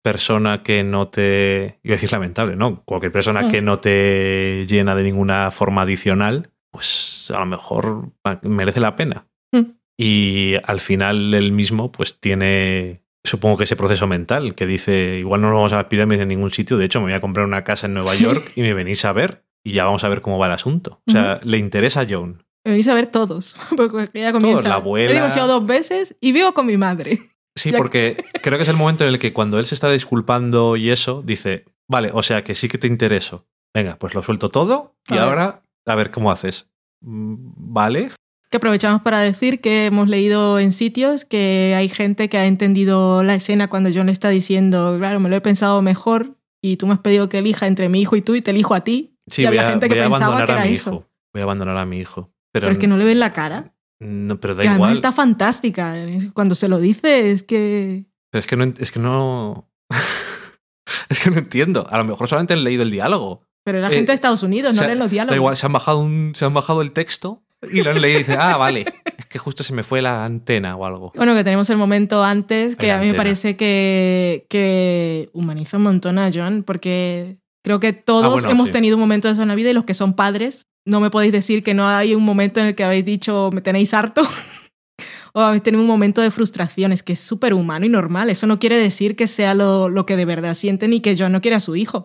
persona 0.02 0.62
que 0.62 0.84
no 0.84 1.08
te. 1.08 1.78
Iba 1.82 1.94
a 1.94 1.96
decir 1.96 2.12
lamentable, 2.12 2.56
¿no? 2.56 2.82
Cualquier 2.84 3.12
persona 3.12 3.42
Mm. 3.42 3.50
que 3.50 3.62
no 3.62 3.78
te 3.78 4.66
llena 4.68 4.94
de 4.94 5.02
ninguna 5.04 5.50
forma 5.50 5.82
adicional, 5.82 6.50
pues 6.70 7.32
a 7.34 7.38
lo 7.40 7.46
mejor 7.46 8.08
merece 8.42 8.80
la 8.80 8.96
pena. 8.96 9.26
Mm. 9.52 9.60
Y 9.96 10.54
al 10.64 10.80
final 10.80 11.32
él 11.34 11.52
mismo, 11.52 11.92
pues 11.92 12.18
tiene. 12.18 13.02
Supongo 13.24 13.56
que 13.58 13.64
ese 13.64 13.76
proceso 13.76 14.08
mental 14.08 14.56
que 14.56 14.66
dice, 14.66 15.18
igual 15.20 15.40
no 15.40 15.48
nos 15.50 15.56
vamos 15.56 15.72
a 15.72 15.76
las 15.76 15.84
pirámides 15.86 16.22
en 16.22 16.28
ningún 16.28 16.50
sitio, 16.50 16.76
de 16.76 16.86
hecho 16.86 16.98
me 16.98 17.06
voy 17.06 17.12
a 17.14 17.20
comprar 17.20 17.46
una 17.46 17.62
casa 17.62 17.86
en 17.86 17.94
Nueva 17.94 18.10
Sí. 18.10 18.24
York 18.24 18.50
y 18.56 18.62
me 18.62 18.74
venís 18.74 19.04
a 19.04 19.12
ver 19.12 19.44
y 19.62 19.74
ya 19.74 19.84
vamos 19.84 20.02
a 20.02 20.08
ver 20.08 20.22
cómo 20.22 20.38
va 20.38 20.46
el 20.46 20.52
asunto. 20.52 21.00
O 21.06 21.12
sea, 21.12 21.38
le 21.44 21.58
interesa 21.58 22.00
a 22.00 22.06
Joan. 22.08 22.42
Me 22.64 22.72
venís 22.72 22.88
a 22.88 22.94
ver 22.94 23.06
todos. 23.06 23.56
Porque 23.76 24.08
ella 24.14 24.32
comienza. 24.32 24.68
la 24.68 24.74
abuela. 24.74 25.08
He 25.12 25.14
divorciado 25.14 25.46
dos 25.46 25.64
veces 25.66 26.16
y 26.20 26.32
vivo 26.32 26.52
con 26.52 26.66
mi 26.66 26.76
madre. 26.76 27.30
Sí, 27.54 27.72
porque 27.72 28.24
creo 28.42 28.58
que 28.58 28.62
es 28.62 28.68
el 28.68 28.76
momento 28.76 29.04
en 29.04 29.10
el 29.10 29.18
que 29.18 29.32
cuando 29.32 29.58
él 29.58 29.66
se 29.66 29.74
está 29.74 29.90
disculpando 29.90 30.76
y 30.76 30.90
eso, 30.90 31.22
dice, 31.22 31.64
vale, 31.88 32.10
o 32.12 32.22
sea 32.22 32.44
que 32.44 32.54
sí 32.54 32.68
que 32.68 32.78
te 32.78 32.86
intereso. 32.86 33.46
Venga, 33.74 33.96
pues 33.98 34.14
lo 34.14 34.22
suelto 34.22 34.48
todo 34.50 34.96
y 35.08 35.14
A 35.14 35.16
ver. 35.16 35.24
ahora 35.24 35.62
a 35.86 35.94
ver 35.94 36.10
cómo 36.10 36.30
haces. 36.30 36.68
Mm, 37.00 37.34
Vale. 37.74 38.10
Que 38.50 38.58
aprovechamos 38.58 39.00
para 39.00 39.20
decir 39.20 39.62
que 39.62 39.86
hemos 39.86 40.10
leído 40.10 40.58
en 40.58 40.72
sitios 40.72 41.24
que 41.24 41.74
hay 41.74 41.88
gente 41.88 42.28
que 42.28 42.36
ha 42.36 42.44
entendido 42.46 43.22
la 43.22 43.34
escena 43.34 43.68
cuando 43.68 43.88
John 43.94 44.06
le 44.06 44.12
está 44.12 44.28
diciendo, 44.28 44.96
claro, 44.98 45.20
me 45.20 45.30
lo 45.30 45.36
he 45.36 45.40
pensado 45.40 45.80
mejor 45.80 46.36
y 46.60 46.76
tú 46.76 46.86
me 46.86 46.92
has 46.92 47.00
pedido 47.00 47.30
que 47.30 47.38
elija 47.38 47.66
entre 47.66 47.88
mi 47.88 48.02
hijo 48.02 48.14
y 48.14 48.20
tú 48.20 48.34
y 48.34 48.42
te 48.42 48.50
elijo 48.50 48.74
a 48.74 48.80
ti. 48.84 49.16
Sí, 49.26 49.40
Y 49.42 49.46
voy 49.46 49.56
había 49.56 49.68
a, 49.68 49.70
gente 49.70 49.88
que 49.88 49.94
voy 49.94 50.00
a 50.02 50.04
pensaba 50.10 50.26
abandonar 50.36 50.46
que 50.46 50.52
a 50.52 50.54
era 50.56 50.64
mi 50.70 50.74
eso. 50.76 50.90
hijo. 50.90 51.08
Voy 51.32 51.40
a 51.40 51.44
abandonar 51.44 51.76
a 51.78 51.86
mi 51.86 51.98
hijo. 51.98 52.30
Pero, 52.52 52.64
Pero 52.66 52.72
es 52.72 52.78
que 52.78 52.86
no 52.88 52.98
le 52.98 53.04
ven 53.06 53.20
la 53.20 53.32
cara. 53.32 53.74
No, 54.02 54.38
pero 54.40 54.54
da 54.54 54.62
Que 54.64 54.68
igual. 54.74 54.92
está 54.92 55.12
fantástica. 55.12 55.94
Cuando 56.34 56.54
se 56.54 56.68
lo 56.68 56.78
dice 56.78 57.30
es 57.32 57.42
que... 57.42 58.04
Pero 58.30 58.40
es 58.40 58.46
que 58.46 58.56
no. 58.56 58.64
Es 58.78 58.90
que 58.92 58.98
no... 58.98 59.70
es 61.08 61.20
que 61.20 61.30
no 61.30 61.38
entiendo. 61.38 61.86
A 61.90 61.98
lo 61.98 62.04
mejor 62.04 62.28
solamente 62.28 62.54
han 62.54 62.64
leído 62.64 62.82
el 62.82 62.90
diálogo. 62.90 63.42
Pero 63.64 63.80
la 63.80 63.88
Eh, 63.88 63.94
gente 63.94 64.12
de 64.12 64.14
Estados 64.14 64.42
Unidos, 64.42 64.74
no 64.74 64.82
leen 64.86 64.98
los 64.98 65.06
Da 65.08 65.12
diálogos. 65.12 65.36
igual, 65.36 65.56
se 65.56 65.66
han 65.66 65.72
bajado, 65.72 65.98
un, 66.00 66.32
se 66.34 66.44
han 66.44 66.52
bajado 66.54 66.82
el 66.82 66.90
texto 66.92 67.44
y 67.70 67.82
lo 67.82 67.90
han 67.90 68.00
leído 68.00 68.18
y 68.18 68.22
dicen, 68.24 68.38
ah, 68.40 68.56
vale. 68.56 68.84
Es 69.16 69.26
que 69.26 69.38
justo 69.38 69.62
se 69.62 69.72
me 69.72 69.84
fue 69.84 70.02
la 70.02 70.24
antena 70.24 70.74
o 70.76 70.84
algo. 70.84 71.12
Bueno, 71.14 71.32
que 71.34 71.44
tenemos 71.44 71.70
el 71.70 71.76
momento 71.76 72.24
antes 72.24 72.74
que 72.74 72.90
a 72.90 72.98
mí 72.98 73.06
me 73.06 73.14
parece 73.14 73.56
que, 73.56 74.46
que 74.48 75.30
humaniza 75.32 75.76
un 75.76 75.84
montón 75.84 76.18
a 76.18 76.30
John, 76.34 76.64
porque 76.64 77.38
creo 77.62 77.80
que 77.80 77.92
todos 77.92 78.24
Ah, 78.24 78.28
bueno, 78.28 78.50
hemos 78.50 78.68
sí. 78.68 78.72
tenido 78.72 78.96
un 78.96 79.00
momento 79.00 79.28
de 79.28 79.32
eso 79.34 79.42
en 79.42 79.48
la 79.48 79.54
vida 79.54 79.70
y 79.70 79.72
los 79.74 79.84
que 79.84 79.94
son 79.94 80.14
padres, 80.14 80.66
no 80.86 81.00
me 81.00 81.10
podéis 81.10 81.32
decir 81.32 81.62
que 81.62 81.74
no 81.74 81.86
hay 81.88 82.14
un 82.14 82.24
momento 82.24 82.60
en 82.60 82.66
el 82.66 82.74
que 82.74 82.84
habéis 82.84 83.04
dicho 83.04 83.50
me 83.52 83.60
tenéis 83.60 83.94
harto 83.94 84.22
o 85.32 85.40
habéis 85.40 85.62
tenido 85.62 85.80
un 85.80 85.86
momento 85.88 86.20
de 86.20 86.30
frustración. 86.30 86.92
Es 86.92 87.02
que 87.02 87.12
es 87.14 87.20
súper 87.20 87.54
humano 87.54 87.86
y 87.86 87.88
normal. 87.88 88.30
Eso 88.30 88.46
no 88.46 88.58
quiere 88.58 88.76
decir 88.76 89.16
que 89.16 89.26
sea 89.26 89.54
lo, 89.54 89.88
lo 89.88 90.04
que 90.06 90.16
de 90.16 90.24
verdad 90.24 90.54
sienten 90.54 90.92
y 90.92 91.00
que 91.00 91.16
John 91.18 91.32
no 91.32 91.40
quiere 91.40 91.56
a 91.56 91.60
su 91.60 91.76
hijo. 91.76 92.04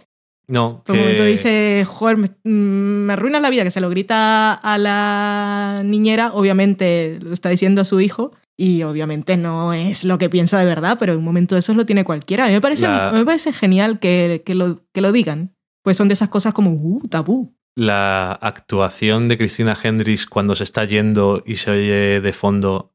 No, 0.50 0.82
Por 0.86 0.96
un 0.96 1.02
momento 1.02 1.24
que- 1.24 1.28
dice, 1.30 1.84
joder, 1.86 2.16
me, 2.16 2.28
mm, 2.46 2.50
me 3.06 3.14
arruinas 3.14 3.42
la 3.42 3.50
vida, 3.50 3.66
que 3.66 3.72
se 3.72 3.82
lo 3.82 3.90
grita 3.90 4.54
a 4.54 4.78
la 4.78 5.82
niñera, 5.84 6.32
obviamente 6.34 7.20
lo 7.22 7.34
está 7.34 7.50
diciendo 7.50 7.82
a 7.82 7.86
su 7.86 8.00
hijo, 8.00 8.32
y 8.58 8.82
obviamente 8.84 9.38
no 9.38 9.72
es 9.74 10.04
lo 10.04 10.18
que 10.18 10.30
piensa 10.30 10.58
de 10.60 10.66
verdad, 10.66 10.98
pero 11.00 11.14
en 11.14 11.20
un 11.20 11.26
momento 11.26 11.56
de 11.56 11.60
esos 11.60 11.76
lo 11.76 11.86
tiene 11.86 12.04
cualquiera. 12.04 12.46
A 12.46 12.48
mí 12.48 12.54
me 12.54 12.62
parece, 12.62 12.88
La- 12.88 13.12
me 13.14 13.24
parece 13.24 13.54
genial 13.54 14.00
que, 14.00 14.42
que 14.46 14.56
lo, 14.56 14.84
que 14.94 15.02
lo 15.02 15.12
digan, 15.12 15.56
pues 15.84 15.96
son 15.98 16.08
de 16.08 16.14
esas 16.16 16.30
cosas 16.30 16.54
como, 16.54 16.72
uh, 16.72 17.02
tabú. 17.08 17.56
la 17.76 18.32
actuación 18.32 19.28
de 19.28 19.38
Cristina 19.38 19.78
Hendricks 19.82 20.26
cuando 20.26 20.56
se 20.56 20.64
está 20.64 20.84
yendo 20.86 21.44
y 21.46 21.56
se 21.58 21.70
oye 21.72 22.20
de 22.22 22.34
fondo, 22.34 22.94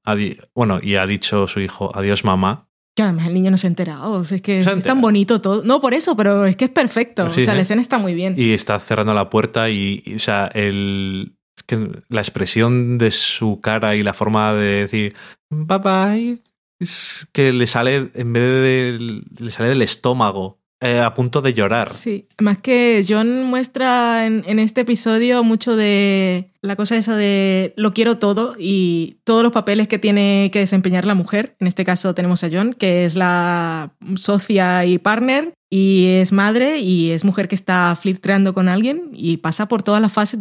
bueno, 0.55 0.81
y 0.83 0.97
ha 0.97 1.07
dicho 1.07 1.47
su 1.47 1.61
hijo, 1.61 1.93
adiós 1.97 2.25
mamá. 2.25 2.69
Que 2.95 3.05
además 3.05 3.29
el 3.29 3.33
niño 3.35 3.51
no 3.51 3.57
se 3.57 3.67
ha 3.67 3.71
enterado. 3.71 4.13
o 4.13 4.25
sea, 4.25 4.37
es 4.37 4.43
que 4.43 4.59
es 4.59 4.83
tan 4.83 5.01
bonito 5.01 5.41
todo. 5.41 5.63
No 5.65 5.81
por 5.81 5.95
eso, 5.95 6.15
pero 6.15 6.45
es 6.45 6.57
que 6.57 6.67
es 6.67 6.71
perfecto. 6.71 7.33
Sí, 7.33 7.41
o 7.41 7.45
sea, 7.47 7.55
la 7.55 7.63
escena 7.63 7.81
está 7.81 7.97
muy 7.97 8.13
bien. 8.13 8.35
Y 8.37 8.53
está 8.53 8.79
cerrando 8.81 9.15
la 9.15 9.31
puerta 9.31 9.71
y, 9.71 10.03
y, 10.05 10.17
o 10.17 10.19
sea, 10.19 10.51
el, 10.53 11.37
es 11.57 11.63
que 11.65 12.03
la 12.09 12.21
expresión 12.21 12.99
de 12.99 13.11
su 13.11 13.61
cara 13.61 13.95
y 13.95 14.03
la 14.03 14.15
forma 14.15 14.55
de 14.55 14.83
decir 14.83 15.15
bye 15.51 15.79
bye 15.79 16.43
es 16.79 17.29
que 17.33 17.53
le 17.53 17.67
sale, 17.67 18.11
en 18.15 18.33
vez 18.33 18.43
de, 18.43 19.23
le 19.39 19.51
sale 19.51 19.69
del 19.69 19.83
estómago, 19.83 20.59
eh, 20.81 20.99
a 20.99 21.15
punto 21.15 21.43
de 21.43 21.55
llorar. 21.55 21.93
Sí, 21.93 22.27
más 22.41 22.59
que 22.59 23.05
John 23.09 23.45
muestra 23.45 24.27
en, 24.27 24.43
en 24.49 24.59
este 24.59 24.81
episodio 24.81 25.45
mucho 25.45 25.77
de 25.77 26.51
la 26.61 26.75
cosa 26.75 26.97
esa 26.97 27.15
de 27.15 27.73
lo 27.77 27.95
quiero 27.95 28.19
todo 28.19 28.57
y 28.59 29.21
todos 29.23 29.45
los 29.45 29.53
papeles 29.53 29.87
que 29.87 30.01
tiene 30.01 30.51
que 30.53 30.59
desempeñar 30.59 31.07
la 31.07 31.15
mujer. 31.15 31.55
En 31.61 31.69
este 31.69 31.85
caso 31.85 32.17
tenemos 32.17 32.43
a 32.43 32.51
John, 32.53 32.75
que 32.75 33.05
es 33.05 33.15
la 33.15 33.95
socia 34.17 34.85
y 34.85 34.99
partner 34.99 35.55
y 35.71 36.07
es 36.07 36.33
madre 36.33 36.81
y 36.81 37.13
es 37.13 37.25
mujer 37.25 37.47
que 37.47 37.55
está 37.55 37.97
flirteando 37.99 38.53
con 38.53 38.69
alguien 38.69 39.11
y 39.13 39.37
pasa 39.37 39.69
por 39.69 39.85
todas 39.85 40.03
las 40.03 40.13
fases 40.13 40.41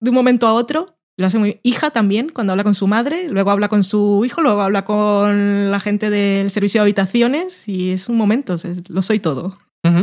de 0.00 0.10
un 0.10 0.14
momento 0.14 0.46
a 0.46 0.54
otro. 0.54 0.94
Lo 1.16 1.26
hace 1.26 1.38
muy 1.38 1.58
hija 1.64 1.90
también 1.90 2.28
cuando 2.28 2.52
habla 2.52 2.62
con 2.62 2.74
su 2.74 2.86
madre, 2.86 3.28
luego 3.28 3.50
habla 3.50 3.68
con 3.68 3.82
su 3.82 4.22
hijo, 4.24 4.40
luego 4.40 4.60
habla 4.60 4.84
con 4.84 5.70
la 5.70 5.80
gente 5.80 6.10
del 6.10 6.48
servicio 6.50 6.80
de 6.80 6.82
habitaciones 6.82 7.68
y 7.68 7.90
es 7.90 8.08
un 8.08 8.16
momento, 8.16 8.54
o 8.54 8.58
sea, 8.58 8.72
lo 8.88 9.02
soy 9.02 9.18
todo. 9.18 9.58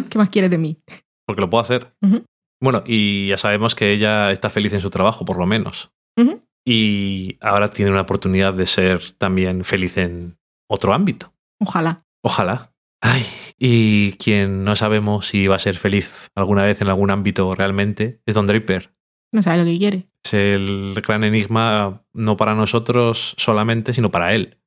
¿Qué 0.10 0.18
más 0.18 0.30
quieres 0.30 0.52
de 0.52 0.58
mí? 0.58 0.78
Porque 1.26 1.42
lo 1.42 1.50
puedo 1.50 1.64
hacer. 1.64 1.96
Bueno, 2.62 2.84
y 2.86 3.30
ya 3.30 3.38
sabemos 3.38 3.76
que 3.76 3.94
ella 3.94 4.32
está 4.32 4.50
feliz 4.50 4.74
en 4.74 4.82
su 4.82 4.90
trabajo, 4.90 5.24
por 5.24 5.38
lo 5.38 5.46
menos. 5.46 5.92
Y 6.68 7.38
ahora 7.40 7.70
tiene 7.70 7.92
una 7.92 8.02
oportunidad 8.02 8.54
de 8.54 8.66
ser 8.66 9.12
también 9.18 9.64
feliz 9.64 9.98
en 9.98 10.38
otro 10.68 10.94
ámbito. 10.94 11.32
Ojalá. 11.62 12.04
Ojalá. 12.24 12.74
Ay, 13.02 13.24
y 13.60 14.14
quien 14.14 14.64
no 14.64 14.76
sabemos 14.76 15.28
si 15.28 15.46
va 15.48 15.58
a 15.58 15.60
ser 15.60 15.78
feliz 15.78 16.30
alguna 16.36 16.64
vez 16.64 16.82
en 16.82 16.88
algún 16.88 17.12
ámbito 17.12 17.54
realmente 17.54 18.20
es 18.26 18.34
Don 18.34 18.48
Draper. 18.48 18.95
No 19.32 19.42
sabe 19.42 19.60
lo 19.60 19.66
que 19.66 19.78
quiere. 19.78 20.08
Es 20.24 20.34
el 20.34 20.94
gran 21.06 21.24
enigma 21.24 22.04
no 22.14 22.38
para 22.38 22.56
nosotros 22.56 23.36
solamente, 23.38 23.94
sino 23.94 24.12
para 24.12 24.34
él. 24.34 24.58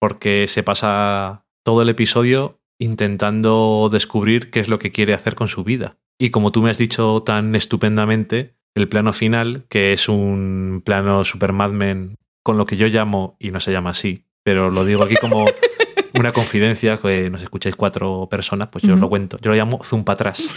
Porque 0.00 0.46
se 0.48 0.62
pasa 0.62 1.44
todo 1.62 1.82
el 1.82 1.88
episodio 1.88 2.60
intentando 2.78 3.88
descubrir 3.90 4.50
qué 4.50 4.60
es 4.60 4.68
lo 4.68 4.78
que 4.78 4.92
quiere 4.92 5.14
hacer 5.14 5.34
con 5.34 5.48
su 5.48 5.64
vida. 5.64 5.96
Y 6.18 6.30
como 6.30 6.52
tú 6.52 6.62
me 6.62 6.70
has 6.70 6.78
dicho 6.78 7.22
tan 7.24 7.54
estupendamente, 7.54 8.54
el 8.74 8.88
plano 8.88 9.12
final, 9.12 9.64
que 9.68 9.92
es 9.92 10.08
un 10.08 10.82
plano 10.84 11.24
super 11.24 11.52
Mad 11.52 11.70
Men 11.70 12.16
con 12.42 12.58
lo 12.58 12.66
que 12.66 12.76
yo 12.76 12.86
llamo, 12.88 13.36
y 13.40 13.50
no 13.50 13.60
se 13.60 13.72
llama 13.72 13.90
así, 13.90 14.26
pero 14.42 14.70
lo 14.70 14.84
digo 14.84 15.02
aquí 15.02 15.16
como 15.16 15.46
una 16.14 16.32
confidencia, 16.32 16.98
que 16.98 17.30
nos 17.30 17.42
escucháis 17.42 17.76
cuatro 17.76 18.28
personas, 18.30 18.68
pues 18.68 18.84
yo 18.84 18.94
os 18.94 19.00
lo 19.00 19.08
cuento. 19.08 19.38
Yo 19.40 19.50
lo 19.50 19.56
llamo 19.56 19.80
zoom 19.82 20.04
para 20.04 20.14
atrás. 20.14 20.42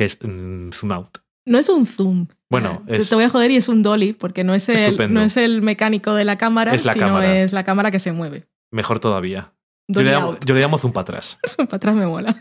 que 0.00 0.06
es 0.06 0.18
mm, 0.22 0.70
zoom 0.70 0.92
out. 0.92 1.18
No 1.46 1.58
es 1.58 1.68
un 1.68 1.84
zoom. 1.84 2.26
Bueno, 2.48 2.82
Te- 2.86 2.96
es- 2.96 3.10
Te 3.10 3.14
voy 3.14 3.24
a 3.24 3.28
joder 3.28 3.50
y 3.50 3.56
es 3.56 3.68
un 3.68 3.82
dolly, 3.82 4.14
porque 4.14 4.44
no 4.44 4.54
es 4.54 4.66
el, 4.70 4.76
Estupendo. 4.78 5.20
no 5.20 5.26
es 5.26 5.36
el 5.36 5.60
mecánico 5.60 6.14
de 6.14 6.24
la 6.24 6.38
cámara, 6.38 6.74
Es 6.74 6.86
la 6.86 6.94
sino 6.94 7.04
cámara. 7.06 7.38
es 7.40 7.52
la 7.52 7.64
cámara 7.64 7.90
que 7.90 7.98
se 7.98 8.12
mueve. 8.12 8.46
Mejor 8.72 8.98
todavía. 8.98 9.52
Yo 9.88 9.96
Dolly 9.96 10.06
le, 10.06 10.12
llamo, 10.12 10.26
out. 10.28 10.44
yo 10.46 10.54
le 10.54 10.60
llamo 10.62 10.78
zoom 10.78 10.92
para 10.94 11.02
atrás. 11.02 11.38
Eso 11.42 11.64
para 11.66 11.76
atrás 11.76 11.94
me 11.94 12.06
mola. 12.06 12.38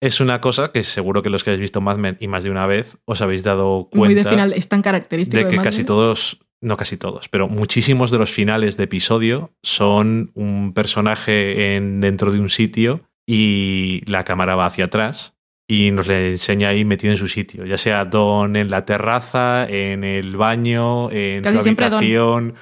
Es 0.00 0.20
una 0.20 0.40
cosa 0.40 0.72
que 0.72 0.84
seguro 0.84 1.20
que 1.22 1.28
los 1.28 1.44
que 1.44 1.50
habéis 1.50 1.60
visto 1.60 1.82
Mad 1.82 1.98
Men 1.98 2.16
y 2.18 2.28
más 2.28 2.44
de 2.44 2.50
una 2.50 2.66
vez 2.66 2.96
os 3.04 3.20
habéis 3.20 3.42
dado 3.42 3.90
Muy 3.92 4.08
de 4.08 4.14
cuenta 4.14 4.30
final, 4.30 4.52
es 4.54 4.68
tan 4.68 4.80
característico 4.80 5.44
de 5.44 5.48
que 5.50 5.56
Mad 5.56 5.64
casi 5.64 5.78
Men. 5.80 5.86
todos, 5.86 6.40
no 6.62 6.76
casi 6.78 6.96
todos, 6.96 7.28
pero 7.28 7.46
muchísimos 7.48 8.10
de 8.10 8.18
los 8.18 8.30
finales 8.30 8.76
de 8.78 8.84
episodio 8.84 9.52
son 9.62 10.30
un 10.34 10.72
personaje 10.72 11.76
en, 11.76 12.00
dentro 12.00 12.32
de 12.32 12.40
un 12.40 12.48
sitio 12.48 13.02
y 13.26 14.02
la 14.06 14.24
cámara 14.24 14.56
va 14.56 14.66
hacia 14.66 14.86
atrás 14.86 15.34
y 15.72 15.90
nos 15.90 16.06
le 16.06 16.32
enseña 16.32 16.68
ahí 16.68 16.84
metido 16.84 17.12
en 17.12 17.16
su 17.16 17.28
sitio, 17.28 17.64
ya 17.64 17.78
sea 17.78 18.04
Don 18.04 18.56
en 18.56 18.70
la 18.70 18.84
terraza, 18.84 19.66
en 19.66 20.04
el 20.04 20.36
baño, 20.36 21.10
en 21.10 21.42
Casi 21.42 21.56
su 21.56 21.62
siempre 21.62 21.86
Don. 21.88 21.94
habitación, 21.94 22.54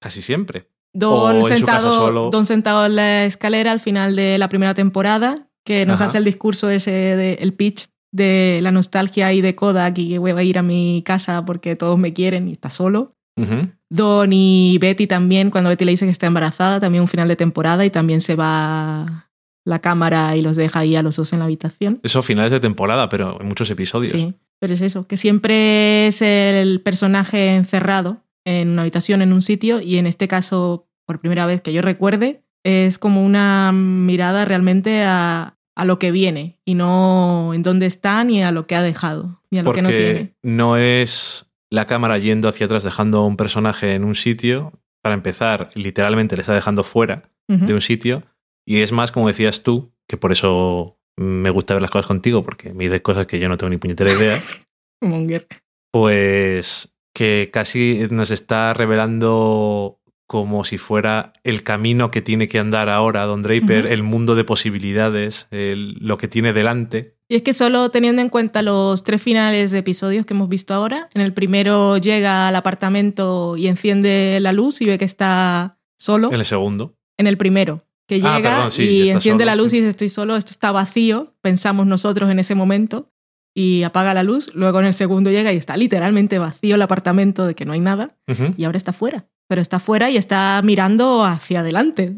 casi 0.00 0.22
siempre. 0.22 0.70
Don 0.94 1.36
o 1.36 1.48
en 1.48 1.58
su 1.58 1.66
casa 1.66 1.80
sentado, 1.82 1.92
solo. 1.92 2.30
Don 2.30 2.46
sentado 2.46 2.86
en 2.86 2.96
la 2.96 3.26
escalera 3.26 3.72
al 3.72 3.80
final 3.80 4.16
de 4.16 4.38
la 4.38 4.48
primera 4.48 4.72
temporada, 4.72 5.48
que 5.66 5.84
nos 5.84 6.00
Ajá. 6.00 6.06
hace 6.08 6.16
el 6.16 6.24
discurso 6.24 6.70
ese, 6.70 6.90
de, 6.92 7.34
el 7.34 7.52
pitch 7.52 7.88
de 8.10 8.60
la 8.62 8.70
nostalgia 8.72 9.34
y 9.34 9.42
de 9.42 9.54
Kodak 9.54 9.98
y 9.98 10.08
que 10.08 10.18
voy 10.18 10.30
a 10.30 10.42
ir 10.42 10.56
a 10.56 10.62
mi 10.62 11.02
casa 11.04 11.44
porque 11.44 11.76
todos 11.76 11.98
me 11.98 12.14
quieren 12.14 12.48
y 12.48 12.52
está 12.52 12.70
solo. 12.70 13.12
Ujú. 13.38 13.68
Don 13.90 14.32
y 14.32 14.78
Betty 14.80 15.06
también, 15.06 15.50
cuando 15.50 15.68
Betty 15.68 15.84
le 15.84 15.90
dice 15.90 16.06
que 16.06 16.10
está 16.10 16.26
embarazada, 16.26 16.80
también 16.80 17.02
un 17.02 17.08
final 17.08 17.28
de 17.28 17.36
temporada 17.36 17.84
y 17.84 17.90
también 17.90 18.22
se 18.22 18.34
va 18.34 19.25
la 19.66 19.80
cámara 19.80 20.34
y 20.36 20.40
los 20.42 20.56
deja 20.56 20.78
ahí 20.78 20.96
a 20.96 21.02
los 21.02 21.16
dos 21.16 21.32
en 21.34 21.40
la 21.40 21.44
habitación. 21.44 22.00
Eso 22.02 22.22
finales 22.22 22.52
de 22.52 22.60
temporada, 22.60 23.08
pero 23.10 23.38
en 23.40 23.48
muchos 23.48 23.68
episodios. 23.68 24.12
Sí, 24.12 24.32
pero 24.58 24.72
es 24.72 24.80
eso, 24.80 25.06
que 25.06 25.16
siempre 25.18 26.06
es 26.06 26.22
el 26.22 26.80
personaje 26.80 27.54
encerrado 27.54 28.22
en 28.44 28.70
una 28.70 28.82
habitación, 28.82 29.20
en 29.22 29.32
un 29.32 29.42
sitio, 29.42 29.80
y 29.80 29.98
en 29.98 30.06
este 30.06 30.28
caso, 30.28 30.86
por 31.04 31.20
primera 31.20 31.46
vez 31.46 31.60
que 31.60 31.72
yo 31.72 31.82
recuerde, 31.82 32.42
es 32.64 32.98
como 32.98 33.24
una 33.24 33.72
mirada 33.72 34.44
realmente 34.44 35.02
a, 35.04 35.56
a 35.74 35.84
lo 35.84 35.98
que 35.98 36.10
viene 36.12 36.58
y 36.64 36.74
no 36.74 37.52
en 37.52 37.62
dónde 37.62 37.86
está 37.86 38.22
ni 38.24 38.42
a 38.42 38.52
lo 38.52 38.66
que 38.66 38.76
ha 38.76 38.82
dejado, 38.82 39.40
ni 39.50 39.58
a 39.58 39.62
lo 39.62 39.66
Porque 39.66 39.78
que 39.78 39.82
no 39.82 39.88
tiene. 39.88 40.34
no 40.42 40.76
es 40.76 41.50
la 41.70 41.86
cámara 41.86 42.18
yendo 42.18 42.48
hacia 42.48 42.66
atrás 42.66 42.84
dejando 42.84 43.18
a 43.18 43.26
un 43.26 43.36
personaje 43.36 43.94
en 43.94 44.04
un 44.04 44.14
sitio. 44.14 44.72
Para 45.02 45.14
empezar, 45.14 45.70
literalmente 45.74 46.36
le 46.36 46.42
está 46.42 46.54
dejando 46.54 46.82
fuera 46.82 47.30
de 47.48 47.74
un 47.74 47.80
sitio. 47.80 48.24
Y 48.66 48.82
es 48.82 48.92
más, 48.92 49.12
como 49.12 49.28
decías 49.28 49.62
tú, 49.62 49.92
que 50.08 50.16
por 50.16 50.32
eso 50.32 50.98
me 51.16 51.50
gusta 51.50 51.74
ver 51.74 51.80
las 51.82 51.90
cosas 51.90 52.06
contigo, 52.06 52.42
porque 52.42 52.74
me 52.74 52.84
dices 52.84 53.00
cosas 53.00 53.26
que 53.26 53.38
yo 53.38 53.48
no 53.48 53.56
tengo 53.56 53.70
ni 53.70 53.76
puñetera 53.78 54.12
idea. 54.12 54.42
Monger. 55.00 55.46
pues 55.92 56.92
que 57.14 57.50
casi 57.52 58.06
nos 58.10 58.30
está 58.30 58.74
revelando 58.74 60.00
como 60.28 60.64
si 60.64 60.76
fuera 60.76 61.32
el 61.44 61.62
camino 61.62 62.10
que 62.10 62.20
tiene 62.20 62.48
que 62.48 62.58
andar 62.58 62.88
ahora 62.90 63.24
Don 63.24 63.42
Draper, 63.42 63.86
el 63.86 64.02
mundo 64.02 64.34
de 64.34 64.44
posibilidades, 64.44 65.46
el- 65.50 65.94
lo 66.00 66.18
que 66.18 66.28
tiene 66.28 66.52
delante. 66.52 67.14
Y 67.28 67.36
es 67.36 67.42
que 67.42 67.52
solo 67.52 67.90
teniendo 67.90 68.20
en 68.22 68.28
cuenta 68.28 68.60
los 68.62 69.02
tres 69.04 69.22
finales 69.22 69.70
de 69.70 69.78
episodios 69.78 70.26
que 70.26 70.34
hemos 70.34 70.48
visto 70.48 70.74
ahora, 70.74 71.08
en 71.14 71.22
el 71.22 71.32
primero 71.32 71.96
llega 71.96 72.48
al 72.48 72.56
apartamento 72.56 73.56
y 73.56 73.68
enciende 73.68 74.38
la 74.40 74.52
luz 74.52 74.80
y 74.82 74.86
ve 74.86 74.98
que 74.98 75.04
está 75.06 75.78
solo. 75.98 76.28
En 76.32 76.38
el 76.40 76.44
segundo. 76.44 76.94
en 77.18 77.26
el 77.28 77.38
primero, 77.38 77.82
que 78.06 78.20
Ah, 78.22 78.36
llega 78.36 78.50
perdón, 78.54 78.72
sí, 78.72 78.82
y 78.84 79.10
enciende 79.10 79.42
solo. 79.44 79.50
la 79.52 79.56
luz 79.56 79.72
y 79.72 79.76
dice 79.78 79.88
estoy 79.90 80.08
solo, 80.08 80.36
esto 80.36 80.50
está 80.52 80.72
vacío, 80.72 81.34
pensamos 81.40 81.86
nosotros 81.86 82.30
en 82.30 82.38
ese 82.38 82.54
momento, 82.54 83.10
y 83.54 83.82
apaga 83.84 84.12
la 84.14 84.22
luz, 84.22 84.50
luego 84.54 84.80
en 84.80 84.86
el 84.86 84.94
segundo 84.94 85.30
llega 85.30 85.52
y 85.52 85.56
está 85.56 85.76
literalmente 85.76 86.38
vacío 86.38 86.74
el 86.74 86.82
apartamento 86.82 87.46
de 87.46 87.54
que 87.54 87.64
no 87.64 87.72
hay 87.72 87.80
nada, 87.80 88.16
y 88.56 88.64
ahora 88.64 88.76
está 88.78 88.92
fuera, 88.92 89.26
pero 89.48 89.60
está 89.62 89.78
fuera 89.80 90.10
y 90.10 90.16
está 90.16 90.60
mirando 90.62 91.24
hacia 91.24 91.60
adelante. 91.60 92.16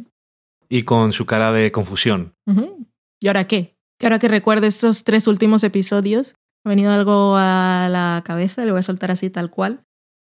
Y 0.68 0.82
con 0.82 1.12
su 1.12 1.24
cara 1.26 1.52
de 1.52 1.72
confusión. 1.72 2.34
¿Y 3.20 3.28
ahora 3.28 3.46
qué? 3.46 3.76
Que 3.98 4.06
ahora 4.06 4.18
que 4.18 4.28
recuerdo 4.28 4.66
estos 4.66 5.02
tres 5.04 5.26
últimos 5.26 5.64
episodios, 5.64 6.34
ha 6.64 6.68
venido 6.68 6.92
algo 6.92 7.36
a 7.36 7.88
la 7.90 8.22
cabeza, 8.24 8.64
le 8.64 8.72
voy 8.72 8.80
a 8.80 8.82
soltar 8.82 9.10
así 9.10 9.30
tal 9.30 9.50
cual. 9.50 9.84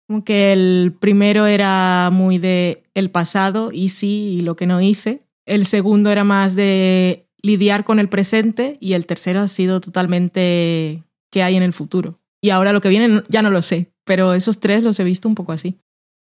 Como 0.08 0.24
que 0.24 0.52
el 0.54 0.94
primero 1.00 1.46
era 1.46 2.10
muy 2.12 2.38
de 2.38 2.84
el 2.94 3.10
pasado, 3.10 3.72
y 3.72 3.90
sí, 3.90 4.38
y 4.38 4.42
lo 4.42 4.56
que 4.56 4.68
no 4.68 4.82
hice. 4.82 5.22
El 5.50 5.66
segundo 5.66 6.12
era 6.12 6.24
más 6.24 6.56
de 6.56 7.28
lidiar 7.42 7.84
con 7.84 7.98
el 7.98 8.08
presente 8.08 8.78
y 8.80 8.94
el 8.94 9.08
tercero 9.08 9.40
ha 9.40 9.48
sido 9.48 9.82
totalmente 9.82 11.04
qué 11.32 11.42
hay 11.42 11.56
en 11.56 11.64
el 11.64 11.74
futuro. 11.74 12.20
Y 12.40 12.52
ahora 12.52 12.72
lo 12.72 12.82
que 12.82 12.90
viene 12.90 13.24
ya 13.30 13.42
no 13.42 13.50
lo 13.50 13.64
sé, 13.64 13.92
pero 14.06 14.36
esos 14.36 14.60
tres 14.60 14.84
los 14.84 15.00
he 15.00 15.04
visto 15.04 15.28
un 15.28 15.34
poco 15.34 15.52
así. 15.52 15.80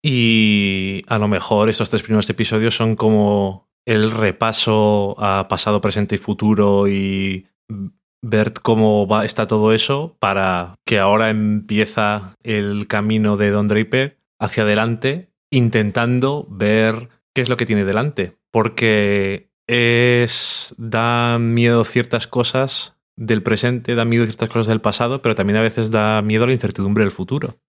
Y 0.01 1.03
a 1.07 1.17
lo 1.17 1.27
mejor 1.27 1.67
estos 1.69 1.89
tres 1.89 2.01
primeros 2.01 2.29
episodios 2.29 2.77
son 2.77 2.95
como 2.95 3.67
el 3.85 4.11
repaso 4.11 5.15
a 5.19 5.49
pasado, 5.49 5.81
presente 5.81 6.15
y 6.15 6.17
futuro 6.17 6.87
y 6.87 7.45
ver 8.21 8.53
cómo 8.53 9.05
va, 9.05 9.25
está 9.25 9.47
todo 9.47 9.73
eso 9.73 10.15
para 10.19 10.75
que 10.85 10.97
ahora 10.97 11.29
empieza 11.29 12.37
el 12.41 12.87
camino 12.87 13.35
de 13.35 13.49
Don 13.49 13.67
Draper 13.67 14.17
hacia 14.39 14.63
adelante 14.63 15.33
intentando 15.51 16.47
ver 16.49 17.09
qué 17.33 17.41
es 17.41 17.49
lo 17.49 17.57
que 17.57 17.65
tiene 17.65 17.83
delante. 17.83 18.38
Porque 18.51 19.49
es 19.67 20.73
da 20.77 21.37
miedo 21.39 21.83
ciertas 21.85 22.27
cosas 22.27 22.95
del 23.15 23.43
presente, 23.43 23.95
da 23.95 24.05
miedo 24.05 24.25
ciertas 24.25 24.49
cosas 24.49 24.67
del 24.67 24.81
pasado, 24.81 25.21
pero 25.21 25.35
también 25.35 25.57
a 25.57 25.61
veces 25.61 25.91
da 25.91 26.21
miedo 26.21 26.45
a 26.45 26.47
la 26.47 26.53
incertidumbre 26.53 27.03
del 27.03 27.11
futuro. 27.11 27.59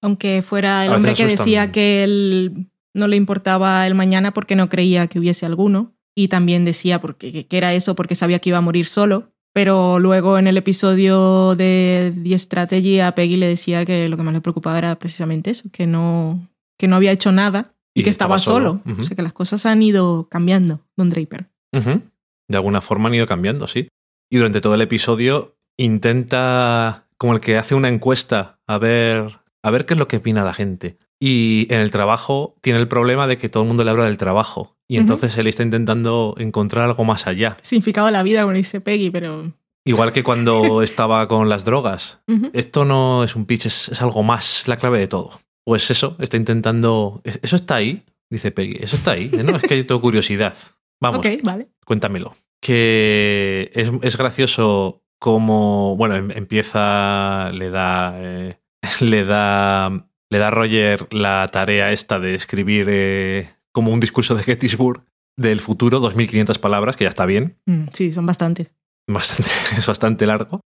Aunque 0.00 0.42
fuera 0.42 0.86
el 0.86 0.92
A 0.92 0.96
hombre 0.96 1.14
que 1.14 1.26
decía 1.26 1.72
que 1.72 2.04
él 2.04 2.68
no 2.94 3.08
le 3.08 3.16
importaba 3.16 3.86
el 3.86 3.94
mañana 3.94 4.32
porque 4.32 4.56
no 4.56 4.68
creía 4.68 5.06
que 5.08 5.18
hubiese 5.18 5.44
alguno. 5.44 5.92
Y 6.16 6.28
también 6.28 6.64
decía 6.64 7.00
porque, 7.00 7.46
que 7.46 7.56
era 7.56 7.74
eso 7.74 7.96
porque 7.96 8.14
sabía 8.14 8.38
que 8.38 8.50
iba 8.50 8.58
a 8.58 8.62
morir 8.62 8.86
solo. 8.86 9.32
Pero 9.52 9.98
luego 9.98 10.38
en 10.38 10.46
el 10.46 10.56
episodio 10.56 11.54
de 11.56 12.12
The 12.22 12.38
Strategy 12.38 13.00
a 13.00 13.14
Peggy 13.14 13.36
le 13.36 13.48
decía 13.48 13.84
que 13.84 14.08
lo 14.08 14.16
que 14.16 14.22
más 14.22 14.34
le 14.34 14.40
preocupaba 14.40 14.78
era 14.78 14.98
precisamente 14.98 15.50
eso, 15.50 15.68
que 15.72 15.86
no, 15.86 16.40
que 16.76 16.88
no 16.88 16.96
había 16.96 17.12
hecho 17.12 17.32
nada 17.32 17.73
y, 17.94 18.00
Y 18.00 18.04
que 18.04 18.10
estaba, 18.10 18.36
estaba 18.36 18.56
solo. 18.56 18.82
O 18.98 19.02
sea 19.02 19.16
que 19.16 19.22
las 19.22 19.32
cosas 19.32 19.64
han 19.66 19.82
ido 19.82 20.28
cambiando, 20.28 20.80
Don 20.96 21.10
Draper. 21.10 21.48
De 21.72 22.56
alguna 22.56 22.80
forma 22.80 23.08
han 23.08 23.14
ido 23.14 23.26
cambiando, 23.26 23.66
sí. 23.66 23.88
Y 24.30 24.36
durante 24.36 24.60
todo 24.60 24.74
el 24.74 24.80
episodio 24.80 25.56
intenta, 25.76 27.06
como 27.16 27.34
el 27.34 27.40
que 27.40 27.56
hace 27.56 27.74
una 27.74 27.88
encuesta, 27.88 28.58
a 28.66 28.78
ver, 28.78 29.40
a 29.62 29.70
ver 29.70 29.86
qué 29.86 29.94
es 29.94 29.98
lo 29.98 30.08
que 30.08 30.18
opina 30.18 30.44
la 30.44 30.54
gente. 30.54 30.98
Y 31.20 31.72
en 31.72 31.80
el 31.80 31.90
trabajo 31.90 32.56
tiene 32.60 32.78
el 32.78 32.88
problema 32.88 33.26
de 33.26 33.38
que 33.38 33.48
todo 33.48 33.62
el 33.62 33.68
mundo 33.68 33.84
le 33.84 33.90
habla 33.90 34.04
del 34.04 34.18
trabajo. 34.18 34.76
Y 34.86 34.98
entonces 34.98 35.36
él 35.38 35.46
está 35.46 35.62
intentando 35.62 36.34
encontrar 36.38 36.84
algo 36.84 37.04
más 37.04 37.26
allá. 37.26 37.56
Significado 37.62 38.06
de 38.06 38.12
la 38.12 38.22
vida, 38.22 38.42
como 38.42 38.54
dice 38.54 38.80
Peggy, 38.80 39.10
pero... 39.10 39.52
Igual 39.86 40.12
que 40.12 40.22
cuando 40.22 40.82
estaba 40.82 41.26
con 41.28 41.48
las 41.48 41.64
drogas. 41.64 42.20
Esto 42.52 42.84
no 42.84 43.24
es 43.24 43.36
un 43.36 43.46
pitch, 43.46 43.66
es, 43.66 43.88
es 43.88 44.02
algo 44.02 44.22
más, 44.22 44.66
la 44.66 44.76
clave 44.76 44.98
de 44.98 45.06
todo. 45.06 45.40
Pues 45.66 45.90
eso, 45.90 46.16
está 46.20 46.36
intentando... 46.36 47.20
"¿Es- 47.24 47.40
¿Eso 47.42 47.56
está 47.56 47.76
ahí? 47.76 48.04
Dice 48.30 48.50
Peggy. 48.50 48.78
¿Eso 48.82 48.96
está 48.96 49.12
ahí? 49.12 49.26
No, 49.26 49.56
es 49.56 49.62
que 49.62 49.76
yo 49.76 49.86
tengo 49.86 50.00
curiosidad. 50.00 50.54
Vamos, 51.00 51.24
vale. 51.42 51.68
cuéntamelo. 51.84 52.36
Que 52.60 53.70
es, 53.74 53.90
es 54.02 54.16
gracioso 54.16 55.02
como, 55.18 55.96
bueno, 55.96 56.16
em- 56.16 56.30
empieza, 56.30 57.50
le 57.52 57.70
da, 57.70 58.14
eh, 58.16 58.58
le 59.00 59.24
da, 59.24 60.08
le 60.30 60.38
da 60.38 60.48
a 60.48 60.50
Roger 60.50 61.06
la 61.12 61.48
tarea 61.52 61.92
esta 61.92 62.18
de 62.18 62.34
escribir 62.34 62.86
eh, 62.90 63.48
como 63.72 63.92
un 63.92 64.00
discurso 64.00 64.34
de 64.34 64.42
Gettysburg 64.42 65.04
del 65.36 65.60
futuro, 65.60 66.00
2.500 66.00 66.58
palabras, 66.58 66.96
que 66.96 67.04
ya 67.04 67.08
está 67.10 67.26
bien, 67.26 67.58
Mm, 67.66 67.86
sí, 67.92 68.12
son 68.12 68.24
bastantes. 68.26 68.72
bastante, 69.08 69.50
es 69.78 69.86
bastante 69.86 70.26
largo. 70.26 70.60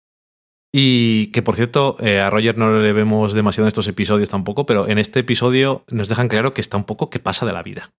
Y 0.77 1.29
que, 1.29 1.41
por 1.41 1.55
cierto, 1.55 1.97
eh, 2.01 2.19
a 2.19 2.31
Roger 2.31 2.59
no 2.59 2.81
le 2.81 2.93
vemos 2.93 3.33
demasiado 3.33 3.67
en 3.67 3.69
estos 3.69 3.87
episodios 3.87 4.29
tampoco, 4.29 4.67
pero 4.67 4.89
en 4.89 4.99
este 4.99 5.21
episodio 5.21 5.85
nos 5.89 6.09
dejan 6.09 6.27
claro 6.27 6.53
que 6.53 6.61
está 6.61 6.77
un 6.77 6.83
poco 6.83 7.11
que 7.11 7.21
pasa 7.21 7.47
de 7.47 7.53
la 7.53 7.63
vida 7.63 7.93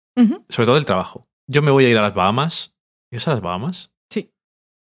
sobre 0.49 0.65
todo 0.65 0.77
el 0.77 0.83
trabajo. 0.85 1.25
Yo 1.49 1.61
me 1.61 1.71
voy 1.71 1.85
a 1.85 1.89
ir 1.89 1.97
a 1.97 2.01
las 2.01 2.13
Bahamas. 2.13 2.73
¿Es 3.11 3.27
a 3.29 3.31
las 3.31 3.39
Bahamas? 3.41 3.91
Sí. 4.11 4.29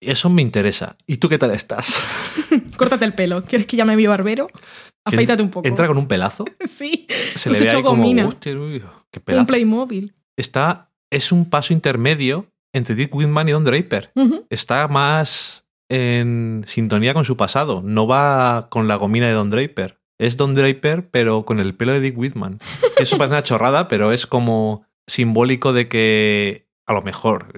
Eso 0.01 0.31
me 0.31 0.41
interesa. 0.43 0.97
¿Y 1.07 1.17
tú 1.17 1.29
qué 1.29 1.37
tal 1.39 1.51
estás? 1.51 2.01
Córtate 2.77 3.05
el 3.05 3.15
pelo. 3.15 3.43
¿Quieres 3.45 3.67
que 3.67 3.77
llame 3.77 3.97
mi 3.97 4.07
barbero? 4.07 4.49
Afeítate 5.05 5.43
un 5.43 5.51
poco. 5.51 5.67
Entra 5.67 5.87
con 5.89 5.99
un 5.99 6.07
pelazo. 6.07 6.45
Sí, 6.69 7.09
Se 7.35 7.51
le 7.51 7.59
ve 7.59 7.65
echó 7.67 7.77
ahí 7.79 7.83
como... 7.83 8.03
gomina. 8.03 8.27
"Hostia, 8.29 8.57
uy, 8.57 8.83
qué 9.11 9.21
un. 9.21 9.47
Playmobil. 9.47 10.15
Está... 10.37 10.93
Es 11.13 11.33
un 11.33 11.51
paso 11.51 11.73
intermedio 11.73 12.47
entre 12.73 12.95
Dick 12.95 13.13
Whitman 13.13 13.49
y 13.49 13.53
Don 13.53 13.65
Draper. 13.65 14.13
Está 14.49 14.87
más 14.87 15.65
en 15.91 16.65
sintonía 16.67 17.13
con 17.13 17.25
su 17.27 17.37
pasado. 17.37 17.83
No 17.85 18.07
va 18.07 18.69
con 18.71 18.89
la 18.89 18.97
gomina 18.97 19.27
de 19.27 19.35
Don 19.35 19.51
Draper. 19.51 19.99
Es 20.19 20.37
Don 20.37 20.55
Draper, 20.55 21.11
pero 21.11 21.45
con 21.45 21.61
el 21.61 21.75
pelo 21.75 21.93
de 21.93 22.01
Dick 22.01 22.17
Whitman. 22.17 22.59
Eso 22.99 23.19
parece 23.19 23.35
una 23.35 23.43
chorrada, 23.43 23.89
pero 23.89 24.13
es 24.13 24.27
como 24.27 24.87
simbólico 25.07 25.73
de 25.73 25.89
que, 25.89 26.69
a 26.87 26.93
lo 26.93 27.03
mejor, 27.03 27.49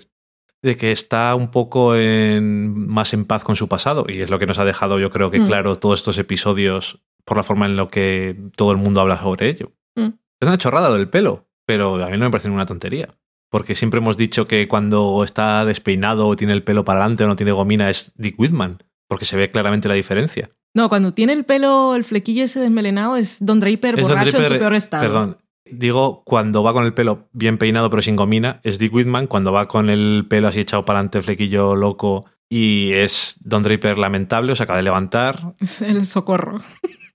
de 0.63 0.77
que 0.77 0.93
está 0.93 1.35
un 1.35 1.51
poco 1.51 1.95
en, 1.97 2.89
más 2.89 3.13
en 3.15 3.25
paz 3.27 3.45
con 3.45 3.57
su 3.57 3.69
pasado. 3.69 4.07
Y 4.09 4.23
es 4.23 4.31
lo 4.31 4.39
que 4.39 4.47
nos 4.47 4.59
ha 4.59 4.65
dejado, 4.65 4.99
yo 4.99 5.11
creo 5.11 5.31
que 5.31 5.41
Mm. 5.41 5.47
claro, 5.47 5.77
todos 5.77 6.01
estos 6.01 6.19
episodios 6.19 7.03
por 7.25 7.37
la 7.37 7.43
forma 7.43 7.67
en 7.67 7.77
la 7.77 7.89
que 7.89 8.37
todo 8.57 8.73
el 8.73 8.79
mundo 8.79 9.01
habla 9.01 9.21
sobre 9.21 9.49
ello. 9.49 9.73
Mm. 9.97 10.11
Es 10.41 10.49
una 10.49 10.59
chorrada 10.59 10.91
del 10.93 11.09
pelo, 11.09 11.49
pero 11.67 12.03
a 12.03 12.09
mí 12.09 12.17
no 12.17 12.25
me 12.25 12.31
parece 12.31 12.49
una 12.49 12.67
tontería. 12.67 13.15
Porque 13.53 13.75
siempre 13.75 13.99
hemos 13.99 14.17
dicho 14.17 14.47
que 14.47 14.67
cuando 14.67 15.23
está 15.23 15.67
despeinado 15.67 16.27
o 16.27 16.37
tiene 16.37 16.55
el 16.55 16.63
pelo 16.63 16.87
para 16.87 17.01
adelante 17.01 17.25
o 17.25 17.27
no 17.27 17.37
tiene 17.37 17.53
gomina 17.53 17.91
es 17.91 18.15
Dick 18.17 18.41
Whitman, 18.41 18.83
porque 19.09 19.27
se 19.27 19.37
ve 19.37 19.51
claramente 19.51 19.89
la 19.89 19.95
diferencia. 19.95 20.51
No, 20.75 20.89
cuando 20.89 21.13
tiene 21.13 21.35
el 21.35 21.45
pelo, 21.45 21.95
el 21.95 22.05
flequillo 22.05 22.45
ese 22.45 22.61
desmelenado, 22.61 23.15
es 23.17 23.45
Don 23.45 23.61
Draper 23.61 24.01
Es 24.01 24.09
Don 24.09 24.17
borracho 24.17 24.39
en 24.39 24.45
su 24.45 24.59
peor 24.59 24.75
estado. 24.75 25.03
Perdón, 25.03 25.37
digo 25.71 26.23
cuando 26.25 26.63
va 26.63 26.73
con 26.73 26.87
el 26.87 26.95
pelo 26.95 27.29
bien 27.33 27.59
peinado 27.59 27.91
pero 27.91 28.01
sin 28.01 28.17
gomina 28.17 28.61
es 28.63 28.79
Dick 28.79 28.95
Whitman, 28.95 29.27
cuando 29.27 29.53
va 29.53 29.69
con 29.69 29.91
el 29.91 30.25
pelo 30.31 30.49
así 30.49 30.61
echado 30.61 30.87
para 30.87 31.01
adelante, 31.01 31.21
flequillo 31.21 31.77
loco 31.77 32.25
y 32.49 32.95
es 32.95 33.37
Don 33.43 33.63
Draper 33.63 33.99
lamentable, 33.99 34.53
o 34.53 34.57
se 34.57 34.63
acaba 34.63 34.79
de 34.79 34.85
levantar, 34.85 35.55
Es 35.61 35.83
el 35.83 36.07
socorro. 36.07 36.59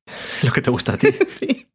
lo 0.44 0.52
que 0.52 0.62
te 0.62 0.72
gusta 0.72 0.94
a 0.94 0.98
ti. 0.98 1.10
sí. 1.28 1.68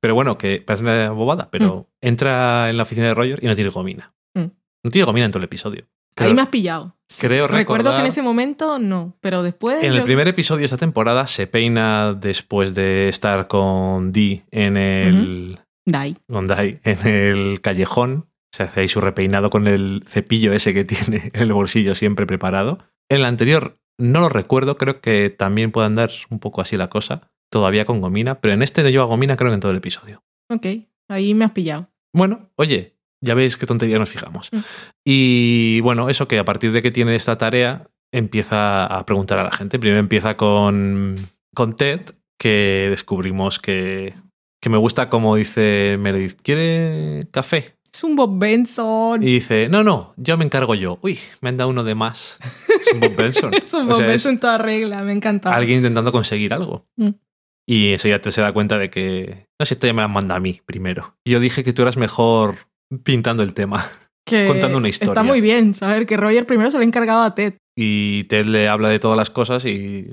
Pero 0.00 0.14
bueno, 0.14 0.38
que 0.38 0.62
parece 0.64 0.82
una 0.84 1.10
bobada, 1.10 1.50
pero 1.50 1.88
entra 2.00 2.70
en 2.70 2.76
la 2.76 2.84
oficina 2.84 3.08
de 3.08 3.14
Roger 3.14 3.40
y 3.42 3.46
no 3.46 3.54
tiene 3.54 3.70
gomina. 3.70 4.14
Mm. 4.34 4.46
No 4.84 4.90
tiene 4.90 5.04
gomina 5.04 5.26
en 5.26 5.32
todo 5.32 5.40
el 5.40 5.44
episodio. 5.44 5.86
Ahí 6.16 6.34
me 6.34 6.42
has 6.42 6.48
pillado. 6.48 6.96
creo 7.18 7.48
Recuerdo 7.48 7.92
que 7.92 8.00
en 8.00 8.06
ese 8.06 8.22
momento 8.22 8.78
no, 8.78 9.16
pero 9.20 9.42
después. 9.42 9.82
En 9.82 9.94
el 9.94 10.02
primer 10.02 10.28
episodio 10.28 10.60
de 10.60 10.64
esta 10.66 10.76
temporada 10.76 11.26
se 11.26 11.46
peina 11.46 12.14
después 12.14 12.74
de 12.74 13.08
estar 13.08 13.48
con 13.48 14.12
Dee 14.12 14.44
en 14.50 14.76
el, 14.76 15.60
Dai. 15.86 16.16
con 16.30 16.46
Dai 16.46 16.80
en 16.84 17.06
el 17.06 17.60
callejón. 17.60 18.26
Se 18.52 18.64
hace 18.64 18.80
ahí 18.80 18.88
su 18.88 19.00
repeinado 19.00 19.48
con 19.48 19.68
el 19.68 20.02
cepillo 20.06 20.52
ese 20.52 20.74
que 20.74 20.84
tiene 20.84 21.30
en 21.32 21.42
el 21.42 21.52
bolsillo 21.52 21.94
siempre 21.94 22.26
preparado. 22.26 22.78
En 23.08 23.18
el 23.18 23.24
anterior 23.24 23.78
no 23.98 24.20
lo 24.20 24.28
recuerdo, 24.28 24.76
creo 24.76 25.00
que 25.00 25.30
también 25.30 25.72
puede 25.72 25.86
andar 25.86 26.10
un 26.30 26.38
poco 26.38 26.60
así 26.60 26.76
la 26.76 26.88
cosa, 26.88 27.30
todavía 27.50 27.84
con 27.84 28.00
gomina, 28.00 28.40
pero 28.40 28.54
en 28.54 28.62
este 28.62 28.82
no 28.82 28.88
lleva 28.88 29.04
gomina 29.04 29.36
creo 29.36 29.50
que 29.50 29.54
en 29.54 29.60
todo 29.60 29.72
el 29.72 29.78
episodio. 29.78 30.22
Ok, 30.48 30.66
ahí 31.08 31.34
me 31.34 31.44
has 31.44 31.52
pillado. 31.52 31.88
Bueno, 32.12 32.50
oye, 32.56 32.96
ya 33.20 33.34
veis 33.34 33.56
qué 33.56 33.66
tontería 33.66 33.98
nos 33.98 34.08
fijamos. 34.08 34.48
Mm. 34.52 34.58
Y 35.04 35.80
bueno, 35.80 36.08
eso 36.08 36.26
que 36.28 36.38
a 36.38 36.44
partir 36.44 36.72
de 36.72 36.82
que 36.82 36.90
tiene 36.90 37.14
esta 37.14 37.38
tarea, 37.38 37.88
empieza 38.12 38.86
a 38.86 39.04
preguntar 39.06 39.38
a 39.38 39.44
la 39.44 39.52
gente. 39.52 39.78
Primero 39.78 40.00
empieza 40.00 40.36
con, 40.36 41.28
con 41.54 41.76
Ted, 41.76 42.00
que 42.38 42.86
descubrimos 42.90 43.58
que, 43.58 44.14
que 44.60 44.70
me 44.70 44.78
gusta 44.78 45.08
como 45.10 45.36
dice 45.36 45.96
Meredith, 46.00 46.40
¿quiere 46.42 47.28
café? 47.30 47.76
Es 47.92 48.04
un 48.04 48.14
Bob 48.16 48.38
Benson. 48.38 49.22
Y 49.22 49.26
dice, 49.26 49.68
no, 49.68 49.82
no, 49.82 50.14
yo 50.16 50.36
me 50.38 50.44
encargo 50.44 50.74
yo. 50.76 50.98
Uy, 51.02 51.18
me 51.40 51.48
han 51.48 51.56
dado 51.56 51.70
uno 51.70 51.82
de 51.82 51.94
más. 51.96 52.38
Es 52.68 52.92
un 52.92 53.00
Bob 53.00 53.14
Benson. 53.16 53.52
es 53.54 53.74
un 53.74 53.82
O 53.82 53.86
Bob 53.88 53.96
sea, 53.96 54.06
Benson 54.06 54.32
en 54.34 54.40
toda 54.40 54.58
regla, 54.58 55.02
me 55.02 55.12
encanta. 55.12 55.50
alguien 55.54 55.78
intentando 55.78 56.12
conseguir 56.12 56.54
algo. 56.54 56.86
Mm. 56.96 57.10
Y 57.70 57.92
enseguida 57.92 58.20
te 58.20 58.32
se 58.32 58.40
da 58.40 58.52
cuenta 58.52 58.78
de 58.78 58.90
que, 58.90 59.46
no 59.60 59.64
sé, 59.64 59.74
esto 59.74 59.86
ya 59.86 59.92
me 59.92 60.02
la 60.02 60.08
manda 60.08 60.34
a 60.34 60.40
mí 60.40 60.60
primero. 60.66 61.14
Y 61.24 61.30
yo 61.30 61.38
dije 61.38 61.62
que 61.62 61.72
tú 61.72 61.82
eras 61.82 61.96
mejor 61.96 62.56
pintando 63.04 63.44
el 63.44 63.54
tema. 63.54 63.88
que 64.26 64.48
contando 64.48 64.78
una 64.78 64.88
historia. 64.88 65.12
Está 65.12 65.22
muy 65.22 65.40
bien 65.40 65.72
saber 65.74 66.04
que 66.04 66.16
Roger 66.16 66.46
primero 66.46 66.72
se 66.72 66.78
le 66.78 66.84
ha 66.84 66.88
encargado 66.88 67.22
a 67.22 67.32
Ted. 67.36 67.54
Y 67.78 68.24
Ted 68.24 68.46
le 68.46 68.68
habla 68.68 68.88
de 68.88 68.98
todas 68.98 69.16
las 69.16 69.30
cosas 69.30 69.64
y 69.66 70.04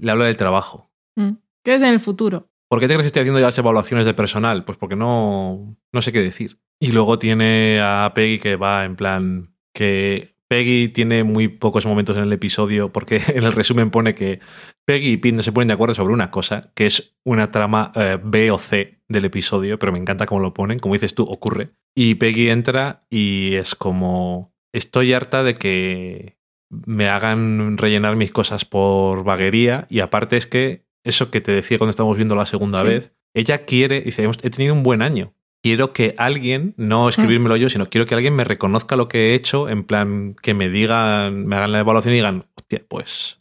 le 0.00 0.10
habla 0.10 0.24
del 0.24 0.38
trabajo. 0.38 0.90
Mm. 1.16 1.32
¿Qué 1.62 1.74
es 1.74 1.82
en 1.82 1.88
el 1.88 2.00
futuro? 2.00 2.48
¿Por 2.70 2.80
qué 2.80 2.88
te 2.88 2.94
crees 2.94 3.02
que 3.02 3.06
estoy 3.08 3.20
haciendo 3.20 3.40
ya 3.40 3.46
las 3.46 3.58
evaluaciones 3.58 4.06
de 4.06 4.14
personal? 4.14 4.64
Pues 4.64 4.78
porque 4.78 4.96
no, 4.96 5.76
no 5.92 6.00
sé 6.00 6.12
qué 6.12 6.22
decir. 6.22 6.60
Y 6.80 6.92
luego 6.92 7.18
tiene 7.18 7.78
a 7.82 8.10
Peggy 8.14 8.38
que 8.38 8.56
va 8.56 8.86
en 8.86 8.96
plan 8.96 9.54
que 9.74 10.31
Peggy 10.52 10.88
tiene 10.88 11.24
muy 11.24 11.48
pocos 11.48 11.86
momentos 11.86 12.14
en 12.18 12.24
el 12.24 12.32
episodio 12.32 12.92
porque 12.92 13.16
en 13.34 13.44
el 13.44 13.52
resumen 13.52 13.90
pone 13.90 14.14
que 14.14 14.40
Peggy 14.84 15.12
y 15.12 15.16
Pete 15.16 15.36
no 15.36 15.42
se 15.42 15.50
ponen 15.52 15.68
de 15.68 15.74
acuerdo 15.74 15.94
sobre 15.94 16.12
una 16.12 16.30
cosa, 16.30 16.72
que 16.74 16.84
es 16.84 17.16
una 17.24 17.50
trama 17.50 17.90
eh, 17.94 18.18
B 18.22 18.50
o 18.50 18.58
C 18.58 19.00
del 19.08 19.24
episodio, 19.24 19.78
pero 19.78 19.92
me 19.92 19.98
encanta 19.98 20.26
cómo 20.26 20.42
lo 20.42 20.52
ponen, 20.52 20.78
como 20.78 20.94
dices 20.94 21.14
tú, 21.14 21.22
ocurre. 21.24 21.70
Y 21.96 22.16
Peggy 22.16 22.50
entra 22.50 23.06
y 23.08 23.54
es 23.54 23.74
como, 23.74 24.54
estoy 24.74 25.14
harta 25.14 25.42
de 25.42 25.54
que 25.54 26.36
me 26.70 27.08
hagan 27.08 27.78
rellenar 27.78 28.16
mis 28.16 28.30
cosas 28.30 28.66
por 28.66 29.24
vaguería 29.24 29.86
y 29.88 30.00
aparte 30.00 30.36
es 30.36 30.46
que 30.46 30.84
eso 31.04 31.30
que 31.30 31.40
te 31.40 31.52
decía 31.52 31.78
cuando 31.78 31.90
estábamos 31.90 32.16
viendo 32.18 32.34
la 32.34 32.44
segunda 32.46 32.80
Sí. 32.82 32.88
vez, 32.88 33.14
ella 33.34 33.64
quiere, 33.64 34.02
dice, 34.02 34.22
"Hemos- 34.22 34.38
he 34.42 34.50
tenido 34.50 34.74
un 34.74 34.82
buen 34.82 35.00
año. 35.00 35.32
Quiero 35.62 35.92
que 35.92 36.14
alguien, 36.18 36.74
no 36.76 37.08
escribírmelo 37.08 37.56
yo, 37.56 37.70
sino 37.70 37.88
quiero 37.88 38.06
que 38.06 38.14
alguien 38.14 38.34
me 38.34 38.42
reconozca 38.42 38.96
lo 38.96 39.06
que 39.06 39.30
he 39.30 39.34
hecho, 39.34 39.68
en 39.68 39.84
plan 39.84 40.34
que 40.42 40.54
me 40.54 40.68
digan, 40.68 41.46
me 41.46 41.54
hagan 41.54 41.70
la 41.70 41.80
evaluación 41.80 42.14
y 42.14 42.16
digan, 42.16 42.46
hostia, 42.56 42.82
pues. 42.88 43.40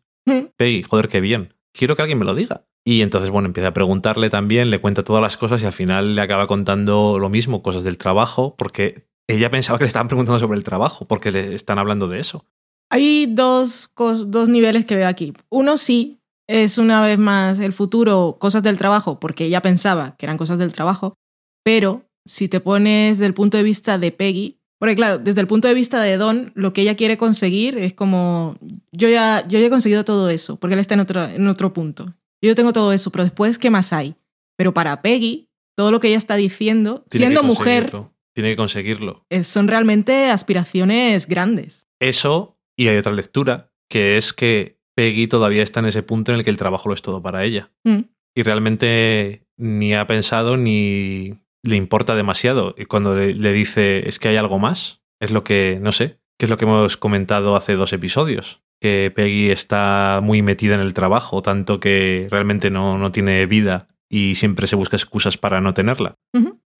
Peggy, 0.56 0.84
joder, 0.84 1.08
qué 1.08 1.20
bien. 1.20 1.56
Quiero 1.74 1.96
que 1.96 2.04
alguien 2.04 2.20
me 2.20 2.26
lo 2.26 2.36
diga. 2.36 2.66
Y 2.86 3.02
entonces, 3.02 3.30
bueno, 3.30 3.48
empieza 3.48 3.70
a 3.70 3.74
preguntarle 3.74 4.30
también, 4.30 4.70
le 4.70 4.80
cuenta 4.80 5.04
todas 5.04 5.22
las 5.22 5.38
cosas 5.38 5.62
y 5.62 5.66
al 5.66 5.74
final 5.74 6.16
le 6.16 6.22
acaba 6.22 6.48
contando 6.48 7.18
lo 7.20 7.30
mismo, 7.30 7.64
cosas 7.64 7.84
del 7.84 7.98
trabajo, 7.98 8.56
porque 8.56 9.08
ella 9.28 9.50
pensaba 9.50 9.78
que 9.78 9.86
le 9.86 9.88
estaban 9.88 10.08
preguntando 10.08 10.40
sobre 10.40 10.58
el 10.58 10.64
trabajo, 10.64 11.08
porque 11.08 11.32
le 11.32 11.56
están 11.56 11.80
hablando 11.80 12.08
de 12.08 12.20
eso. 12.20 12.46
Hay 12.92 13.28
dos, 13.28 13.90
dos 13.96 14.50
niveles 14.50 14.86
que 14.86 14.96
veo 14.96 15.08
aquí. 15.08 15.34
Uno 15.50 15.78
sí 15.78 16.20
es 16.48 16.78
una 16.78 17.02
vez 17.02 17.18
más 17.18 17.60
el 17.60 17.72
futuro, 17.72 18.38
cosas 18.40 18.64
del 18.64 18.78
trabajo, 18.78 19.20
porque 19.20 19.46
ella 19.46 19.62
pensaba 19.62 20.16
que 20.18 20.26
eran 20.26 20.38
cosas 20.38 20.60
del 20.60 20.74
trabajo, 20.74 21.16
pero 21.64 22.04
si 22.26 22.48
te 22.48 22.60
pones 22.60 23.20
del 23.20 23.34
punto 23.34 23.58
de 23.58 23.64
vista 23.64 23.98
de 23.98 24.12
Peggy, 24.12 24.58
porque 24.80 24.96
claro, 24.96 25.20
desde 25.20 25.42
el 25.42 25.48
punto 25.48 25.68
de 25.68 25.76
vista 25.76 26.02
de 26.02 26.18
Don, 26.18 26.52
lo 26.56 26.74
que 26.74 26.82
ella 26.82 26.96
quiere 26.96 27.18
conseguir 27.18 27.78
es 27.78 27.94
como, 27.94 28.58
yo 28.92 29.10
ya, 29.10 29.46
yo 29.48 29.60
ya 29.60 29.68
he 29.68 29.70
conseguido 29.70 30.04
todo 30.04 30.30
eso, 30.30 30.56
porque 30.56 30.74
él 30.74 30.80
está 30.80 30.96
en 30.96 31.02
otro, 31.02 31.24
en 31.24 31.48
otro 31.48 31.72
punto. 31.72 32.16
Yo 32.44 32.56
tengo 32.56 32.74
todo 32.74 32.92
eso, 32.92 33.12
pero 33.12 33.24
después, 33.24 33.60
¿qué 33.60 33.70
más 33.70 33.94
hay? 33.94 34.16
Pero 34.58 34.74
para 34.74 35.04
Peggy, 35.04 35.50
todo 35.78 35.92
lo 35.92 36.00
que 36.00 36.08
ella 36.08 36.18
está 36.18 36.36
diciendo, 36.36 37.06
Tiene 37.10 37.28
siendo 37.28 37.44
mujer. 37.44 37.92
Tiene 38.34 38.52
que 38.52 38.56
conseguirlo. 38.56 39.26
son 39.44 39.68
realmente 39.68 40.32
aspiraciones 40.32 41.28
grandes. 41.28 41.88
Eso, 42.00 42.58
y 42.76 42.88
hay 42.88 42.98
otra 42.98 43.12
lectura, 43.12 43.72
que 43.90 44.18
es 44.18 44.34
que 44.34 44.80
Peggy 44.96 45.28
todavía 45.28 45.64
está 45.64 45.82
en 45.82 45.88
ese 45.88 46.02
punto 46.02 46.32
en 46.32 46.40
el 46.40 46.44
que 46.44 46.50
el 46.50 46.58
trabajo 46.58 46.90
lo 46.90 46.96
es 46.96 47.02
todo 47.02 47.22
para 47.22 47.44
ella. 47.44 47.72
Mm. 47.84 48.00
Y 48.36 48.44
realmente 48.44 49.46
ni 49.58 49.94
ha 49.94 50.08
pensado 50.08 50.58
ni 50.58 51.41
le 51.64 51.76
importa 51.76 52.16
demasiado. 52.16 52.76
Y 52.78 52.86
cuando 52.86 53.16
le, 53.16 53.34
le 53.34 53.54
dice 53.54 54.08
es 54.08 54.20
que 54.20 54.30
hay 54.30 54.38
algo 54.38 54.60
más, 54.60 55.02
es 55.20 55.32
lo 55.32 55.44
que, 55.44 55.80
no 55.82 55.92
sé, 55.92 56.20
que 56.38 56.46
es 56.46 56.50
lo 56.50 56.58
que 56.58 56.66
hemos 56.66 56.98
comentado 56.98 57.56
hace 57.56 57.76
dos 57.76 57.94
episodios. 57.94 58.62
Que 58.80 59.12
Peggy 59.16 59.52
está 59.52 60.22
muy 60.24 60.42
metida 60.42 60.74
en 60.74 60.82
el 60.82 60.94
trabajo, 60.94 61.44
tanto 61.44 61.80
que 61.80 62.28
realmente 62.32 62.72
no, 62.72 62.98
no 62.98 63.12
tiene 63.12 63.46
vida 63.46 63.88
y 64.10 64.36
siempre 64.36 64.66
se 64.66 64.76
busca 64.76 64.98
excusas 64.98 65.38
para 65.38 65.62
no 65.62 65.74
tenerla. 65.74 66.16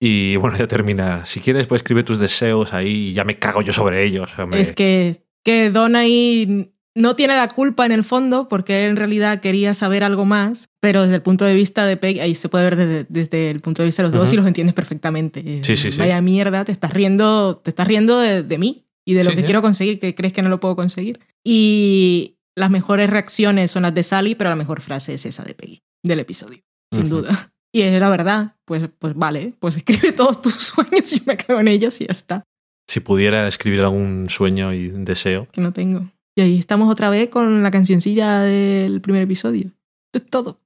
Y 0.04 0.36
bueno, 0.38 0.58
ya 0.58 0.66
termina. 0.66 1.26
Si 1.26 1.40
quieres, 1.42 1.68
pues 1.68 1.82
escribe 1.82 2.04
tus 2.04 2.18
deseos 2.18 2.74
ahí 2.74 3.10
y 3.10 3.14
ya 3.14 3.24
me 3.24 3.38
cago 3.38 3.62
yo 3.62 3.72
sobre 3.72 4.04
ellos. 4.04 4.32
hombre. 4.40 4.60
Es 4.60 4.74
que, 4.74 5.24
que 5.46 5.70
Don 5.70 5.96
ahí 5.96 6.74
no 6.96 7.16
tiene 7.16 7.36
la 7.36 7.48
culpa 7.48 7.86
en 7.86 7.92
el 7.92 8.04
fondo 8.04 8.48
porque 8.50 8.84
él 8.86 8.92
en 8.92 8.96
realidad 8.98 9.40
quería 9.40 9.74
saber 9.74 10.04
algo 10.04 10.26
más, 10.26 10.70
pero 10.82 11.04
desde 11.04 11.16
el 11.16 11.22
punto 11.22 11.46
de 11.46 11.54
vista 11.54 11.86
de 11.86 11.98
Peggy, 11.98 12.20
ahí 12.20 12.36
se 12.36 12.50
puede 12.50 12.66
ver 12.66 12.76
desde, 12.76 13.06
desde 13.10 13.50
el 13.50 13.62
punto 13.62 13.82
de 13.82 13.88
vista 13.88 14.04
de 14.04 14.10
los 14.10 14.18
dos 14.18 14.34
y 14.34 14.36
los 14.36 14.46
entiendes 14.46 14.74
perfectamente. 14.74 15.62
Sí, 15.64 15.76
sí, 15.76 15.92
sí. 15.92 15.98
Vaya 15.98 16.22
mierda, 16.22 16.66
te 16.66 16.72
estás 16.72 16.92
riendo, 16.92 17.58
te 17.58 17.70
estás 17.70 17.88
riendo 17.88 18.20
de, 18.20 18.44
de 18.44 18.58
mí 18.58 18.86
y 19.06 19.14
de 19.14 19.24
lo 19.24 19.32
que 19.32 19.46
quiero 19.46 19.62
conseguir, 19.62 20.00
que 20.00 20.16
crees 20.16 20.34
que 20.34 20.42
no 20.42 20.50
lo 20.50 20.60
puedo 20.60 20.76
conseguir. 20.76 21.20
Y 21.44 22.38
las 22.56 22.70
mejores 22.70 23.10
reacciones 23.10 23.72
son 23.72 23.84
las 23.84 23.94
de 23.94 24.04
Sally, 24.04 24.36
pero 24.36 24.50
la 24.50 24.56
mejor 24.56 24.82
frase 24.82 25.14
es 25.14 25.26
esa 25.26 25.44
de 25.44 25.54
Peggy, 25.54 25.82
del 26.04 26.20
episodio, 26.20 26.60
sin 26.94 27.10
duda. 27.10 27.52
Y 27.74 27.82
es 27.82 28.00
la 28.00 28.10
verdad, 28.10 28.56
pues, 28.66 28.90
pues 29.00 29.16
vale, 29.16 29.54
pues 29.60 29.78
escribe 29.78 30.12
todos 30.16 30.42
tus 30.42 30.56
sueños 30.56 31.14
y 31.14 31.24
me 31.26 31.38
cago 31.38 31.62
en 31.62 31.70
ellos 31.70 32.02
y 32.02 32.06
ya 32.06 32.12
está. 32.12 32.44
Si 32.88 33.00
pudiera 33.00 33.48
escribir 33.48 33.80
algún 33.82 34.30
sueño 34.30 34.74
y 34.74 34.90
deseo. 34.90 35.48
que 35.52 35.62
no 35.62 35.72
tengo. 35.72 36.12
Y 36.36 36.42
ahí 36.42 36.60
estamos 36.60 36.90
otra 36.92 37.10
vez 37.10 37.30
con 37.30 37.62
la 37.64 37.72
cancioncilla 37.72 38.42
del 38.42 39.02
primer 39.02 39.24
episodio. 39.24 39.72
Esto 40.14 40.26
es 40.26 40.30
todo. 40.30 40.60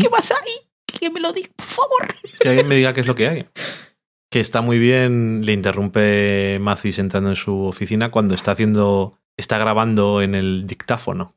¿Qué 0.00 0.10
pasa 0.10 0.34
ahí? 0.42 0.52
Que 0.86 0.94
alguien 0.96 1.12
me 1.14 1.20
lo 1.20 1.32
diga, 1.32 1.48
por 1.56 1.66
favor. 1.66 2.14
Que 2.40 2.48
alguien 2.48 2.68
me 2.68 2.74
diga 2.76 2.92
qué 2.92 3.00
es 3.00 3.06
lo 3.06 3.14
que 3.14 3.28
hay. 3.28 3.46
Que 4.30 4.40
está 4.40 4.60
muy 4.60 4.78
bien, 4.78 5.46
le 5.46 5.52
interrumpe 5.52 6.58
Mathis 6.60 6.98
entrando 6.98 7.30
en 7.30 7.36
su 7.36 7.62
oficina 7.64 8.10
cuando 8.10 8.34
está 8.34 8.52
haciendo, 8.52 9.18
está 9.38 9.56
grabando 9.58 10.20
en 10.22 10.34
el 10.34 10.66
dictáfono. 10.66 11.34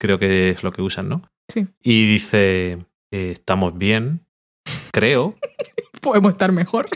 Creo 0.00 0.18
que 0.18 0.50
es 0.50 0.62
lo 0.62 0.72
que 0.72 0.82
usan, 0.82 1.08
¿no? 1.08 1.22
Sí. 1.48 1.66
Y 1.82 2.06
dice, 2.06 2.84
eh, 3.12 3.30
estamos 3.32 3.76
bien, 3.76 4.26
creo. 4.92 5.36
Podemos 6.00 6.32
estar 6.32 6.52
mejor. 6.52 6.88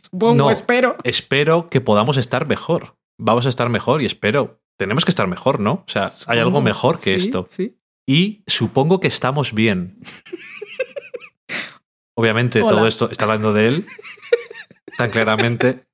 Supongo, 0.00 0.34
No. 0.34 0.50
espero. 0.50 0.96
Espero 1.04 1.68
que 1.70 1.80
podamos 1.80 2.16
estar 2.18 2.46
mejor. 2.46 2.96
Vamos 3.18 3.46
a 3.46 3.48
estar 3.48 3.68
mejor 3.70 4.02
y 4.02 4.06
espero. 4.06 4.60
Tenemos 4.78 5.04
que 5.04 5.10
estar 5.10 5.26
mejor, 5.28 5.60
¿no? 5.60 5.72
O 5.72 5.84
sea, 5.86 6.12
hay 6.26 6.38
algo 6.38 6.60
mejor 6.60 6.98
que 6.98 7.18
Sí, 7.18 7.26
esto. 7.26 7.46
Sí. 7.50 7.76
Y 8.06 8.42
supongo 8.46 9.00
que 9.00 9.08
estamos 9.08 9.52
bien. 9.54 9.98
Obviamente 12.16 12.60
Hola. 12.62 12.70
todo 12.70 12.86
esto 12.86 13.10
está 13.10 13.24
hablando 13.24 13.52
de 13.52 13.68
él 13.68 13.86
tan 14.98 15.10
claramente 15.10 15.84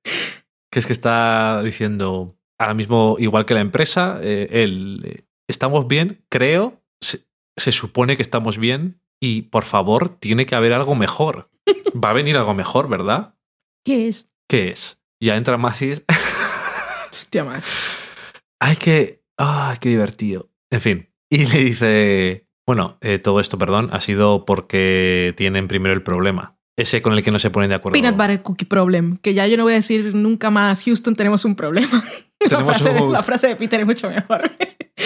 que 0.71 0.79
es 0.79 0.87
que 0.87 0.93
está 0.93 1.63
diciendo 1.63 2.37
ahora 2.59 2.75
mismo 2.75 3.17
igual 3.19 3.47
que 3.47 3.55
la 3.55 3.61
empresa, 3.61 4.21
eh, 4.23 4.49
él, 4.51 5.01
eh, 5.05 5.25
estamos 5.49 5.89
bien, 5.89 6.25
creo, 6.29 6.83
se, 7.01 7.25
se 7.57 7.73
supone 7.73 8.17
que 8.17 8.23
estamos 8.23 8.59
bien 8.59 9.01
y 9.21 9.43
por 9.43 9.65
favor 9.65 10.11
tiene 10.11 10.47
que 10.47 10.55
haber 10.55 10.73
algo 10.73 10.95
mejor. 10.95 11.51
Va 11.93 12.11
a 12.11 12.15
venir 12.15 12.37
algo 12.37 12.55
mejor, 12.55 12.89
¿verdad? 12.89 13.35
¿Qué 13.85 14.09
es? 14.09 14.29
¿Qué 14.49 14.69
es? 14.71 15.01
Ya 15.21 15.37
entra 15.37 15.57
Macis. 15.57 16.03
Hostia 17.11 17.45
madre. 17.45 17.63
Ay, 18.61 18.77
qué. 18.77 19.23
¡Ay, 19.39 19.79
qué 19.81 19.89
divertido! 19.89 20.51
En 20.71 20.81
fin. 20.81 21.09
Y 21.31 21.47
le 21.47 21.59
dice. 21.65 22.47
Bueno, 22.67 22.99
eh, 23.01 23.19
todo 23.19 23.41
esto, 23.41 23.59
perdón, 23.59 23.89
ha 23.93 24.01
sido 24.01 24.45
porque 24.45 25.35
tienen 25.37 25.67
primero 25.67 25.93
el 25.95 26.03
problema. 26.03 26.57
Ese 26.79 27.03
con 27.03 27.13
el 27.15 27.23
que 27.23 27.31
no 27.31 27.39
se 27.39 27.51
ponen 27.51 27.69
de 27.71 27.75
acuerdo. 27.77 28.01
Peanut 28.01 28.17
Butter 28.17 28.43
Cookie 28.43 28.65
Problem. 28.65 29.17
Que 29.19 29.35
ya 29.35 29.47
yo 29.47 29.57
no 29.57 29.65
voy 29.65 29.73
a 29.73 29.77
decir 29.77 30.15
nunca 30.15 30.51
más, 30.51 30.85
Houston, 30.85 31.15
tenemos 31.17 31.45
un 31.45 31.57
problema. 31.57 32.05
La 32.41 32.49
Tenemos 32.49 32.67
frase, 32.79 32.95
de, 32.95 33.03
un- 33.03 33.13
la 33.13 33.23
frase 33.23 33.49
de 33.49 33.57
Peter 33.57 33.81
es 33.81 33.87
mucho 33.87 34.09
mejor. 34.09 34.51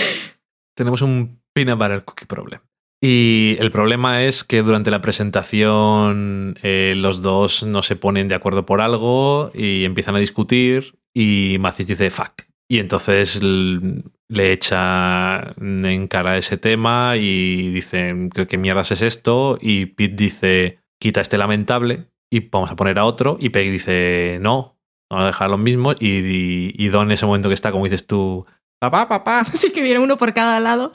Tenemos 0.77 1.03
un 1.03 1.41
peanut 1.53 1.79
butter 1.79 2.05
cookie 2.05 2.27
problem. 2.27 2.61
Y 3.03 3.57
el 3.61 3.71
problema 3.71 4.23
es 4.25 4.45
que 4.45 4.63
durante 4.63 4.91
la 4.91 5.01
presentación 5.03 6.59
eh, 6.63 6.95
los 6.97 7.23
dos 7.23 7.63
no 7.65 7.83
se 7.83 7.97
ponen 7.97 8.29
de 8.29 8.35
acuerdo 8.35 8.65
por 8.67 8.81
algo 8.81 9.51
y 9.55 9.85
empiezan 9.85 10.17
a 10.17 10.21
discutir 10.21 10.99
y 11.15 11.57
Macis 11.61 11.89
dice 11.89 12.11
fuck. 12.11 12.43
Y 12.75 12.81
entonces 12.81 13.41
le 13.41 14.53
echa 14.53 15.55
en 15.61 16.09
cara 16.09 16.37
ese 16.37 16.59
tema 16.59 17.17
y 17.17 17.71
dice 17.71 18.13
¿qué, 18.49 18.59
mierdas 18.59 18.91
es 18.91 19.01
esto? 19.01 19.59
Y 19.61 19.87
Pete 19.87 20.17
dice 20.17 20.79
quita 20.99 21.21
este 21.21 21.39
lamentable 21.39 22.09
y 22.31 22.41
vamos 22.41 22.73
a 22.73 22.75
poner 22.75 22.99
a 22.99 23.05
otro 23.05 23.37
y 23.39 23.51
Peggy 23.51 23.71
dice 23.71 24.39
no, 24.41 24.77
vamos 25.09 25.23
a 25.23 25.27
dejar 25.29 25.51
lo 25.51 25.57
mismo 25.57 25.93
y, 25.93 26.17
y, 26.17 26.75
y 26.77 26.89
Don 26.89 27.07
en 27.07 27.13
ese 27.13 27.27
momento 27.27 27.49
que 27.49 27.55
está 27.55 27.71
como 27.71 27.85
dices 27.85 28.09
tú 28.09 28.45
papá, 28.81 29.07
papá. 29.07 29.41
Así 29.55 29.71
que 29.71 29.81
viene 29.81 30.01
uno 30.01 30.17
por 30.17 30.35
cada 30.35 30.59
lado. 30.59 30.93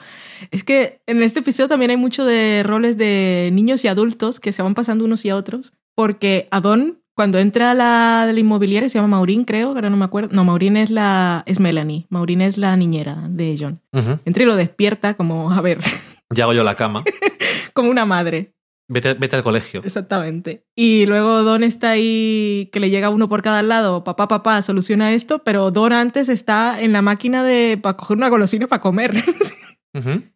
Es 0.50 0.64
que 0.64 1.00
en 1.06 1.22
este 1.22 1.40
episodio 1.40 1.68
también 1.68 1.92
hay 1.92 1.96
mucho 1.96 2.26
de 2.26 2.62
roles 2.62 2.98
de 2.98 3.48
niños 3.54 3.86
y 3.86 3.88
adultos 3.88 4.38
que 4.38 4.52
se 4.52 4.60
van 4.60 4.74
pasando 4.74 5.06
unos 5.06 5.24
y 5.24 5.30
a 5.30 5.36
otros. 5.36 5.72
Porque 5.94 6.46
Adon, 6.50 6.99
cuando 7.20 7.38
entra 7.38 7.74
la 7.74 8.24
de 8.26 8.32
la 8.32 8.40
inmobiliaria, 8.40 8.88
se 8.88 8.96
llama 8.96 9.18
Maureen, 9.18 9.44
creo, 9.44 9.68
ahora 9.72 9.90
no 9.90 9.98
me 9.98 10.06
acuerdo. 10.06 10.30
No, 10.32 10.42
Maureen 10.42 10.78
es 10.78 10.88
la. 10.88 11.42
es 11.44 11.60
Melanie. 11.60 12.06
Maureen 12.08 12.40
es 12.40 12.56
la 12.56 12.74
niñera 12.78 13.28
de 13.28 13.58
John. 13.60 13.82
Entra 14.24 14.42
y 14.42 14.46
lo 14.46 14.56
despierta 14.56 15.12
como, 15.12 15.52
a 15.52 15.60
ver, 15.60 15.80
Ya 16.34 16.44
hago 16.44 16.54
yo 16.54 16.64
la 16.64 16.76
cama. 16.76 17.04
como 17.74 17.90
una 17.90 18.06
madre. 18.06 18.54
Vete, 18.88 19.12
vete 19.12 19.36
al 19.36 19.42
colegio. 19.42 19.82
Exactamente. 19.84 20.64
Y 20.74 21.04
luego 21.04 21.42
Don 21.42 21.62
está 21.62 21.90
ahí, 21.90 22.70
que 22.72 22.80
le 22.80 22.88
llega 22.88 23.10
uno 23.10 23.28
por 23.28 23.42
cada 23.42 23.62
lado, 23.62 24.02
papá, 24.02 24.26
papá, 24.26 24.62
soluciona 24.62 25.12
esto, 25.12 25.40
pero 25.40 25.70
Don 25.70 25.92
antes 25.92 26.30
está 26.30 26.80
en 26.80 26.94
la 26.94 27.02
máquina 27.02 27.44
de 27.44 27.78
para 27.82 27.98
coger 27.98 28.16
una 28.16 28.30
golosina 28.30 28.66
para 28.66 28.80
comer. 28.80 29.12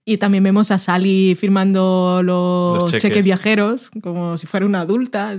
Y 0.04 0.16
también 0.18 0.42
vemos 0.42 0.70
a 0.72 0.78
Sally 0.78 1.36
firmando 1.36 2.22
los, 2.24 2.82
Los 2.82 2.90
cheques. 2.90 3.02
cheques. 3.02 3.24
viajeros, 3.24 3.90
como 4.02 4.36
si 4.36 4.46
fuera 4.46 4.66
una 4.66 4.80
adulta. 4.80 5.36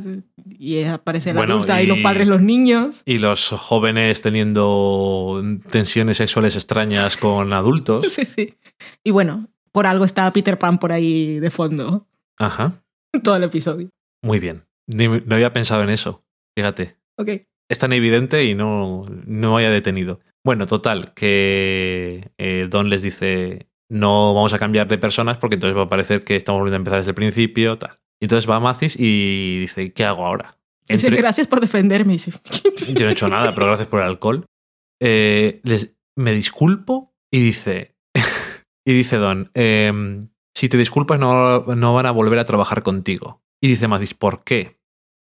Y 0.57 0.83
aparece 0.83 1.33
la 1.33 1.41
Bueno, 1.41 1.55
adulta 1.55 1.81
y... 1.81 1.85
y- 1.85 1.87
los 1.87 1.99
padres 1.99 2.27
los 2.27 2.41
niños. 2.41 3.01
Y 3.05 3.17
los 3.17 3.49
jóvenes 3.49 4.21
teniendo 4.21 5.43
tensiones 5.69 6.17
sexuales 6.17 6.55
extrañas 6.55 7.17
con 7.17 7.51
adultos. 7.53 8.05
Sí, 8.13 8.25
sí. 8.25 8.53
Y 9.03 9.11
bueno, 9.11 9.49
por 9.71 9.85
algo 9.87 10.05
está 10.05 10.31
Peter 10.31 10.57
Pan 10.57 10.77
por 10.79 10.91
ahí 10.91 11.39
de 11.39 11.51
fondo 11.51 12.07
Ajá. 12.37 12.83
todo 13.23 13.35
el 13.35 13.43
episodio. 13.43 13.89
Muy 14.23 14.39
bien. 14.39 14.63
No 14.87 15.35
había 15.35 15.51
pensado 15.53 15.83
en 15.83 15.89
eso. 15.89 16.23
Fíjate. 16.57 16.95
Ok. 17.17 17.29
Es 17.69 17.79
tan 17.79 17.91
evidente 17.93 18.45
y 18.45 18.53
no, 18.55 19.05
no 19.25 19.57
haya 19.57 19.69
detenido. 19.69 20.19
Bueno, 20.43 20.67
total, 20.67 21.13
que 21.15 22.29
eh, 22.37 22.67
Don 22.69 22.89
les 22.89 23.01
dice, 23.01 23.67
no 23.91 24.33
vamos 24.33 24.53
a 24.53 24.59
cambiar 24.59 24.87
de 24.87 24.97
personas 24.97 25.37
porque 25.37 25.55
entonces 25.55 25.77
va 25.77 25.83
a 25.83 25.89
parecer 25.89 26.23
que 26.23 26.35
estamos 26.35 26.59
volviendo 26.59 26.75
a 26.75 26.79
empezar 26.79 26.99
desde 26.99 27.11
el 27.11 27.15
principio, 27.15 27.77
tal. 27.77 27.97
Y 28.21 28.25
entonces 28.25 28.49
va 28.49 28.59
Macis 28.59 28.95
y 28.99 29.59
dice, 29.61 29.91
¿qué 29.93 30.05
hago 30.05 30.25
ahora? 30.25 30.57
Dice, 30.87 31.07
Entre- 31.07 31.21
gracias 31.21 31.47
por 31.47 31.59
defenderme. 31.59 32.13
Dice, 32.13 32.31
Yo 32.93 33.05
no 33.05 33.09
he 33.09 33.13
hecho 33.13 33.27
nada, 33.27 33.53
pero 33.53 33.67
gracias 33.67 33.87
por 33.87 34.01
el 34.01 34.07
alcohol. 34.07 34.45
Eh, 35.01 35.59
les- 35.63 35.95
me 36.17 36.31
disculpo 36.33 37.13
y 37.31 37.39
dice, 37.41 37.95
y 38.87 38.93
dice 38.93 39.17
Don, 39.17 39.51
em, 39.53 40.29
si 40.55 40.69
te 40.69 40.77
disculpas 40.77 41.19
no, 41.19 41.59
no 41.75 41.93
van 41.93 42.05
a 42.05 42.11
volver 42.11 42.39
a 42.39 42.45
trabajar 42.45 42.83
contigo. 42.83 43.41
Y 43.61 43.67
dice 43.67 43.87
Macis, 43.87 44.13
¿por 44.13 44.43
qué? 44.43 44.77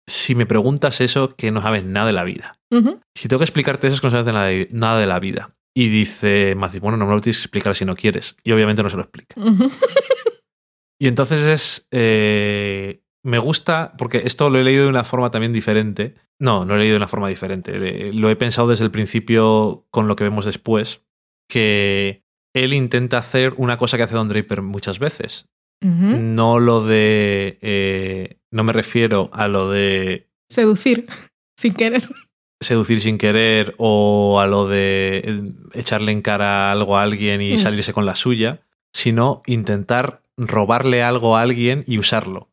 Si 0.09 0.35
me 0.35 0.45
preguntas 0.45 1.01
eso, 1.01 1.35
que 1.35 1.51
no 1.51 1.61
sabes 1.61 1.83
nada 1.83 2.07
de 2.07 2.13
la 2.13 2.23
vida. 2.23 2.57
Si 3.15 3.27
tengo 3.27 3.39
que 3.39 3.45
explicarte 3.45 3.87
eso, 3.87 3.95
es 3.95 4.01
que 4.01 4.07
no 4.07 4.11
sabes 4.11 4.25
de 4.25 4.31
nada 4.31 4.45
de, 4.45 4.69
nada 4.71 4.99
de 4.99 5.07
la 5.07 5.19
vida. 5.19 5.56
Y 5.79 5.89
dice 5.89 6.55
Macis, 6.57 6.79
bueno, 6.79 6.97
no 6.97 7.05
me 7.05 7.13
lo 7.13 7.21
tienes 7.21 7.37
que 7.37 7.43
explicar 7.43 7.75
si 7.75 7.85
no 7.85 7.95
quieres. 7.95 8.35
Y 8.43 8.51
obviamente 8.51 8.81
no 8.81 8.89
se 8.89 8.95
lo 8.95 9.03
explica. 9.03 9.35
Y 10.99 11.07
entonces 11.07 11.43
es. 11.43 11.87
eh, 11.91 13.03
me 13.23 13.37
gusta, 13.37 13.93
porque 13.99 14.23
esto 14.25 14.49
lo 14.49 14.57
he 14.57 14.63
leído 14.63 14.85
de 14.85 14.89
una 14.89 15.03
forma 15.03 15.29
también 15.29 15.53
diferente. 15.53 16.15
No, 16.41 16.65
no 16.65 16.73
lo 16.73 16.75
he 16.77 16.79
leído 16.79 16.93
de 16.93 16.97
una 16.97 17.07
forma 17.07 17.29
diferente. 17.29 18.11
Lo 18.13 18.31
he 18.31 18.35
pensado 18.35 18.67
desde 18.67 18.85
el 18.85 18.89
principio 18.89 19.85
con 19.91 20.07
lo 20.07 20.15
que 20.15 20.23
vemos 20.23 20.45
después. 20.45 21.03
Que 21.47 22.23
él 22.55 22.73
intenta 22.73 23.19
hacer 23.19 23.53
una 23.57 23.77
cosa 23.77 23.97
que 23.97 24.03
hace 24.03 24.15
Don 24.15 24.27
Draper 24.29 24.63
muchas 24.63 24.97
veces. 24.97 25.47
No 25.83 26.59
lo 26.59 26.83
de. 26.83 27.59
eh, 27.61 28.39
no 28.51 28.63
me 28.63 28.73
refiero 28.73 29.29
a 29.33 29.47
lo 29.47 29.69
de 29.69 30.31
Seducir 30.49 31.05
sin 31.59 31.75
querer. 31.75 32.07
Seducir 32.59 33.01
sin 33.01 33.17
querer 33.17 33.75
o 33.77 34.39
a 34.39 34.47
lo 34.47 34.67
de 34.67 35.21
eh, 35.25 35.51
echarle 35.73 36.11
en 36.11 36.21
cara 36.21 36.71
algo 36.71 36.97
a 36.97 37.03
alguien 37.03 37.41
y 37.41 37.53
Mm. 37.53 37.57
salirse 37.57 37.93
con 37.93 38.05
la 38.05 38.15
suya, 38.15 38.61
sino 38.93 39.41
intentar 39.45 40.21
robarle 40.37 41.03
algo 41.03 41.35
a 41.37 41.41
alguien 41.41 41.83
y 41.87 41.97
usarlo. 41.99 42.49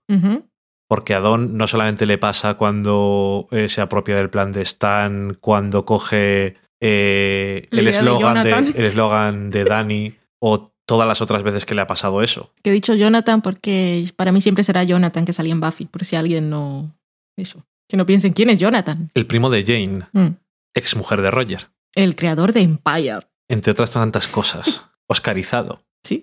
Porque 0.88 1.14
a 1.14 1.20
Don 1.20 1.56
no 1.56 1.66
solamente 1.66 2.06
le 2.06 2.18
pasa 2.18 2.54
cuando 2.54 3.48
eh, 3.50 3.68
se 3.68 3.80
apropia 3.80 4.16
del 4.16 4.30
plan 4.30 4.52
de 4.52 4.62
Stan, 4.62 5.36
cuando 5.40 5.84
coge 5.84 6.56
eh, 6.80 7.66
el 7.70 7.84
de 7.84 7.90
eslogan 7.90 8.44
de, 8.44 8.50
Jonathan. 8.50 8.74
el 8.76 8.84
eslogan 8.84 9.50
de 9.50 9.64
Danny 9.64 10.14
o 10.40 10.70
todas 10.86 11.08
las 11.08 11.22
otras 11.22 11.42
veces 11.42 11.64
que 11.64 11.74
le 11.74 11.80
ha 11.80 11.86
pasado 11.86 12.22
eso. 12.22 12.52
Que 12.62 12.70
he 12.70 12.72
dicho 12.74 12.94
Jonathan 12.94 13.40
porque 13.40 14.04
para 14.16 14.32
mí 14.32 14.42
siempre 14.42 14.64
será 14.64 14.84
Jonathan 14.84 15.24
que 15.24 15.32
salía 15.32 15.52
en 15.52 15.60
Buffy, 15.60 15.86
por 15.86 16.04
si 16.04 16.16
alguien 16.16 16.50
no... 16.50 16.94
Eso. 17.36 17.64
Que 17.88 17.96
no 17.96 18.06
piensen 18.06 18.32
quién 18.32 18.50
es 18.50 18.58
Jonathan. 18.58 19.10
El 19.14 19.26
primo 19.26 19.50
de 19.50 19.62
Jane, 19.64 20.06
Mm. 20.12 20.36
ex 20.74 20.96
mujer 20.96 21.20
de 21.22 21.30
Roger, 21.30 21.68
El 21.94 22.16
creador 22.16 22.52
de 22.52 22.60
Empire. 22.60 23.20
entre 23.48 23.72
otras 23.72 23.90
tantas 23.92 24.26
cosas. 24.26 24.84
Oscarizado. 25.06 25.82
Sí. 26.02 26.22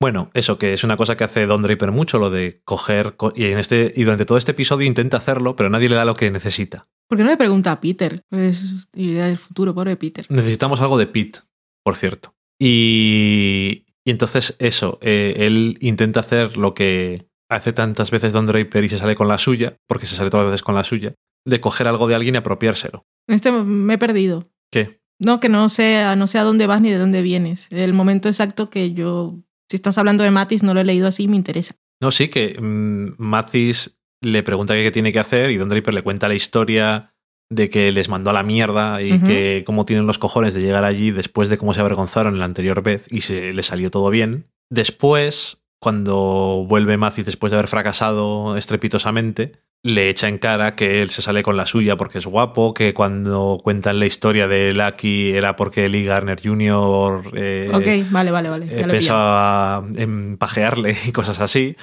Bueno, 0.00 0.30
eso 0.34 0.58
que 0.58 0.72
es 0.72 0.82
una 0.82 0.96
cosa 0.96 1.16
que 1.16 1.22
hace 1.22 1.46
Don 1.46 1.62
Draper 1.62 1.92
mucho, 1.92 2.18
lo 2.18 2.30
de 2.30 2.60
coger 2.64 3.14
co- 3.16 3.32
y 3.36 3.44
en 3.44 3.58
este 3.58 3.92
y 3.94 4.02
durante 4.02 4.26
todo 4.26 4.36
este 4.38 4.50
episodio 4.50 4.86
intenta 4.86 5.16
hacerlo, 5.18 5.54
pero 5.54 5.70
nadie 5.70 5.88
le 5.88 5.94
da 5.94 6.04
lo 6.04 6.16
que 6.16 6.30
necesita. 6.32 6.88
¿Por 7.08 7.16
qué 7.18 7.22
no 7.24 7.30
le 7.30 7.36
pregunta 7.36 7.70
a 7.70 7.80
Peter? 7.80 8.22
Es 8.32 8.88
idea 8.94 9.26
del 9.28 9.38
futuro, 9.38 9.72
pobre 9.74 9.96
Peter. 9.96 10.26
Necesitamos 10.28 10.80
algo 10.80 10.98
de 10.98 11.06
Pete, 11.06 11.40
por 11.84 11.94
cierto. 11.94 12.34
Y, 12.60 13.84
y 14.04 14.10
entonces 14.10 14.56
eso, 14.58 14.98
eh, 15.02 15.34
él 15.38 15.78
intenta 15.80 16.20
hacer 16.20 16.56
lo 16.56 16.74
que 16.74 17.28
hace 17.54 17.72
tantas 17.72 18.10
veces 18.10 18.32
Don 18.32 18.46
Draper 18.46 18.84
y 18.84 18.88
se 18.88 18.98
sale 18.98 19.14
con 19.14 19.28
la 19.28 19.38
suya, 19.38 19.76
porque 19.86 20.06
se 20.06 20.16
sale 20.16 20.30
todas 20.30 20.44
las 20.44 20.52
veces 20.52 20.62
con 20.62 20.74
la 20.74 20.84
suya, 20.84 21.14
de 21.46 21.60
coger 21.60 21.88
algo 21.88 22.06
de 22.06 22.14
alguien 22.14 22.34
y 22.34 22.38
apropiárselo. 22.38 23.04
En 23.28 23.34
este 23.34 23.52
me 23.52 23.94
he 23.94 23.98
perdido. 23.98 24.50
¿Qué? 24.70 25.00
No, 25.18 25.38
que 25.38 25.48
no 25.48 25.68
sé, 25.68 26.04
no 26.16 26.26
sé 26.26 26.38
a 26.38 26.44
dónde 26.44 26.66
vas 26.66 26.80
ni 26.80 26.90
de 26.90 26.98
dónde 26.98 27.22
vienes. 27.22 27.68
El 27.70 27.92
momento 27.92 28.28
exacto 28.28 28.70
que 28.70 28.92
yo, 28.92 29.38
si 29.70 29.76
estás 29.76 29.98
hablando 29.98 30.24
de 30.24 30.30
Matis, 30.30 30.62
no 30.62 30.74
lo 30.74 30.80
he 30.80 30.84
leído 30.84 31.06
así, 31.06 31.28
me 31.28 31.36
interesa. 31.36 31.76
No, 32.00 32.10
sí, 32.10 32.28
que 32.28 32.60
mm, 32.60 33.14
Mathis 33.18 33.96
le 34.20 34.42
pregunta 34.42 34.74
qué 34.74 34.90
tiene 34.90 35.12
que 35.12 35.20
hacer 35.20 35.50
y 35.50 35.56
Don 35.56 35.68
Draper 35.68 35.94
le 35.94 36.02
cuenta 36.02 36.28
la 36.28 36.34
historia 36.34 37.14
de 37.50 37.70
que 37.70 37.92
les 37.92 38.08
mandó 38.08 38.30
a 38.30 38.32
la 38.32 38.42
mierda 38.42 39.02
y 39.02 39.20
que 39.20 39.62
cómo 39.66 39.84
tienen 39.84 40.06
los 40.06 40.18
cojones 40.18 40.54
de 40.54 40.62
llegar 40.62 40.84
allí 40.84 41.10
después 41.10 41.48
de 41.48 41.58
cómo 41.58 41.74
se 41.74 41.80
avergonzaron 41.80 42.38
la 42.38 42.46
anterior 42.46 42.82
vez 42.82 43.06
y 43.10 43.20
se 43.20 43.52
le 43.52 43.62
salió 43.62 43.90
todo 43.90 44.08
bien. 44.10 44.46
Después, 44.70 45.61
cuando 45.82 46.64
vuelve 46.68 46.96
Mathis 46.96 47.26
después 47.26 47.50
de 47.50 47.56
haber 47.58 47.66
fracasado 47.68 48.56
estrepitosamente, 48.56 49.52
le 49.84 50.08
echa 50.10 50.28
en 50.28 50.38
cara 50.38 50.76
que 50.76 51.02
él 51.02 51.10
se 51.10 51.22
sale 51.22 51.42
con 51.42 51.56
la 51.56 51.66
suya 51.66 51.96
porque 51.96 52.18
es 52.18 52.26
guapo, 52.26 52.72
que 52.72 52.94
cuando 52.94 53.58
cuentan 53.64 53.98
la 53.98 54.06
historia 54.06 54.46
de 54.46 54.72
Lucky 54.72 55.32
era 55.32 55.56
porque 55.56 55.88
Lee 55.88 56.04
Garner 56.04 56.40
Jr. 56.40 57.32
eh, 57.34 57.68
ok, 57.74 58.12
vale, 58.12 58.30
vale, 58.30 58.48
vale. 58.48 58.66
eh, 58.66 58.84
pensaba 58.86 59.84
en 59.96 60.36
pajearle 60.36 60.94
y 61.06 61.10
cosas 61.10 61.40
así. 61.40 61.74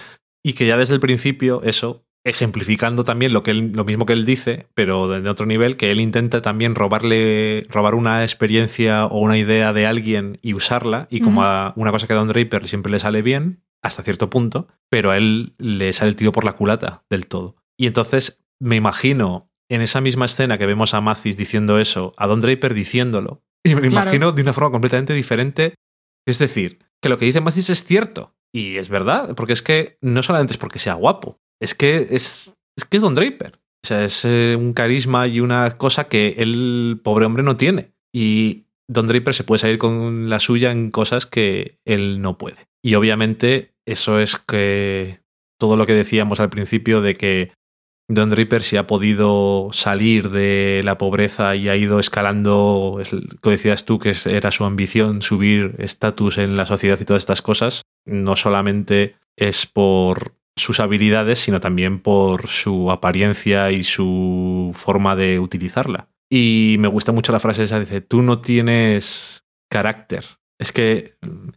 Y 0.42 0.54
que 0.54 0.66
ya 0.66 0.78
desde 0.78 0.94
el 0.94 1.02
principio, 1.02 1.62
eso, 1.66 2.06
ejemplificando 2.24 3.04
también 3.04 3.34
lo, 3.34 3.44
que 3.44 3.52
él- 3.52 3.74
lo 3.74 3.84
mismo 3.84 4.06
que 4.06 4.14
él 4.14 4.26
dice, 4.26 4.68
pero 4.76 5.10
de 5.10 5.30
otro 5.30 5.46
nivel, 5.46 5.76
que 5.76 5.92
él 5.92 6.00
intenta 6.00 6.42
también 6.42 6.76
robarle, 6.76 7.66
robar 7.70 7.96
una 7.96 8.24
experiencia 8.24 9.06
o 9.08 9.20
una 9.20 9.38
idea 9.38 9.74
de 9.74 9.86
alguien 9.86 10.40
y 10.42 10.54
usarla. 10.54 11.08
Y 11.10 11.20
como 11.20 11.42
Ujú. 11.42 11.50
a 11.50 11.74
una 11.76 11.92
cosa 11.92 12.08
que 12.08 12.14
a 12.14 12.16
Don 12.16 12.30
Draper 12.30 12.66
siempre 12.70 12.94
le 12.94 13.00
sale 13.02 13.22
bien, 13.22 13.60
hasta 13.84 14.04
cierto 14.04 14.30
punto, 14.30 14.68
pero 14.90 15.12
a 15.12 15.18
él 15.18 15.54
le 15.58 15.94
sale 15.94 16.10
el 16.10 16.16
tiro 16.16 16.32
por 16.32 16.44
la 16.46 16.54
culata 16.54 17.04
del 17.10 17.28
todo. 17.28 17.56
Y 17.78 17.88
entonces 17.88 18.42
me 18.60 18.76
imagino 18.76 19.50
en 19.70 19.82
esa 19.82 20.02
misma 20.02 20.26
escena 20.26 20.58
que 20.58 20.66
vemos 20.66 20.94
a 20.94 21.02
Mathis 21.02 21.38
diciendo 21.38 21.80
eso, 21.80 22.14
a 22.18 22.28
Don 22.28 22.42
Draper 22.42 22.74
diciéndolo. 22.74 23.42
Y 23.64 23.76
me 23.76 23.82
lo 23.82 23.88
Claro. 23.90 24.04
imagino 24.08 24.32
de 24.32 24.42
una 24.42 24.54
forma 24.54 24.72
completamente 24.72 25.14
diferente 25.14 25.74
es 26.28 26.38
decir, 26.40 26.80
que 27.02 27.10
lo 27.10 27.18
que 27.18 27.26
dice 27.26 27.42
Mathis 27.42 27.70
es 27.72 27.84
cierto. 27.84 28.36
Y 28.54 28.78
es 28.78 28.90
verdad, 28.90 29.34
porque 29.36 29.54
es 29.54 29.62
que 29.64 29.98
no 30.02 30.22
solamente 30.24 30.54
es 30.54 30.58
porque 30.58 30.80
sea 30.80 30.94
guapo, 30.96 31.40
es 31.62 31.74
que 31.74 32.08
es, 32.12 32.56
es 32.78 32.86
que 32.86 32.98
es 32.98 33.02
Don 33.04 33.16
Draper. 33.16 33.60
O 33.84 33.88
sea, 33.88 34.04
es 34.06 34.26
eh, 34.26 34.56
un 34.58 34.74
carisma 34.74 35.28
y 35.28 35.40
una 35.40 35.78
cosa 35.78 36.08
que 36.08 36.36
el 36.38 37.00
pobre 37.04 37.26
hombre 37.26 37.44
no 37.44 37.58
tiene. 37.58 37.94
Y 38.14 38.66
Don 38.88 39.08
Draper 39.08 39.34
se 39.34 39.44
puede 39.44 39.60
salir 39.60 39.78
con 39.78 40.30
la 40.30 40.40
suya 40.40 40.72
en 40.72 40.92
cosas 40.92 41.26
que 41.26 41.80
él 41.86 42.22
no 42.22 42.38
puede. 42.38 42.68
Y 42.84 42.96
obviamente 42.96 43.74
eso 43.86 44.20
es 44.20 44.38
que 44.38 45.22
todo 45.60 45.78
lo 45.78 45.86
que 45.86 45.94
decíamos 45.94 46.40
al 46.40 46.50
principio 46.50 47.02
de 47.02 47.16
que 47.16 47.52
Don 48.10 48.32
Draper 48.32 48.64
si 48.64 48.76
ha 48.76 48.88
podido 48.88 49.70
salir 49.72 50.32
de 50.32 50.82
la 50.84 50.98
pobreza 50.98 51.56
y 51.56 51.70
ha 51.70 51.76
ido 51.76 52.00
escalando, 52.00 53.00
que 53.42 53.50
decías 53.52 53.86
tú, 53.86 54.00
que 54.00 54.16
era 54.26 54.50
su 54.52 54.66
ambición 54.66 55.22
subir 55.22 55.76
estatus 55.78 56.40
en 56.40 56.56
la 56.56 56.66
sociedad 56.66 57.00
y 57.00 57.06
todas 57.06 57.22
estas 57.22 57.44
cosas, 57.44 57.84
no 58.06 58.36
solamente 58.36 59.16
es 59.38 59.68
por 59.68 60.34
sus 60.56 60.80
habilidades, 60.80 61.40
sino 61.40 61.60
también 61.60 62.00
por 62.00 62.48
su 62.48 62.90
apariencia 62.90 63.72
y 63.72 63.84
su 63.84 64.72
forma 64.74 65.16
de 65.16 65.40
utilizarla. 65.40 66.10
Y 66.32 66.78
me 66.80 66.88
gusta 66.88 67.12
mucho 67.12 67.32
la 67.32 67.40
frase 67.40 67.64
esa, 67.64 67.80
dice, 67.80 68.02
tú 68.02 68.24
no 68.24 68.42
tienes 68.42 69.44
carácter. 69.70 70.26
Es 70.60 70.72
que 70.72 71.16
mm, 71.22 71.50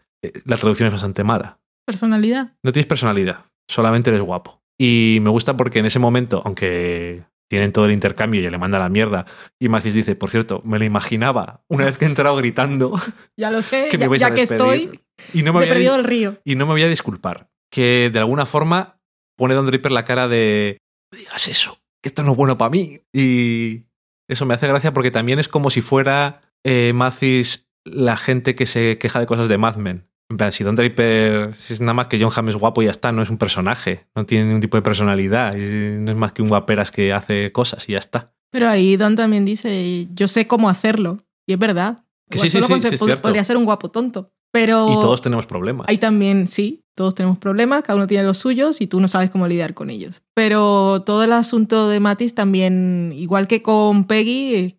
la 0.45 0.57
traducción 0.57 0.87
es 0.89 0.93
bastante 0.93 1.25
mala. 1.25 1.59
Personalidad. 1.87 2.53
No 2.63 2.73
tienes 2.73 2.87
personalidad, 2.87 3.47
solamente 3.69 4.11
eres 4.11 4.23
guapo. 4.23 4.63
Y 4.81 5.19
me 5.23 5.31
gusta 5.31 5.57
porque 5.57 5.81
en 5.81 5.87
ese 5.87 5.99
momento, 5.99 6.43
aunque 6.45 7.25
tienen 7.51 7.73
todo 7.73 7.85
el 7.85 7.93
intercambio 7.93 8.41
y 8.41 8.49
le 8.49 8.59
manda 8.59 8.79
la 8.79 8.89
mierda, 8.89 9.27
y 9.61 9.69
Macis 9.69 9.95
dice, 9.95 10.17
por 10.17 10.31
cierto, 10.31 10.63
me 10.65 10.79
lo 10.79 10.85
imaginaba 10.85 11.63
una 11.69 11.85
vez 11.85 11.99
que 11.99 12.07
he 12.07 12.09
entrado 12.09 12.35
gritando 12.37 12.99
Ya 13.37 13.51
lo 13.51 13.63
sé, 13.63 13.89
que 13.91 13.99
me 13.99 14.09
ya, 14.19 14.29
ya 14.29 14.33
a 14.33 14.35
que 14.35 14.43
estoy, 14.43 15.01
y 15.35 15.43
no 15.43 15.53
me 15.53 15.59
me 15.59 15.65
he 15.67 15.69
había 15.69 15.75
perdido 15.75 15.97
el 15.97 16.05
río. 16.05 16.41
y 16.45 16.55
no 16.55 16.67
me 16.67 16.73
voy 16.73 16.83
a 16.83 16.89
disculpar. 16.89 17.49
Que 17.71 18.11
de 18.13 18.19
alguna 18.19 18.47
forma 18.47 18.99
pone 19.37 19.55
Don 19.55 19.67
Draper 19.67 19.93
la 19.93 20.05
cara 20.05 20.29
de 20.29 20.79
no 21.13 21.19
digas 21.19 21.49
eso, 21.49 21.79
que 22.03 22.09
esto 22.09 22.23
no 22.23 22.33
es 22.33 22.37
bueno 22.37 22.59
para 22.59 22.71
mí. 22.71 23.01
Y 23.13 23.85
eso 24.29 24.47
me 24.47 24.55
hace 24.55 24.67
gracia 24.67 24.93
porque 24.93 25.11
también 25.11 25.39
es 25.39 25.49
como 25.49 25.71
si 25.71 25.81
fuera 25.81 26.41
eh, 26.65 26.93
Mathis 26.95 27.69
la 27.85 28.17
gente 28.17 28.55
que 28.55 28.67
se 28.67 28.99
queja 28.99 29.21
de 29.21 29.27
cosas 29.27 29.49
de 29.49 29.59
Mad 29.59 29.77
Men. 29.77 30.09
En 30.33 30.39
plan, 30.39 30.51
si 30.51 30.65
Don 30.65 30.75
Draper 30.75 31.55
si 31.55 31.75
es 31.75 31.83
nada 31.83 31.93
más 31.93 32.07
que 32.07 32.19
John 32.19 32.33
Hamm 32.35 32.49
es 32.49 32.57
guapo 32.57 32.81
y 32.81 32.87
ya 32.87 32.91
está, 32.91 33.13
no 33.13 33.21
es 33.21 33.29
un 33.29 33.37
personaje, 33.37 34.07
no 34.15 34.25
tiene 34.25 34.47
ningún 34.47 34.63
tipo 34.63 34.79
de 34.79 34.83
personalidad, 34.83 35.55
no 35.55 36.11
es 36.11 36.17
más 36.17 36.33
que 36.33 36.41
un 36.41 36.49
guaperas 36.49 36.91
que 36.91 37.13
hace 37.13 37.53
cosas 37.53 37.87
y 37.87 37.93
ya 37.93 37.99
está. 37.99 38.33
Pero 38.51 38.67
ahí 38.67 38.97
Don 38.97 39.15
también 39.15 39.45
dice, 39.45 40.09
yo 40.15 40.29
sé 40.29 40.47
cómo 40.47 40.71
hacerlo. 40.71 41.19
Y 41.47 41.53
es 41.53 41.59
verdad. 41.59 42.05
Que 42.31 42.39
sí, 42.39 42.49
sí, 42.49 42.63
solo 42.63 42.81
sí, 42.81 42.97
sí, 42.97 43.11
es 43.11 43.21
podría 43.21 43.45
ser 43.45 43.59
un 43.59 43.67
guapo 43.67 43.91
tonto. 43.91 44.33
Pero 44.51 44.89
Y 44.91 44.95
todos 44.95 45.21
tenemos 45.21 45.45
problemas. 45.45 45.87
Ahí 45.91 45.99
también, 45.99 46.49
sí, 46.49 46.83
todos 46.95 47.15
tenemos 47.15 47.37
problemas, 47.37 47.83
cada 47.83 47.99
uno 47.99 48.07
tiene 48.07 48.25
los 48.25 48.39
suyos 48.39 48.81
y 48.81 48.87
tú 48.87 49.01
no 49.01 49.09
sabes 49.09 49.31
cómo 49.31 49.47
lidiar 49.47 49.75
con 49.75 49.91
ellos. 49.91 50.23
Pero 50.33 51.03
todo 51.05 51.25
el 51.25 51.33
asunto 51.35 51.89
de 51.89 52.01
Matis 52.01 52.35
también, 52.35 53.13
igual 53.15 53.49
que 53.49 53.63
con 53.63 54.07
Peggy, 54.07 54.55
eh, 54.55 54.79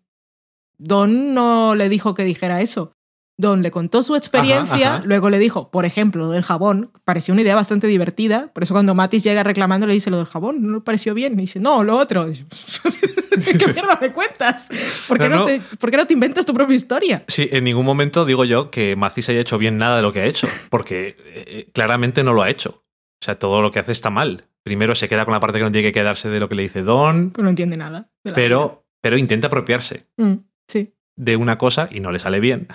Don 0.78 1.32
no 1.32 1.76
le 1.76 1.88
dijo 1.88 2.14
que 2.14 2.24
dijera 2.24 2.60
eso. 2.60 2.96
Don 3.36 3.62
le 3.62 3.70
contó 3.72 4.02
su 4.04 4.14
experiencia, 4.14 4.62
Ajá, 4.74 4.94
ajá. 4.98 5.02
luego 5.06 5.28
le 5.28 5.38
dijo, 5.40 5.70
por 5.70 5.84
ejemplo, 5.84 6.22
lo 6.22 6.30
del 6.30 6.44
jabón, 6.44 6.92
pareció 7.04 7.32
una 7.32 7.42
idea 7.42 7.56
bastante 7.56 7.88
divertida, 7.88 8.50
por 8.52 8.62
eso 8.62 8.74
cuando 8.74 8.94
Matis 8.94 9.24
llega 9.24 9.42
reclamando 9.42 9.86
le 9.88 9.92
dice 9.94 10.08
lo 10.10 10.18
del 10.18 10.26
jabón, 10.26 10.62
¿no 10.62 10.74
le 10.74 10.80
pareció 10.82 11.14
bien? 11.14 11.32
Y 11.34 11.42
dice, 11.42 11.58
no, 11.58 11.82
lo 11.82 11.96
otro. 11.96 12.26
¿Qué 12.28 13.66
mierda 13.72 13.98
me 14.00 14.12
cuentas? 14.12 14.68
¿Por 15.08 15.18
qué 15.18 15.28
No, 15.28 15.34
no, 15.34 15.40
no. 15.40 15.46
Te, 15.46 15.60
¿por 15.78 15.90
qué 15.90 15.96
no 15.96 16.06
te 16.06 16.12
inventas 16.14 16.46
tu 16.46 16.54
propia 16.54 16.76
historia? 16.76 17.24
Sí, 17.26 17.48
en 17.50 17.64
ningún 17.64 17.84
momento 17.84 18.24
digo 18.24 18.44
yo 18.44 18.70
que 18.70 18.94
Macis 18.94 19.28
haya 19.28 19.40
hecho 19.40 19.58
bien 19.58 19.78
nada 19.78 19.96
de 19.96 20.02
lo 20.02 20.12
que 20.12 20.20
ha 20.20 20.26
hecho, 20.26 20.46
porque 20.70 21.16
eh, 21.34 21.68
claramente 21.72 22.22
no 22.22 22.32
lo 22.32 22.42
ha 22.42 22.50
hecho. 22.50 22.84
O 23.20 23.24
sea, 23.24 23.38
todo 23.38 23.62
lo 23.62 23.70
que 23.72 23.80
hace 23.80 23.92
está 23.92 24.10
mal. 24.10 24.44
Primero 24.62 24.94
se 24.94 25.08
queda 25.08 25.24
con 25.24 25.32
la 25.32 25.40
parte 25.40 25.58
que 25.58 25.64
no 25.64 25.72
tiene 25.72 25.88
que 25.88 25.92
quedarse 25.92 26.28
de 26.30 26.38
lo 26.40 26.48
que 26.48 26.54
le 26.54 26.62
dice 26.62 26.82
Don, 26.82 27.30
Pues 27.30 27.42
no 27.42 27.50
entiende 27.50 27.76
nada. 27.76 28.10
pero, 28.34 28.86
pero 29.00 29.16
intenta 29.18 29.48
apropiarse. 29.48 30.06
Mm, 30.18 30.34
sí. 30.68 30.92
de 31.16 31.36
una 31.36 31.58
cosa 31.58 31.88
y 31.90 32.00
no 32.00 32.12
le 32.12 32.18
sale 32.18 32.38
bien. 32.40 32.68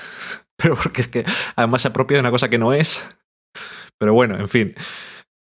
Pero 0.60 0.76
porque 0.76 1.02
es 1.02 1.08
que 1.08 1.26
además 1.56 1.82
se 1.82 1.88
apropia 1.88 2.18
de 2.18 2.22
una 2.22 2.32
cosa 2.32 2.50
que 2.50 2.58
no 2.58 2.74
es. 2.74 3.18
Pero 3.98 4.14
bueno, 4.14 4.38
en 4.38 4.50
fin. 4.50 4.76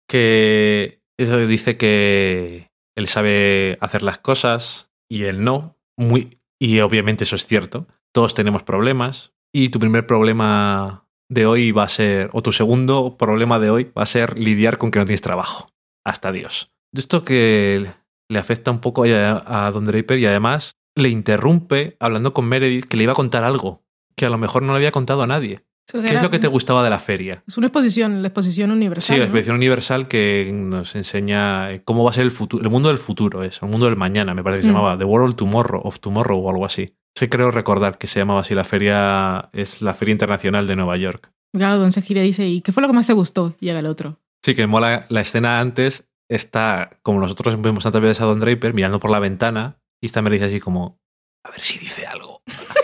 Que 0.09 1.03
eso 1.19 1.37
dice 1.47 1.77
que 1.77 2.71
él 2.97 3.09
sabe 3.09 3.79
hacer 3.81 4.03
las 4.03 4.19
cosas 4.19 4.91
y 5.11 5.25
él 5.25 5.43
no. 5.43 5.77
Muy, 5.97 6.39
y 6.61 6.81
obviamente 6.81 7.25
eso 7.25 7.37
es 7.37 7.47
cierto. 7.47 7.87
Todos 8.13 8.35
tenemos 8.35 8.63
problemas. 8.63 9.33
Y 9.53 9.71
tu 9.71 9.79
primer 9.79 10.07
problema 10.07 11.09
de 11.31 11.47
hoy 11.47 11.73
va 11.73 11.85
a 11.85 11.89
ser, 11.89 12.31
o 12.33 12.43
tu 12.43 12.53
segundo 12.53 13.17
problema 13.17 13.59
de 13.59 13.71
hoy 13.71 13.93
va 13.97 14.03
a 14.03 14.07
ser 14.07 14.39
lidiar 14.39 14.79
con 14.79 14.91
que 14.91 14.99
no 14.99 15.05
tienes 15.05 15.23
trabajo. 15.23 15.71
Hasta 16.05 16.33
Dios. 16.33 16.71
Esto 16.95 17.25
que 17.25 17.91
le 18.31 18.39
afecta 18.39 18.71
un 18.71 18.81
poco 18.81 19.05
a, 19.05 19.67
a 19.67 19.71
Don 19.73 19.85
Draper 19.85 20.19
y 20.19 20.27
además 20.27 20.77
le 20.97 21.09
interrumpe 21.09 21.97
hablando 22.01 22.33
con 22.35 22.47
Meredith 22.47 22.87
que 22.87 22.97
le 22.97 23.05
iba 23.05 23.13
a 23.13 23.17
contar 23.17 23.45
algo 23.45 23.83
que 24.19 24.27
a 24.27 24.31
lo 24.31 24.37
mejor 24.39 24.63
no 24.63 24.73
le 24.73 24.77
había 24.79 24.93
contado 24.93 25.23
a 25.23 25.27
nadie. 25.27 25.65
Eso 25.89 26.03
¿Qué 26.03 26.09
era- 26.09 26.17
es 26.19 26.23
lo 26.23 26.31
que 26.31 26.39
te 26.39 26.49
gustaba 26.49 26.85
de 26.85 26.91
la 26.91 26.99
feria? 26.99 27.43
Es 27.49 27.57
una 27.57 27.69
exposición, 27.69 28.21
la 28.21 28.29
exposición 28.29 28.71
universal. 28.71 29.07
Sí, 29.07 29.13
la 29.15 29.19
¿no? 29.21 29.25
exposición 29.25 29.57
universal 29.57 30.07
que 30.07 30.51
nos 30.53 30.95
enseña 30.95 31.71
eh, 31.73 31.83
cómo 31.83 32.05
va 32.05 32.11
a 32.11 32.13
ser 32.13 32.25
el 32.25 32.31
futuro, 32.31 32.63
el 32.63 32.69
mundo 32.69 32.91
del 32.91 32.99
futuro 32.99 33.43
es, 33.43 33.63
el 33.63 33.69
mundo 33.71 33.87
del 33.87 33.97
mañana, 33.97 34.35
me 34.35 34.43
parece 34.45 34.61
que 34.61 34.67
se 34.67 34.71
Mm. 34.73 34.75
llamaba 34.75 34.99
The 34.99 35.05
World 35.05 35.37
Tomorrow 35.37 35.81
of 35.85 35.99
Tomorrow 36.01 36.39
o 36.39 36.51
algo 36.51 36.67
así. 36.67 36.95
Sí, 37.15 37.29
creo 37.29 37.51
recordar 37.51 37.97
que 37.97 38.07
se 38.07 38.19
llamaba 38.21 38.41
así 38.41 38.55
la 38.55 38.65
feria, 38.65 39.49
es 39.55 39.81
la 39.81 39.95
Feria 39.95 40.13
Internacional 40.13 40.67
de 40.67 40.77
Nueva 40.77 40.97
York. 40.99 41.33
Claro, 41.57 41.79
Don 41.79 41.91
gira 41.91 42.21
dice, 42.21 42.47
¿y 42.47 42.61
qué 42.61 42.71
fue 42.73 42.83
lo 42.83 42.89
que 42.89 42.93
más 42.95 43.07
te 43.07 43.15
gustó? 43.15 43.55
Y 43.59 43.67
llega 43.67 43.79
el 43.79 43.87
otro. 43.87 44.21
Sí, 44.45 44.55
que 44.55 44.67
mola 44.67 45.07
la 45.09 45.23
escena 45.23 45.59
antes, 45.59 46.11
está 46.29 46.91
como 47.03 47.19
nosotros 47.19 47.61
vemos 47.63 47.83
tantas 47.83 48.03
veces 48.03 48.21
a 48.21 48.27
Don 48.27 48.41
Draper 48.41 48.75
mirando 48.75 49.01
por 49.01 49.11
la 49.11 49.19
ventana 49.21 49.79
y 50.03 50.07
esta 50.07 50.21
me 50.21 50.29
dice 50.31 50.45
así 50.45 50.61
como, 50.61 51.01
a 51.45 51.51
ver 51.51 51.61
si 51.63 51.79
dice 51.79 52.07
algo. 52.07 52.43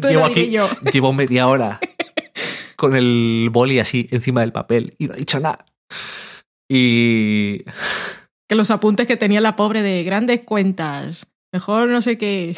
Llevo 0.08 0.20
lo 0.20 0.26
aquí- 0.26 0.50
yo. 0.50 0.68
Llevo 0.92 1.12
media 1.12 1.46
hora 1.46 1.80
con 2.76 2.94
el 2.96 3.48
boli 3.52 3.78
así 3.78 4.08
encima 4.10 4.40
del 4.40 4.52
papel 4.52 4.94
y 4.98 5.06
no 5.06 5.14
ha 5.14 5.16
dicho 5.16 5.40
nada. 5.40 5.64
Y 6.68 7.64
Que 8.48 8.54
los 8.56 8.70
apuntes 8.70 9.06
que 9.06 9.16
tenía 9.16 9.40
la 9.40 9.56
pobre 9.56 9.82
de 9.82 10.02
grandes 10.04 10.40
cuentas. 10.40 11.26
Mejor 11.52 11.88
no 11.88 12.02
sé 12.02 12.18
qué. 12.18 12.56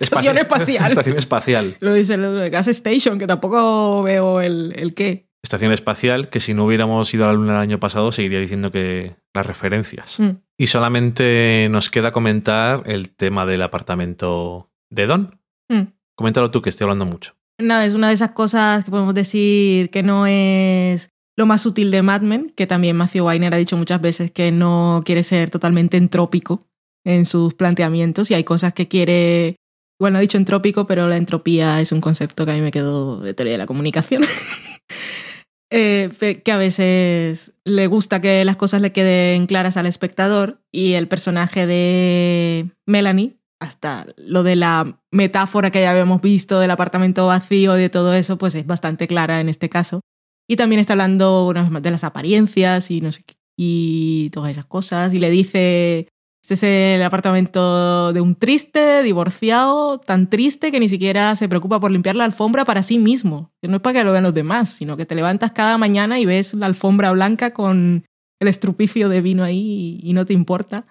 Estación 0.00 0.38
espacial. 0.38 0.86
Estación 0.88 1.18
espacial. 1.18 1.76
Lo 1.80 1.92
dice 1.92 2.16
lo 2.16 2.32
de 2.32 2.48
Gas 2.48 2.68
Station, 2.68 3.18
que 3.18 3.26
tampoco 3.26 4.02
veo 4.02 4.40
el, 4.40 4.72
el 4.76 4.94
qué. 4.94 5.28
Estación 5.42 5.72
espacial 5.72 6.30
que 6.30 6.40
si 6.40 6.54
no 6.54 6.64
hubiéramos 6.64 7.12
ido 7.12 7.24
a 7.24 7.26
la 7.28 7.32
luna 7.34 7.52
el 7.56 7.60
año 7.60 7.80
pasado 7.80 8.12
seguiría 8.12 8.40
diciendo 8.40 8.70
que 8.72 9.16
las 9.34 9.44
referencias. 9.44 10.18
Mm. 10.18 10.30
Y 10.56 10.68
solamente 10.68 11.68
nos 11.70 11.90
queda 11.90 12.12
comentar 12.12 12.84
el 12.86 13.10
tema 13.10 13.44
del 13.44 13.60
apartamento 13.62 14.70
de 14.90 15.06
Don. 15.06 15.40
Mm. 15.68 15.82
Coméntalo 16.16 16.50
tú 16.50 16.62
que 16.62 16.70
estoy 16.70 16.84
hablando 16.84 17.06
mucho. 17.06 17.34
Nada, 17.60 17.84
es 17.84 17.94
una 17.94 18.08
de 18.08 18.14
esas 18.14 18.30
cosas 18.30 18.84
que 18.84 18.90
podemos 18.90 19.14
decir 19.14 19.90
que 19.90 20.02
no 20.02 20.26
es 20.26 21.10
lo 21.36 21.46
más 21.46 21.66
útil 21.66 21.90
de 21.90 22.02
Mad 22.02 22.22
Men, 22.22 22.52
que 22.56 22.66
también 22.66 22.96
Matthew 22.96 23.26
Weiner 23.26 23.54
ha 23.54 23.58
dicho 23.58 23.76
muchas 23.76 24.00
veces 24.00 24.30
que 24.30 24.52
no 24.52 25.02
quiere 25.04 25.22
ser 25.22 25.50
totalmente 25.50 25.96
entrópico 25.96 26.66
en 27.04 27.26
sus 27.26 27.54
planteamientos 27.54 28.30
y 28.30 28.34
hay 28.34 28.44
cosas 28.44 28.72
que 28.72 28.88
quiere, 28.88 29.56
bueno, 30.00 30.18
ha 30.18 30.20
dicho 30.20 30.38
entrópico, 30.38 30.86
pero 30.86 31.08
la 31.08 31.16
entropía 31.16 31.80
es 31.80 31.92
un 31.92 32.00
concepto 32.00 32.44
que 32.44 32.52
a 32.52 32.54
mí 32.54 32.60
me 32.60 32.70
quedó 32.70 33.20
de 33.20 33.34
teoría 33.34 33.52
de 33.52 33.58
la 33.58 33.66
comunicación. 33.66 34.24
Eh, 35.76 36.40
que 36.44 36.52
a 36.52 36.56
veces 36.56 37.52
le 37.64 37.88
gusta 37.88 38.20
que 38.20 38.44
las 38.44 38.54
cosas 38.54 38.80
le 38.80 38.92
queden 38.92 39.46
claras 39.46 39.76
al 39.76 39.86
espectador 39.86 40.60
y 40.70 40.92
el 40.92 41.08
personaje 41.08 41.66
de 41.66 42.70
Melanie, 42.86 43.38
hasta 43.60 44.06
lo 44.16 44.42
de 44.42 44.56
la 44.56 45.00
metáfora 45.10 45.70
que 45.70 45.80
ya 45.80 45.90
habíamos 45.90 46.20
visto 46.20 46.58
del 46.58 46.70
apartamento 46.70 47.26
vacío, 47.26 47.74
de 47.74 47.88
todo 47.88 48.14
eso, 48.14 48.38
pues 48.38 48.54
es 48.54 48.66
bastante 48.66 49.06
clara 49.06 49.40
en 49.40 49.48
este 49.48 49.68
caso. 49.68 50.00
Y 50.48 50.56
también 50.56 50.80
está 50.80 50.92
hablando 50.92 51.46
una 51.46 51.62
vez 51.62 51.70
más 51.70 51.82
de 51.82 51.90
las 51.90 52.04
apariencias 52.04 52.90
y 52.90 53.00
no 53.00 53.12
sé 53.12 53.22
qué, 53.24 53.34
y 53.56 54.30
todas 54.30 54.50
esas 54.50 54.66
cosas. 54.66 55.14
Y 55.14 55.18
le 55.18 55.30
dice, 55.30 56.08
este 56.42 56.54
es 56.54 56.62
el 56.62 57.02
apartamento 57.02 58.12
de 58.12 58.20
un 58.20 58.34
triste, 58.34 59.02
divorciado, 59.02 59.98
tan 59.98 60.28
triste 60.28 60.70
que 60.70 60.80
ni 60.80 60.90
siquiera 60.90 61.34
se 61.36 61.48
preocupa 61.48 61.80
por 61.80 61.90
limpiar 61.90 62.16
la 62.16 62.24
alfombra 62.24 62.66
para 62.66 62.82
sí 62.82 62.98
mismo. 62.98 63.50
Que 63.62 63.68
no 63.68 63.76
es 63.76 63.82
para 63.82 64.00
que 64.00 64.04
lo 64.04 64.12
vean 64.12 64.24
los 64.24 64.34
demás, 64.34 64.68
sino 64.68 64.98
que 64.98 65.06
te 65.06 65.14
levantas 65.14 65.52
cada 65.52 65.78
mañana 65.78 66.20
y 66.20 66.26
ves 66.26 66.52
la 66.52 66.66
alfombra 66.66 67.12
blanca 67.12 67.54
con 67.54 68.04
el 68.40 68.48
estrupicio 68.48 69.08
de 69.08 69.22
vino 69.22 69.42
ahí 69.42 70.00
y, 70.02 70.10
y 70.10 70.12
no 70.12 70.26
te 70.26 70.34
importa. 70.34 70.86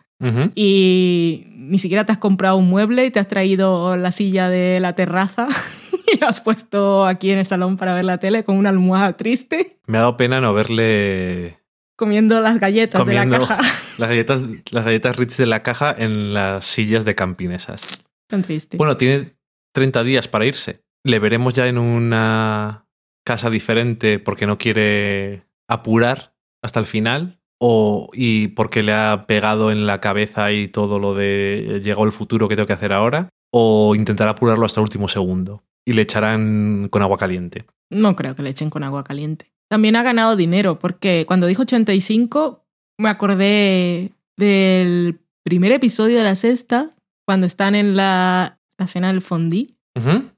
Y 0.56 1.46
ni 1.56 1.80
siquiera 1.80 2.06
te 2.06 2.12
has 2.12 2.18
comprado 2.18 2.58
un 2.58 2.70
mueble 2.70 3.06
y 3.06 3.12
te 3.12 3.20
has 3.20 3.28
traído 3.28 3.96
la 3.96 4.12
silla 4.12 4.50
de 4.50 4.80
la 4.80 4.94
terraza 4.94 5.48
y 6.14 6.20
la 6.20 6.28
has 6.28 6.42
puesto 6.42 7.06
aquí 7.06 7.32
en 7.32 7.40
el 7.40 7.46
salón 7.46 7.78
para 7.78 7.94
ver 7.94 8.06
la 8.06 8.18
tele 8.18 8.44
con 8.44 8.58
una 8.58 8.70
almohada 8.70 9.18
triste, 9.18 9.80
Me 9.88 9.98
ha 9.98 10.02
dado 10.02 10.18
pena 10.18 10.42
no 10.42 10.54
verle 10.54 11.60
comiendo 11.96 12.42
las 12.42 12.60
galletas 12.60 13.06
de 13.06 13.14
la 13.14 13.28
caja. 13.28 13.60
las 13.98 14.10
galletas, 14.10 14.44
las 14.72 14.86
galletas 14.86 15.16
Ritz 15.16 15.38
de 15.38 15.46
la 15.46 15.64
caja 15.64 15.96
en 15.98 16.34
las 16.34 16.66
sillas 16.66 17.06
de 17.06 17.16
camping 17.16 17.50
esas. 17.50 18.04
Tan 18.28 18.42
triste. 18.42 18.78
Bueno, 18.78 18.98
tiene 18.98 19.36
30 19.74 20.04
días 20.04 20.28
para 20.28 20.46
irse. 20.46 20.84
Le 21.04 21.20
veremos 21.20 21.54
ya 21.54 21.68
en 21.68 21.78
una 21.78 22.88
casa 23.26 23.50
diferente 23.50 24.20
porque 24.20 24.46
no 24.46 24.58
quiere 24.58 25.44
apurar 25.68 26.36
hasta 26.62 26.80
el 26.80 26.86
final 26.86 27.40
o 27.66 28.10
y 28.12 28.50
porque 28.50 28.84
le 28.84 28.92
ha 28.92 29.26
pegado 29.26 29.72
en 29.72 29.88
la 29.88 30.02
cabeza 30.02 30.52
y 30.52 30.68
todo 30.68 31.00
lo 31.00 31.16
de 31.16 31.80
llegó 31.82 32.04
el 32.04 32.12
futuro 32.12 32.50
que 32.50 32.58
tengo 32.58 32.68
que 32.68 32.74
hacer 32.74 32.92
ahora 32.92 33.30
o 33.54 33.96
intentará 33.96 34.32
apurarlo 34.32 34.66
hasta 34.66 34.82
el 34.82 34.84
último 34.84 35.08
segundo 35.08 35.64
y 35.86 35.94
le 35.94 36.02
echarán 36.02 36.90
con 36.90 37.02
agua 37.02 37.18
caliente. 37.18 37.66
No 37.90 38.18
creo 38.18 38.36
que 38.36 38.44
le 38.44 38.50
echen 38.50 38.70
con 38.70 38.84
agua 38.84 39.06
caliente. 39.06 39.54
También 39.70 39.96
ha 39.96 40.04
ganado 40.04 40.36
dinero, 40.36 40.78
porque 40.78 41.24
cuando 41.26 41.48
dijo 41.48 41.62
85, 41.62 42.66
me 42.98 43.08
acordé 43.08 44.12
del 44.36 45.22
primer 45.44 45.72
episodio 45.72 46.18
de 46.18 46.24
la 46.24 46.36
sexta, 46.36 46.90
cuando 47.26 47.48
están 47.48 47.76
en 47.76 47.96
la, 47.96 48.60
la 48.78 48.88
cena 48.88 49.08
del 49.08 49.22
fondí 49.22 49.78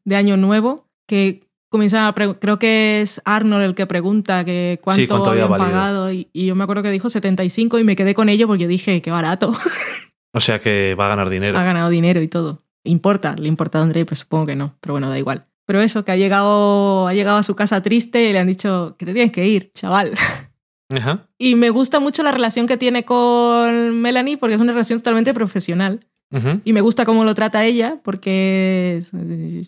de 0.04 0.16
Año 0.16 0.38
Nuevo, 0.38 0.86
que 1.08 1.45
comienza 1.76 2.08
a 2.08 2.14
creo 2.14 2.58
que 2.60 3.02
es 3.02 3.22
Arnold 3.26 3.64
el 3.64 3.76
que 3.76 3.86
pregunta 3.86 4.44
que 4.46 4.80
cuánto, 4.84 5.02
Sí, 5.02 5.08
cuánto 5.08 5.30
había 5.30 5.44
habían 5.44 5.60
valido. 5.60 5.78
pagado 5.78 6.12
y, 6.12 6.28
y 6.34 6.46
yo 6.48 6.56
me 6.56 6.64
acuerdo 6.64 6.82
que 6.84 6.92
dijo 6.92 7.10
75 7.10 7.78
y 7.80 7.84
me 7.84 7.96
quedé 7.96 8.14
con 8.16 8.30
ello 8.30 8.48
porque 8.48 8.68
dije 8.68 9.02
qué 9.02 9.12
barato, 9.12 9.54
O 10.34 10.40
sea 10.40 10.60
que 10.60 10.96
va 11.00 11.06
a 11.06 11.10
ganar 11.10 11.30
dinero. 11.30 11.58
ha 11.60 11.64
ganado 11.64 11.90
dinero 11.90 12.22
y 12.22 12.28
todo. 12.28 12.64
¿Importa? 12.84 13.36
¿Le 13.38 13.48
importa 13.48 13.80
a 13.80 13.84
André? 13.84 14.06
Pues 14.06 14.20
supongo 14.22 14.46
que 14.48 14.56
no, 14.56 14.76
pero 14.82 14.94
bueno, 14.94 15.10
da 15.10 15.18
igual. 15.18 15.46
Pero 15.66 15.82
eso, 15.82 16.06
que 16.06 16.12
ha 16.12 16.16
llegado, 16.18 17.08
ha 17.08 17.14
llegado 17.14 17.38
a 17.38 17.44
su 17.44 17.56
casa 17.56 17.82
triste 17.82 18.30
y 18.30 18.34
le 18.34 18.40
han 18.40 18.48
dicho 18.48 18.96
que 19.00 19.06
te 19.06 19.14
tienes 19.14 19.32
que 19.32 19.48
ir, 19.48 19.72
chaval. 19.74 20.14
Ajá. 20.96 21.28
Y 21.40 21.56
me 21.56 21.72
gusta 21.72 22.00
mucho 22.00 22.22
la 22.22 22.32
relación 22.32 22.68
que 22.68 22.78
tiene 22.78 23.04
con 23.06 24.00
Melanie 24.00 24.38
porque 24.38 24.56
es 24.56 24.62
una 24.62 24.74
relación 24.74 25.00
totalmente 25.00 25.34
profesional. 25.34 26.06
Y 26.66 26.74
me 26.74 26.82
gusta 26.82 27.06
cómo 27.06 27.24
lo 27.24 27.34
trata 27.34 27.64
ella 27.64 28.02
porque 28.04 29.02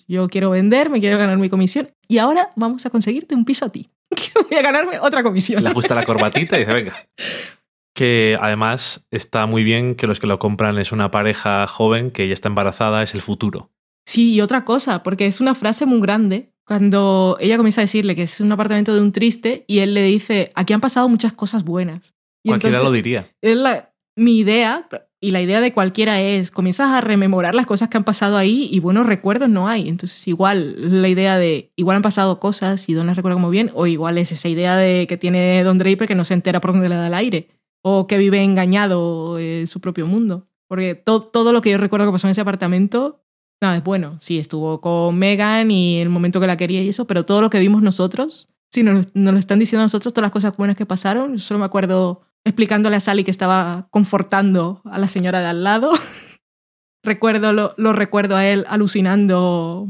yo 0.07 0.27
quiero 0.27 0.49
vender, 0.49 0.89
me 0.89 0.99
quiero 0.99 1.17
ganar 1.17 1.37
mi 1.37 1.47
comisión. 1.49 1.87
Y 2.07 2.17
ahora 2.19 2.49
vamos 2.55 2.85
a 2.85 2.89
conseguirte 2.89 3.35
un 3.35 3.45
piso 3.45 3.65
a 3.65 3.69
ti. 3.69 3.89
Que 4.15 4.31
voy 4.49 4.57
a 4.57 4.61
ganarme 4.61 4.99
otra 4.99 5.21
comisión. 5.23 5.63
Le 5.63 5.69
ajusta 5.69 5.93
la 5.95 6.03
corbatita 6.03 6.55
y 6.57 6.59
dice, 6.61 6.73
venga. 6.73 6.95
Que 7.93 8.37
además 8.39 9.07
está 9.09 9.47
muy 9.47 9.63
bien 9.63 9.95
que 9.95 10.05
los 10.05 10.19
que 10.19 10.27
lo 10.27 10.37
compran 10.37 10.77
es 10.77 10.91
una 10.91 11.09
pareja 11.09 11.65
joven 11.65 12.11
que 12.11 12.27
ya 12.27 12.33
está 12.33 12.47
embarazada, 12.47 13.01
es 13.01 13.15
el 13.15 13.21
futuro. 13.21 13.71
Sí, 14.07 14.35
y 14.35 14.41
otra 14.41 14.65
cosa, 14.65 15.01
porque 15.01 15.25
es 15.25 15.41
una 15.41 15.55
frase 15.55 15.87
muy 15.87 15.99
grande. 15.99 16.53
Cuando 16.65 17.37
ella 17.39 17.57
comienza 17.57 17.81
a 17.81 17.85
decirle 17.85 18.15
que 18.15 18.23
es 18.23 18.39
un 18.39 18.51
apartamento 18.51 18.93
de 18.93 19.01
un 19.01 19.11
triste 19.11 19.65
y 19.67 19.79
él 19.79 19.95
le 19.95 20.03
dice, 20.03 20.51
aquí 20.53 20.73
han 20.73 20.81
pasado 20.81 21.09
muchas 21.09 21.33
cosas 21.33 21.63
buenas. 21.63 22.13
Y 22.43 22.49
Cualquiera 22.49 22.77
entonces- 22.77 22.87
lo 22.87 22.91
diría. 22.95 23.31
es 23.41 23.57
la- 23.57 23.93
mi 24.15 24.37
idea 24.39 24.87
y 25.21 25.31
la 25.31 25.41
idea 25.41 25.61
de 25.61 25.73
cualquiera 25.73 26.21
es 26.21 26.51
comienzas 26.51 26.91
a 26.91 27.01
rememorar 27.01 27.55
las 27.55 27.65
cosas 27.65 27.89
que 27.89 27.97
han 27.97 28.03
pasado 28.03 28.37
ahí 28.37 28.69
y 28.71 28.79
buenos 28.79 29.05
recuerdos 29.07 29.49
no 29.49 29.67
hay. 29.67 29.89
Entonces 29.89 30.27
igual 30.27 31.01
la 31.01 31.07
idea 31.09 31.37
de 31.37 31.71
igual 31.75 31.95
han 31.97 32.01
pasado 32.03 32.39
cosas 32.39 32.87
y 32.87 32.93
Don 32.93 33.07
las 33.07 33.15
recuerda 33.15 33.35
como 33.35 33.49
bien 33.49 33.71
o 33.73 33.87
igual 33.87 34.17
es 34.17 34.31
esa 34.31 34.47
idea 34.49 34.77
de 34.77 35.07
que 35.07 35.17
tiene 35.17 35.63
Don 35.63 35.77
Draper 35.79 36.07
que 36.07 36.15
no 36.15 36.23
se 36.25 36.33
entera 36.35 36.61
por 36.61 36.71
dónde 36.73 36.89
le 36.89 36.95
da 36.95 37.07
el 37.07 37.13
aire 37.13 37.49
o 37.83 38.05
que 38.07 38.17
vive 38.17 38.43
engañado 38.43 39.39
en 39.39 39.67
su 39.67 39.79
propio 39.81 40.05
mundo. 40.07 40.47
Porque 40.67 40.95
to- 40.95 41.21
todo 41.23 41.53
lo 41.53 41.61
que 41.61 41.71
yo 41.71 41.77
recuerdo 41.77 42.05
que 42.05 42.11
pasó 42.11 42.27
en 42.27 42.31
ese 42.31 42.41
apartamento, 42.41 43.23
nada, 43.61 43.77
es 43.77 43.83
bueno. 43.83 44.17
Sí, 44.19 44.37
estuvo 44.37 44.81
con 44.81 45.17
Megan 45.17 45.71
y 45.71 45.99
el 46.01 46.09
momento 46.09 46.39
que 46.39 46.47
la 46.47 46.57
quería 46.57 46.83
y 46.83 46.89
eso, 46.89 47.05
pero 47.07 47.23
todo 47.23 47.41
lo 47.41 47.49
que 47.49 47.59
vimos 47.59 47.81
nosotros, 47.81 48.49
si 48.71 48.83
nos, 48.83 49.07
nos 49.15 49.33
lo 49.33 49.39
están 49.39 49.59
diciendo 49.59 49.81
a 49.81 49.85
nosotros, 49.85 50.13
todas 50.13 50.25
las 50.25 50.31
cosas 50.33 50.55
buenas 50.57 50.75
que 50.75 50.85
pasaron, 50.85 51.33
yo 51.33 51.39
solo 51.39 51.59
me 51.59 51.65
acuerdo 51.65 52.21
explicándole 52.47 52.95
a 52.95 52.99
Sally 52.99 53.23
que 53.23 53.31
estaba 53.31 53.87
confortando 53.91 54.81
a 54.85 54.97
la 54.97 55.07
señora 55.07 55.39
de 55.39 55.47
al 55.47 55.63
lado. 55.63 55.91
recuerdo, 57.03 57.53
lo, 57.53 57.93
recuerdo 57.93 58.35
a 58.35 58.45
él 58.45 58.65
alucinando, 58.67 59.87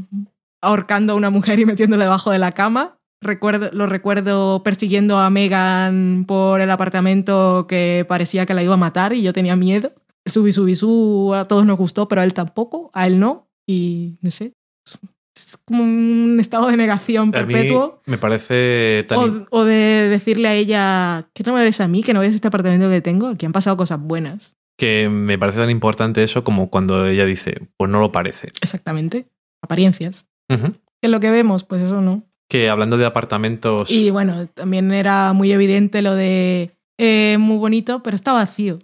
ahorcando 0.62 1.12
a 1.12 1.16
una 1.16 1.30
mujer 1.30 1.60
y 1.60 1.66
metiéndola 1.66 2.04
debajo 2.04 2.30
de 2.30 2.38
la 2.38 2.52
cama. 2.52 2.98
Recuerdo, 3.20 3.70
lo 3.72 3.86
recuerdo 3.86 4.62
persiguiendo 4.62 5.18
a 5.18 5.28
Megan 5.28 6.24
por 6.26 6.60
el 6.60 6.70
apartamento 6.70 7.66
que 7.66 8.06
parecía 8.08 8.46
que 8.46 8.54
la 8.54 8.62
iba 8.62 8.74
a 8.74 8.78
matar 8.78 9.12
y 9.12 9.22
yo 9.22 9.32
tenía 9.32 9.56
miedo. 9.56 9.92
Subí, 10.24 10.52
subí, 10.52 10.74
su 10.74 11.32
a 11.34 11.44
todos 11.44 11.64
nos 11.66 11.78
gustó, 11.78 12.06
pero 12.06 12.20
a 12.20 12.24
él 12.24 12.34
tampoco, 12.34 12.90
a 12.92 13.06
él 13.06 13.18
no. 13.18 13.48
Y 13.66 14.18
no 14.22 14.30
sé, 14.30 14.52
es 15.38 15.56
como 15.64 15.82
un 15.82 16.38
estado 16.40 16.66
de 16.68 16.76
negación 16.76 17.34
A 17.34 17.42
mí 17.42 17.52
perpetuo. 17.54 18.02
me 18.06 18.18
parece 18.18 19.04
tan... 19.08 19.46
O, 19.50 19.60
o 19.60 19.64
de 19.64 20.08
decirle 20.08 20.48
a 20.48 20.54
ella, 20.54 21.28
que 21.34 21.42
no 21.44 21.54
me 21.54 21.62
ves 21.62 21.80
a 21.80 21.88
mí, 21.88 22.02
que 22.02 22.12
no 22.14 22.20
ves 22.20 22.34
este 22.34 22.48
apartamento 22.48 22.88
que 22.88 23.00
tengo, 23.00 23.28
aquí 23.28 23.46
han 23.46 23.52
pasado 23.52 23.76
cosas 23.76 24.00
buenas. 24.00 24.56
que 24.76 25.08
me 25.08 25.38
parece 25.38 25.58
tan 25.58 25.70
importante 25.70 26.22
eso 26.22 26.44
como 26.44 26.70
cuando 26.70 27.06
ella 27.06 27.24
dice, 27.24 27.68
pues 27.76 27.90
no 27.90 28.00
lo 28.00 28.12
parece. 28.12 28.48
Exactamente. 28.60 29.26
Apariencias. 29.62 30.26
Que 31.00 31.08
lo 31.08 31.20
que 31.20 31.30
vemos, 31.30 31.64
pues 31.64 31.82
eso 31.82 32.00
no. 32.00 32.22
Que 32.48 32.70
hablando 32.70 32.96
de 32.96 33.04
apartamentos... 33.06 33.90
Y 33.90 34.10
bueno, 34.10 34.46
también 34.48 34.92
era 34.92 35.32
muy 35.32 35.52
evidente 35.52 36.00
lo 36.02 36.14
de 36.14 36.70
eh, 36.98 37.36
muy 37.38 37.56
bonito, 37.58 38.02
pero 38.02 38.16
está 38.16 38.32
vacío. 38.32 38.78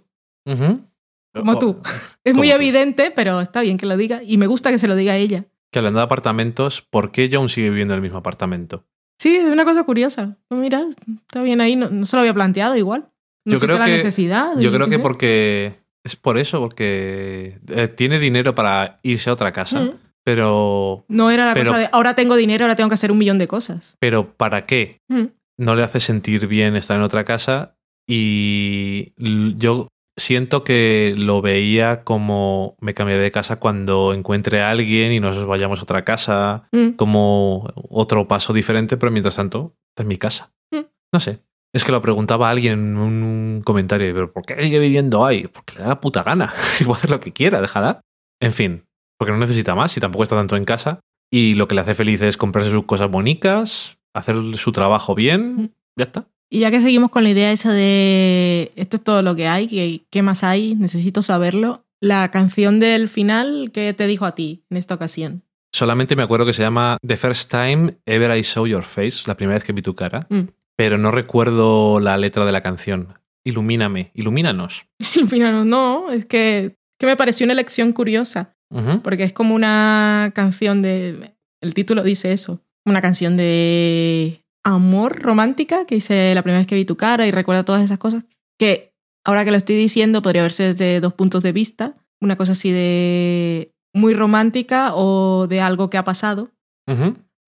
Como 1.33 1.59
tú. 1.59 1.81
Es 2.23 2.33
muy 2.33 2.49
evidente, 2.51 3.11
pero 3.11 3.39
está 3.39 3.61
bien 3.61 3.77
que 3.77 3.85
lo 3.85 3.95
diga. 3.97 4.21
Y 4.23 4.37
me 4.37 4.47
gusta 4.47 4.71
que 4.71 4.79
se 4.79 4.87
lo 4.87 4.95
diga 4.95 5.13
a 5.13 5.17
ella. 5.17 5.45
Que 5.75 5.79
hablando 5.79 5.99
de 5.99 6.05
apartamentos, 6.05 6.81
¿por 6.89 7.11
qué 7.11 7.27
John 7.29 7.49
sigue 7.49 7.69
viviendo 7.69 7.93
en 7.93 7.97
el 7.97 8.01
mismo 8.01 8.19
apartamento? 8.19 8.85
Sí, 9.19 9.35
es 9.35 9.43
una 9.43 9.65
cosa 9.65 9.83
curiosa. 9.83 10.37
Mira, 10.49 10.83
está 11.25 11.41
bien 11.41 11.59
ahí. 11.59 11.75
No, 11.75 11.89
no 11.89 12.05
se 12.05 12.15
lo 12.15 12.21
había 12.21 12.33
planteado 12.33 12.77
igual. 12.77 13.09
No 13.45 13.51
Yo 13.51 13.59
creo 13.59 13.75
qué 13.75 13.79
la 13.79 13.85
que- 13.87 13.91
necesidad. 13.97 14.57
Yo 14.57 14.71
creo 14.71 14.87
que 14.87 14.95
sé. 14.95 14.99
porque... 15.01 15.79
Es 16.05 16.15
por 16.15 16.37
eso, 16.37 16.61
porque 16.61 17.59
eh, 17.67 17.89
tiene 17.89 18.19
dinero 18.19 18.55
para 18.55 19.01
irse 19.03 19.29
a 19.29 19.33
otra 19.33 19.51
casa, 19.51 19.81
Mm. 19.81 19.91
pero... 20.23 21.03
No 21.09 21.29
era 21.29 21.47
la 21.47 21.53
Pero- 21.53 21.71
cosa 21.71 21.79
de 21.81 21.89
ahora 21.91 22.15
tengo 22.15 22.37
dinero, 22.37 22.63
ahora 22.63 22.77
tengo 22.77 22.87
que 22.87 22.93
hacer 22.93 23.11
un 23.11 23.17
millón 23.17 23.37
de 23.37 23.49
cosas. 23.49 23.97
Pero 23.99 24.31
¿para 24.37 24.65
qué? 24.65 25.01
Mm. 25.09 25.25
no 25.57 25.75
le 25.75 25.83
hace 25.83 25.99
sentir 25.99 26.47
bien 26.47 26.77
estar 26.77 26.95
en 26.95 27.03
otra 27.03 27.25
casa 27.25 27.75
y 28.07 29.11
yo 29.57 29.89
siento 30.17 30.63
que 30.63 31.13
lo 31.17 31.41
veía 31.41 32.03
como 32.03 32.75
me 32.79 32.93
cambiaré 32.93 33.21
de 33.21 33.31
casa 33.31 33.57
cuando 33.57 34.13
encuentre 34.13 34.61
a 34.61 34.69
alguien 34.71 35.11
y 35.11 35.19
nos 35.19 35.45
vayamos 35.45 35.79
a 35.79 35.83
otra 35.83 36.05
casa, 36.05 36.67
Mm. 36.71 36.91
como 36.91 37.67
otro 37.89 38.27
paso 38.27 38.53
diferente, 38.53 38.97
pero 38.97 39.11
mientras 39.11 39.35
tanto, 39.35 39.75
esta 39.91 40.03
es 40.03 40.07
mi 40.07 40.17
casa. 40.17 40.53
Mm. 40.71 40.85
No 41.13 41.19
sé. 41.19 41.39
Es 41.73 41.83
que 41.83 41.91
lo 41.91 42.01
preguntaba 42.01 42.47
a 42.47 42.51
alguien 42.51 42.73
en 42.79 42.97
un 42.97 43.61
comentario, 43.65 44.13
pero 44.13 44.31
¿por 44.31 44.45
qué 44.45 44.55
sigue 44.63 44.79
viviendo 44.79 45.25
ahí? 45.25 45.47
Porque 45.47 45.73
le 45.75 45.81
da 45.81 45.87
la 45.89 45.99
puta 46.01 46.23
gana. 46.23 46.53
Si 46.73 46.85
puede 46.85 46.99
hacer 46.99 47.09
lo 47.09 47.19
que 47.19 47.33
quiera, 47.33 47.59
déjala. 47.59 47.99
En 48.41 48.53
fin, 48.53 48.85
porque 49.19 49.33
no 49.33 49.37
necesita 49.37 49.75
más 49.75 49.95
y 49.97 49.99
tampoco 49.99 50.23
está 50.23 50.35
tanto 50.37 50.55
en 50.55 50.63
casa. 50.65 51.01
Y 51.31 51.55
lo 51.55 51.67
que 51.67 51.75
le 51.75 51.81
hace 51.81 51.95
feliz 51.95 52.21
es 52.21 52.37
comprarse 52.37 52.71
sus 52.71 52.85
cosas 52.85 53.09
bonitas, 53.11 53.97
hacer 54.13 54.37
su 54.55 54.71
trabajo 54.71 55.15
bien. 55.15 55.55
Mm. 55.55 55.69
Ya 55.97 56.03
está. 56.05 56.27
Y 56.49 56.59
ya 56.59 56.71
que 56.71 56.79
seguimos 56.81 57.09
con 57.11 57.23
la 57.23 57.29
idea 57.31 57.51
esa 57.51 57.73
de 57.73 58.71
esto 58.75 58.97
es 58.97 59.03
todo 59.03 59.21
lo 59.21 59.35
que 59.35 59.47
hay, 59.47 59.67
¿qué, 59.67 60.01
qué 60.09 60.21
más 60.21 60.43
hay? 60.43 60.75
Necesito 60.75 61.21
saberlo. 61.21 61.85
La 62.01 62.29
canción 62.29 62.79
del 62.79 63.09
final, 63.09 63.71
¿qué 63.73 63.93
te 63.93 64.05
dijo 64.05 64.25
a 64.25 64.35
ti 64.35 64.63
en 64.69 64.77
esta 64.77 64.93
ocasión? 64.95 65.43
Solamente 65.73 66.15
me 66.15 66.23
acuerdo 66.23 66.45
que 66.45 66.53
se 66.53 66.61
llama 66.61 66.97
The 67.05 67.17
First 67.17 67.51
Time 67.51 67.97
Ever 68.05 68.37
I 68.37 68.43
Saw 68.43 68.67
Your 68.67 68.83
Face, 68.83 69.23
la 69.27 69.35
primera 69.35 69.55
vez 69.55 69.63
que 69.63 69.73
vi 69.73 69.81
tu 69.81 69.95
cara, 69.95 70.25
Mm. 70.29 70.43
pero 70.77 70.97
no 70.97 71.11
recuerdo 71.11 71.99
la 71.99 72.17
letra 72.17 72.45
de 72.45 72.51
la 72.51 72.61
canción. 72.61 73.17
Ilumíname, 73.43 74.11
ilumínanos. 74.13 74.85
Final, 75.29 75.67
no, 75.67 76.11
es 76.11 76.25
que, 76.25 76.75
que 76.99 77.05
me 77.05 77.15
pareció 77.17 77.45
una 77.45 77.53
elección 77.53 77.91
curiosa, 77.91 78.55
porque 79.03 79.23
es 79.23 79.33
como 79.33 79.55
una 79.55 80.31
canción 80.35 80.81
de... 80.81 81.33
El 81.61 81.73
título 81.73 82.03
dice 82.03 82.33
eso, 82.33 82.61
una 82.85 83.01
canción 83.01 83.35
de 83.37 84.44
amor 84.65 85.21
romántica, 85.21 85.85
que 85.85 85.95
dice 85.95 86.35
la 86.35 86.41
primera 86.41 86.59
vez 86.59 86.67
que 86.67 86.75
vi 86.75 86.83
tu 86.83 86.97
cara 86.97 87.25
y 87.25 87.31
recuerda 87.31 87.63
todas 87.63 87.83
esas 87.83 87.99
cosas, 87.99 88.25
que 88.59 88.93
ahora 89.23 89.45
que 89.45 89.51
lo 89.51 89.57
estoy 89.57 89.77
diciendo 89.77 90.21
podría 90.21 90.41
verse 90.41 90.73
desde 90.73 90.99
dos 90.99 91.13
puntos 91.13 91.43
de 91.43 91.53
vista, 91.53 91.95
una 92.19 92.35
cosa 92.35 92.53
así 92.53 92.71
de 92.71 93.71
muy 93.93 94.13
romántica 94.13 94.93
o 94.95 95.47
de 95.47 95.61
algo 95.61 95.89
que 95.89 95.97
ha 95.97 96.03
pasado. 96.03 96.51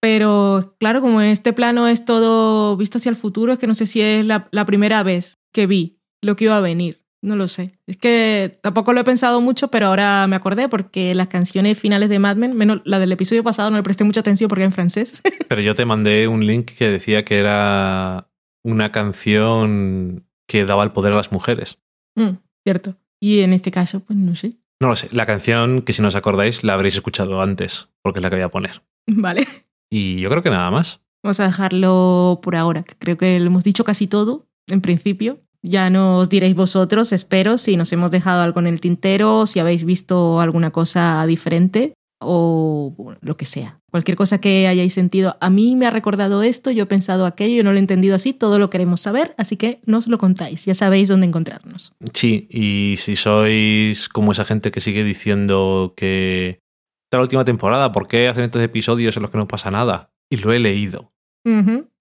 Pero 0.00 0.76
claro, 0.78 1.00
como 1.00 1.20
en 1.20 1.28
este 1.28 1.52
plano 1.52 1.88
es 1.88 2.04
todo 2.04 2.76
visto 2.76 2.98
hacia 2.98 3.10
el 3.10 3.16
futuro, 3.16 3.52
es 3.52 3.58
que 3.58 3.66
no 3.66 3.74
sé 3.74 3.86
si 3.86 4.00
es 4.00 4.24
la, 4.24 4.48
la 4.52 4.64
primera 4.64 5.02
vez 5.02 5.38
que 5.52 5.66
vi 5.66 6.00
lo 6.22 6.36
que 6.36 6.44
iba 6.44 6.56
a 6.56 6.60
venir. 6.60 7.04
No 7.20 7.34
lo 7.34 7.48
sé. 7.48 7.78
Es 7.86 7.96
que 7.96 8.58
tampoco 8.62 8.92
lo 8.92 9.00
he 9.00 9.04
pensado 9.04 9.40
mucho, 9.40 9.68
pero 9.68 9.86
ahora 9.86 10.26
me 10.28 10.36
acordé 10.36 10.68
porque 10.68 11.14
las 11.14 11.28
canciones 11.28 11.78
finales 11.78 12.08
de 12.08 12.18
Mad 12.18 12.36
Men, 12.36 12.56
menos 12.56 12.80
la 12.84 12.98
del 13.00 13.10
episodio 13.10 13.42
pasado, 13.42 13.70
no 13.70 13.76
le 13.76 13.82
presté 13.82 14.04
mucha 14.04 14.20
atención 14.20 14.48
porque 14.48 14.62
era 14.62 14.68
en 14.68 14.72
francés. 14.72 15.20
Pero 15.48 15.60
yo 15.60 15.74
te 15.74 15.84
mandé 15.84 16.28
un 16.28 16.46
link 16.46 16.70
que 16.76 16.88
decía 16.88 17.24
que 17.24 17.38
era 17.38 18.30
una 18.62 18.92
canción 18.92 20.26
que 20.46 20.64
daba 20.64 20.84
el 20.84 20.92
poder 20.92 21.12
a 21.12 21.16
las 21.16 21.32
mujeres. 21.32 21.78
Mm, 22.14 22.36
cierto. 22.64 22.96
Y 23.20 23.40
en 23.40 23.52
este 23.52 23.70
caso, 23.70 24.00
pues 24.00 24.18
no 24.18 24.36
sé. 24.36 24.58
No 24.80 24.88
lo 24.88 24.96
sé, 24.96 25.08
la 25.10 25.26
canción 25.26 25.82
que 25.82 25.92
si 25.92 26.02
no 26.02 26.08
os 26.08 26.14
acordáis 26.14 26.62
la 26.62 26.74
habréis 26.74 26.94
escuchado 26.94 27.42
antes, 27.42 27.88
porque 28.02 28.20
es 28.20 28.22
la 28.22 28.30
que 28.30 28.36
voy 28.36 28.44
a 28.44 28.50
poner. 28.50 28.82
Vale. 29.08 29.46
Y 29.90 30.20
yo 30.20 30.30
creo 30.30 30.42
que 30.42 30.50
nada 30.50 30.70
más. 30.70 31.00
Vamos 31.24 31.40
a 31.40 31.46
dejarlo 31.46 32.40
por 32.42 32.54
ahora. 32.54 32.84
que 32.84 32.94
Creo 32.96 33.16
que 33.18 33.40
lo 33.40 33.46
hemos 33.46 33.64
dicho 33.64 33.82
casi 33.82 34.06
todo, 34.06 34.46
en 34.68 34.80
principio. 34.80 35.40
Ya 35.62 35.90
nos 35.90 36.28
diréis 36.28 36.54
vosotros, 36.54 37.12
espero, 37.12 37.58
si 37.58 37.76
nos 37.76 37.92
hemos 37.92 38.10
dejado 38.10 38.42
algo 38.42 38.60
en 38.60 38.68
el 38.68 38.80
tintero, 38.80 39.46
si 39.46 39.58
habéis 39.58 39.84
visto 39.84 40.40
alguna 40.40 40.70
cosa 40.70 41.24
diferente 41.26 41.94
o 42.20 42.94
bueno, 42.96 43.18
lo 43.22 43.36
que 43.36 43.44
sea. 43.44 43.80
Cualquier 43.90 44.16
cosa 44.16 44.40
que 44.40 44.66
hayáis 44.66 44.92
sentido. 44.92 45.36
A 45.40 45.50
mí 45.50 45.76
me 45.76 45.86
ha 45.86 45.90
recordado 45.90 46.42
esto, 46.42 46.70
yo 46.70 46.84
he 46.84 46.86
pensado 46.86 47.26
aquello, 47.26 47.56
yo 47.56 47.64
no 47.64 47.70
lo 47.70 47.76
he 47.76 47.80
entendido 47.80 48.14
así, 48.14 48.32
todo 48.32 48.58
lo 48.58 48.70
queremos 48.70 49.00
saber, 49.00 49.34
así 49.38 49.56
que 49.56 49.80
nos 49.86 50.08
lo 50.08 50.18
contáis. 50.18 50.64
Ya 50.64 50.74
sabéis 50.74 51.08
dónde 51.08 51.26
encontrarnos. 51.26 51.94
Sí, 52.12 52.48
y 52.50 52.96
si 52.98 53.16
sois 53.16 54.08
como 54.08 54.32
esa 54.32 54.44
gente 54.44 54.70
que 54.70 54.80
sigue 54.80 55.04
diciendo 55.04 55.94
que 55.96 56.60
esta 57.08 57.16
es 57.16 57.18
la 57.18 57.22
última 57.22 57.44
temporada, 57.44 57.92
¿por 57.92 58.08
qué 58.08 58.28
hacen 58.28 58.44
estos 58.44 58.62
episodios 58.62 59.16
en 59.16 59.22
los 59.22 59.30
que 59.30 59.38
no 59.38 59.48
pasa 59.48 59.70
nada? 59.70 60.10
Y 60.30 60.36
lo 60.36 60.52
he 60.52 60.58
leído. 60.58 61.12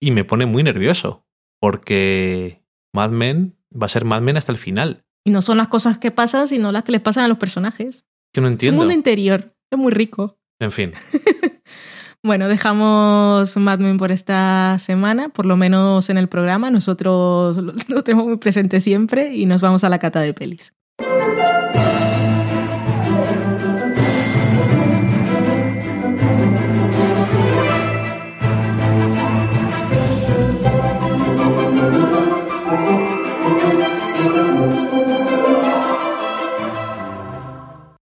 Y 0.01 0.11
me 0.11 0.25
pone 0.25 0.45
muy 0.45 0.61
nervioso, 0.61 1.23
porque 1.61 2.61
Mad 2.97 3.11
Men 3.11 3.55
va 3.71 3.85
a 3.85 3.89
ser 3.89 4.05
Mad 4.05 4.21
Men 4.21 4.37
hasta 4.37 4.51
el 4.51 4.57
final. 4.57 5.03
Y 5.23 5.29
no 5.29 5.43
son 5.43 5.57
las 5.57 5.67
cosas 5.67 5.99
que 5.99 6.09
pasan, 6.09 6.47
sino 6.47 6.71
las 6.71 6.81
que 6.83 6.91
les 6.91 7.01
pasan 7.01 7.25
a 7.25 7.27
los 7.27 7.37
personajes. 7.37 8.05
Que 8.33 8.41
no 8.41 8.47
Es 8.47 8.49
un 8.49 8.53
entiendo. 8.53 8.79
mundo 8.81 8.93
interior, 8.95 9.53
es 9.69 9.77
muy 9.77 9.91
rico. 9.91 10.39
En 10.59 10.71
fin, 10.71 10.93
Bueno, 12.23 12.47
dejamos 12.47 13.55
Mad 13.57 13.79
Men 13.79 13.97
por 13.97 14.11
esta 14.11 14.77
semana, 14.79 15.29
por 15.29 15.45
lo 15.45 15.55
menos 15.57 16.09
en 16.09 16.17
el 16.17 16.27
programa. 16.27 16.71
Nosotros 16.71 17.57
lo 17.87 18.03
tenemos 18.03 18.25
muy 18.25 18.37
presente 18.37 18.81
siempre 18.81 19.35
y 19.35 19.45
nos 19.45 19.61
vamos 19.61 19.83
a 19.83 19.89
la 19.89 19.99
cata 19.99 20.19
de 20.21 20.33
pelis. 20.33 20.73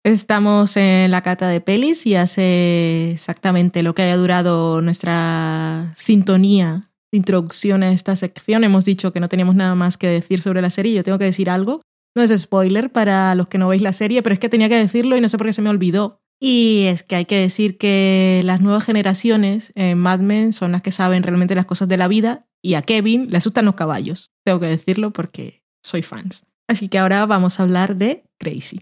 Estamos 0.03 0.77
en 0.77 1.11
la 1.11 1.21
cata 1.21 1.47
de 1.47 1.61
pelis 1.61 2.07
y 2.07 2.15
hace 2.15 3.11
exactamente 3.11 3.83
lo 3.83 3.93
que 3.93 4.01
haya 4.01 4.17
durado 4.17 4.81
nuestra 4.81 5.93
sintonía 5.95 6.89
de 7.11 7.19
introducción 7.19 7.83
a 7.83 7.91
esta 7.91 8.15
sección. 8.15 8.63
Hemos 8.63 8.83
dicho 8.83 9.13
que 9.13 9.19
no 9.19 9.29
teníamos 9.29 9.53
nada 9.53 9.75
más 9.75 9.97
que 9.97 10.07
decir 10.07 10.41
sobre 10.41 10.63
la 10.63 10.71
serie. 10.71 10.95
Yo 10.95 11.03
tengo 11.03 11.19
que 11.19 11.25
decir 11.25 11.51
algo. 11.51 11.81
No 12.15 12.23
es 12.23 12.41
spoiler 12.41 12.91
para 12.91 13.35
los 13.35 13.47
que 13.47 13.59
no 13.59 13.67
veis 13.67 13.83
la 13.83 13.93
serie, 13.93 14.23
pero 14.23 14.33
es 14.33 14.39
que 14.39 14.49
tenía 14.49 14.69
que 14.69 14.75
decirlo 14.75 15.15
y 15.15 15.21
no 15.21 15.29
sé 15.29 15.37
por 15.37 15.45
qué 15.45 15.53
se 15.53 15.61
me 15.61 15.69
olvidó. 15.69 16.19
Y 16.41 16.85
es 16.87 17.03
que 17.03 17.17
hay 17.17 17.25
que 17.25 17.37
decir 17.37 17.77
que 17.77 18.41
las 18.43 18.59
nuevas 18.59 18.83
generaciones 18.83 19.71
en 19.75 19.99
Mad 19.99 20.21
Men 20.21 20.51
son 20.51 20.71
las 20.71 20.81
que 20.81 20.91
saben 20.91 21.21
realmente 21.21 21.53
las 21.53 21.67
cosas 21.67 21.87
de 21.87 21.97
la 21.97 22.07
vida 22.07 22.47
y 22.63 22.73
a 22.73 22.81
Kevin 22.81 23.29
le 23.29 23.37
asustan 23.37 23.65
los 23.65 23.75
caballos. 23.75 24.31
Tengo 24.43 24.59
que 24.59 24.65
decirlo 24.65 25.11
porque 25.11 25.61
soy 25.83 26.01
fans. 26.01 26.47
Así 26.67 26.89
que 26.89 26.97
ahora 26.97 27.23
vamos 27.27 27.59
a 27.59 27.63
hablar 27.63 27.95
de 27.95 28.23
Crazy. 28.39 28.81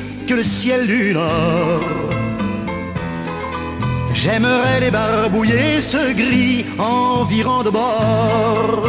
que 0.31 0.37
le 0.37 0.43
ciel 0.45 0.87
du 0.87 1.13
Nord. 1.13 1.81
J'aimerais 4.13 4.79
les 4.79 4.89
barbouiller 4.89 5.81
ce 5.81 6.13
gris 6.13 6.65
environ 6.79 7.63
de 7.63 7.69
bord. 7.69 8.83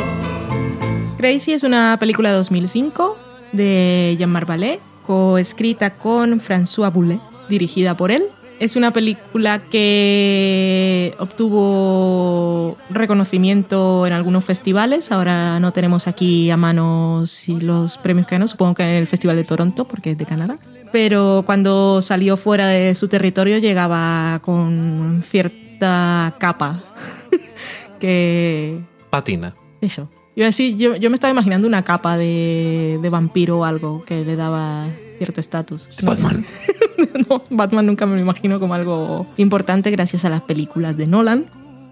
Crazy 1.19 1.53
es 1.53 1.65
una 1.65 1.97
película 1.99 2.31
de 2.31 2.37
2005 2.37 3.17
de 3.53 4.15
Jean-Marc 4.19 4.49
Vallée, 4.49 4.79
coescrita 5.05 5.95
con 5.95 6.41
François 6.41 6.91
Boulet, 6.93 7.19
dirigida 7.49 7.97
por 7.97 8.13
él. 8.13 8.23
Es 8.61 8.77
una 8.77 8.93
película 8.93 9.59
que 9.59 11.17
obtuvo 11.19 12.77
reconocimiento 12.91 14.07
en 14.07 14.13
algunos 14.13 14.45
festivales. 14.45 15.11
Ahora 15.11 15.59
no 15.59 15.73
tenemos 15.73 16.07
aquí 16.07 16.51
a 16.51 16.57
mano 16.57 17.25
los 17.61 17.99
premios 17.99 18.29
que 18.29 18.37
ganó, 18.37 18.47
supongo 18.47 18.75
que 18.75 18.85
en 18.85 18.91
el 18.91 19.09
Festival 19.09 19.35
de 19.35 19.45
Toronto, 19.45 19.87
porque 19.87 20.13
es 20.13 20.19
de 20.19 20.27
Canadá. 20.27 20.57
Pero 20.93 21.43
cuando 21.47 22.03
salió 22.03 22.37
fuera 22.37 22.69
de 22.69 22.95
su 22.95 23.09
territorio 23.09 23.59
llegaba 23.59 24.41
con 24.45 25.25
cierta 25.29 26.35
capa 26.39 26.85
que 28.01 28.79
patina. 29.11 29.55
eso. 29.81 30.09
Yo, 30.35 30.47
así, 30.47 30.77
yo, 30.77 30.97
yo 30.97 31.11
me 31.11 31.15
estaba 31.15 31.31
imaginando 31.31 31.67
una 31.67 31.83
capa 31.83 32.17
de, 32.17 32.99
de 33.03 33.11
vampiro 33.11 33.61
o 33.61 33.65
algo 33.65 34.03
que 34.03 34.25
le 34.25 34.37
daba 34.37 34.87
cierto 35.19 35.41
estatus. 35.41 35.89
No 36.03 36.11
Batman. 36.11 36.47
no, 37.29 37.43
Batman 37.51 37.87
nunca 37.87 38.07
me 38.07 38.17
lo 38.17 38.23
imagino 38.23 38.59
como 38.59 38.75
algo 38.75 39.27
importante 39.37 39.91
gracias 39.91 40.25
a 40.25 40.31
las 40.31 40.43
películas 40.43 40.97
de 40.97 41.07
Nolan. 41.07 41.47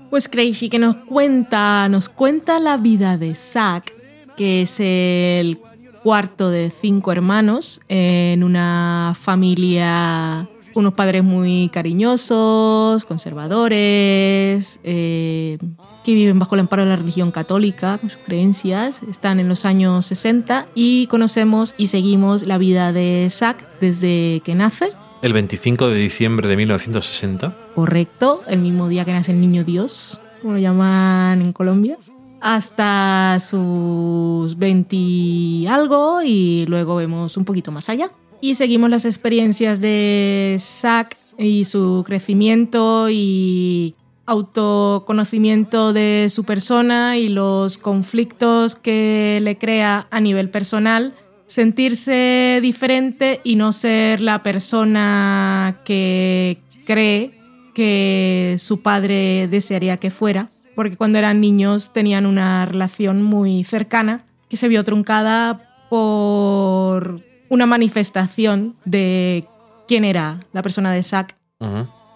Pues 0.08 0.28
Crazy 0.28 0.68
que 0.68 0.78
nos 0.78 0.96
cuenta, 0.96 1.88
nos 1.88 2.08
cuenta 2.08 2.58
la 2.58 2.76
vida 2.76 3.16
de 3.16 3.34
Zack, 3.34 3.94
que 4.36 4.62
es 4.62 4.80
el 4.80 5.58
cuarto 6.02 6.50
de 6.50 6.70
cinco 6.70 7.12
hermanos 7.12 7.80
en 7.88 8.42
una 8.42 9.14
familia 9.18 10.48
unos 10.74 10.94
padres 10.94 11.24
muy 11.24 11.68
cariñosos, 11.72 13.04
conservadores, 13.04 14.80
eh, 14.84 15.58
que 16.04 16.14
viven 16.14 16.38
bajo 16.38 16.54
el 16.54 16.62
amparo 16.62 16.82
de 16.82 16.88
la 16.88 16.96
religión 16.96 17.30
católica, 17.30 17.98
con 17.98 18.10
sus 18.10 18.20
creencias. 18.20 19.02
Están 19.08 19.40
en 19.40 19.48
los 19.48 19.64
años 19.64 20.06
60 20.06 20.66
y 20.74 21.06
conocemos 21.08 21.74
y 21.76 21.88
seguimos 21.88 22.46
la 22.46 22.58
vida 22.58 22.92
de 22.92 23.28
Zack 23.30 23.80
desde 23.80 24.40
que 24.44 24.54
nace. 24.54 24.88
El 25.22 25.32
25 25.32 25.88
de 25.88 25.96
diciembre 25.96 26.48
de 26.48 26.56
1960. 26.56 27.54
Correcto, 27.74 28.42
el 28.48 28.60
mismo 28.60 28.88
día 28.88 29.04
que 29.04 29.12
nace 29.12 29.32
el 29.32 29.40
niño 29.40 29.64
Dios, 29.64 30.18
como 30.40 30.54
lo 30.54 30.58
llaman 30.58 31.42
en 31.42 31.52
Colombia, 31.52 31.98
hasta 32.40 33.38
sus 33.40 34.58
20 34.58 34.96
y 34.96 35.66
algo 35.66 36.22
y 36.22 36.64
luego 36.66 36.96
vemos 36.96 37.36
un 37.36 37.44
poquito 37.44 37.72
más 37.72 37.88
allá. 37.88 38.10
Y 38.40 38.54
seguimos 38.54 38.88
las 38.90 39.04
experiencias 39.04 39.80
de 39.80 40.56
Zack 40.58 41.16
y 41.38 41.64
su 41.64 42.02
crecimiento 42.06 43.10
y 43.10 43.94
autoconocimiento 44.26 45.92
de 45.92 46.28
su 46.30 46.44
persona 46.44 47.18
y 47.18 47.28
los 47.28 47.78
conflictos 47.78 48.76
que 48.76 49.40
le 49.42 49.58
crea 49.58 50.06
a 50.10 50.20
nivel 50.20 50.50
personal, 50.50 51.14
sentirse 51.46 52.60
diferente 52.62 53.40
y 53.42 53.56
no 53.56 53.72
ser 53.72 54.20
la 54.20 54.42
persona 54.42 55.80
que 55.84 56.58
cree 56.86 57.32
que 57.74 58.56
su 58.58 58.82
padre 58.82 59.48
desearía 59.48 59.96
que 59.96 60.10
fuera, 60.10 60.48
porque 60.80 60.96
cuando 60.96 61.18
eran 61.18 61.42
niños 61.42 61.92
tenían 61.92 62.24
una 62.24 62.64
relación 62.64 63.22
muy 63.22 63.64
cercana 63.64 64.24
que 64.48 64.56
se 64.56 64.66
vio 64.66 64.82
truncada 64.82 65.60
por 65.90 67.20
una 67.50 67.66
manifestación 67.66 68.76
de 68.86 69.44
quién 69.86 70.06
era 70.06 70.40
la 70.54 70.62
persona 70.62 70.90
de 70.90 71.02
Zack 71.02 71.36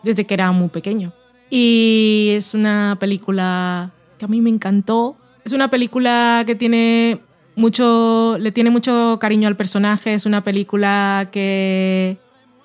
desde 0.03 0.25
que 0.25 0.33
era 0.33 0.51
muy 0.53 0.71
pequeño. 0.71 1.13
Y 1.51 2.31
es 2.31 2.55
una 2.55 2.97
película 2.99 3.93
que 4.17 4.25
a 4.25 4.29
mí 4.29 4.41
me 4.41 4.49
encantó. 4.49 5.19
Es 5.45 5.53
una 5.53 5.69
película 5.69 6.45
que 6.47 6.55
tiene 6.55 7.21
mucho, 7.57 8.39
le 8.41 8.51
tiene 8.51 8.71
mucho 8.71 9.19
cariño 9.21 9.47
al 9.47 9.57
personaje. 9.57 10.15
Es 10.15 10.25
una 10.25 10.43
película 10.43 11.29
que 11.31 12.17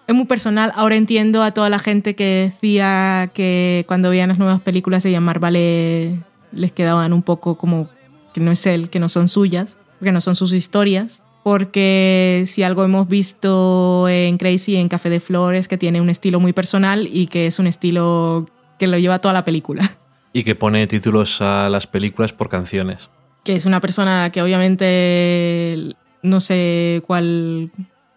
es 0.10 0.16
muy 0.16 0.26
personal. 0.26 0.72
Ahora 0.76 0.96
entiendo 0.96 1.44
a 1.44 1.52
toda 1.52 1.70
la 1.70 1.78
gente 1.78 2.16
que 2.16 2.52
decía 2.52 3.30
que 3.32 3.86
cuando 3.88 4.10
veían 4.10 4.30
las 4.30 4.40
nuevas 4.40 4.60
películas 4.60 5.04
de 5.04 5.12
Jean 5.12 5.24
Vale 5.24 6.18
les 6.52 6.72
quedaban 6.72 7.14
un 7.14 7.22
poco 7.22 7.60
como 7.60 7.88
que 8.34 8.42
no 8.42 8.50
es 8.52 8.66
él, 8.66 8.90
que 8.90 9.00
no 9.00 9.08
son 9.08 9.30
suyas, 9.30 9.78
que 10.02 10.12
no 10.12 10.20
son 10.20 10.34
sus 10.34 10.52
historias. 10.52 11.22
Porque 11.44 12.44
si 12.48 12.64
algo 12.64 12.84
hemos 12.84 13.08
visto 13.08 14.10
en 14.10 14.40
Crazy, 14.40 14.78
en 14.78 14.90
Café 14.90 15.12
de 15.12 15.20
Flores, 15.20 15.68
que 15.68 15.78
tiene 15.78 16.02
un 16.02 16.10
estilo 16.10 16.40
muy 16.40 16.54
personal 16.54 17.08
y 17.12 17.28
que 17.28 17.46
es 17.46 17.60
un 17.60 17.68
estilo 17.68 18.50
que 18.80 18.88
lo 18.88 18.98
lleva 18.98 19.20
toda 19.20 19.36
la 19.36 19.46
película. 19.46 19.96
Y 20.32 20.44
que 20.44 20.54
pone 20.54 20.86
títulos 20.86 21.42
a 21.42 21.70
las 21.70 21.88
películas 21.88 22.34
por 22.34 22.50
canciones. 22.50 23.10
Que 23.44 23.56
es 23.56 23.66
una 23.66 23.80
persona 23.80 24.32
que 24.32 24.44
obviamente 24.44 25.96
no 26.22 26.40
sé 26.40 27.02
cuál. 27.08 27.72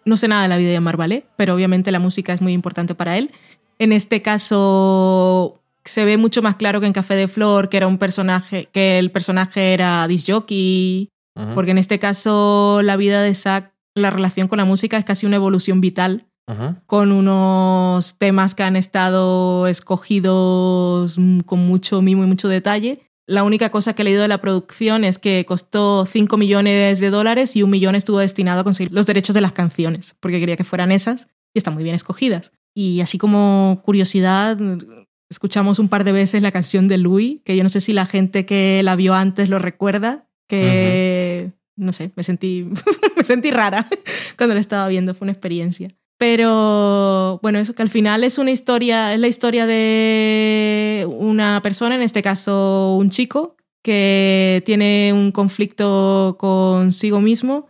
No 0.05 0.16
sé 0.16 0.29
nada 0.29 0.43
de 0.43 0.49
la 0.49 0.57
vida 0.57 0.70
de 0.70 0.81
Marvale, 0.81 1.24
pero 1.37 1.55
obviamente 1.55 1.93
la 1.93 1.99
música 2.01 2.33
es 2.33 2.41
muy 2.43 2.53
importante 2.53 2.95
para 2.95 3.16
él. 3.19 3.31
En 3.79 3.93
este 3.93 4.23
caso 4.23 5.61
se 5.85 6.05
ve 6.05 6.16
mucho 6.16 6.43
más 6.43 6.57
claro 6.57 6.81
que 6.81 6.87
en 6.87 6.93
Café 6.93 7.15
de 7.15 7.29
Flor, 7.29 7.69
que 7.69 7.77
era 7.77 7.87
un 7.87 7.99
personaje, 7.99 8.69
que 8.73 8.99
el 8.99 9.11
personaje 9.11 9.73
era 9.74 10.07
disc 10.09 10.29
jockey, 10.31 11.09
Ujú. 11.35 11.55
porque 11.55 11.70
en 11.70 11.79
este 11.79 11.99
caso 11.99 12.81
la 12.83 12.97
vida 12.97 13.23
de 13.23 13.35
Zack, 13.35 13.73
la 13.95 14.11
relación 14.11 14.49
con 14.49 14.59
la 14.59 14.65
música 14.65 14.97
es 14.99 15.05
casi 15.05 15.27
una 15.27 15.37
evolución 15.37 15.81
vital 15.81 16.24
con 16.87 17.12
unos 17.12 18.19
temas 18.19 18.55
que 18.55 18.62
han 18.62 18.77
estado 18.77 19.66
escogidos 19.69 21.16
con 21.47 21.61
mucho 21.66 22.03
mimo 22.03 22.24
y 22.24 22.27
mucho 22.27 22.49
detalle. 22.49 23.01
La 23.33 23.45
única 23.45 23.71
cosa 23.71 23.95
que 23.95 24.03
he 24.03 24.05
leído 24.05 24.21
de 24.21 24.29
la 24.29 24.43
producción 24.43 25.05
es 25.05 25.19
que 25.19 25.47
costó 25.47 26.05
5 26.05 26.37
millones 26.37 27.01
de 27.01 27.09
dólares 27.09 27.57
y 27.57 27.63
un 27.63 27.71
millón 27.71 27.95
estuvo 27.95 28.19
destinado 28.19 28.61
a 28.61 28.65
conseguir 28.65 28.93
los 28.93 29.07
derechos 29.07 29.33
de 29.35 29.41
las 29.41 29.53
canciones, 29.53 30.15
porque 30.21 30.39
quería 30.39 30.59
que 30.59 30.65
fueran 30.65 30.93
esas 30.93 31.29
y 31.55 31.59
están 31.59 31.73
muy 31.73 31.83
bien 31.83 31.97
escogidas. 31.97 32.53
Y 32.75 33.01
así 33.01 33.17
como 33.17 33.81
curiosidad, 33.87 34.59
escuchamos 35.31 35.79
un 35.79 35.89
par 35.89 36.05
de 36.05 36.13
veces 36.13 36.43
la 36.43 36.53
canción 36.53 36.89
de 36.89 36.99
Louis, 36.99 37.41
que 37.43 37.57
yo 37.57 37.63
no 37.63 37.71
sé 37.71 37.81
si 37.81 37.95
la 37.95 38.05
gente 38.05 38.45
que 38.45 38.83
la 38.85 38.97
vio 38.97 39.15
antes 39.15 39.49
lo 39.49 39.59
recuerda, 39.59 40.29
que 40.47 41.53
no 41.75 41.95
sé, 41.95 42.13
me 42.15 42.25
sentí, 42.25 42.69
me 43.17 43.25
sentí 43.25 43.51
rara 43.51 43.89
cuando 44.37 44.55
la 44.55 44.61
estaba 44.61 44.87
viendo, 44.89 45.15
fue 45.15 45.25
una 45.25 45.33
experiencia. 45.33 45.89
Pero 46.23 47.40
bueno, 47.43 47.59
eso 47.59 47.74
que 47.74 47.82
al 47.82 47.89
final 47.89 48.23
es 48.23 48.39
una 48.39 48.53
historia, 48.53 49.12
es 49.12 49.19
la 49.19 49.27
historia 49.27 49.66
de 49.66 51.05
una 51.19 51.61
persona, 51.62 51.97
en 51.97 52.03
este 52.03 52.23
caso 52.23 52.94
un 52.97 53.11
chico, 53.11 53.57
que 53.82 54.62
tiene 54.65 55.12
un 55.12 55.32
conflicto 55.32 56.36
consigo 56.39 57.20
mismo 57.20 57.66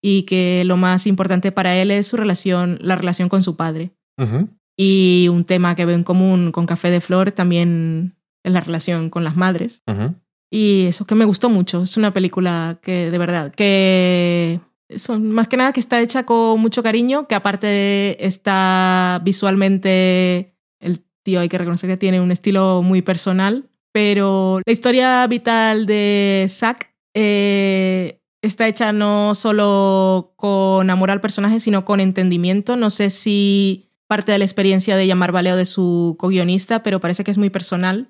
y 0.00 0.22
que 0.22 0.62
lo 0.64 0.76
más 0.76 1.08
importante 1.08 1.50
para 1.50 1.74
él 1.74 1.90
es 1.90 2.06
su 2.06 2.16
relación, 2.16 2.78
la 2.80 2.94
relación 2.94 3.28
con 3.28 3.42
su 3.42 3.56
padre. 3.56 3.90
Ujú. 4.22 4.50
Y 4.78 5.26
un 5.28 5.42
tema 5.42 5.74
que 5.74 5.84
veo 5.84 5.96
en 5.96 6.04
común 6.04 6.52
con 6.52 6.66
Café 6.66 6.92
de 6.92 7.00
Flor 7.00 7.32
también 7.32 8.14
es 8.44 8.52
la 8.52 8.60
relación 8.60 9.10
con 9.10 9.24
las 9.24 9.34
madres. 9.34 9.82
Ujú. 9.88 10.14
Y 10.48 10.86
eso 10.86 11.08
que 11.08 11.16
me 11.16 11.24
gustó 11.24 11.50
mucho. 11.50 11.82
Es 11.82 11.96
una 11.96 12.12
película 12.12 12.78
que, 12.82 13.10
de 13.10 13.18
verdad, 13.18 13.52
que 13.52 14.60
son 14.94 15.30
más 15.30 15.48
que 15.48 15.56
nada 15.56 15.72
que 15.72 15.80
está 15.80 16.00
hecha 16.00 16.24
con 16.24 16.60
mucho 16.60 16.82
cariño, 16.82 17.26
que 17.26 17.34
aparte 17.34 18.24
está 18.24 19.20
visualmente, 19.24 20.54
el 20.80 21.04
tío 21.22 21.40
hay 21.40 21.48
que 21.48 21.58
reconocer 21.58 21.90
que 21.90 21.96
tiene 21.96 22.20
un 22.20 22.30
estilo 22.30 22.82
muy 22.82 23.02
personal, 23.02 23.68
pero 23.92 24.60
la 24.64 24.72
historia 24.72 25.26
vital 25.26 25.86
de 25.86 26.46
Zack 26.48 26.94
eh, 27.14 28.20
está 28.42 28.68
hecha 28.68 28.92
no 28.92 29.34
solo 29.34 30.34
con 30.36 30.90
amor 30.90 31.10
al 31.10 31.20
personaje, 31.20 31.60
sino 31.60 31.84
con 31.84 32.00
entendimiento. 32.00 32.76
No 32.76 32.90
sé 32.90 33.10
si 33.10 33.90
parte 34.06 34.32
de 34.32 34.38
la 34.38 34.44
experiencia 34.44 34.96
de 34.96 35.06
llamar 35.06 35.32
Valeo 35.32 35.56
de 35.56 35.66
su 35.66 36.16
co-guionista, 36.18 36.82
pero 36.82 37.00
parece 37.00 37.24
que 37.24 37.30
es 37.30 37.38
muy 37.38 37.50
personal 37.50 38.08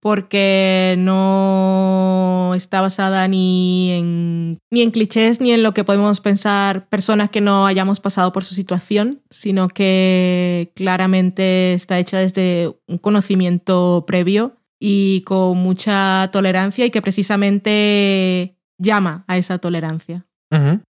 Porque 0.00 0.94
no 0.98 2.52
está 2.54 2.80
basada 2.80 3.28
ni 3.28 3.92
en, 3.92 4.58
ni 4.70 4.80
en 4.82 4.90
clichés 4.90 5.40
ni 5.40 5.52
en 5.52 5.62
lo 5.62 5.74
que 5.74 5.84
podemos 5.84 6.20
pensar 6.20 6.88
personas 6.88 7.28
que 7.28 7.42
no 7.42 7.66
hayamos 7.66 8.00
pasado 8.00 8.32
por 8.32 8.44
su 8.44 8.54
situación, 8.54 9.20
sino 9.28 9.68
que 9.68 10.72
claramente 10.74 11.74
está 11.74 11.98
hecha 11.98 12.18
desde 12.18 12.74
un 12.86 12.98
conocimiento 12.98 14.04
previo 14.06 14.56
y 14.78 15.20
con 15.22 15.58
mucha 15.58 16.30
tolerancia 16.32 16.86
y 16.86 16.90
que 16.90 17.02
precisamente 17.02 18.56
llama 18.78 19.24
a 19.28 19.36
esa 19.36 19.58
tolerancia. 19.58 20.26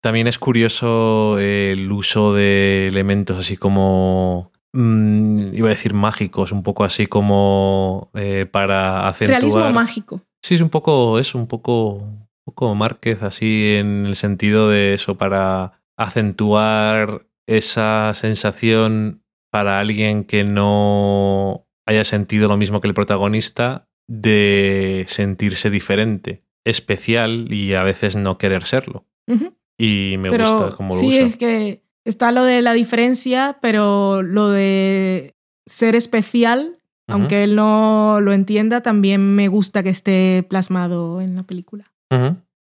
También 0.02 0.26
es 0.26 0.38
curioso 0.38 1.38
el 1.38 1.90
uso 1.90 2.34
de 2.34 2.88
elementos 2.88 3.38
así 3.38 3.56
como. 3.56 4.52
Mm, 4.72 5.54
iba 5.54 5.68
a 5.68 5.70
decir 5.70 5.94
mágicos, 5.94 6.52
un 6.52 6.62
poco 6.62 6.84
así 6.84 7.06
como 7.06 8.10
eh, 8.14 8.46
para 8.50 9.08
acentuar. 9.08 9.40
Realismo 9.40 9.72
mágico. 9.72 10.20
Sí, 10.42 10.54
es 10.56 10.60
un 10.60 10.70
poco 10.70 11.18
eso, 11.18 11.38
un 11.38 11.46
poco, 11.46 11.94
un 11.94 12.28
poco 12.44 12.74
Márquez, 12.74 13.22
así 13.22 13.74
en 13.76 14.06
el 14.06 14.16
sentido 14.16 14.68
de 14.68 14.94
eso, 14.94 15.16
para 15.16 15.80
acentuar 15.98 17.26
esa 17.46 18.12
sensación 18.14 19.22
para 19.50 19.80
alguien 19.80 20.24
que 20.24 20.44
no 20.44 21.66
haya 21.86 22.04
sentido 22.04 22.48
lo 22.48 22.56
mismo 22.56 22.80
que 22.80 22.88
el 22.88 22.94
protagonista 22.94 23.88
de 24.08 25.04
sentirse 25.08 25.70
diferente, 25.70 26.44
especial 26.64 27.52
y 27.52 27.74
a 27.74 27.82
veces 27.82 28.16
no 28.16 28.38
querer 28.38 28.64
serlo. 28.66 29.06
Y 29.78 30.16
me 30.18 30.30
pero 30.30 30.50
gusta 30.50 30.76
cómo 30.76 30.94
lo 30.94 31.00
sí, 31.00 31.08
usa. 31.08 31.20
es 31.22 31.36
que 31.36 31.82
está 32.06 32.32
lo 32.32 32.44
de 32.44 32.62
la 32.62 32.72
diferencia, 32.72 33.58
pero 33.60 34.22
lo 34.22 34.50
de 34.50 35.34
ser 35.66 35.94
especial, 35.94 36.78
aunque 37.08 37.44
él 37.44 37.54
no 37.54 38.20
lo 38.20 38.32
entienda, 38.32 38.80
también 38.80 39.34
me 39.34 39.48
gusta 39.48 39.82
que 39.82 39.90
esté 39.90 40.44
plasmado 40.48 41.20
en 41.20 41.36
la 41.36 41.42
película. 41.42 41.92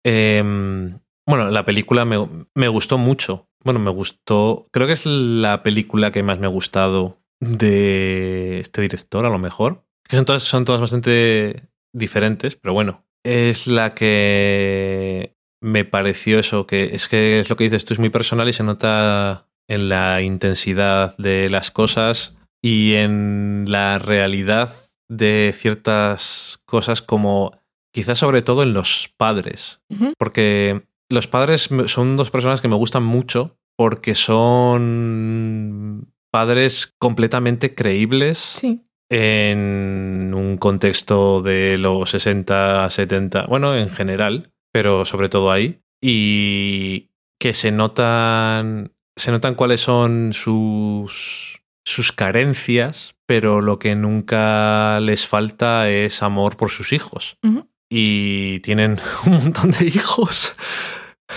Em, 0.04 0.98
bueno, 1.26 1.50
la 1.50 1.64
película 1.64 2.04
me, 2.04 2.46
me 2.54 2.68
gustó 2.68 2.98
mucho. 2.98 3.48
Bueno, 3.64 3.78
me 3.78 3.90
gustó. 3.90 4.68
Creo 4.72 4.86
que 4.86 4.94
es 4.94 5.06
la 5.06 5.62
película 5.62 6.10
que 6.10 6.22
más 6.22 6.38
me 6.38 6.46
ha 6.46 6.50
gustado 6.50 7.18
de 7.40 8.60
este 8.60 8.82
director, 8.82 9.24
a 9.26 9.30
lo 9.30 9.38
mejor. 9.38 9.84
Que 10.08 10.16
son 10.16 10.24
todas, 10.24 10.42
son 10.42 10.64
todas 10.64 10.80
bastante 10.80 11.68
diferentes, 11.92 12.56
pero 12.56 12.72
bueno. 12.72 13.04
Es 13.24 13.68
la 13.68 13.90
que 13.90 15.36
me 15.62 15.84
pareció 15.84 16.38
eso, 16.38 16.66
que 16.66 16.90
es 16.92 17.08
que 17.08 17.40
es 17.40 17.48
lo 17.48 17.56
que 17.56 17.64
dices 17.64 17.84
tú, 17.84 17.94
es 17.94 18.00
muy 18.00 18.10
personal 18.10 18.48
y 18.48 18.52
se 18.52 18.64
nota 18.64 19.46
en 19.68 19.88
la 19.88 20.20
intensidad 20.20 21.16
de 21.16 21.48
las 21.48 21.70
cosas 21.70 22.36
y 22.60 22.94
en 22.94 23.64
la 23.68 23.98
realidad 23.98 24.74
de 25.08 25.54
ciertas 25.56 26.60
cosas 26.66 27.00
como 27.00 27.52
quizás 27.94 28.18
sobre 28.18 28.42
todo 28.42 28.62
en 28.62 28.72
los 28.74 29.10
padres, 29.16 29.80
porque 30.18 30.82
los 31.08 31.26
padres 31.28 31.68
son 31.86 32.16
dos 32.16 32.30
personas 32.30 32.60
que 32.60 32.68
me 32.68 32.76
gustan 32.76 33.02
mucho 33.04 33.56
porque 33.76 34.14
son 34.14 36.12
padres 36.30 36.94
completamente 36.98 37.74
creíbles 37.74 38.38
Sí. 38.38 38.82
en 39.10 40.32
un 40.34 40.56
contexto 40.56 41.42
de 41.42 41.76
los 41.78 42.10
60, 42.10 42.88
70, 42.88 43.46
bueno, 43.46 43.76
en 43.76 43.90
general, 43.90 44.51
pero 44.72 45.04
sobre 45.04 45.28
todo 45.28 45.52
ahí, 45.52 45.80
y 46.00 47.10
que 47.38 47.54
se 47.54 47.70
notan, 47.70 48.92
se 49.16 49.30
notan 49.30 49.54
cuáles 49.54 49.80
son 49.80 50.32
sus, 50.32 51.60
sus 51.84 52.12
carencias, 52.12 53.14
pero 53.26 53.60
lo 53.60 53.78
que 53.78 53.94
nunca 53.94 55.00
les 55.00 55.26
falta 55.26 55.88
es 55.90 56.22
amor 56.22 56.56
por 56.56 56.70
sus 56.70 56.92
hijos. 56.92 57.38
Y 57.88 58.60
tienen 58.60 58.98
un 59.26 59.32
montón 59.34 59.70
de 59.70 59.86
hijos. 59.86 60.54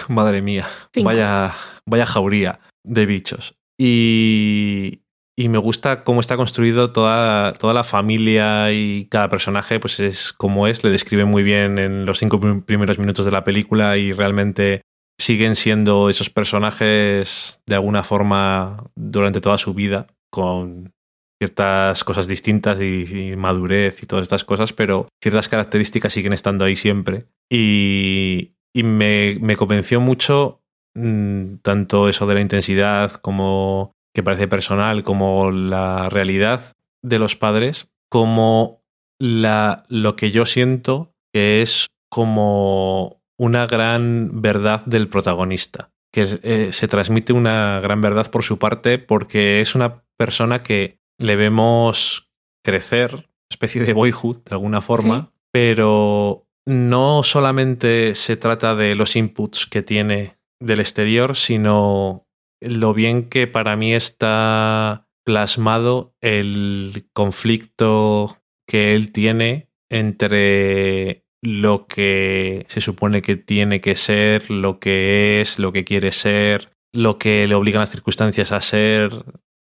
Madre 0.07 0.41
mía, 0.41 0.68
Cinco. 0.94 1.06
vaya, 1.06 1.53
vaya 1.86 2.06
jauría 2.06 2.60
de 2.84 3.06
bichos. 3.06 3.56
Y, 3.78 5.02
y 5.38 5.49
me 5.49 5.57
gusta 5.57 6.03
cómo 6.03 6.22
está 6.22 6.38
construido 6.38 6.94
toda, 6.94 7.53
toda 7.53 7.74
la 7.74 7.84
familia 7.84 8.72
y 8.72 9.07
cada 9.10 9.30
personaje, 9.30 9.80
pues 9.80 9.99
es 9.99 10.32
como 10.32 10.68
es, 10.68 10.84
le 10.84 10.91
describe 10.91 11.26
muy 11.26 11.44
bien 11.44 11.78
en 11.78 12.06
los 12.06 12.20
cinco 12.20 12.40
prim- 12.40 12.62
primeros 12.62 12.99
minutos 12.99 13.26
de 13.26 13.32
la 13.32 13.44
película 13.44 13.98
y 13.98 14.14
realmente 14.14 14.82
siguen 15.20 15.56
siendo 15.56 16.10
esos 16.10 16.30
personajes 16.30 17.62
de 17.66 17.76
alguna 17.76 18.03
forma 18.03 18.86
durante 18.95 19.41
toda 19.41 19.57
su 19.57 19.74
vida, 19.74 20.07
con 20.32 20.94
ciertas 21.41 22.03
cosas 22.06 22.28
distintas 22.28 22.80
y, 22.80 23.32
y 23.32 23.36
madurez 23.36 24.02
y 24.02 24.06
todas 24.06 24.24
estas 24.24 24.45
cosas, 24.45 24.72
pero 24.72 25.07
ciertas 25.22 25.49
características 25.49 26.14
siguen 26.14 26.34
estando 26.34 26.64
ahí 26.64 26.76
siempre. 26.78 27.26
Y, 27.52 28.53
y 28.74 28.84
me, 28.84 29.38
me 29.41 29.57
convenció 29.57 29.99
mucho 29.99 30.62
mm, 30.95 31.56
tanto 31.62 32.07
eso 32.07 32.26
de 32.26 32.36
la 32.36 32.41
intensidad 32.41 33.12
como 33.14 33.94
que 34.15 34.23
parece 34.23 34.47
personal, 34.47 35.03
como 35.03 35.51
la 35.51 36.09
realidad 36.09 36.71
de 37.03 37.19
los 37.19 37.35
padres, 37.35 37.89
como 38.09 38.81
la, 39.19 39.83
lo 39.89 40.15
que 40.15 40.31
yo 40.31 40.45
siento 40.45 41.11
que 41.33 41.61
es 41.61 41.87
como 42.09 43.21
una 43.37 43.67
gran 43.67 44.41
verdad 44.41 44.85
del 44.85 45.09
protagonista, 45.09 45.91
que 46.13 46.39
eh, 46.43 46.69
se 46.71 46.87
transmite 46.87 47.33
una 47.33 47.81
gran 47.81 47.99
verdad 47.99 48.31
por 48.31 48.43
su 48.43 48.57
parte 48.57 48.97
porque 48.99 49.59
es 49.59 49.75
una 49.75 50.03
persona 50.17 50.63
que 50.63 50.97
le 51.19 51.35
vemos 51.35 52.29
crecer, 52.63 53.29
especie 53.51 53.83
de 53.83 53.93
boyhood 53.93 54.37
de 54.45 54.55
alguna 54.55 54.79
forma, 54.81 55.29
Sí. 55.31 55.39
pero 55.51 56.47
no 56.65 57.23
solamente 57.23 58.15
se 58.15 58.37
trata 58.37 58.75
de 58.75 58.95
los 58.95 59.15
inputs 59.15 59.65
que 59.65 59.81
tiene 59.81 60.37
del 60.61 60.79
exterior, 60.79 61.35
sino 61.35 62.24
lo 62.65 62.93
bien 62.93 63.29
que 63.29 63.47
para 63.47 63.75
mí 63.75 63.93
está 63.93 65.07
plasmado 65.23 66.15
el 66.21 67.07
conflicto 67.13 68.37
que 68.67 68.95
él 68.95 69.11
tiene 69.11 69.69
entre 69.89 71.25
lo 71.41 71.87
que 71.87 72.65
se 72.69 72.81
supone 72.81 73.21
que 73.21 73.35
tiene 73.35 73.81
que 73.81 73.95
ser, 73.95 74.49
lo 74.49 74.79
que 74.79 75.41
es, 75.41 75.59
lo 75.59 75.71
que 75.71 75.83
quiere 75.83 76.11
ser, 76.11 76.71
lo 76.93 77.17
que 77.17 77.47
le 77.47 77.55
obligan 77.55 77.81
las 77.81 77.91
circunstancias 77.91 78.51
a 78.51 78.61
ser, 78.61 79.11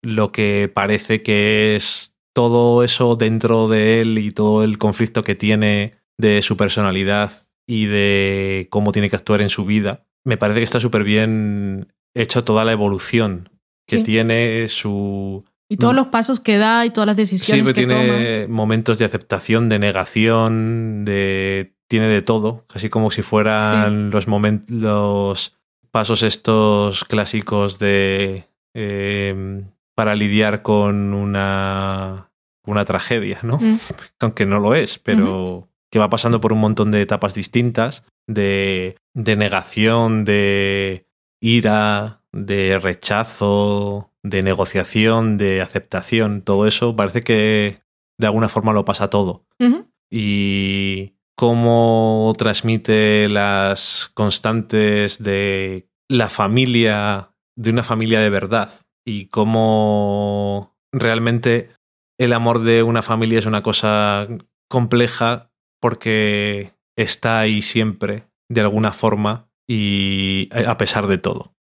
lo 0.02 0.32
que 0.32 0.72
parece 0.74 1.22
que 1.22 1.76
es 1.76 2.16
todo 2.34 2.84
eso 2.84 3.16
dentro 3.16 3.68
de 3.68 4.02
él 4.02 4.18
y 4.18 4.32
todo 4.32 4.64
el 4.64 4.78
conflicto 4.78 5.24
que 5.24 5.36
tiene 5.36 5.94
de 6.18 6.42
su 6.42 6.58
personalidad 6.58 7.32
y 7.68 7.86
de 7.86 8.68
cómo 8.70 8.92
tiene 8.92 9.10
que 9.10 9.16
actuar 9.16 9.42
en 9.42 9.50
su 9.50 9.66
vida. 9.66 10.06
Me 10.26 10.38
parece 10.38 10.60
que 10.60 10.66
está 10.66 10.80
súper 10.80 11.04
bien 11.04 11.94
hecho 12.16 12.44
toda 12.44 12.66
la 12.66 12.72
evolución 12.72 13.50
que 13.88 13.98
Sí. 13.98 14.04
tiene 14.04 14.68
su... 14.70 15.44
Y 15.70 15.78
todos 15.78 15.94
No. 15.94 16.02
los 16.02 16.08
pasos 16.10 16.40
que 16.40 16.58
da 16.58 16.86
y 16.86 16.92
todas 16.92 17.08
las 17.08 17.16
Sí, 17.16 17.22
decisiones 17.36 17.64
pero 17.66 17.76
que 17.76 17.88
toma. 17.88 18.02
tiene 18.02 18.48
momentos 18.48 19.00
de 19.00 19.06
aceptación, 19.06 19.70
de 19.70 19.80
negación, 19.80 21.06
de 21.06 21.74
tiene 21.90 22.08
de 22.08 22.22
todo, 22.22 22.66
casi 22.68 22.90
como 22.90 23.12
si 23.12 23.22
fueran 23.22 24.10
los 24.10 24.28
momentos, 24.28 24.76
los 24.76 25.58
pasos 25.92 26.24
estos 26.24 27.04
clásicos 27.06 27.78
de 27.80 28.46
eh, 28.76 29.64
para 29.96 30.16
lidiar 30.16 30.62
con 30.64 31.14
una 31.14 32.30
una 32.66 32.86
tragedia, 32.86 33.40
¿no? 33.44 33.58
Mm. 33.58 33.80
Aunque 34.22 34.46
no 34.46 34.60
lo 34.60 34.74
es, 34.76 34.98
pero 35.00 35.68
que 35.92 36.00
va 36.00 36.10
pasando 36.10 36.40
por 36.42 36.54
un 36.54 36.60
montón 36.60 36.90
de 36.92 37.02
etapas 37.02 37.36
distintas, 37.36 38.04
de, 38.28 38.96
de 39.14 39.36
negación, 39.36 40.24
de 40.26 41.06
ira, 41.44 42.22
de 42.32 42.80
rechazo, 42.80 44.12
de 44.24 44.42
negociación, 44.42 45.36
de 45.36 45.62
aceptación, 45.62 46.42
todo 46.42 46.68
eso 46.68 46.96
parece 46.96 47.24
que 47.24 47.82
de 48.18 48.28
alguna 48.28 48.48
forma 48.48 48.72
lo 48.72 48.86
pasa 48.86 49.10
todo. 49.10 49.46
Y 50.10 51.16
cómo 51.36 52.32
transmite 52.38 53.28
las 53.28 54.10
constantes 54.14 55.22
de 55.22 55.90
la 56.08 56.30
familia, 56.30 57.34
de 57.58 57.72
una 57.72 57.84
familia 57.84 58.22
de 58.22 58.30
verdad, 58.30 58.72
y 59.06 59.26
cómo 59.26 60.78
realmente 60.94 61.72
el 62.18 62.32
amor 62.32 62.60
de 62.62 62.84
una 62.84 63.02
familia 63.02 63.40
es 63.40 63.46
una 63.46 63.64
cosa 63.64 64.28
compleja 64.70 65.52
porque 65.82 66.74
está 66.96 67.40
ahí 67.40 67.62
siempre, 67.62 68.30
de 68.50 68.62
alguna 68.62 68.94
forma, 68.94 69.50
y 69.68 70.50
a 70.52 70.78
pesar 70.78 71.08
de 71.08 71.18
todo 71.18 71.54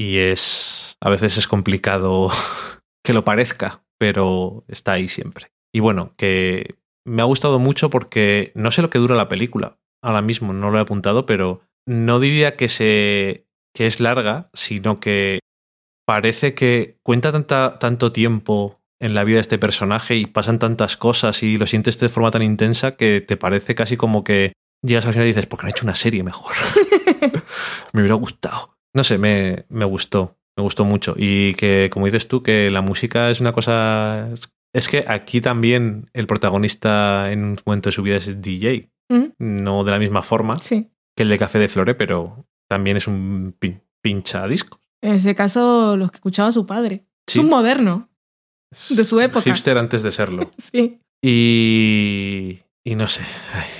y 0.00 0.18
es 0.18 0.96
a 1.02 1.10
veces 1.10 1.36
es 1.36 1.46
complicado 1.46 2.30
que 3.04 3.12
lo 3.12 3.22
parezca, 3.22 3.84
pero 3.98 4.64
está 4.66 4.92
ahí 4.92 5.08
siempre. 5.08 5.52
Y 5.74 5.80
bueno, 5.80 6.14
que 6.16 6.76
me 7.04 7.20
ha 7.20 7.26
gustado 7.26 7.58
mucho 7.58 7.90
porque 7.90 8.50
no 8.54 8.70
sé 8.70 8.80
lo 8.80 8.88
que 8.88 8.98
dura 8.98 9.14
la 9.14 9.28
película. 9.28 9.78
Ahora 10.02 10.22
mismo 10.22 10.54
no 10.54 10.70
lo 10.70 10.78
he 10.78 10.80
apuntado, 10.80 11.26
pero 11.26 11.60
no 11.86 12.18
diría 12.18 12.56
que 12.56 12.70
se 12.70 13.46
que 13.76 13.86
es 13.86 14.00
larga, 14.00 14.48
sino 14.54 15.00
que 15.00 15.40
parece 16.06 16.54
que 16.54 16.98
cuenta 17.02 17.30
tanta, 17.30 17.78
tanto 17.78 18.10
tiempo 18.10 18.80
en 19.00 19.12
la 19.14 19.22
vida 19.22 19.36
de 19.36 19.42
este 19.42 19.58
personaje 19.58 20.16
y 20.16 20.24
pasan 20.24 20.58
tantas 20.58 20.96
cosas 20.96 21.42
y 21.42 21.58
lo 21.58 21.66
sientes 21.66 21.98
de 22.00 22.08
forma 22.08 22.30
tan 22.30 22.42
intensa 22.42 22.96
que 22.96 23.20
te 23.20 23.36
parece 23.36 23.74
casi 23.74 23.98
como 23.98 24.24
que 24.24 24.54
llegas 24.82 25.06
al 25.06 25.12
final 25.12 25.26
y 25.26 25.30
dices, 25.30 25.46
¿por 25.46 25.58
qué 25.58 25.64
no 25.64 25.68
he 25.68 25.70
hecho 25.72 25.84
una 25.86 25.94
serie 25.94 26.22
mejor? 26.22 26.52
me 27.92 28.00
hubiera 28.00 28.14
gustado. 28.14 28.76
No 28.94 29.04
sé, 29.04 29.18
me, 29.18 29.64
me 29.68 29.84
gustó, 29.84 30.36
me 30.56 30.62
gustó 30.62 30.84
mucho. 30.84 31.14
Y 31.16 31.54
que, 31.54 31.90
como 31.92 32.06
dices 32.06 32.26
tú, 32.28 32.42
que 32.42 32.70
la 32.70 32.80
música 32.82 33.30
es 33.30 33.40
una 33.40 33.52
cosa... 33.52 34.28
Es 34.72 34.88
que 34.88 35.04
aquí 35.08 35.40
también 35.40 36.08
el 36.12 36.26
protagonista 36.26 37.32
en 37.32 37.44
un 37.44 37.58
momento 37.66 37.88
de 37.88 37.92
su 37.92 38.02
vida 38.02 38.16
es 38.16 38.40
DJ, 38.40 38.88
no 39.38 39.82
de 39.84 39.90
la 39.90 39.98
misma 39.98 40.22
forma 40.22 40.54
Sí. 40.56 40.88
que 41.16 41.24
el 41.24 41.28
de 41.28 41.38
Café 41.38 41.58
de 41.58 41.66
Flore, 41.68 41.94
pero 41.96 42.46
también 42.68 42.96
es 42.96 43.08
un 43.08 43.56
pin- 43.60 43.80
pincha 44.00 44.46
disco. 44.46 44.80
En 45.02 45.14
ese 45.14 45.34
caso, 45.34 45.96
los 45.96 46.12
que 46.12 46.18
escuchaba 46.18 46.52
su 46.52 46.66
padre. 46.66 47.04
Sí. 47.26 47.38
Es 47.40 47.44
un 47.44 47.50
moderno. 47.50 48.08
De 48.90 49.04
su 49.04 49.20
época. 49.20 49.42
Hipster 49.42 49.76
antes 49.76 50.02
de 50.04 50.12
serlo. 50.12 50.50
Sí. 50.58 51.00
Y, 51.22 52.60
y 52.84 52.94
no 52.94 53.08
sé, 53.08 53.22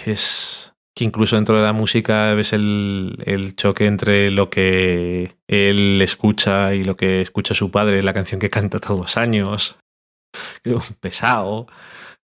es 0.06 0.69
incluso 1.00 1.36
dentro 1.36 1.56
de 1.56 1.62
la 1.62 1.72
música 1.72 2.32
ves 2.34 2.52
el, 2.52 3.22
el 3.26 3.56
choque 3.56 3.86
entre 3.86 4.30
lo 4.30 4.50
que 4.50 5.36
él 5.48 6.00
escucha 6.02 6.74
y 6.74 6.84
lo 6.84 6.96
que 6.96 7.20
escucha 7.20 7.54
su 7.54 7.70
padre, 7.70 8.02
la 8.02 8.14
canción 8.14 8.40
que 8.40 8.50
canta 8.50 8.80
todos 8.80 8.98
los 8.98 9.16
años, 9.16 9.78
pesado. 11.00 11.66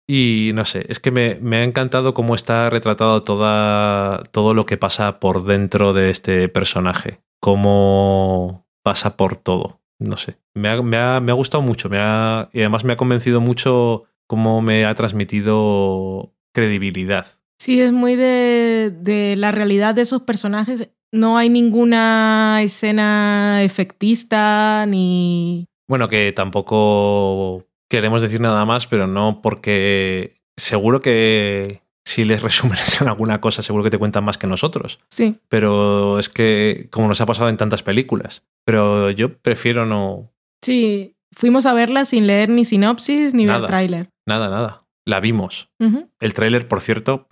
Y 0.09 0.53
no 0.55 0.65
sé, 0.65 0.87
es 0.89 1.01
que 1.01 1.11
me, 1.11 1.37
me 1.41 1.57
ha 1.57 1.65
encantado 1.65 2.15
cómo 2.15 2.35
está 2.35 2.71
retratado 2.71 3.23
toda, 3.23 4.23
todo 4.31 4.55
lo 4.55 4.65
que 4.65 4.77
pasa 4.77 5.19
por 5.19 5.45
dentro 5.45 5.93
de 5.93 6.11
este 6.11 6.49
personaje, 6.49 7.21
cómo 7.41 8.67
pasa 8.85 9.17
por 9.17 9.37
todo. 9.37 9.81
No 9.99 10.17
sé, 10.17 10.39
me 10.55 10.69
ha, 10.69 10.83
me 10.83 10.97
ha, 10.97 11.21
me 11.21 11.33
ha 11.33 11.35
gustado 11.35 11.63
mucho 11.63 11.89
me 11.89 11.99
ha, 11.99 12.51
y 12.53 12.61
además 12.61 12.85
me 12.85 12.93
ha 12.93 12.97
convencido 12.97 13.41
mucho 13.41 14.05
cómo 14.27 14.61
me 14.61 14.85
ha 14.85 14.95
transmitido 14.95 16.35
credibilidad. 16.53 17.27
Sí, 17.59 17.81
es 17.81 17.93
muy 17.93 18.17
de, 18.17 18.93
de 19.01 19.35
la 19.37 19.53
realidad 19.53 19.95
de 19.95 20.03
esos 20.03 20.23
personajes. 20.23 20.89
No 21.13 21.39
hay 21.39 21.49
ninguna 21.49 22.61
escena 22.63 23.63
efectista 23.63 24.85
ni. 24.87 25.67
Bueno, 25.89 26.09
que 26.09 26.33
tampoco 26.33 27.65
queremos 27.89 28.23
decir 28.23 28.41
nada 28.41 28.65
más, 28.65 28.87
pero 28.87 29.07
no 29.07 29.41
porque 29.41 30.41
seguro 30.57 31.01
que 31.01 31.83
si 32.05 32.25
les 32.25 32.43
resumen 32.43 32.79
en 33.01 33.09
alguna 33.09 33.41
cosa, 33.41 33.63
seguro 33.63 33.85
que 33.85 33.91
te 33.91 33.99
cuentan 33.99 34.25
más 34.25 34.39
que 34.39 34.47
nosotros. 34.47 35.01
Sí. 35.11 35.39
Pero 35.49 36.19
es 36.19 36.29
que, 36.29 36.89
como 36.91 37.09
nos 37.09 37.21
ha 37.21 37.27
pasado 37.27 37.49
en 37.49 37.57
tantas 37.57 37.83
películas, 37.83 38.45
pero 38.65 39.11
yo 39.11 39.37
prefiero 39.39 39.87
no. 39.87 40.33
Sí. 40.63 41.13
Fuimos 41.33 41.67
a 41.67 41.75
verla 41.75 42.07
sin 42.07 42.27
leer 42.27 42.49
ni 42.49 42.65
sinopsis 42.65 43.35
ni 43.35 43.47
ver 43.47 43.67
tráiler. 43.67 44.09
Nada, 44.27 44.49
nada. 44.49 44.86
La 45.07 45.21
vimos. 45.21 45.71
El 46.21 46.35
tráiler, 46.35 46.67
por 46.69 46.81
cierto, 46.81 47.29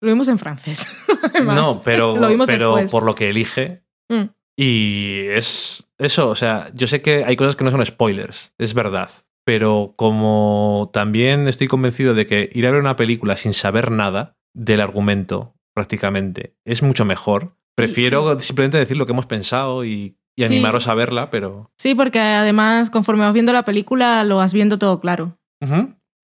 Lo 0.00 0.08
vimos 0.08 0.28
en 0.28 0.38
francés. 0.38 0.86
además. 1.34 1.56
no, 1.56 1.82
pero, 1.82 2.16
Lo 2.16 2.46
pero 2.46 2.76
después. 2.76 2.90
por 2.92 3.02
lo 3.04 3.14
que 3.14 3.28
elige. 3.30 3.84
Mm. 4.08 4.24
Y 4.56 5.26
es, 5.30 5.90
Eso, 5.98 6.28
o 6.28 6.36
sea, 6.36 6.70
yo 6.74 6.86
sé 6.86 7.02
que 7.02 7.24
hay 7.24 7.34
cosas 7.36 7.56
que 7.56 7.64
no 7.64 7.70
son 7.70 7.84
spoilers, 7.84 8.54
es 8.58 8.72
verdad. 8.74 9.10
Pero 9.44 9.94
como 9.96 10.90
también 10.92 11.48
estoy 11.48 11.66
convencido 11.66 12.14
de 12.14 12.26
que 12.26 12.48
ir 12.52 12.66
a 12.66 12.70
ver 12.70 12.80
una 12.80 12.96
película 12.96 13.36
sin 13.36 13.52
saber 13.52 13.90
nada 13.90 14.38
del 14.54 14.80
argumento, 14.80 15.54
prácticamente, 15.74 16.56
es 16.64 16.82
mucho 16.82 17.04
mejor. 17.04 17.56
Prefiero 17.76 18.38
simplemente 18.40 18.78
decir 18.78 18.96
lo 18.96 19.04
que 19.06 19.12
hemos 19.12 19.26
pensado 19.26 19.84
y, 19.84 20.16
y 20.36 20.42
Sí. 20.42 20.44
animaros 20.44 20.86
a 20.88 20.94
verla, 20.94 21.30
pero. 21.30 21.72
Sí, 21.78 21.94
porque 21.96 22.20
además, 22.20 22.88
conforme 22.90 23.24
vas 23.24 23.34
viendo 23.34 23.52
la 23.52 23.64
película, 23.64 24.22
lo 24.24 24.36
vas 24.36 24.52
viendo 24.52 24.78
todo 24.78 25.00
claro. 25.00 25.36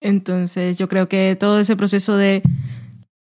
Entonces, 0.00 0.78
yo 0.78 0.88
creo 0.88 1.08
que 1.08 1.36
todo 1.38 1.60
ese 1.60 1.76
proceso 1.76 2.16
de, 2.16 2.42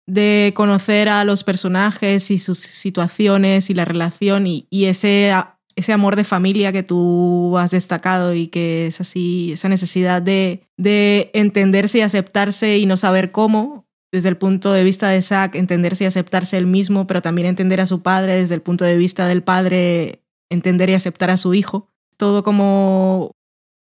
de 0.07 0.53
conocer 0.55 1.09
a 1.09 1.23
los 1.23 1.43
personajes 1.43 2.31
y 2.31 2.39
sus 2.39 2.59
situaciones 2.59 3.69
y 3.69 3.73
la 3.73 3.85
relación 3.85 4.47
y, 4.47 4.67
y 4.69 4.85
ese, 4.85 5.31
ese 5.75 5.93
amor 5.93 6.15
de 6.15 6.23
familia 6.23 6.71
que 6.71 6.83
tú 6.83 7.57
has 7.57 7.71
destacado 7.71 8.33
y 8.33 8.47
que 8.47 8.87
es 8.87 9.01
así, 9.01 9.51
esa 9.53 9.69
necesidad 9.69 10.21
de, 10.21 10.67
de 10.77 11.31
entenderse 11.33 11.99
y 11.99 12.01
aceptarse 12.01 12.77
y 12.77 12.85
no 12.85 12.97
saber 12.97 13.31
cómo, 13.31 13.85
desde 14.11 14.29
el 14.29 14.37
punto 14.37 14.71
de 14.71 14.83
vista 14.83 15.09
de 15.09 15.21
Zack, 15.21 15.55
entenderse 15.55 16.05
y 16.05 16.07
aceptarse 16.07 16.57
él 16.57 16.67
mismo, 16.67 17.05
pero 17.05 17.21
también 17.21 17.47
entender 17.47 17.81
a 17.81 17.85
su 17.85 18.01
padre, 18.01 18.35
desde 18.35 18.55
el 18.55 18.61
punto 18.61 18.85
de 18.85 18.97
vista 18.97 19.27
del 19.27 19.43
padre, 19.43 20.23
entender 20.49 20.89
y 20.89 20.93
aceptar 20.93 21.29
a 21.29 21.37
su 21.37 21.53
hijo. 21.53 21.91
Todo 22.17 22.43
como 22.43 23.31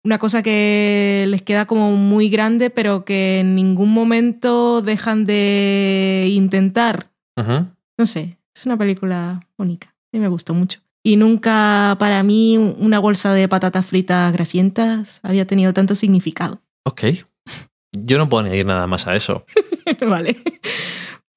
una 0.04 0.18
cosa 0.18 0.42
que 0.42 1.26
les 1.28 1.42
queda 1.42 1.66
como 1.66 1.92
muy 1.92 2.28
grande, 2.28 2.70
pero 2.70 3.04
que 3.04 3.40
en 3.40 3.54
ningún 3.54 3.92
momento 3.92 4.82
dejan 4.82 5.24
de 5.24 6.28
intentar. 6.32 7.10
No 7.36 8.06
sé, 8.06 8.38
es 8.54 8.66
una 8.66 8.76
película 8.76 9.40
bonita. 9.56 9.88
A 9.88 10.16
mí 10.16 10.20
me 10.20 10.28
gustó 10.28 10.54
mucho. 10.54 10.80
Y 11.04 11.16
nunca 11.16 11.96
para 11.98 12.22
mí 12.22 12.58
una 12.58 12.98
bolsa 12.98 13.32
de 13.32 13.48
patatas 13.48 13.86
fritas 13.86 14.32
grasientas 14.32 15.20
había 15.22 15.46
tenido 15.46 15.72
tanto 15.72 15.94
significado. 15.94 16.60
Ok. 16.84 17.04
Yo 17.92 18.18
no 18.18 18.28
puedo 18.28 18.44
añadir 18.44 18.66
nada 18.66 18.86
más 18.86 19.06
a 19.06 19.14
eso. 19.14 19.46
vale. 20.06 20.38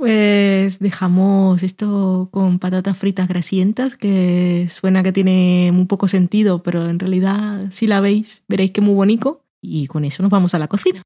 Pues 0.01 0.79
dejamos 0.79 1.61
esto 1.61 2.29
con 2.31 2.57
patatas 2.57 2.97
fritas 2.97 3.27
grasientas, 3.27 3.97
que 3.97 4.67
suena 4.71 5.03
que 5.03 5.11
tiene 5.11 5.69
muy 5.71 5.85
poco 5.85 6.07
sentido, 6.07 6.63
pero 6.63 6.89
en 6.89 6.97
realidad 6.97 7.67
si 7.69 7.85
la 7.85 8.01
veis 8.01 8.43
veréis 8.47 8.71
que 8.71 8.81
muy 8.81 8.95
bonito. 8.95 9.45
Y 9.61 9.85
con 9.85 10.03
eso 10.03 10.23
nos 10.23 10.31
vamos 10.31 10.55
a 10.55 10.57
la 10.57 10.67
cocina. 10.67 11.03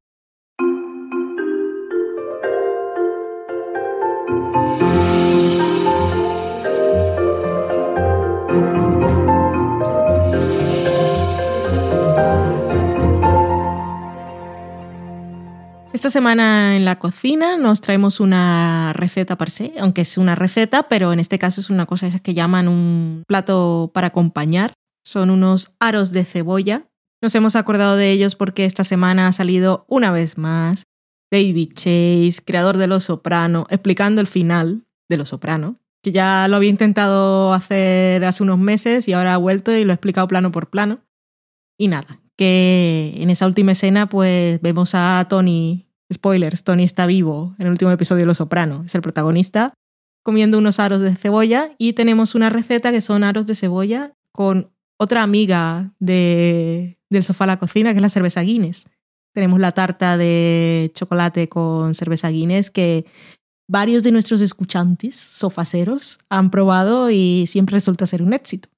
Esta 16.06 16.20
semana 16.20 16.76
en 16.76 16.84
la 16.84 17.00
cocina 17.00 17.56
nos 17.56 17.80
traemos 17.80 18.20
una 18.20 18.92
receta 18.92 19.36
per 19.36 19.50
se, 19.50 19.72
aunque 19.80 20.02
es 20.02 20.18
una 20.18 20.36
receta, 20.36 20.84
pero 20.84 21.12
en 21.12 21.18
este 21.18 21.36
caso 21.36 21.60
es 21.60 21.68
una 21.68 21.84
cosa 21.84 22.16
que 22.20 22.32
llaman 22.32 22.68
un 22.68 23.24
plato 23.26 23.90
para 23.92 24.06
acompañar. 24.06 24.72
Son 25.04 25.30
unos 25.30 25.74
aros 25.80 26.12
de 26.12 26.24
cebolla. 26.24 26.86
Nos 27.20 27.34
hemos 27.34 27.56
acordado 27.56 27.96
de 27.96 28.12
ellos 28.12 28.36
porque 28.36 28.66
esta 28.66 28.84
semana 28.84 29.26
ha 29.26 29.32
salido 29.32 29.84
una 29.88 30.12
vez 30.12 30.38
más 30.38 30.84
David 31.32 31.72
Chase, 31.74 32.36
creador 32.44 32.76
de 32.76 32.86
Los 32.86 33.02
Soprano, 33.02 33.66
explicando 33.68 34.20
el 34.20 34.28
final 34.28 34.84
de 35.08 35.16
Los 35.16 35.30
Soprano, 35.30 35.80
que 36.04 36.12
ya 36.12 36.46
lo 36.46 36.54
había 36.54 36.70
intentado 36.70 37.52
hacer 37.52 38.24
hace 38.24 38.44
unos 38.44 38.60
meses 38.60 39.08
y 39.08 39.12
ahora 39.12 39.34
ha 39.34 39.38
vuelto 39.38 39.72
y 39.72 39.82
lo 39.82 39.90
ha 39.90 39.94
explicado 39.94 40.28
plano 40.28 40.52
por 40.52 40.70
plano. 40.70 41.00
Y 41.76 41.88
nada, 41.88 42.20
que 42.36 43.14
en 43.16 43.28
esa 43.30 43.48
última 43.48 43.72
escena 43.72 44.08
pues 44.08 44.60
vemos 44.60 44.94
a 44.94 45.26
Tony, 45.28 45.85
spoilers, 46.12 46.64
Tony 46.64 46.84
está 46.84 47.06
vivo 47.06 47.54
en 47.58 47.66
el 47.66 47.72
último 47.72 47.90
episodio 47.90 48.20
de 48.20 48.26
Los 48.26 48.38
Soprano, 48.38 48.84
es 48.86 48.94
el 48.94 49.02
protagonista, 49.02 49.74
comiendo 50.22 50.58
unos 50.58 50.80
aros 50.80 51.00
de 51.00 51.14
cebolla 51.14 51.72
y 51.78 51.92
tenemos 51.92 52.34
una 52.34 52.50
receta 52.50 52.90
que 52.90 53.00
son 53.00 53.24
aros 53.24 53.46
de 53.46 53.54
cebolla 53.54 54.12
con 54.32 54.70
otra 54.98 55.22
amiga 55.22 55.92
de, 55.98 56.98
del 57.10 57.22
sofá 57.22 57.44
a 57.44 57.48
la 57.48 57.58
cocina, 57.58 57.92
que 57.92 57.98
es 57.98 58.02
la 58.02 58.08
cerveza 58.08 58.40
Guinness. 58.40 58.86
Tenemos 59.32 59.60
la 59.60 59.72
tarta 59.72 60.16
de 60.16 60.90
chocolate 60.94 61.48
con 61.48 61.94
cerveza 61.94 62.28
Guinness 62.28 62.70
que 62.70 63.04
varios 63.68 64.02
de 64.02 64.12
nuestros 64.12 64.40
escuchantes 64.40 65.14
sofaceros 65.14 66.18
han 66.28 66.50
probado 66.50 67.10
y 67.10 67.46
siempre 67.46 67.74
resulta 67.74 68.06
ser 68.06 68.22
un 68.22 68.32
éxito. 68.32 68.68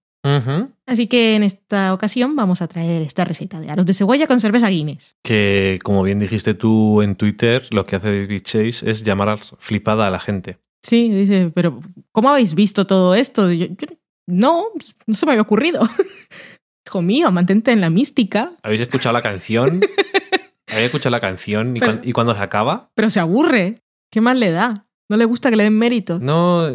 Así 0.86 1.07
que 1.07 1.36
en 1.36 1.43
esta 1.43 1.95
ocasión 1.95 2.36
vamos 2.36 2.61
a 2.62 2.69
traer 2.69 3.03
esta 3.03 3.24
receta 3.24 3.61
de 3.61 3.70
aros 3.70 3.86
de 3.86 3.95
cebolla 3.95 4.27
con 4.27 4.40
cerveza 4.40 4.69
Guinness. 4.69 5.16
Que, 5.23 5.78
como 5.82 6.03
bien 6.03 6.19
dijiste 6.19 6.55
tú 6.55 7.03
en 7.03 7.16
Twitter, 7.16 7.66
lo 7.73 7.86
que 7.86 7.97
hace 7.97 8.20
David 8.23 8.43
Chase 8.43 8.90
es 8.90 9.05
llamar 9.05 9.39
flipada 9.59 10.07
a 10.07 10.11
la 10.11 10.20
gente. 10.20 10.59
Sí, 10.82 11.09
dice, 11.09 11.51
pero 11.55 11.81
¿cómo 12.12 12.31
habéis 12.31 12.55
visto 12.55 12.86
todo 12.86 13.15
esto? 13.15 13.51
Yo- 13.53 13.66
yo- 13.66 13.86
no, 14.27 14.65
no 15.07 15.15
se 15.15 15.24
me 15.27 15.32
había 15.32 15.43
ocurrido. 15.43 15.81
Hijo 16.86 17.03
mío, 17.03 17.31
mantente 17.31 17.70
en 17.73 17.81
la 17.81 17.90
mística, 17.90 18.53
¿Habéis 18.62 18.82
escuchado 18.82 19.12
la 19.12 19.23
canción? 19.23 19.81
¿Habéis 20.69 20.86
escuchado 20.86 21.11
la 21.11 21.20
canción 21.20 21.77
y, 21.77 21.81
Pero- 21.81 21.93
cuan- 21.97 22.09
y 22.09 22.12
cuando 22.12 22.35
se 22.35 22.43
acaba? 22.43 22.90
pero 22.95 23.11
se 23.11 23.20
aburre. 23.20 23.77
¿Qué 24.11 24.20
más 24.20 24.36
le 24.36 24.51
da? 24.51 24.86
¿No 25.11 25.16
le 25.16 25.24
gusta 25.27 25.51
que 25.51 25.57
le 25.57 25.65
den 25.65 25.78
méritos? 25.78 26.20
No, 26.23 26.66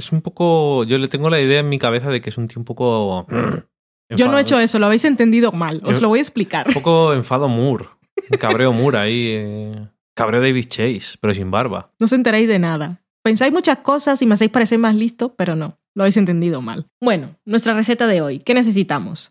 es 0.00 0.12
un 0.12 0.20
poco. 0.20 0.84
Yo 0.84 0.98
le 0.98 1.08
tengo 1.08 1.30
la 1.30 1.40
idea 1.40 1.60
en 1.60 1.68
mi 1.68 1.78
cabeza 1.78 2.10
de 2.10 2.20
que 2.20 2.30
es 2.30 2.36
un 2.38 2.48
tío 2.48 2.58
un 2.58 2.64
poco. 2.64 3.26
Yo 4.16 4.26
no 4.28 4.38
he 4.38 4.40
hecho 4.42 4.58
eso, 4.58 4.80
lo 4.80 4.86
habéis 4.86 5.04
entendido 5.04 5.52
mal. 5.52 5.80
Os 5.84 6.02
lo 6.02 6.08
voy 6.08 6.18
a 6.18 6.22
explicar. 6.22 6.66
Un 6.66 6.74
poco 6.74 7.12
enfado 7.14 7.48
Moore. 7.48 7.86
Un 8.28 8.38
cabreo 8.38 8.72
Moore 8.72 8.98
ahí. 8.98 9.26
eh. 9.30 9.88
Cabreo 10.16 10.40
David 10.42 10.66
Chase, 10.68 11.16
pero 11.20 11.32
sin 11.32 11.50
barba. 11.50 11.92
No 12.00 12.04
os 12.06 12.12
enteráis 12.12 12.48
de 12.48 12.58
nada. 12.58 13.00
Pensáis 13.22 13.52
muchas 13.52 13.78
cosas 13.78 14.20
y 14.20 14.26
me 14.26 14.34
hacéis 14.34 14.50
parecer 14.50 14.78
más 14.78 14.94
listo, 14.94 15.34
pero 15.36 15.54
no, 15.54 15.78
lo 15.94 16.02
habéis 16.02 16.16
entendido 16.16 16.60
mal. 16.60 16.86
Bueno, 17.00 17.36
nuestra 17.44 17.72
receta 17.74 18.06
de 18.06 18.20
hoy. 18.20 18.38
¿Qué 18.40 18.52
necesitamos? 18.52 19.30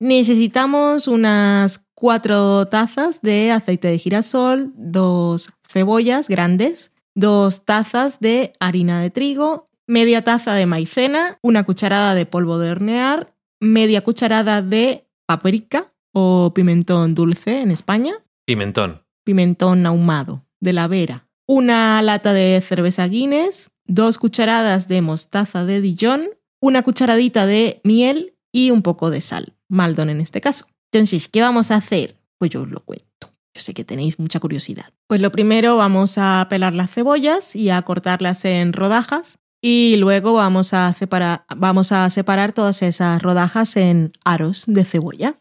Necesitamos 0.00 1.08
unas 1.08 1.86
cuatro 1.94 2.66
tazas 2.66 3.20
de 3.20 3.50
aceite 3.50 3.88
de 3.88 3.98
girasol, 3.98 4.72
dos 4.76 5.50
cebollas 5.68 6.28
grandes, 6.28 6.92
dos 7.14 7.64
tazas 7.64 8.20
de 8.20 8.52
harina 8.60 9.00
de 9.00 9.10
trigo, 9.10 9.67
media 9.88 10.22
taza 10.22 10.54
de 10.54 10.66
maicena, 10.66 11.38
una 11.42 11.64
cucharada 11.64 12.14
de 12.14 12.26
polvo 12.26 12.58
de 12.58 12.70
hornear, 12.70 13.34
media 13.58 14.02
cucharada 14.04 14.62
de 14.62 15.08
paprika 15.26 15.92
o 16.12 16.52
pimentón 16.54 17.14
dulce 17.14 17.62
en 17.62 17.70
España, 17.72 18.14
Pimentón. 18.46 19.02
pimentón 19.24 19.84
ahumado 19.86 20.46
de 20.60 20.72
la 20.72 20.86
Vera, 20.86 21.26
una 21.46 22.00
lata 22.02 22.32
de 22.32 22.60
cerveza 22.60 23.08
Guinness, 23.08 23.70
dos 23.86 24.18
cucharadas 24.18 24.88
de 24.88 25.00
mostaza 25.00 25.64
de 25.64 25.80
Dijon, 25.80 26.28
una 26.60 26.82
cucharadita 26.82 27.46
de 27.46 27.80
miel 27.82 28.36
y 28.52 28.70
un 28.70 28.82
poco 28.82 29.10
de 29.10 29.22
sal, 29.22 29.54
Maldon 29.68 30.10
en 30.10 30.20
este 30.20 30.40
caso. 30.40 30.66
Entonces, 30.92 31.28
¿qué 31.28 31.40
vamos 31.40 31.70
a 31.70 31.76
hacer? 31.76 32.16
Pues 32.38 32.50
yo 32.50 32.62
os 32.62 32.70
lo 32.70 32.80
cuento. 32.80 33.06
Yo 33.54 33.62
sé 33.62 33.74
que 33.74 33.84
tenéis 33.84 34.18
mucha 34.18 34.40
curiosidad. 34.40 34.92
Pues 35.06 35.20
lo 35.20 35.32
primero 35.32 35.76
vamos 35.76 36.16
a 36.18 36.46
pelar 36.48 36.74
las 36.74 36.90
cebollas 36.90 37.56
y 37.56 37.70
a 37.70 37.82
cortarlas 37.82 38.44
en 38.44 38.72
rodajas 38.72 39.38
y 39.60 39.96
luego 39.96 40.32
vamos 40.34 40.74
a 40.74 40.92
separar, 40.94 41.44
vamos 41.56 41.92
a 41.92 42.08
separar 42.10 42.52
todas 42.52 42.82
esas 42.82 43.20
rodajas 43.22 43.76
en 43.76 44.12
aros 44.24 44.64
de 44.66 44.84
cebolla. 44.84 45.40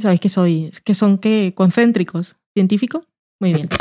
¿Sabéis 0.00 0.20
que 0.20 0.28
soy? 0.28 0.72
que 0.84 0.94
son 0.94 1.18
qué? 1.18 1.52
¿Concéntricos? 1.54 2.36
¿Científico? 2.54 3.06
Muy 3.40 3.52
bien. 3.54 3.68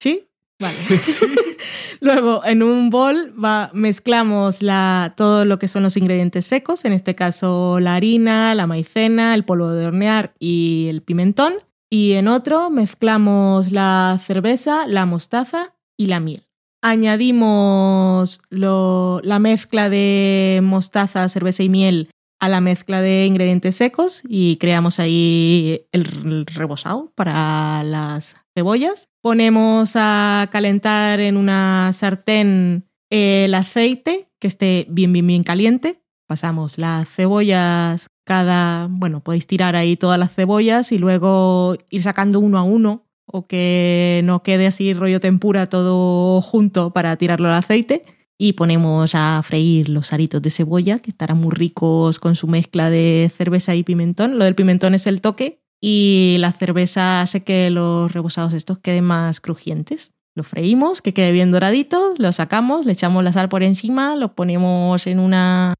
¿Sí? 0.00 0.28
Vale. 0.60 0.76
Luego, 2.00 2.44
en 2.44 2.62
un 2.62 2.90
bol 2.90 3.34
va- 3.42 3.70
mezclamos 3.74 4.62
la, 4.62 5.14
todo 5.16 5.44
lo 5.44 5.58
que 5.58 5.68
son 5.68 5.82
los 5.82 5.96
ingredientes 5.96 6.46
secos, 6.46 6.84
en 6.84 6.92
este 6.92 7.14
caso 7.14 7.78
la 7.80 7.94
harina, 7.94 8.54
la 8.54 8.66
maicena, 8.66 9.34
el 9.34 9.44
polvo 9.44 9.70
de 9.70 9.86
hornear 9.86 10.34
y 10.38 10.86
el 10.88 11.02
pimentón. 11.02 11.54
Y 11.90 12.12
en 12.12 12.28
otro 12.28 12.70
mezclamos 12.70 13.72
la 13.72 14.18
cerveza, 14.24 14.86
la 14.86 15.06
mostaza 15.06 15.74
y 15.98 16.06
la 16.06 16.20
miel. 16.20 16.44
Añadimos 16.82 18.40
la 18.50 19.38
mezcla 19.38 19.90
de 19.90 20.60
mostaza, 20.62 21.28
cerveza 21.28 21.62
y 21.62 21.68
miel 21.68 22.10
a 22.40 22.48
la 22.48 22.62
mezcla 22.62 23.02
de 23.02 23.26
ingredientes 23.26 23.76
secos 23.76 24.22
y 24.26 24.56
creamos 24.56 24.98
ahí 24.98 25.82
el 25.92 26.46
rebozado 26.46 27.12
para 27.14 27.84
las 27.84 28.36
cebollas. 28.56 29.08
Ponemos 29.22 29.92
a 29.94 30.48
calentar 30.50 31.20
en 31.20 31.36
una 31.36 31.92
sartén 31.92 32.88
el 33.10 33.52
aceite 33.54 34.30
que 34.38 34.48
esté 34.48 34.86
bien, 34.88 35.12
bien, 35.12 35.26
bien 35.26 35.42
caliente. 35.44 36.02
Pasamos 36.26 36.78
las 36.78 37.08
cebollas 37.10 38.06
cada, 38.24 38.86
bueno, 38.88 39.20
podéis 39.20 39.46
tirar 39.46 39.76
ahí 39.76 39.96
todas 39.96 40.18
las 40.18 40.32
cebollas 40.32 40.92
y 40.92 40.98
luego 40.98 41.76
ir 41.90 42.02
sacando 42.02 42.40
uno 42.40 42.58
a 42.58 42.62
uno 42.62 43.09
o 43.32 43.46
que 43.46 44.22
no 44.24 44.42
quede 44.42 44.66
así 44.66 44.94
rollo 44.94 45.20
tempura 45.20 45.68
todo 45.68 46.40
junto 46.40 46.92
para 46.92 47.16
tirarlo 47.16 47.48
al 47.48 47.54
aceite. 47.54 48.02
y 48.42 48.54
ponemos 48.54 49.14
a 49.14 49.42
freír 49.42 49.90
los 49.90 50.14
aritos 50.14 50.40
de 50.40 50.48
cebolla, 50.48 50.98
que 50.98 51.10
estarán 51.10 51.36
muy 51.36 51.50
ricos 51.50 52.18
con 52.18 52.36
su 52.36 52.46
mezcla 52.46 52.88
de 52.88 53.30
cerveza 53.36 53.74
y 53.74 53.82
pimentón. 53.82 54.38
Lo 54.38 54.46
del 54.46 54.54
pimentón 54.54 54.94
es 54.94 55.06
el 55.06 55.20
toque 55.20 55.60
y 55.78 56.36
la 56.38 56.50
cerveza 56.52 57.20
hace 57.20 57.42
que 57.42 57.68
los 57.68 58.10
rebozados 58.10 58.54
estos 58.54 58.78
queden 58.78 59.04
más 59.04 59.40
crujientes. 59.40 60.12
Lo 60.34 60.42
freímos, 60.42 61.02
que 61.02 61.12
quede 61.12 61.32
bien 61.32 61.50
doradito, 61.50 62.14
lo 62.16 62.32
sacamos, 62.32 62.86
le 62.86 62.92
echamos 62.92 63.22
la 63.24 63.32
sal 63.34 63.50
por 63.50 63.62
encima, 63.62 64.16
lo 64.16 64.34
ponemos 64.34 65.06
en 65.06 65.18
una... 65.18 65.74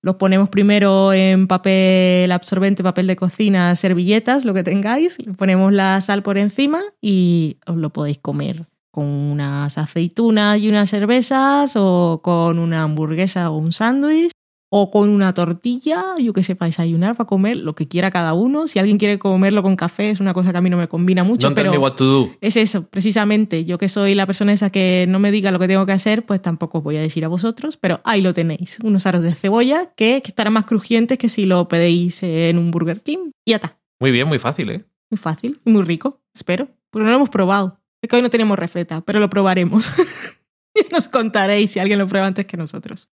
Los 0.00 0.16
ponemos 0.16 0.48
primero 0.48 1.12
en 1.12 1.48
papel 1.48 2.30
absorbente, 2.30 2.84
papel 2.84 3.06
de 3.08 3.16
cocina, 3.16 3.74
servilletas, 3.74 4.44
lo 4.44 4.54
que 4.54 4.62
tengáis, 4.62 5.18
ponemos 5.36 5.72
la 5.72 6.00
sal 6.00 6.22
por 6.22 6.38
encima 6.38 6.80
y 7.00 7.58
os 7.66 7.76
lo 7.76 7.90
podéis 7.90 8.18
comer 8.18 8.66
con 8.90 9.04
unas 9.04 9.76
aceitunas 9.76 10.60
y 10.60 10.68
unas 10.68 10.90
cervezas 10.90 11.72
o 11.76 12.20
con 12.22 12.58
una 12.58 12.84
hamburguesa 12.84 13.50
o 13.50 13.56
un 13.56 13.72
sándwich 13.72 14.30
o 14.70 14.90
con 14.90 15.08
una 15.08 15.32
tortilla, 15.32 16.14
yo 16.18 16.32
que 16.32 16.42
sé, 16.42 16.54
para 16.54 16.68
desayunar, 16.68 17.16
para 17.16 17.26
comer, 17.26 17.56
lo 17.56 17.74
que 17.74 17.88
quiera 17.88 18.10
cada 18.10 18.34
uno. 18.34 18.68
Si 18.68 18.78
alguien 18.78 18.98
quiere 18.98 19.18
comerlo 19.18 19.62
con 19.62 19.76
café, 19.76 20.10
es 20.10 20.20
una 20.20 20.34
cosa 20.34 20.52
que 20.52 20.58
a 20.58 20.60
mí 20.60 20.68
no 20.68 20.76
me 20.76 20.88
combina 20.88 21.24
mucho, 21.24 21.46
Don't 21.46 21.54
tell 21.56 21.64
pero 21.64 21.72
me 21.72 21.78
what 21.78 21.92
to 21.94 22.04
do. 22.04 22.30
es 22.40 22.56
eso, 22.56 22.86
precisamente. 22.88 23.64
Yo 23.64 23.78
que 23.78 23.88
soy 23.88 24.14
la 24.14 24.26
persona 24.26 24.52
esa 24.52 24.70
que 24.70 25.06
no 25.08 25.18
me 25.18 25.30
diga 25.30 25.50
lo 25.50 25.58
que 25.58 25.68
tengo 25.68 25.86
que 25.86 25.92
hacer, 25.92 26.26
pues 26.26 26.42
tampoco 26.42 26.78
os 26.78 26.84
voy 26.84 26.96
a 26.98 27.00
decir 27.00 27.24
a 27.24 27.28
vosotros, 27.28 27.76
pero 27.78 28.00
ahí 28.04 28.20
lo 28.20 28.34
tenéis. 28.34 28.78
Unos 28.82 29.06
aros 29.06 29.22
de 29.22 29.34
cebolla 29.34 29.92
que, 29.96 30.20
que 30.22 30.30
estarán 30.30 30.52
más 30.52 30.64
crujientes 30.64 31.16
que 31.18 31.28
si 31.28 31.46
lo 31.46 31.66
pedéis 31.68 32.22
en 32.22 32.58
un 32.58 32.70
Burger 32.70 33.00
King. 33.00 33.30
Y 33.44 33.52
ya 33.52 33.56
está. 33.56 33.78
Muy 34.00 34.10
bien, 34.10 34.28
muy 34.28 34.38
fácil, 34.38 34.70
¿eh? 34.70 34.84
Muy 35.10 35.18
fácil 35.18 35.60
y 35.64 35.70
muy 35.70 35.82
rico, 35.82 36.20
espero. 36.34 36.68
Porque 36.90 37.04
no 37.04 37.10
lo 37.10 37.16
hemos 37.16 37.30
probado. 37.30 37.80
Es 38.02 38.08
que 38.08 38.16
hoy 38.16 38.22
no 38.22 38.30
tenemos 38.30 38.58
receta, 38.58 39.00
pero 39.00 39.18
lo 39.18 39.28
probaremos. 39.30 39.90
y 40.88 40.92
nos 40.92 41.08
contaréis 41.08 41.72
si 41.72 41.78
alguien 41.78 41.98
lo 41.98 42.06
prueba 42.06 42.26
antes 42.26 42.46
que 42.46 42.56
nosotros. 42.56 43.08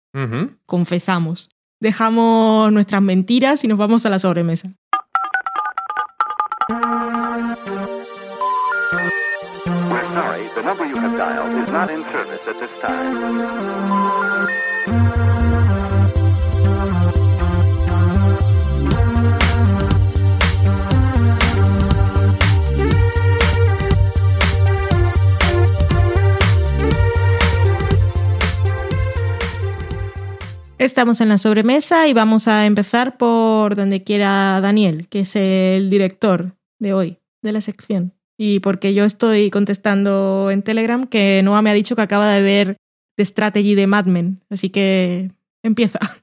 Confesamos. 0.65 1.49
Dejamos 1.79 2.71
nuestras 2.71 3.01
mentiras 3.01 3.63
y 3.63 3.67
nos 3.67 3.77
vamos 3.77 4.05
a 4.05 4.09
la 4.09 4.19
sobremesa. 4.19 4.73
We're 9.65 10.07
sorry, 10.13 10.47
the 10.55 10.63
number 10.63 10.85
you 10.85 10.95
have 10.97 11.17
dialed 11.17 11.57
is 11.61 11.69
not 11.69 11.89
in 11.89 12.03
service 12.05 12.47
at 12.47 12.59
this 12.59 12.71
time. 12.81 14.32
Estamos 30.83 31.21
en 31.21 31.29
la 31.29 31.37
sobremesa 31.37 32.09
y 32.09 32.13
vamos 32.13 32.49
a 32.49 32.65
empezar 32.65 33.15
por 33.15 33.77
donde 33.77 34.03
quiera 34.03 34.59
Daniel, 34.59 35.07
que 35.07 35.21
es 35.21 35.33
el 35.37 35.89
director 35.89 36.57
de 36.77 36.93
hoy, 36.93 37.19
de 37.41 37.53
la 37.53 37.61
sección. 37.61 38.11
Y 38.37 38.59
porque 38.59 38.93
yo 38.93 39.05
estoy 39.05 39.49
contestando 39.49 40.51
en 40.51 40.61
Telegram 40.61 41.07
que 41.07 41.41
Noah 41.41 41.61
me 41.61 41.69
ha 41.69 41.73
dicho 41.73 41.95
que 41.95 42.01
acaba 42.01 42.29
de 42.33 42.41
ver 42.41 42.77
The 43.15 43.23
Strategy 43.23 43.75
de 43.75 43.87
Mad 43.87 44.07
Men. 44.07 44.43
Así 44.49 44.69
que 44.69 45.31
empieza. 45.63 45.99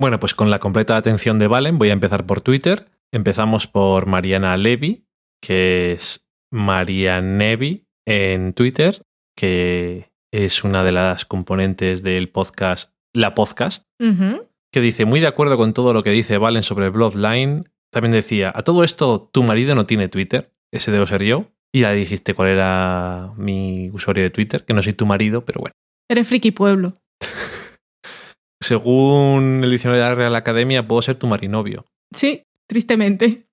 Bueno, 0.00 0.18
pues 0.18 0.34
con 0.34 0.50
la 0.50 0.58
completa 0.58 0.96
atención 0.96 1.38
de 1.38 1.46
Valen, 1.46 1.78
voy 1.78 1.90
a 1.90 1.92
empezar 1.92 2.26
por 2.26 2.40
Twitter. 2.40 2.88
Empezamos 3.12 3.68
por 3.68 4.06
Mariana 4.06 4.56
Levy, 4.56 5.06
que 5.40 5.92
es 5.92 6.26
Marianevi 6.50 7.86
en 8.04 8.52
Twitter, 8.52 9.00
que 9.36 10.10
es 10.32 10.64
una 10.64 10.82
de 10.82 10.90
las 10.90 11.24
componentes 11.24 12.02
del 12.02 12.30
podcast 12.30 12.91
La 13.14 13.34
Podcast, 13.34 13.84
que 13.98 14.80
dice, 14.80 15.04
muy 15.04 15.20
de 15.20 15.26
acuerdo 15.26 15.56
con 15.56 15.74
todo 15.74 15.92
lo 15.92 16.02
que 16.02 16.10
dice 16.10 16.38
Valen 16.38 16.62
sobre 16.62 16.88
Bloodline. 16.88 17.70
También 17.92 18.12
decía, 18.12 18.50
a 18.54 18.62
todo 18.62 18.84
esto, 18.84 19.28
tu 19.32 19.42
marido 19.42 19.74
no 19.74 19.86
tiene 19.86 20.08
Twitter, 20.08 20.52
ese 20.72 20.90
debo 20.90 21.06
ser 21.06 21.22
yo. 21.22 21.50
Y 21.74 21.80
ya 21.80 21.92
dijiste 21.92 22.34
cuál 22.34 22.48
era 22.48 23.32
mi 23.36 23.90
usuario 23.92 24.22
de 24.22 24.30
Twitter, 24.30 24.64
que 24.64 24.74
no 24.74 24.82
soy 24.82 24.92
tu 24.92 25.06
marido, 25.06 25.44
pero 25.44 25.60
bueno. 25.60 25.74
Eres 26.10 26.28
friki 26.28 26.50
pueblo. 26.50 26.94
Según 28.62 29.60
el 29.64 29.70
diccionario 29.70 30.02
de 30.02 30.08
la 30.10 30.14
Real 30.14 30.34
Academia, 30.34 30.86
puedo 30.86 31.02
ser 31.02 31.16
tu 31.16 31.26
marinovio. 31.26 31.86
Sí, 32.14 32.42
tristemente. 32.68 33.46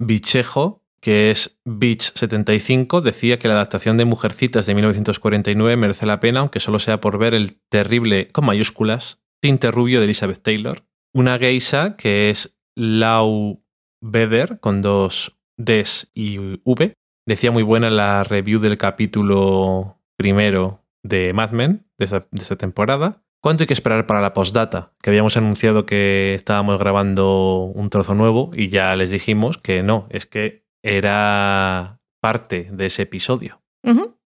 Bichejo, 0.00 0.82
que 1.00 1.30
es 1.30 1.58
Beach75, 1.64 3.00
decía 3.00 3.38
que 3.38 3.48
la 3.48 3.54
adaptación 3.54 3.96
de 3.96 4.04
Mujercitas 4.04 4.66
de 4.66 4.74
1949 4.74 5.76
merece 5.76 6.06
la 6.06 6.20
pena, 6.20 6.40
aunque 6.40 6.60
solo 6.60 6.78
sea 6.78 7.00
por 7.00 7.18
ver 7.18 7.34
el 7.34 7.60
terrible, 7.68 8.28
con 8.32 8.46
mayúsculas, 8.46 9.20
tinte 9.40 9.70
rubio 9.70 10.00
de 10.00 10.04
Elizabeth 10.04 10.42
Taylor. 10.42 10.84
Una 11.14 11.38
geisha, 11.38 11.96
que 11.96 12.30
es 12.30 12.56
Lau 12.74 13.62
Beder, 14.00 14.60
con 14.60 14.82
dos 14.82 15.36
Ds 15.58 16.10
y 16.14 16.60
V, 16.64 16.94
decía 17.26 17.50
muy 17.50 17.62
buena 17.62 17.90
la 17.90 18.24
review 18.24 18.60
del 18.60 18.78
capítulo 18.78 20.00
primero 20.16 20.84
de 21.02 21.32
Mad 21.32 21.50
Men 21.52 21.86
de 21.98 22.04
esta, 22.04 22.26
de 22.30 22.42
esta 22.42 22.56
temporada. 22.56 23.22
¿Cuánto 23.40 23.62
hay 23.62 23.66
que 23.66 23.74
esperar 23.74 24.06
para 24.06 24.20
la 24.20 24.32
postdata? 24.32 24.92
Que 25.00 25.10
habíamos 25.10 25.36
anunciado 25.36 25.86
que 25.86 26.34
estábamos 26.34 26.78
grabando 26.78 27.70
un 27.74 27.90
trozo 27.90 28.14
nuevo 28.14 28.50
y 28.54 28.68
ya 28.68 28.96
les 28.96 29.10
dijimos 29.10 29.58
que 29.58 29.82
no, 29.82 30.06
es 30.10 30.26
que 30.26 30.65
era 30.86 32.00
parte 32.20 32.68
de 32.72 32.86
ese 32.86 33.02
episodio. 33.02 33.62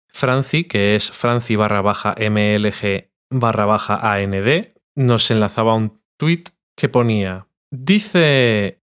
Franci, 0.09 0.63
que 0.65 0.95
es 0.95 1.11
Franci 1.11 1.55
barra 1.55 1.81
baja 1.81 2.15
MLG 2.17 3.09
barra 3.31 3.65
baja 3.65 4.13
AND, 4.13 4.73
nos 4.95 5.31
enlazaba 5.31 5.73
un 5.75 6.01
tweet 6.17 6.43
que 6.77 6.89
ponía, 6.89 7.47
dice 7.71 8.81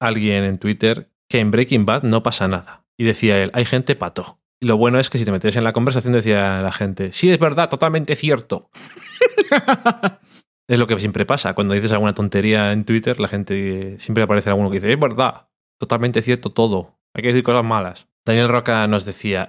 alguien 0.00 0.44
en 0.44 0.56
Twitter 0.56 1.10
que 1.28 1.40
en 1.40 1.50
Breaking 1.50 1.84
Bad 1.84 2.04
no 2.04 2.22
pasa 2.22 2.48
nada. 2.48 2.86
Y 2.96 3.04
decía 3.04 3.42
él, 3.42 3.50
hay 3.54 3.64
gente 3.64 3.96
pato. 3.96 4.40
Y 4.60 4.66
lo 4.66 4.76
bueno 4.76 4.98
es 4.98 5.10
que 5.10 5.18
si 5.18 5.24
te 5.24 5.32
metes 5.32 5.56
en 5.56 5.64
la 5.64 5.72
conversación 5.72 6.12
decía 6.12 6.62
la 6.62 6.72
gente, 6.72 7.12
sí, 7.12 7.30
es 7.30 7.38
verdad, 7.38 7.68
totalmente 7.68 8.16
cierto. 8.16 8.70
Es 10.68 10.78
lo 10.78 10.86
que 10.86 10.98
siempre 11.00 11.24
pasa. 11.24 11.54
Cuando 11.54 11.72
dices 11.72 11.92
alguna 11.92 12.12
tontería 12.12 12.72
en 12.72 12.84
Twitter, 12.84 13.18
la 13.18 13.28
gente 13.28 13.98
siempre 13.98 14.24
aparece 14.24 14.50
alguno 14.50 14.68
que 14.68 14.76
dice, 14.76 14.92
es 14.92 15.00
verdad, 15.00 15.48
totalmente 15.78 16.20
cierto 16.20 16.52
todo. 16.52 16.97
Hay 17.18 17.22
que 17.22 17.28
decir 17.30 17.42
cosas 17.42 17.64
malas. 17.64 18.06
Daniel 18.24 18.48
Roca 18.48 18.86
nos 18.86 19.04
decía, 19.04 19.48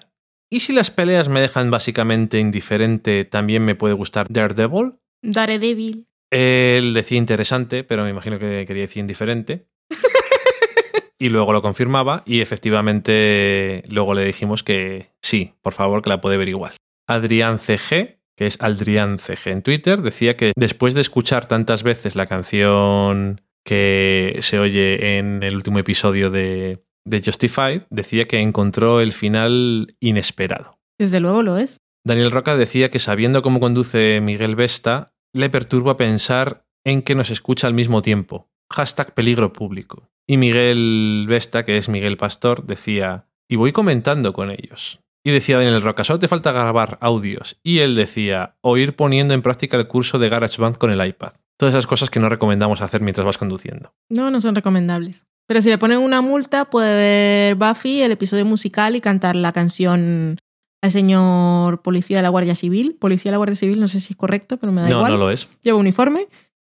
¿y 0.49 0.61
si 0.61 0.73
las 0.73 0.89
peleas 0.89 1.29
me 1.29 1.39
dejan 1.39 1.69
básicamente 1.69 2.39
indiferente, 2.39 3.25
también 3.25 3.63
me 3.63 3.75
puede 3.75 3.93
gustar 3.93 4.25
Daredevil? 4.27 4.95
Daredevil. 5.21 6.07
Él 6.31 6.95
decía 6.95 7.19
interesante, 7.19 7.83
pero 7.83 8.03
me 8.03 8.09
imagino 8.09 8.39
que 8.39 8.65
quería 8.65 8.81
decir 8.81 9.01
indiferente. 9.01 9.67
y 11.19 11.29
luego 11.29 11.53
lo 11.53 11.61
confirmaba 11.61 12.23
y 12.25 12.41
efectivamente 12.41 13.83
luego 13.87 14.15
le 14.15 14.25
dijimos 14.25 14.63
que 14.63 15.11
sí, 15.21 15.53
por 15.61 15.73
favor, 15.73 16.01
que 16.01 16.09
la 16.09 16.21
puede 16.21 16.37
ver 16.37 16.49
igual. 16.49 16.73
Adrián 17.07 17.59
CG, 17.59 18.17
que 18.35 18.47
es 18.47 18.57
Adrián 18.61 19.19
CG 19.19 19.49
en 19.49 19.61
Twitter, 19.61 20.01
decía 20.01 20.35
que 20.35 20.53
después 20.55 20.95
de 20.95 21.01
escuchar 21.01 21.47
tantas 21.47 21.83
veces 21.83 22.15
la 22.15 22.25
canción 22.25 23.41
que 23.63 24.39
se 24.41 24.57
oye 24.57 25.19
en 25.19 25.43
el 25.43 25.55
último 25.55 25.77
episodio 25.77 26.31
de, 26.31 26.79
de 27.09 27.21
Justified, 27.23 27.81
decía 27.89 28.25
que 28.25 28.39
encontró 28.39 29.01
el 29.01 29.11
final 29.11 29.95
inesperado. 29.99 30.79
Desde 30.97 31.19
luego 31.19 31.43
lo 31.43 31.57
es. 31.57 31.81
Daniel 32.05 32.31
Roca 32.31 32.55
decía 32.55 32.89
que 32.89 32.99
sabiendo 32.99 33.41
cómo 33.41 33.59
conduce 33.59 34.21
Miguel 34.21 34.55
Vesta, 34.55 35.13
le 35.33 35.49
perturba 35.49 35.97
pensar 35.97 36.65
en 36.85 37.01
que 37.01 37.15
nos 37.15 37.29
escucha 37.29 37.67
al 37.67 37.73
mismo 37.73 38.01
tiempo. 38.01 38.49
Hashtag 38.71 39.13
peligro 39.13 39.51
público. 39.51 40.09
Y 40.27 40.37
Miguel 40.37 41.25
Vesta, 41.27 41.65
que 41.65 41.77
es 41.77 41.89
Miguel 41.89 42.17
Pastor, 42.17 42.65
decía, 42.65 43.27
y 43.47 43.55
voy 43.55 43.71
comentando 43.71 44.31
con 44.31 44.51
ellos. 44.51 44.99
Y 45.23 45.31
decía 45.31 45.57
Daniel 45.57 45.81
Roca, 45.81 46.03
solo 46.03 46.19
te 46.19 46.27
falta 46.27 46.51
grabar 46.51 46.97
audios. 47.01 47.59
Y 47.63 47.79
él 47.79 47.95
decía, 47.95 48.55
o 48.61 48.77
ir 48.77 48.95
poniendo 48.95 49.33
en 49.33 49.41
práctica 49.41 49.77
el 49.77 49.87
curso 49.87 50.19
de 50.19 50.29
GarageBand 50.29 50.77
con 50.77 50.91
el 50.91 51.05
iPad. 51.05 51.33
Todas 51.57 51.73
esas 51.73 51.87
cosas 51.87 52.09
que 52.09 52.21
no 52.21 52.29
recomendamos 52.29 52.81
hacer 52.81 53.01
mientras 53.01 53.25
vas 53.25 53.37
conduciendo. 53.37 53.93
No, 54.09 54.31
no 54.31 54.39
son 54.39 54.55
recomendables. 54.55 55.27
Pero 55.49 55.63
si 55.63 55.69
le 55.69 55.79
ponen 55.79 55.97
una 55.97 56.21
multa, 56.21 56.65
puede 56.65 56.93
ver 56.93 57.55
Buffy, 57.55 58.03
el 58.03 58.11
episodio 58.11 58.45
musical 58.45 58.95
y 58.95 59.01
cantar 59.01 59.35
la 59.35 59.51
canción 59.51 60.37
al 60.79 60.91
señor 60.91 61.81
policía 61.81 62.17
de 62.17 62.21
la 62.21 62.29
Guardia 62.29 62.55
Civil. 62.55 62.95
Policía 62.99 63.31
de 63.31 63.33
la 63.33 63.37
Guardia 63.37 63.55
Civil, 63.55 63.79
no 63.79 63.87
sé 63.87 63.99
si 63.99 64.13
es 64.13 64.15
correcto, 64.15 64.57
pero 64.57 64.71
me 64.71 64.83
da 64.83 64.89
no, 64.89 64.97
igual. 64.97 65.11
no 65.13 65.17
lo 65.17 65.31
es. 65.31 65.49
Lleva 65.63 65.79
uniforme, 65.79 66.27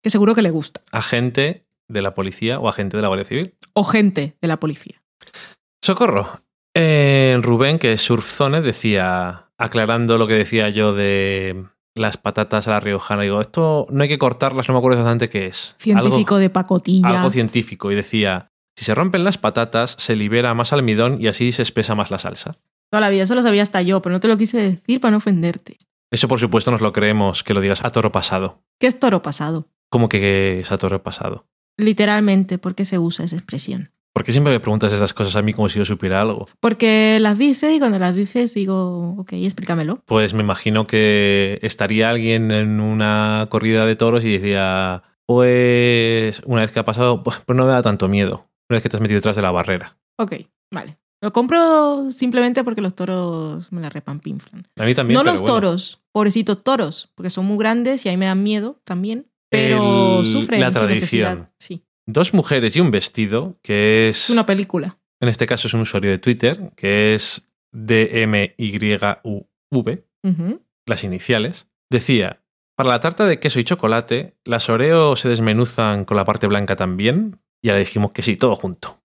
que 0.01 0.09
seguro 0.09 0.33
que 0.33 0.41
le 0.41 0.49
gusta. 0.49 0.81
Agente 0.91 1.67
de 1.87 2.01
la 2.01 2.15
policía 2.15 2.59
o 2.59 2.67
agente 2.67 2.97
de 2.97 3.03
la 3.03 3.09
Guardia 3.09 3.25
Civil. 3.25 3.53
O 3.73 3.83
gente 3.83 4.37
de 4.41 4.47
la 4.47 4.59
policía. 4.59 5.03
Socorro. 5.83 6.41
Eh, 6.73 7.37
Rubén, 7.43 7.77
que 7.77 7.93
es 7.93 8.01
Surfzone, 8.01 8.61
decía, 8.61 9.51
aclarando 9.59 10.17
lo 10.17 10.25
que 10.25 10.33
decía 10.33 10.69
yo 10.69 10.95
de 10.95 11.63
las 11.93 12.17
patatas 12.17 12.67
a 12.67 12.71
la 12.71 12.79
riojana, 12.79 13.21
digo, 13.21 13.39
esto 13.39 13.85
no 13.91 14.01
hay 14.01 14.09
que 14.09 14.17
cortarlas, 14.17 14.67
no 14.67 14.73
me 14.73 14.79
acuerdo 14.79 14.97
exactamente 14.97 15.29
qué 15.29 15.45
es. 15.45 15.75
Científico 15.77 16.33
algo, 16.33 16.37
de 16.39 16.49
pacotilla. 16.49 17.07
algo 17.07 17.29
científico. 17.29 17.91
Y 17.91 17.95
decía, 17.95 18.49
si 18.75 18.85
se 18.85 18.95
rompen 18.95 19.23
las 19.23 19.37
patatas, 19.37 19.95
se 19.99 20.15
libera 20.15 20.53
más 20.53 20.73
almidón 20.73 21.21
y 21.21 21.27
así 21.27 21.51
se 21.51 21.61
espesa 21.61 21.95
más 21.95 22.11
la 22.11 22.19
salsa. 22.19 22.57
Toda 22.89 23.01
la 23.01 23.09
vida, 23.09 23.23
eso 23.23 23.35
lo 23.35 23.43
sabía 23.43 23.63
hasta 23.63 23.81
yo, 23.81 24.01
pero 24.01 24.13
no 24.13 24.19
te 24.19 24.27
lo 24.27 24.37
quise 24.37 24.57
decir 24.57 24.99
para 24.99 25.11
no 25.11 25.17
ofenderte. 25.17 25.77
Eso, 26.11 26.27
por 26.27 26.39
supuesto, 26.39 26.69
nos 26.69 26.81
lo 26.81 26.93
creemos 26.93 27.43
que 27.43 27.53
lo 27.53 27.61
digas 27.61 27.83
a 27.83 27.91
toro 27.91 28.11
pasado. 28.11 28.61
¿Qué 28.79 28.87
es 28.87 28.99
toro 28.99 29.21
pasado? 29.21 29.67
¿Cómo 29.89 30.09
que 30.09 30.59
es 30.59 30.71
a 30.71 30.77
toro 30.77 31.01
pasado? 31.01 31.47
Literalmente, 31.77 32.59
¿por 32.59 32.75
qué 32.75 32.85
se 32.85 32.99
usa 32.99 33.25
esa 33.25 33.35
expresión? 33.35 33.89
¿Por 34.13 34.23
qué 34.23 34.31
siempre 34.31 34.53
me 34.53 34.59
preguntas 34.59 34.93
estas 34.93 35.13
cosas 35.13 35.35
a 35.35 35.41
mí 35.41 35.53
como 35.53 35.69
si 35.69 35.79
yo 35.79 35.85
supiera 35.85 36.21
algo? 36.21 36.47
Porque 36.59 37.17
las 37.19 37.35
dices 37.39 37.73
y 37.75 37.79
cuando 37.79 37.97
las 37.97 38.13
dices 38.13 38.53
digo, 38.53 39.15
ok, 39.17 39.33
explícamelo. 39.33 40.03
Pues 40.05 40.35
me 40.35 40.43
imagino 40.43 40.85
que 40.85 41.57
estaría 41.63 42.11
alguien 42.11 42.51
en 42.51 42.79
una 42.79 43.47
corrida 43.49 43.87
de 43.87 43.95
toros 43.95 44.23
y 44.23 44.37
decía, 44.37 45.01
pues 45.25 46.43
una 46.45 46.61
vez 46.61 46.71
que 46.71 46.79
ha 46.79 46.85
pasado, 46.85 47.23
pues 47.23 47.39
pues 47.43 47.57
no 47.57 47.65
me 47.65 47.71
da 47.71 47.81
tanto 47.81 48.07
miedo. 48.07 48.47
Una 48.69 48.77
vez 48.77 48.83
que 48.83 48.89
te 48.89 48.97
has 48.97 49.01
metido 49.01 49.17
detrás 49.17 49.35
de 49.35 49.41
la 49.41 49.51
barrera. 49.51 49.97
Ok, 50.19 50.33
vale. 50.71 50.97
Lo 51.21 51.31
compro 51.31 52.11
simplemente 52.11 52.63
porque 52.63 52.81
los 52.81 52.95
toros 52.95 53.71
me 53.71 53.81
la 53.81 53.89
repampinflan. 53.89 54.67
A 54.77 54.85
mí 54.85 54.93
también. 54.93 55.15
no 55.15 55.21
pero 55.21 55.31
los 55.31 55.41
bueno. 55.41 55.55
toros, 55.55 56.01
pobrecitos 56.11 56.63
toros, 56.63 57.11
porque 57.15 57.29
son 57.29 57.45
muy 57.45 57.57
grandes 57.57 58.05
y 58.05 58.09
ahí 58.09 58.17
me 58.17 58.25
dan 58.25 58.43
miedo 58.43 58.81
también. 58.83 59.27
Pero 59.49 60.19
El- 60.19 60.25
sufren 60.25 60.59
la 60.59 60.71
tradición. 60.71 60.89
necesidad. 60.89 61.51
Sí, 61.59 61.85
Dos 62.05 62.33
mujeres 62.33 62.75
y 62.75 62.81
un 62.81 62.91
vestido, 62.91 63.57
que 63.61 64.09
es... 64.09 64.25
es 64.25 64.29
una 64.31 64.45
película. 64.45 64.97
En 65.21 65.29
este 65.29 65.45
caso 65.45 65.67
es 65.69 65.73
un 65.73 65.81
usuario 65.81 66.11
de 66.11 66.17
Twitter, 66.17 66.73
que 66.75 67.15
es 67.15 67.45
DMYUV, 67.71 70.03
Ujú. 70.23 70.61
las 70.85 71.03
iniciales, 71.03 71.67
decía, 71.89 72.41
para 72.75 72.89
la 72.89 72.99
tarta 72.99 73.25
de 73.25 73.39
queso 73.39 73.59
y 73.59 73.63
chocolate, 73.63 74.35
las 74.43 74.69
Oreo 74.69 75.15
se 75.15 75.29
desmenuzan 75.29 76.05
con 76.05 76.17
la 76.17 76.25
parte 76.25 76.47
blanca 76.47 76.75
también. 76.75 77.39
Y 77.63 77.69
ahora 77.69 77.79
dijimos 77.79 78.11
que 78.11 78.21
sí, 78.21 78.35
todo 78.35 78.55
junto. 78.55 78.99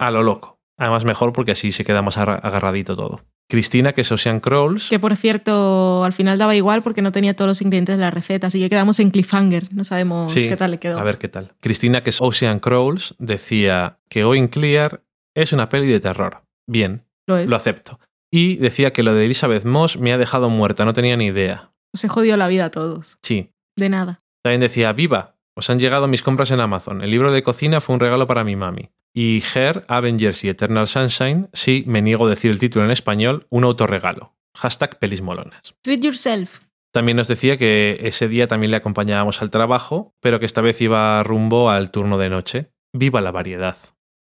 A 0.00 0.10
lo 0.10 0.22
loco. 0.24 0.58
Además 0.78 1.04
mejor 1.04 1.32
porque 1.32 1.52
así 1.52 1.70
se 1.70 1.84
queda 1.84 2.02
más 2.02 2.16
agarra- 2.18 2.40
agarradito 2.42 2.96
todo. 2.96 3.20
Cristina, 3.48 3.92
que 3.92 4.00
es 4.00 4.10
Ocean 4.12 4.40
Crawls. 4.40 4.88
Que 4.88 4.98
por 4.98 5.16
cierto, 5.16 6.04
al 6.04 6.12
final 6.12 6.38
daba 6.38 6.54
igual 6.56 6.82
porque 6.82 7.02
no 7.02 7.12
tenía 7.12 7.34
todos 7.36 7.48
los 7.48 7.62
ingredientes 7.62 7.96
de 7.96 8.00
la 8.00 8.10
receta, 8.10 8.46
así 8.48 8.58
que 8.60 8.68
quedamos 8.70 8.98
en 9.00 9.10
cliffhanger. 9.10 9.72
No 9.74 9.84
sabemos 9.84 10.32
Sí, 10.32 10.48
qué 10.48 10.56
tal 10.56 10.72
le 10.72 10.78
quedó. 10.78 10.98
A 10.98 11.02
ver 11.04 11.18
qué 11.18 11.28
tal. 11.28 11.52
Cristina, 11.60 12.02
que 12.02 12.10
es 12.10 12.20
Ocean 12.20 12.58
Crawls, 12.60 13.14
decía 13.18 13.98
que 14.08 14.24
Going 14.24 14.48
Clear 14.48 15.02
es 15.36 15.52
una 15.52 15.68
peli 15.68 15.86
de 15.88 16.00
terror. 16.00 16.42
Bien, 16.68 17.04
lo 17.26 17.36
es. 17.38 17.48
lo 17.50 17.56
acepto. 17.56 18.00
Y 18.32 18.56
decía 18.56 18.92
que 18.92 19.02
lo 19.02 19.14
de 19.14 19.24
Elizabeth 19.24 19.64
Moss 19.64 19.98
me 19.98 20.12
ha 20.12 20.18
dejado 20.18 20.48
muerta, 20.50 20.84
no 20.84 20.92
tenía 20.92 21.16
ni 21.16 21.26
idea. 21.26 21.72
Se 21.94 22.08
jodió 22.08 22.36
la 22.36 22.46
vida 22.48 22.66
a 22.66 22.70
todos. 22.70 23.18
Sí. 23.22 23.50
De 23.76 23.88
nada. 23.88 24.22
También 24.44 24.60
decía, 24.60 24.92
viva, 24.92 25.36
os 25.60 25.68
han 25.68 25.78
llegado 25.78 26.08
mis 26.08 26.22
compras 26.22 26.50
en 26.50 26.60
Amazon. 26.60 27.02
El 27.02 27.10
libro 27.10 27.32
de 27.32 27.42
cocina 27.42 27.82
fue 27.82 27.94
un 27.94 28.00
regalo 28.00 28.26
para 28.26 28.44
mi 28.44 28.56
mami. 28.56 28.88
Y 29.14 29.42
Her, 29.54 29.84
Avengers 29.88 30.42
y 30.42 30.48
Eternal 30.48 30.88
Sunshine, 30.88 31.50
sí, 31.52 31.84
me 31.86 32.00
niego 32.00 32.26
a 32.26 32.30
decir 32.30 32.50
el 32.50 32.58
título 32.58 32.86
en 32.86 32.90
español, 32.90 33.46
un 33.50 33.64
autorregalo. 33.64 34.34
Hashtag 34.56 34.98
pelis 34.98 35.20
molonas. 35.20 35.74
Treat 35.82 36.00
yourself. 36.00 36.60
También 36.92 37.18
nos 37.18 37.28
decía 37.28 37.58
que 37.58 37.98
ese 38.04 38.26
día 38.26 38.48
también 38.48 38.70
le 38.70 38.78
acompañábamos 38.78 39.42
al 39.42 39.50
trabajo, 39.50 40.14
pero 40.20 40.40
que 40.40 40.46
esta 40.46 40.62
vez 40.62 40.80
iba 40.80 41.22
rumbo 41.24 41.68
al 41.68 41.90
turno 41.90 42.16
de 42.16 42.30
noche. 42.30 42.70
Viva 42.94 43.20
la 43.20 43.30
variedad. 43.30 43.76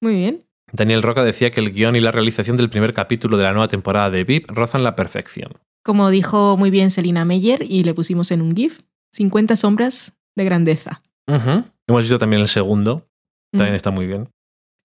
Muy 0.01 0.15
bien. 0.15 0.45
Daniel 0.71 1.03
Roca 1.03 1.23
decía 1.23 1.51
que 1.51 1.59
el 1.59 1.73
guion 1.73 1.97
y 1.97 1.99
la 1.99 2.13
realización 2.13 2.55
del 2.55 2.69
primer 2.69 2.93
capítulo 2.93 3.35
de 3.35 3.43
la 3.43 3.51
nueva 3.51 3.67
temporada 3.67 4.09
de 4.09 4.23
VIP 4.23 4.49
rozan 4.49 4.83
la 4.83 4.95
perfección. 4.95 5.59
Como 5.83 6.09
dijo 6.09 6.55
muy 6.55 6.69
bien 6.69 6.89
Selina 6.89 7.25
Meyer 7.25 7.63
y 7.69 7.83
le 7.83 7.93
pusimos 7.93 8.31
en 8.31 8.41
un 8.41 8.55
GIF, 8.55 8.79
50 9.11 9.57
sombras 9.57 10.13
de 10.37 10.45
grandeza. 10.45 11.01
Hemos 11.27 12.01
visto 12.01 12.17
también 12.17 12.41
el 12.41 12.47
segundo, 12.47 13.09
también 13.51 13.73
Mm, 13.73 13.75
está 13.75 13.91
muy 13.91 14.07
bien. 14.07 14.29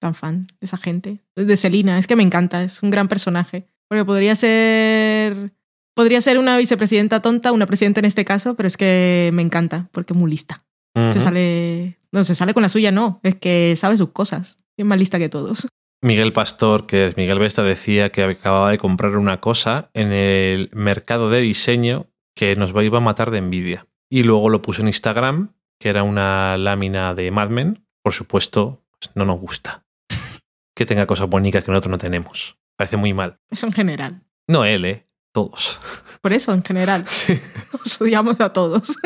Tan 0.01 0.15
fan 0.15 0.49
de 0.61 0.65
esa 0.65 0.77
gente. 0.77 1.21
De 1.37 1.57
Selina, 1.57 1.99
es 1.99 2.07
que 2.07 2.17
me 2.17 2.23
encanta, 2.23 2.65
es 2.65 2.83
un 2.83 2.91
gran 2.91 3.09
personaje. 3.09 3.69
Porque 3.89 4.05
podría 4.05 4.35
ser. 4.37 5.53
Podría 5.95 6.21
ser 6.21 6.39
una 6.39 6.57
vicepresidenta 6.57 7.21
tonta, 7.21 7.53
una 7.53 7.67
presidenta 7.67 8.01
en 8.01 8.07
este 8.07 8.25
caso, 8.25 8.55
pero 8.57 8.67
es 8.67 8.79
que 8.79 9.31
me 9.35 9.43
encanta, 9.43 9.91
porque 9.93 10.15
es 10.15 10.19
muy 10.19 10.31
lista. 10.31 10.65
Se 10.95 11.21
sale. 11.21 11.99
No, 12.11 12.25
se 12.25 12.35
sale 12.35 12.55
con 12.55 12.63
la 12.63 12.69
suya, 12.69 12.91
no. 12.91 13.21
Es 13.23 13.37
que 13.37 13.75
sabe 13.77 13.97
sus 13.97 14.11
cosas. 14.11 14.59
Es 14.77 14.85
más 14.85 14.99
lista 14.99 15.19
que 15.19 15.29
todos. 15.29 15.69
Miguel 16.03 16.33
Pastor, 16.33 16.87
que 16.87 17.07
es 17.07 17.17
Miguel 17.17 17.39
Vesta, 17.39 17.63
decía 17.63 18.11
que 18.11 18.25
acababa 18.25 18.71
de 18.71 18.79
comprar 18.79 19.17
una 19.17 19.41
cosa 19.41 19.91
en 19.95 20.13
el 20.13 20.71
mercado 20.73 21.31
de 21.31 21.41
diseño 21.41 22.07
que 22.35 22.57
nos 22.57 22.71
iba 22.83 22.99
a 22.99 23.03
matar 23.03 23.31
de 23.31 23.39
envidia. 23.39 23.87
Y 24.11 24.25
luego 24.25 24.49
lo 24.49 24.63
puso 24.63 24.83
en 24.83 24.89
Instagram, 24.89 25.55
que 25.83 25.89
era 25.89 26.05
una 26.05 26.57
lámina 26.57 27.13
de 27.13 27.31
Mad 27.33 27.49
Men. 27.49 27.85
Por 28.03 28.13
supuesto, 28.13 28.85
pues 29.01 29.11
no 29.17 29.25
nos 29.25 29.41
gusta. 29.41 29.85
Que 30.75 30.87
tenga 30.87 31.07
cosas 31.07 31.29
bonitas 31.29 31.63
que 31.65 31.71
nosotros 31.71 31.91
no 31.91 31.99
tenemos. 31.99 32.57
Parece 32.79 32.97
muy 32.97 33.13
mal. 33.13 33.39
Eso 33.51 33.67
en 33.67 33.73
general. 33.73 34.23
No 34.49 34.65
él, 34.65 34.85
¿eh? 34.87 35.07
Todos. 35.33 35.79
Por 36.23 36.33
eso, 36.33 36.55
en 36.55 36.65
general. 36.65 37.05
Sí. 37.09 37.39
Os 37.85 38.01
odiamos 38.01 38.41
a 38.41 38.53
todos. 38.55 38.97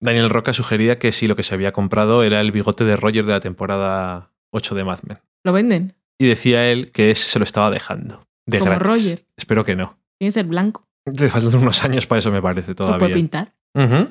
Daniel 0.00 0.30
Roca 0.30 0.52
sugería 0.54 0.98
que 1.00 1.10
si 1.12 1.26
lo 1.26 1.34
que 1.34 1.42
se 1.42 1.54
había 1.54 1.72
comprado 1.72 2.22
era 2.22 2.40
el 2.40 2.52
bigote 2.52 2.84
de 2.84 2.96
Roger 2.96 3.24
de 3.24 3.32
la 3.32 3.40
temporada 3.40 4.32
8 4.50 4.74
de 4.76 4.84
Mad 4.84 5.00
Men. 5.02 5.18
Lo 5.44 5.52
venden. 5.52 5.94
Y 6.18 6.26
decía 6.28 6.70
él 6.70 6.92
que 6.92 7.10
ese 7.10 7.28
se 7.28 7.38
lo 7.40 7.44
estaba 7.44 7.70
dejando. 7.70 8.26
De 8.46 8.58
Como 8.60 8.70
gratis. 8.70 8.86
Roger. 8.86 9.26
Espero 9.36 9.64
que 9.64 9.74
no. 9.76 9.98
Tiene 10.18 10.28
que 10.28 10.32
ser 10.32 10.46
blanco. 10.46 10.86
Le 11.06 11.30
faltan 11.30 11.60
unos 11.60 11.82
años 11.82 12.06
para 12.06 12.20
eso, 12.20 12.30
me 12.30 12.40
parece, 12.42 12.66
Se 12.66 12.70
lo 12.72 12.76
todavía. 12.76 12.98
puede 12.98 13.14
pintar. 13.14 13.54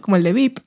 Como 0.02 0.18
el 0.18 0.24
de 0.24 0.34
VIP. 0.34 0.60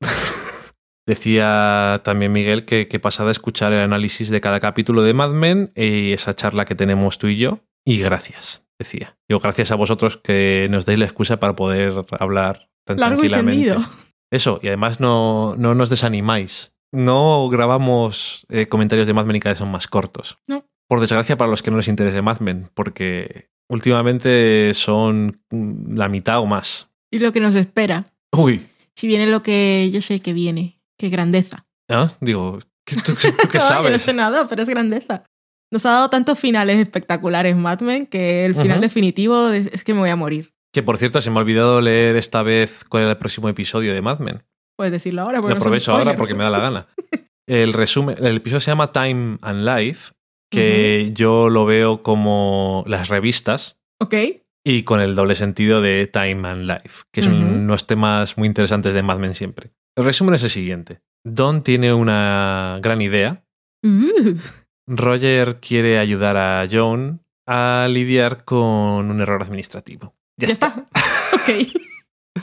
Decía 1.06 2.02
también 2.04 2.32
Miguel 2.32 2.64
que, 2.64 2.86
que 2.88 3.00
pasada 3.00 3.30
escuchar 3.30 3.72
el 3.72 3.80
análisis 3.80 4.30
de 4.30 4.40
cada 4.40 4.60
capítulo 4.60 5.02
de 5.02 5.14
Mad 5.14 5.30
Men 5.30 5.72
y 5.74 6.12
esa 6.12 6.36
charla 6.36 6.64
que 6.64 6.74
tenemos 6.74 7.18
tú 7.18 7.26
y 7.26 7.36
yo. 7.36 7.60
Y 7.84 7.98
gracias, 7.98 8.64
decía. 8.78 9.18
Yo 9.28 9.40
gracias 9.40 9.70
a 9.72 9.76
vosotros 9.76 10.18
que 10.18 10.68
nos 10.70 10.86
dais 10.86 10.98
la 10.98 11.06
excusa 11.06 11.40
para 11.40 11.56
poder 11.56 11.94
hablar 12.18 12.70
tan 12.84 12.98
Largo 12.98 13.24
y 13.24 13.28
tranquilamente. 13.28 13.74
tendido. 13.74 13.90
Eso, 14.30 14.60
y 14.62 14.68
además 14.68 15.00
no, 15.00 15.56
no 15.56 15.74
nos 15.74 15.90
desanimáis. 15.90 16.72
No 16.92 17.48
grabamos 17.48 18.46
eh, 18.48 18.66
comentarios 18.68 19.06
de 19.06 19.14
Mad 19.14 19.24
Men 19.24 19.36
y 19.36 19.40
cada 19.40 19.52
vez 19.52 19.58
son 19.58 19.70
más 19.70 19.88
cortos. 19.88 20.38
No. 20.46 20.64
Por 20.88 21.00
desgracia 21.00 21.36
para 21.36 21.50
los 21.50 21.62
que 21.62 21.70
no 21.70 21.76
les 21.76 21.88
interese 21.88 22.22
Mad 22.22 22.40
Men, 22.40 22.68
porque 22.74 23.50
últimamente 23.68 24.74
son 24.74 25.40
mm, 25.50 25.96
la 25.96 26.08
mitad 26.08 26.40
o 26.40 26.46
más. 26.46 26.90
Y 27.12 27.18
lo 27.18 27.32
que 27.32 27.40
nos 27.40 27.54
espera. 27.54 28.06
Uy, 28.32 28.66
Si 28.96 29.06
viene 29.06 29.26
lo 29.26 29.42
que 29.42 29.90
yo 29.92 30.00
sé 30.02 30.20
que 30.20 30.32
viene. 30.32 30.80
Qué 30.98 31.08
grandeza. 31.08 31.66
¿ah? 31.88 32.12
digo, 32.20 32.58
¿qué- 32.86 32.96
¿tú, 32.96 33.14
tú 33.14 33.48
qué 33.50 33.58
No, 33.58 33.64
yo 33.64 33.68
no 33.68 33.68
sabes? 33.68 34.02
sé 34.02 34.12
nada, 34.12 34.46
pero 34.48 34.62
es 34.62 34.68
grandeza. 34.68 35.24
Nos 35.72 35.86
ha 35.86 35.90
dado 35.92 36.10
tantos 36.10 36.38
finales 36.38 36.78
espectaculares 36.78 37.56
Mad 37.56 37.80
Men 37.80 38.06
que 38.06 38.44
el 38.44 38.54
final 38.54 38.80
definitivo 38.80 39.48
es 39.50 39.84
que 39.84 39.94
me 39.94 40.00
voy 40.00 40.10
a 40.10 40.16
morir. 40.16 40.52
Que 40.72 40.82
por 40.82 40.98
cierto, 40.98 41.22
se 41.22 41.30
me 41.30 41.36
ha 41.38 41.40
olvidado 41.42 41.80
leer 41.80 42.16
esta 42.16 42.42
vez 42.42 42.84
cuál 42.88 43.04
era 43.04 43.12
el 43.12 43.18
próximo 43.18 43.48
episodio 43.48 43.94
de 43.94 44.00
Mad 44.02 44.18
Men. 44.18 44.42
Puedes 44.76 44.92
decirlo 44.92 45.22
ahora. 45.22 45.38
Lo 45.38 45.42
Porque 45.42 45.54
no 45.54 45.60
son 45.60 45.68
aprovecho 45.68 45.92
ahora 45.92 46.16
porque 46.16 46.34
me 46.34 46.44
da 46.44 46.50
la 46.50 46.58
gana. 46.60 46.88
El 47.48 47.72
resumen, 47.72 48.16
el 48.24 48.36
episodio 48.36 48.60
se 48.60 48.70
llama 48.70 48.92
Time 48.92 49.38
and 49.42 49.64
Life, 49.68 50.12
que 50.52 51.10
yo 51.14 51.48
lo 51.48 51.64
veo 51.66 52.02
como 52.04 52.84
las 52.86 53.08
revistas 53.08 53.80
Ok. 54.00 54.14
Y 54.64 54.82
con 54.82 55.00
el 55.00 55.14
doble 55.14 55.34
sentido 55.34 55.80
de 55.80 56.06
Time 56.06 56.48
and 56.48 56.66
Life, 56.66 57.04
que 57.12 57.22
son 57.22 57.34
unos 57.34 57.86
temas 57.86 58.36
muy 58.36 58.46
interesantes 58.46 58.94
de 58.94 59.02
Mad 59.02 59.18
Men 59.18 59.34
siempre. 59.34 59.72
El 59.96 60.04
resumen 60.04 60.34
es 60.34 60.42
el 60.42 60.50
siguiente. 60.50 61.00
Don 61.24 61.62
tiene 61.62 61.92
una 61.92 62.78
gran 62.82 63.00
idea. 63.00 63.44
Uh, 63.84 64.38
Roger 64.86 65.60
quiere 65.60 65.98
ayudar 65.98 66.36
a 66.36 66.66
Joan 66.70 67.22
a 67.46 67.88
lidiar 67.90 68.44
con 68.44 69.10
un 69.10 69.20
error 69.20 69.42
administrativo. 69.42 70.14
Ya, 70.38 70.46
ya 70.48 70.52
está. 70.52 70.66
está. 70.68 70.88
ok. 71.36 72.42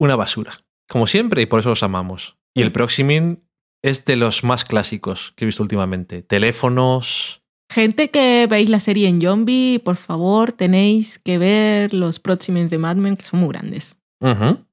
Una 0.00 0.16
basura. 0.16 0.64
Como 0.88 1.06
siempre, 1.06 1.42
y 1.42 1.46
por 1.46 1.60
eso 1.60 1.70
los 1.70 1.82
amamos. 1.82 2.36
Y 2.54 2.62
el 2.62 2.72
Proximin 2.72 3.44
es 3.82 4.04
de 4.04 4.16
los 4.16 4.44
más 4.44 4.64
clásicos 4.64 5.32
que 5.36 5.44
he 5.44 5.46
visto 5.46 5.62
últimamente. 5.62 6.22
Teléfonos. 6.22 7.42
Gente 7.68 8.10
que 8.10 8.46
veis 8.48 8.70
la 8.70 8.80
serie 8.80 9.08
en 9.08 9.20
Zombie, 9.20 9.80
por 9.80 9.96
favor, 9.96 10.52
tenéis 10.52 11.18
que 11.18 11.38
ver 11.38 11.92
los 11.92 12.20
próximos 12.20 12.70
de 12.70 12.78
Mad 12.78 12.96
Men, 12.96 13.16
que 13.16 13.24
son 13.24 13.40
muy 13.40 13.48
grandes. 13.48 13.98
Ujú. 14.20 14.64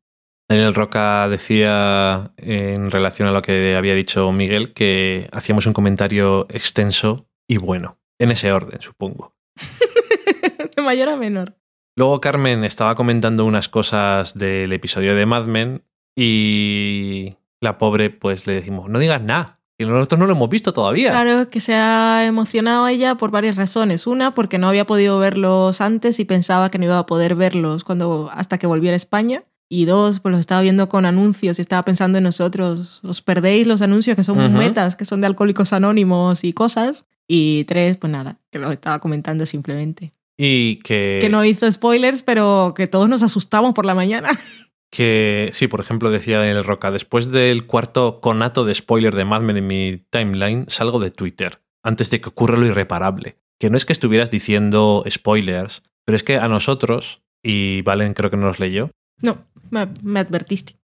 Daniel 0.49 0.75
Roca 0.75 1.27
decía 1.27 2.31
en 2.37 2.91
relación 2.91 3.27
a 3.27 3.31
lo 3.31 3.41
que 3.41 3.75
había 3.75 3.95
dicho 3.95 4.31
Miguel 4.31 4.73
que 4.73 5.27
hacíamos 5.31 5.65
un 5.65 5.73
comentario 5.73 6.45
extenso 6.49 7.27
y 7.47 7.57
bueno. 7.57 7.97
En 8.19 8.31
ese 8.31 8.51
orden, 8.51 8.79
supongo. 8.81 9.35
de 10.75 10.81
mayor 10.81 11.09
a 11.09 11.15
menor. 11.15 11.57
Luego 11.95 12.21
Carmen 12.21 12.63
estaba 12.63 12.95
comentando 12.95 13.45
unas 13.45 13.69
cosas 13.69 14.37
del 14.37 14.71
episodio 14.71 15.15
de 15.15 15.25
Mad 15.25 15.45
Men 15.45 15.83
y 16.15 17.35
la 17.61 17.77
pobre 17.77 18.09
pues 18.09 18.47
le 18.47 18.53
decimos, 18.53 18.89
no 18.89 18.99
digas 18.99 19.21
nada, 19.21 19.62
nosotros 19.91 20.19
no 20.19 20.27
lo 20.27 20.33
hemos 20.33 20.49
visto 20.49 20.73
todavía. 20.73 21.11
Claro 21.11 21.49
que 21.49 21.59
se 21.59 21.73
ha 21.75 22.25
emocionado 22.25 22.87
ella 22.87 23.15
por 23.15 23.31
varias 23.31 23.55
razones. 23.55 24.07
Una, 24.07 24.33
porque 24.33 24.57
no 24.57 24.67
había 24.67 24.85
podido 24.85 25.19
verlos 25.19 25.81
antes 25.81 26.19
y 26.19 26.25
pensaba 26.25 26.71
que 26.71 26.77
no 26.77 26.85
iba 26.85 26.99
a 26.99 27.05
poder 27.05 27.35
verlos 27.35 27.83
cuando, 27.83 28.29
hasta 28.31 28.57
que 28.57 28.67
volviera 28.67 28.95
a 28.95 28.97
España. 28.97 29.43
Y 29.69 29.85
dos, 29.85 30.19
pues 30.19 30.31
los 30.31 30.39
estaba 30.39 30.61
viendo 30.61 30.87
con 30.87 31.05
anuncios 31.05 31.57
y 31.57 31.61
estaba 31.61 31.83
pensando 31.83 32.19
en 32.19 32.25
nosotros. 32.25 32.99
Os 33.03 33.21
perdéis 33.21 33.65
los 33.65 33.81
anuncios 33.81 34.15
que 34.15 34.23
son 34.23 34.53
metas, 34.53 34.95
que 34.95 35.05
son 35.05 35.21
de 35.21 35.27
alcohólicos 35.27 35.73
anónimos 35.73 36.43
y 36.43 36.53
cosas. 36.53 37.05
Y 37.27 37.63
tres, 37.63 37.97
pues 37.97 38.11
nada, 38.11 38.37
que 38.51 38.59
los 38.59 38.71
estaba 38.71 38.99
comentando 38.99 39.45
simplemente. 39.45 40.13
Y 40.37 40.77
que, 40.77 41.19
Que 41.21 41.29
no 41.29 41.45
hizo 41.45 41.71
spoilers, 41.71 42.23
pero 42.23 42.73
que 42.75 42.87
todos 42.87 43.07
nos 43.07 43.23
asustamos 43.23 43.73
por 43.73 43.85
la 43.85 43.95
mañana. 43.95 44.29
que, 44.95 45.49
sí, 45.53 45.67
por 45.67 45.79
ejemplo, 45.81 46.11
decía 46.11 46.37
Daniel 46.37 46.63
Roca, 46.63 46.91
después 46.91 47.31
del 47.31 47.65
cuarto 47.65 48.21
conato 48.21 48.63
de 48.63 48.75
spoiler 48.75 49.15
de 49.15 49.25
Mad 49.25 49.41
Men 49.41 49.57
en 49.57 49.65
mi 49.65 50.05
timeline, 50.11 50.65
salgo 50.69 50.99
de 50.99 51.09
Twitter, 51.09 51.61
antes 51.83 52.11
de 52.11 52.21
que 52.21 52.29
ocurra 52.29 52.57
lo 52.59 52.67
irreparable. 52.67 53.37
Que 53.59 53.71
no 53.71 53.77
es 53.77 53.85
que 53.85 53.93
estuvieras 53.93 54.29
diciendo 54.29 55.03
spoilers, 55.09 55.81
pero 56.05 56.15
es 56.15 56.21
que 56.21 56.37
a 56.37 56.47
nosotros, 56.47 57.23
y 57.43 57.81
Valen 57.81 58.13
creo 58.13 58.29
que 58.29 58.37
no 58.37 58.45
nos 58.45 58.59
leyó, 58.59 58.91
No, 59.19 59.47
me, 59.71 59.87
me 60.03 60.19
advertiste. 60.19 60.75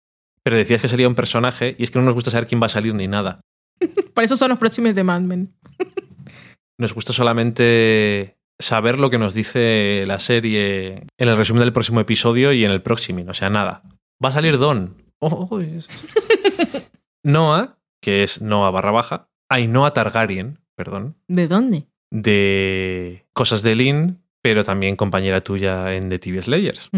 pero 0.42 0.58
decías 0.58 0.82
que 0.82 0.88
salía 0.88 1.08
un 1.08 1.14
personaje 1.16 1.76
y 1.78 1.84
es 1.84 1.92
que 1.92 2.00
no 2.00 2.06
nos 2.06 2.16
gusta 2.16 2.32
saber 2.32 2.48
quién 2.48 2.60
va 2.60 2.66
a 2.66 2.70
salir 2.70 2.96
ni 2.96 3.08
nada. 3.08 3.42
Por 4.16 4.24
eso 4.24 4.36
son 4.38 4.50
los 4.50 4.58
próximos 4.58 4.96
de 4.96 5.04
Mad 5.04 5.22
Men. 5.22 5.54
Nos 6.80 6.94
gusta 6.96 7.14
solamente 7.14 8.38
saber 8.58 8.98
lo 9.00 9.10
que 9.10 9.18
nos 9.20 9.34
dice 9.34 10.06
la 10.08 10.18
serie 10.20 11.06
en 11.18 11.28
el 11.30 11.36
resumen 11.38 11.62
del 11.64 11.74
próximo 11.74 12.00
episodio 12.00 12.54
y 12.54 12.64
en 12.66 12.72
el 12.72 12.82
próximo, 12.82 13.24
o 13.30 13.34
sea, 13.34 13.50
nada. 13.50 13.84
Va 14.24 14.30
a 14.30 14.32
salir 14.34 14.58
Don. 14.58 14.96
Oh, 15.20 15.48
oh, 15.52 15.60
es- 15.60 15.88
Noah, 17.24 17.78
que 18.02 18.24
es 18.24 18.42
Noah 18.42 18.72
barra 18.72 18.92
baja, 18.92 19.30
Ainhoa 19.50 19.94
Targaryen, 19.94 20.60
perdón, 20.76 21.16
¿De 21.28 21.48
dónde? 21.48 21.88
de 22.12 23.26
Cosas 23.34 23.62
de 23.62 23.76
Lynn, 23.76 24.24
pero 24.42 24.64
también 24.64 24.96
compañera 24.96 25.42
tuya 25.42 25.94
en 25.94 26.10
The 26.10 26.20
TV 26.20 26.42
Slayers. 26.42 26.90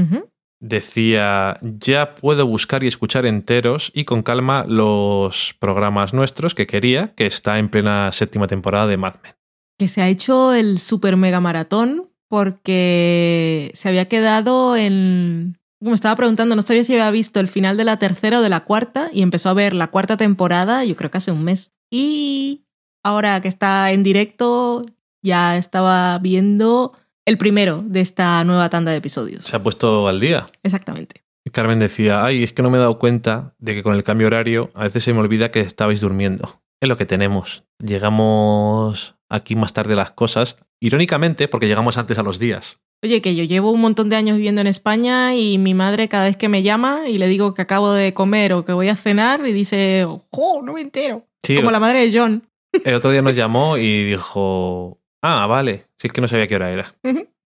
Decía, 0.63 1.57
ya 1.61 2.13
puedo 2.13 2.45
buscar 2.45 2.83
y 2.83 2.87
escuchar 2.87 3.25
enteros 3.25 3.91
y 3.95 4.05
con 4.05 4.21
calma 4.21 4.63
los 4.67 5.55
programas 5.59 6.13
nuestros 6.13 6.53
que 6.53 6.67
quería, 6.67 7.15
que 7.15 7.25
está 7.25 7.57
en 7.57 7.67
plena 7.69 8.11
séptima 8.11 8.45
temporada 8.45 8.85
de 8.85 8.97
Mad 8.97 9.15
Men. 9.23 9.33
Que 9.79 9.87
se 9.87 10.01
ha 10.03 10.07
hecho 10.09 10.53
el 10.53 10.77
super 10.77 11.17
mega 11.17 11.39
maratón 11.39 12.11
porque 12.29 13.71
se 13.73 13.89
había 13.89 14.07
quedado 14.07 14.75
en. 14.77 15.57
Me 15.81 15.93
estaba 15.93 16.15
preguntando, 16.15 16.55
no 16.55 16.61
sabía 16.61 16.83
si 16.83 16.93
había 16.93 17.09
visto 17.09 17.39
el 17.39 17.47
final 17.47 17.75
de 17.75 17.85
la 17.85 17.97
tercera 17.97 18.39
o 18.39 18.41
de 18.41 18.49
la 18.49 18.61
cuarta 18.61 19.09
y 19.11 19.23
empezó 19.23 19.49
a 19.49 19.53
ver 19.53 19.73
la 19.73 19.87
cuarta 19.87 20.15
temporada, 20.15 20.85
yo 20.85 20.95
creo 20.95 21.09
que 21.09 21.17
hace 21.17 21.31
un 21.31 21.43
mes. 21.43 21.73
Y 21.89 22.65
ahora 23.03 23.41
que 23.41 23.47
está 23.47 23.91
en 23.91 24.03
directo, 24.03 24.83
ya 25.23 25.57
estaba 25.57 26.19
viendo 26.19 26.93
el 27.25 27.37
primero 27.37 27.83
de 27.85 28.01
esta 28.01 28.43
nueva 28.43 28.69
tanda 28.69 28.91
de 28.91 28.97
episodios. 28.97 29.43
Se 29.45 29.55
ha 29.55 29.63
puesto 29.63 30.07
al 30.07 30.19
día. 30.19 30.47
Exactamente. 30.61 31.23
Carmen 31.51 31.79
decía, 31.79 32.23
ay, 32.23 32.43
es 32.43 32.53
que 32.53 32.61
no 32.61 32.69
me 32.69 32.77
he 32.77 32.81
dado 32.81 32.99
cuenta 32.99 33.55
de 33.57 33.73
que 33.73 33.83
con 33.83 33.95
el 33.95 34.03
cambio 34.03 34.27
horario 34.27 34.69
a 34.75 34.83
veces 34.83 35.03
se 35.03 35.13
me 35.13 35.19
olvida 35.19 35.49
que 35.49 35.61
estabais 35.61 35.99
durmiendo. 35.99 36.61
Es 36.79 36.87
lo 36.87 36.97
que 36.97 37.05
tenemos. 37.05 37.63
Llegamos 37.79 39.15
aquí 39.29 39.55
más 39.55 39.73
tarde 39.73 39.95
las 39.95 40.11
cosas, 40.11 40.57
irónicamente 40.79 41.47
porque 41.47 41.67
llegamos 41.67 41.97
antes 41.97 42.19
a 42.19 42.23
los 42.23 42.37
días. 42.37 42.79
Oye, 43.03 43.21
que 43.21 43.35
yo 43.35 43.43
llevo 43.43 43.71
un 43.71 43.81
montón 43.81 44.09
de 44.09 44.15
años 44.15 44.37
viviendo 44.37 44.61
en 44.61 44.67
España 44.67 45.35
y 45.35 45.57
mi 45.57 45.73
madre 45.73 46.07
cada 46.07 46.25
vez 46.25 46.37
que 46.37 46.49
me 46.49 46.61
llama 46.61 47.09
y 47.09 47.17
le 47.17 47.27
digo 47.27 47.55
que 47.55 47.63
acabo 47.63 47.91
de 47.93 48.13
comer 48.13 48.53
o 48.53 48.63
que 48.63 48.73
voy 48.73 48.89
a 48.89 48.95
cenar 48.95 49.45
y 49.47 49.53
dice, 49.53 50.05
¡oh, 50.05 50.61
no 50.63 50.73
me 50.73 50.81
entero! 50.81 51.25
Sí, 51.41 51.55
Como 51.55 51.71
la 51.71 51.79
madre 51.79 52.07
de 52.07 52.17
John. 52.17 52.47
el 52.85 52.93
otro 52.93 53.09
día 53.09 53.23
nos 53.23 53.35
llamó 53.35 53.77
y 53.77 54.03
dijo, 54.03 54.99
ah, 55.23 55.47
vale, 55.47 55.87
si 55.97 56.07
es 56.07 56.13
que 56.13 56.21
no 56.21 56.27
sabía 56.27 56.47
qué 56.47 56.55
hora 56.55 56.69
era. 56.69 56.93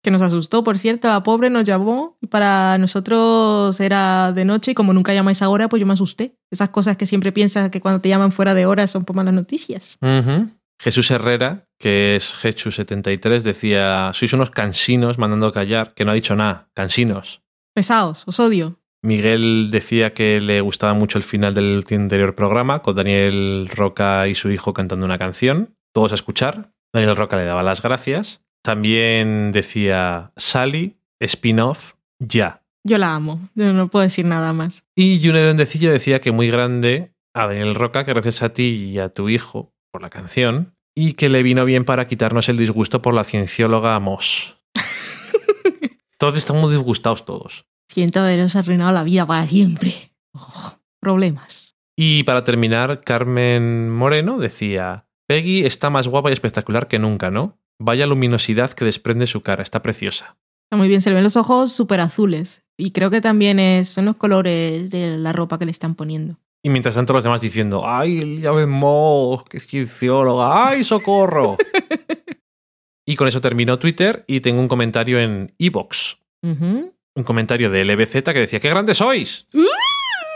Que 0.01 0.11
nos 0.11 0.21
asustó, 0.21 0.63
por 0.63 0.77
cierto, 0.77 1.09
la 1.09 1.23
pobre 1.23 1.49
nos 1.49 1.65
llamó 1.65 2.17
y 2.21 2.27
para 2.27 2.77
nosotros 2.77 3.77
era 3.81 4.31
de 4.31 4.45
noche 4.45 4.71
y 4.71 4.73
como 4.73 4.93
nunca 4.93 5.13
llamáis 5.13 5.41
ahora, 5.41 5.67
pues 5.67 5.81
yo 5.81 5.85
me 5.85 5.93
asusté. 5.93 6.35
Esas 6.51 6.69
cosas 6.69 6.95
que 6.95 7.05
siempre 7.05 7.33
piensas 7.33 7.69
que 7.69 7.81
cuando 7.81 7.99
te 7.99 8.07
llaman 8.07 8.31
fuera 8.31 8.53
de 8.53 8.65
hora 8.65 8.87
son 8.87 9.03
por 9.03 9.15
malas 9.15 9.33
noticias. 9.33 9.97
Ujú. 10.01 10.49
Jesús 10.79 11.11
Herrera, 11.11 11.67
que 11.79 12.15
es 12.15 12.35
Jesús73, 12.35 13.41
decía, 13.41 14.11
sois 14.13 14.33
unos 14.33 14.51
cansinos 14.51 15.17
mandando 15.17 15.51
callar, 15.51 15.93
que 15.93 16.05
no 16.05 16.11
ha 16.11 16.15
dicho 16.15 16.35
nada, 16.35 16.69
cansinos. 16.73 17.41
Pesados, 17.73 18.23
os 18.27 18.39
odio. 18.39 18.79
Miguel 19.01 19.69
decía 19.69 20.13
que 20.13 20.39
le 20.39 20.61
gustaba 20.61 20.93
mucho 20.93 21.17
el 21.17 21.23
final 21.23 21.53
del 21.53 21.83
anterior 21.91 22.35
programa, 22.35 22.81
con 22.81 22.95
Daniel 22.95 23.69
Roca 23.73 24.27
y 24.27 24.35
su 24.35 24.49
hijo 24.49 24.73
cantando 24.73 25.05
una 25.05 25.17
canción. 25.17 25.75
Todos 25.93 26.13
a 26.13 26.15
escuchar. 26.15 26.71
Daniel 26.93 27.15
Roca 27.15 27.35
le 27.35 27.43
daba 27.43 27.63
las 27.63 27.81
gracias. 27.81 28.41
También 28.63 29.51
decía 29.51 30.31
Sally, 30.37 30.97
spin-off, 31.19 31.95
ya. 32.19 32.63
Yo 32.85 32.97
la 32.97 33.13
amo, 33.13 33.49
yo 33.55 33.73
no 33.73 33.89
puedo 33.89 34.03
decir 34.03 34.25
nada 34.25 34.53
más. 34.53 34.85
Y 34.95 35.19
June 35.21 35.43
Dondecillo 35.43 35.91
decía 35.91 36.21
que 36.21 36.31
muy 36.31 36.49
grande 36.49 37.13
a 37.33 37.47
Daniel 37.47 37.75
Roca, 37.75 38.05
que 38.05 38.13
gracias 38.13 38.41
a 38.41 38.53
ti 38.53 38.91
y 38.91 38.99
a 38.99 39.09
tu 39.09 39.27
hijo 39.27 39.72
por 39.93 40.01
la 40.01 40.09
canción, 40.09 40.75
y 40.95 41.13
que 41.13 41.29
le 41.29 41.43
vino 41.43 41.65
bien 41.65 41.85
para 41.85 42.07
quitarnos 42.07 42.49
el 42.49 42.57
disgusto 42.57 43.03
por 43.03 43.13
la 43.13 43.23
ciencióloga 43.23 43.99
Moss. 43.99 44.57
todos 46.17 46.35
estamos 46.35 46.71
disgustados 46.71 47.25
todos. 47.25 47.67
Siento 47.87 48.19
haberos 48.19 48.55
arruinado 48.55 48.91
la 48.91 49.03
vida 49.03 49.27
para 49.27 49.47
siempre. 49.47 50.11
Oh, 50.33 50.79
problemas. 50.99 51.75
Y 51.95 52.23
para 52.23 52.43
terminar, 52.43 53.01
Carmen 53.01 53.91
Moreno 53.91 54.39
decía, 54.39 55.05
Peggy 55.27 55.63
está 55.63 55.91
más 55.91 56.07
guapa 56.07 56.31
y 56.31 56.33
espectacular 56.33 56.87
que 56.87 56.97
nunca, 56.97 57.29
¿no? 57.29 57.59
Vaya 57.79 58.07
luminosidad 58.07 58.71
que 58.71 58.85
desprende 58.85 59.27
su 59.27 59.41
cara, 59.41 59.61
está 59.61 59.83
preciosa. 59.83 60.37
Está 60.65 60.77
muy 60.77 60.87
bien, 60.87 61.01
se 61.01 61.11
le 61.11 61.15
ven 61.15 61.23
los 61.23 61.37
ojos 61.37 61.71
súper 61.71 62.01
azules. 62.01 62.63
Y 62.77 62.91
creo 62.91 63.11
que 63.11 63.21
también 63.21 63.59
es, 63.59 63.89
son 63.89 64.05
los 64.05 64.15
colores 64.15 64.89
de 64.89 65.19
la 65.19 65.33
ropa 65.33 65.59
que 65.59 65.65
le 65.65 65.71
están 65.71 65.93
poniendo. 65.93 66.39
Y 66.65 66.69
mientras 66.69 66.95
tanto 66.95 67.11
los 67.13 67.23
demás 67.23 67.41
diciendo, 67.41 67.83
¡ay, 67.85 68.19
Elizabeth 68.19 68.67
Moss, 68.69 69.43
que 69.43 69.57
es 69.57 69.67
ciencióloga! 69.67 70.69
¡Ay, 70.69 70.83
socorro! 70.85 71.57
y 73.05 73.15
con 73.17 73.27
eso 73.27 73.41
terminó 73.41 73.79
Twitter 73.79 74.23
y 74.27 74.39
tengo 74.39 74.61
un 74.61 74.67
comentario 74.69 75.19
en 75.19 75.53
Evox. 75.59 76.19
Un 76.41 77.23
comentario 77.23 77.69
de 77.69 77.83
LBZ 77.85 78.23
que 78.23 78.33
decía, 78.39 78.59
¡qué 78.59 78.69
grandes 78.69 78.97
sois! 78.97 79.47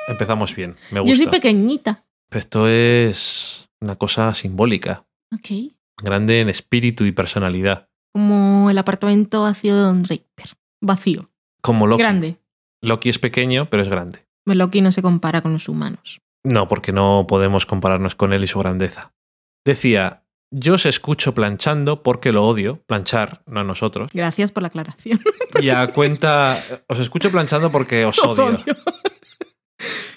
Empezamos 0.10 0.56
bien, 0.56 0.76
me 0.92 1.00
gusta. 1.00 1.12
Yo 1.12 1.18
soy 1.18 1.28
pequeñita. 1.28 2.06
Esto 2.32 2.68
es 2.68 3.70
una 3.82 3.96
cosa 3.96 4.34
simbólica, 4.34 5.06
Ok. 5.34 5.74
grande 6.02 6.42
en 6.42 6.50
espíritu 6.50 7.06
y 7.06 7.12
personalidad. 7.14 7.88
Como 8.14 8.70
el 8.70 8.78
apartamento 8.78 9.44
vacío 9.44 9.76
de 9.76 9.82
Don 9.82 10.04
Draper. 10.04 10.58
Vacío. 10.82 11.30
Como 11.62 11.88
Loki. 11.88 12.02
Grande. 12.02 12.38
Loki 12.82 13.10
es 13.10 13.20
pequeño, 13.20 13.70
pero 13.70 13.82
es 13.84 13.90
grande. 13.90 14.27
Loki 14.56 14.82
no 14.82 14.92
se 14.92 15.02
compara 15.02 15.42
con 15.42 15.54
los 15.54 15.68
humanos. 15.70 16.20
No, 16.44 16.68
porque 16.68 16.92
no 16.94 17.26
podemos 17.28 17.66
compararnos 17.66 18.16
con 18.16 18.32
él 18.34 18.44
y 18.44 18.48
su 18.48 18.60
grandeza. 18.60 19.12
Decía, 19.66 20.24
yo 20.52 20.76
os 20.76 20.86
escucho 20.86 21.34
planchando 21.34 22.04
porque 22.04 22.32
lo 22.32 22.46
odio, 22.48 22.82
planchar, 22.86 23.42
no 23.46 23.60
a 23.60 23.64
nosotros. 23.64 24.12
Gracias 24.14 24.52
por 24.52 24.64
la 24.64 24.68
aclaración. 24.68 25.22
Y 25.62 25.70
a 25.70 25.88
cuenta, 25.94 26.64
os 26.88 27.00
escucho 27.00 27.32
planchando 27.32 27.72
porque 27.72 28.06
os 28.06 28.18
Os 28.24 28.40
odio. 28.40 28.56
odio. 28.64 28.76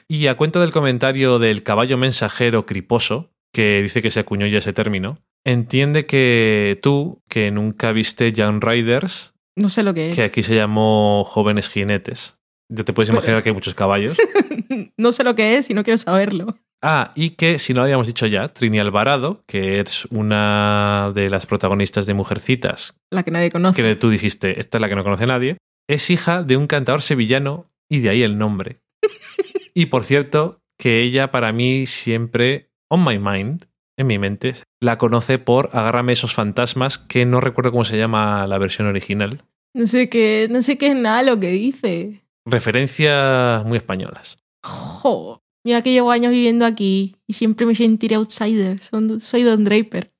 Y 0.09 0.27
a 0.27 0.36
cuenta 0.36 0.61
del 0.61 0.73
comentario 0.73 1.39
del 1.39 1.62
caballo 1.62 1.97
mensajero 1.97 2.66
criposo, 2.66 3.31
que 3.52 3.82
dice 3.82 4.02
que 4.02 4.11
se 4.11 4.20
acuñó 4.20 4.47
ya 4.47 4.59
ese 4.59 4.73
término, 4.73 5.19
entiende 5.44 6.07
que 6.07 6.78
tú, 6.82 7.23
que 7.28 7.51
nunca 7.51 7.93
viste 7.93 8.32
Young 8.32 8.62
Riders, 8.62 9.35
No 9.57 9.69
sé 9.69 9.82
lo 9.82 9.94
que 9.94 10.11
es. 10.11 10.16
que 10.16 10.23
aquí 10.23 10.43
se 10.43 10.55
llamó 10.57 11.24
Jóvenes 11.24 11.69
Jinetes, 11.69 12.39
ya 12.71 12.85
te 12.85 12.93
puedes 12.93 13.11
imaginar 13.11 13.43
que 13.43 13.51
hay 13.51 13.55
muchos 13.55 13.75
caballos. 13.75 14.17
no 14.97 15.13
sé 15.13 15.25
lo 15.25 15.35
que 15.35 15.57
es 15.57 15.69
y 15.69 15.75
no 15.75 15.85
quiero 15.85 15.99
saberlo. 15.99 16.57
Ah, 16.83 17.13
y 17.15 17.31
que 17.31 17.59
si 17.59 17.75
no 17.75 17.81
lo 17.81 17.85
habíamos 17.85 18.07
dicho 18.07 18.27
ya, 18.27 18.49
Trini 18.49 18.79
Alvarado, 18.79 19.43
que 19.47 19.81
es 19.81 20.07
una 20.07 21.13
de 21.15 21.29
las 21.29 21.45
protagonistas 21.45 22.07
de 22.07 22.15
Mujercitas, 22.15 22.95
La 23.11 23.23
que 23.23 23.31
nadie 23.31 23.51
conoce. 23.51 23.83
que 23.83 23.97
tú 23.97 24.09
dijiste, 24.09 24.59
esta 24.59 24.79
es 24.79 24.81
la 24.81 24.89
que 24.89 24.97
no 24.97 25.05
conoce 25.05 25.27
nadie, 25.27 25.59
es 25.89 26.09
hija 26.09 26.43
de 26.43 26.57
un 26.57 26.67
cantador 26.67 27.03
sevillano 27.03 27.71
y 27.89 27.99
de 27.99 28.09
ahí 28.09 28.23
el 28.23 28.39
nombre. 28.39 28.81
y 29.75 29.87
por 29.87 30.05
cierto, 30.05 30.63
que 30.79 31.03
ella 31.03 31.31
para 31.31 31.53
mí 31.53 31.87
siempre, 31.87 32.71
on 32.89 33.05
my 33.05 33.19
mind, 33.19 33.67
en 33.99 34.07
mi 34.07 34.19
mente, 34.19 34.55
la 34.81 34.97
conoce 34.97 35.39
por 35.39 35.69
Agárrame 35.75 36.15
esos 36.15 36.33
fantasmas, 36.33 36.99
que 36.99 37.27
no 37.27 37.41
recuerdo 37.41 37.73
cómo 37.73 37.85
se 37.85 37.99
llama 37.99 38.47
la 38.47 38.57
versión 38.57 38.87
original. 38.87 39.45
No 39.75 39.87
sé 39.87 40.09
qué, 40.09 40.49
no 40.51 40.63
sé 40.63 40.79
qué 40.79 40.89
es 40.89 40.97
nada 40.97 41.23
lo 41.23 41.39
que 41.39 41.49
dice. 41.49 42.20
Referencias 42.47 43.65
muy 43.65 43.77
españolas. 43.79 44.39
Jo, 44.62 45.43
mira 45.65 45.83
que 45.83 45.93
llevo 45.93 46.11
años 46.11 46.33
viviendo 46.33 46.65
aquí 46.67 47.17
y 47.27 47.35
siempre 47.35 47.67
me 47.67 47.75
sentiré 47.75 48.17
outsider. 48.17 48.81
Soy 49.21 49.43
Don 49.43 49.65
Draper. 49.65 50.12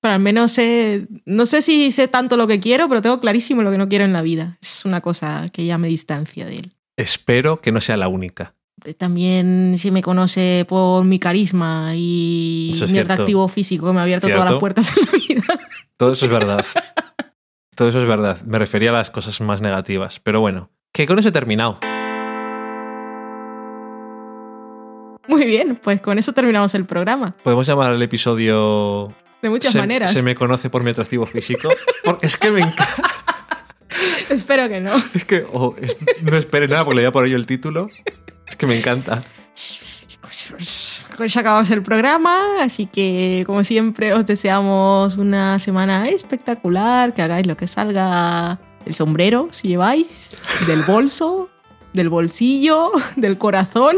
Pero 0.00 0.14
al 0.14 0.20
menos 0.20 0.52
sé, 0.52 1.08
no 1.24 1.44
sé 1.44 1.60
si 1.60 1.90
sé 1.90 2.06
tanto 2.06 2.36
lo 2.36 2.46
que 2.46 2.60
quiero, 2.60 2.88
pero 2.88 3.02
tengo 3.02 3.18
clarísimo 3.20 3.62
lo 3.62 3.70
que 3.72 3.78
no 3.78 3.88
quiero 3.88 4.04
en 4.04 4.12
la 4.12 4.22
vida. 4.22 4.58
Es 4.62 4.84
una 4.84 5.00
cosa 5.00 5.48
que 5.52 5.66
ya 5.66 5.76
me 5.76 5.88
distancia 5.88 6.46
de 6.46 6.56
él. 6.56 6.72
Espero 6.96 7.60
que 7.60 7.72
no 7.72 7.80
sea 7.80 7.96
la 7.96 8.08
única. 8.08 8.54
También 8.96 9.74
se 9.76 9.90
me 9.90 10.02
conoce 10.02 10.64
por 10.68 11.04
mi 11.04 11.18
carisma 11.18 11.92
y 11.96 12.70
es 12.72 12.80
mi 12.82 12.88
cierto. 12.88 13.12
atractivo 13.12 13.48
físico, 13.48 13.86
que 13.88 13.92
me 13.92 13.98
ha 13.98 14.02
abierto 14.04 14.28
Cierto. 14.28 14.38
todas 14.40 14.52
las 14.52 14.60
puertas 14.60 14.92
en 14.96 15.04
la 15.04 15.12
vida. 15.12 15.60
Todo 15.96 16.12
eso 16.12 16.26
es 16.26 16.30
verdad. 16.30 16.64
Todo 17.74 17.88
eso 17.88 18.00
es 18.00 18.06
verdad. 18.06 18.40
Me 18.42 18.58
refería 18.60 18.90
a 18.90 18.92
las 18.92 19.10
cosas 19.10 19.40
más 19.40 19.60
negativas. 19.60 20.20
Pero 20.20 20.40
bueno, 20.40 20.70
que 20.98 21.06
con 21.06 21.16
eso 21.16 21.28
he 21.28 21.32
terminado. 21.32 21.78
Muy 25.28 25.44
bien, 25.44 25.78
pues 25.80 26.00
con 26.00 26.18
eso 26.18 26.32
terminamos 26.32 26.74
el 26.74 26.86
programa. 26.86 27.36
Podemos 27.44 27.68
llamar 27.68 27.92
al 27.92 28.02
episodio 28.02 29.12
De 29.40 29.48
muchas 29.48 29.70
se, 29.72 29.78
maneras. 29.78 30.10
Se 30.10 30.24
me 30.24 30.34
conoce 30.34 30.70
por 30.70 30.82
mi 30.82 30.90
atractivo 30.90 31.24
físico. 31.26 31.68
Porque 32.02 32.26
es 32.26 32.36
que 32.36 32.50
me 32.50 32.62
encanta. 32.62 32.88
Espero 34.28 34.68
que 34.68 34.80
no. 34.80 34.90
Es 35.14 35.24
que 35.24 35.46
oh, 35.52 35.76
es- 35.80 35.96
no 36.20 36.36
esperé 36.36 36.66
nada 36.66 36.84
porque 36.84 36.96
le 36.96 37.02
voy 37.02 37.08
a 37.08 37.12
poner 37.12 37.30
yo 37.30 37.36
el 37.36 37.46
título. 37.46 37.90
Es 38.48 38.56
que 38.56 38.66
me 38.66 38.76
encanta. 38.76 39.22
Pues 41.16 41.36
acabamos 41.36 41.70
el 41.70 41.82
programa, 41.82 42.62
así 42.62 42.86
que 42.86 43.44
como 43.46 43.62
siempre 43.62 44.14
os 44.14 44.26
deseamos 44.26 45.16
una 45.16 45.60
semana 45.60 46.08
espectacular, 46.08 47.14
que 47.14 47.22
hagáis 47.22 47.46
lo 47.46 47.56
que 47.56 47.68
salga 47.68 48.58
del 48.88 48.94
sombrero, 48.94 49.48
si 49.50 49.68
lleváis, 49.68 50.42
del 50.66 50.82
bolso, 50.82 51.50
del 51.92 52.08
bolsillo, 52.08 52.90
del 53.16 53.36
corazón. 53.36 53.96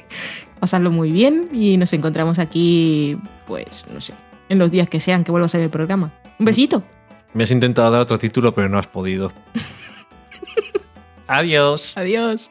Pasadlo 0.60 0.90
muy 0.90 1.12
bien 1.12 1.50
y 1.52 1.76
nos 1.76 1.92
encontramos 1.92 2.38
aquí, 2.38 3.18
pues, 3.46 3.84
no 3.92 4.00
sé, 4.00 4.14
en 4.48 4.58
los 4.58 4.70
días 4.70 4.88
que 4.88 5.00
sean 5.00 5.22
que 5.22 5.30
vuelva 5.30 5.46
a 5.46 5.50
ser 5.50 5.60
el 5.60 5.68
programa. 5.68 6.14
Un 6.38 6.46
besito. 6.46 6.82
Me 7.34 7.44
has 7.44 7.50
intentado 7.50 7.90
dar 7.90 8.00
otro 8.00 8.16
título, 8.16 8.54
pero 8.54 8.70
no 8.70 8.78
has 8.78 8.86
podido. 8.86 9.32
Adiós. 11.26 11.92
Adiós. 11.94 12.50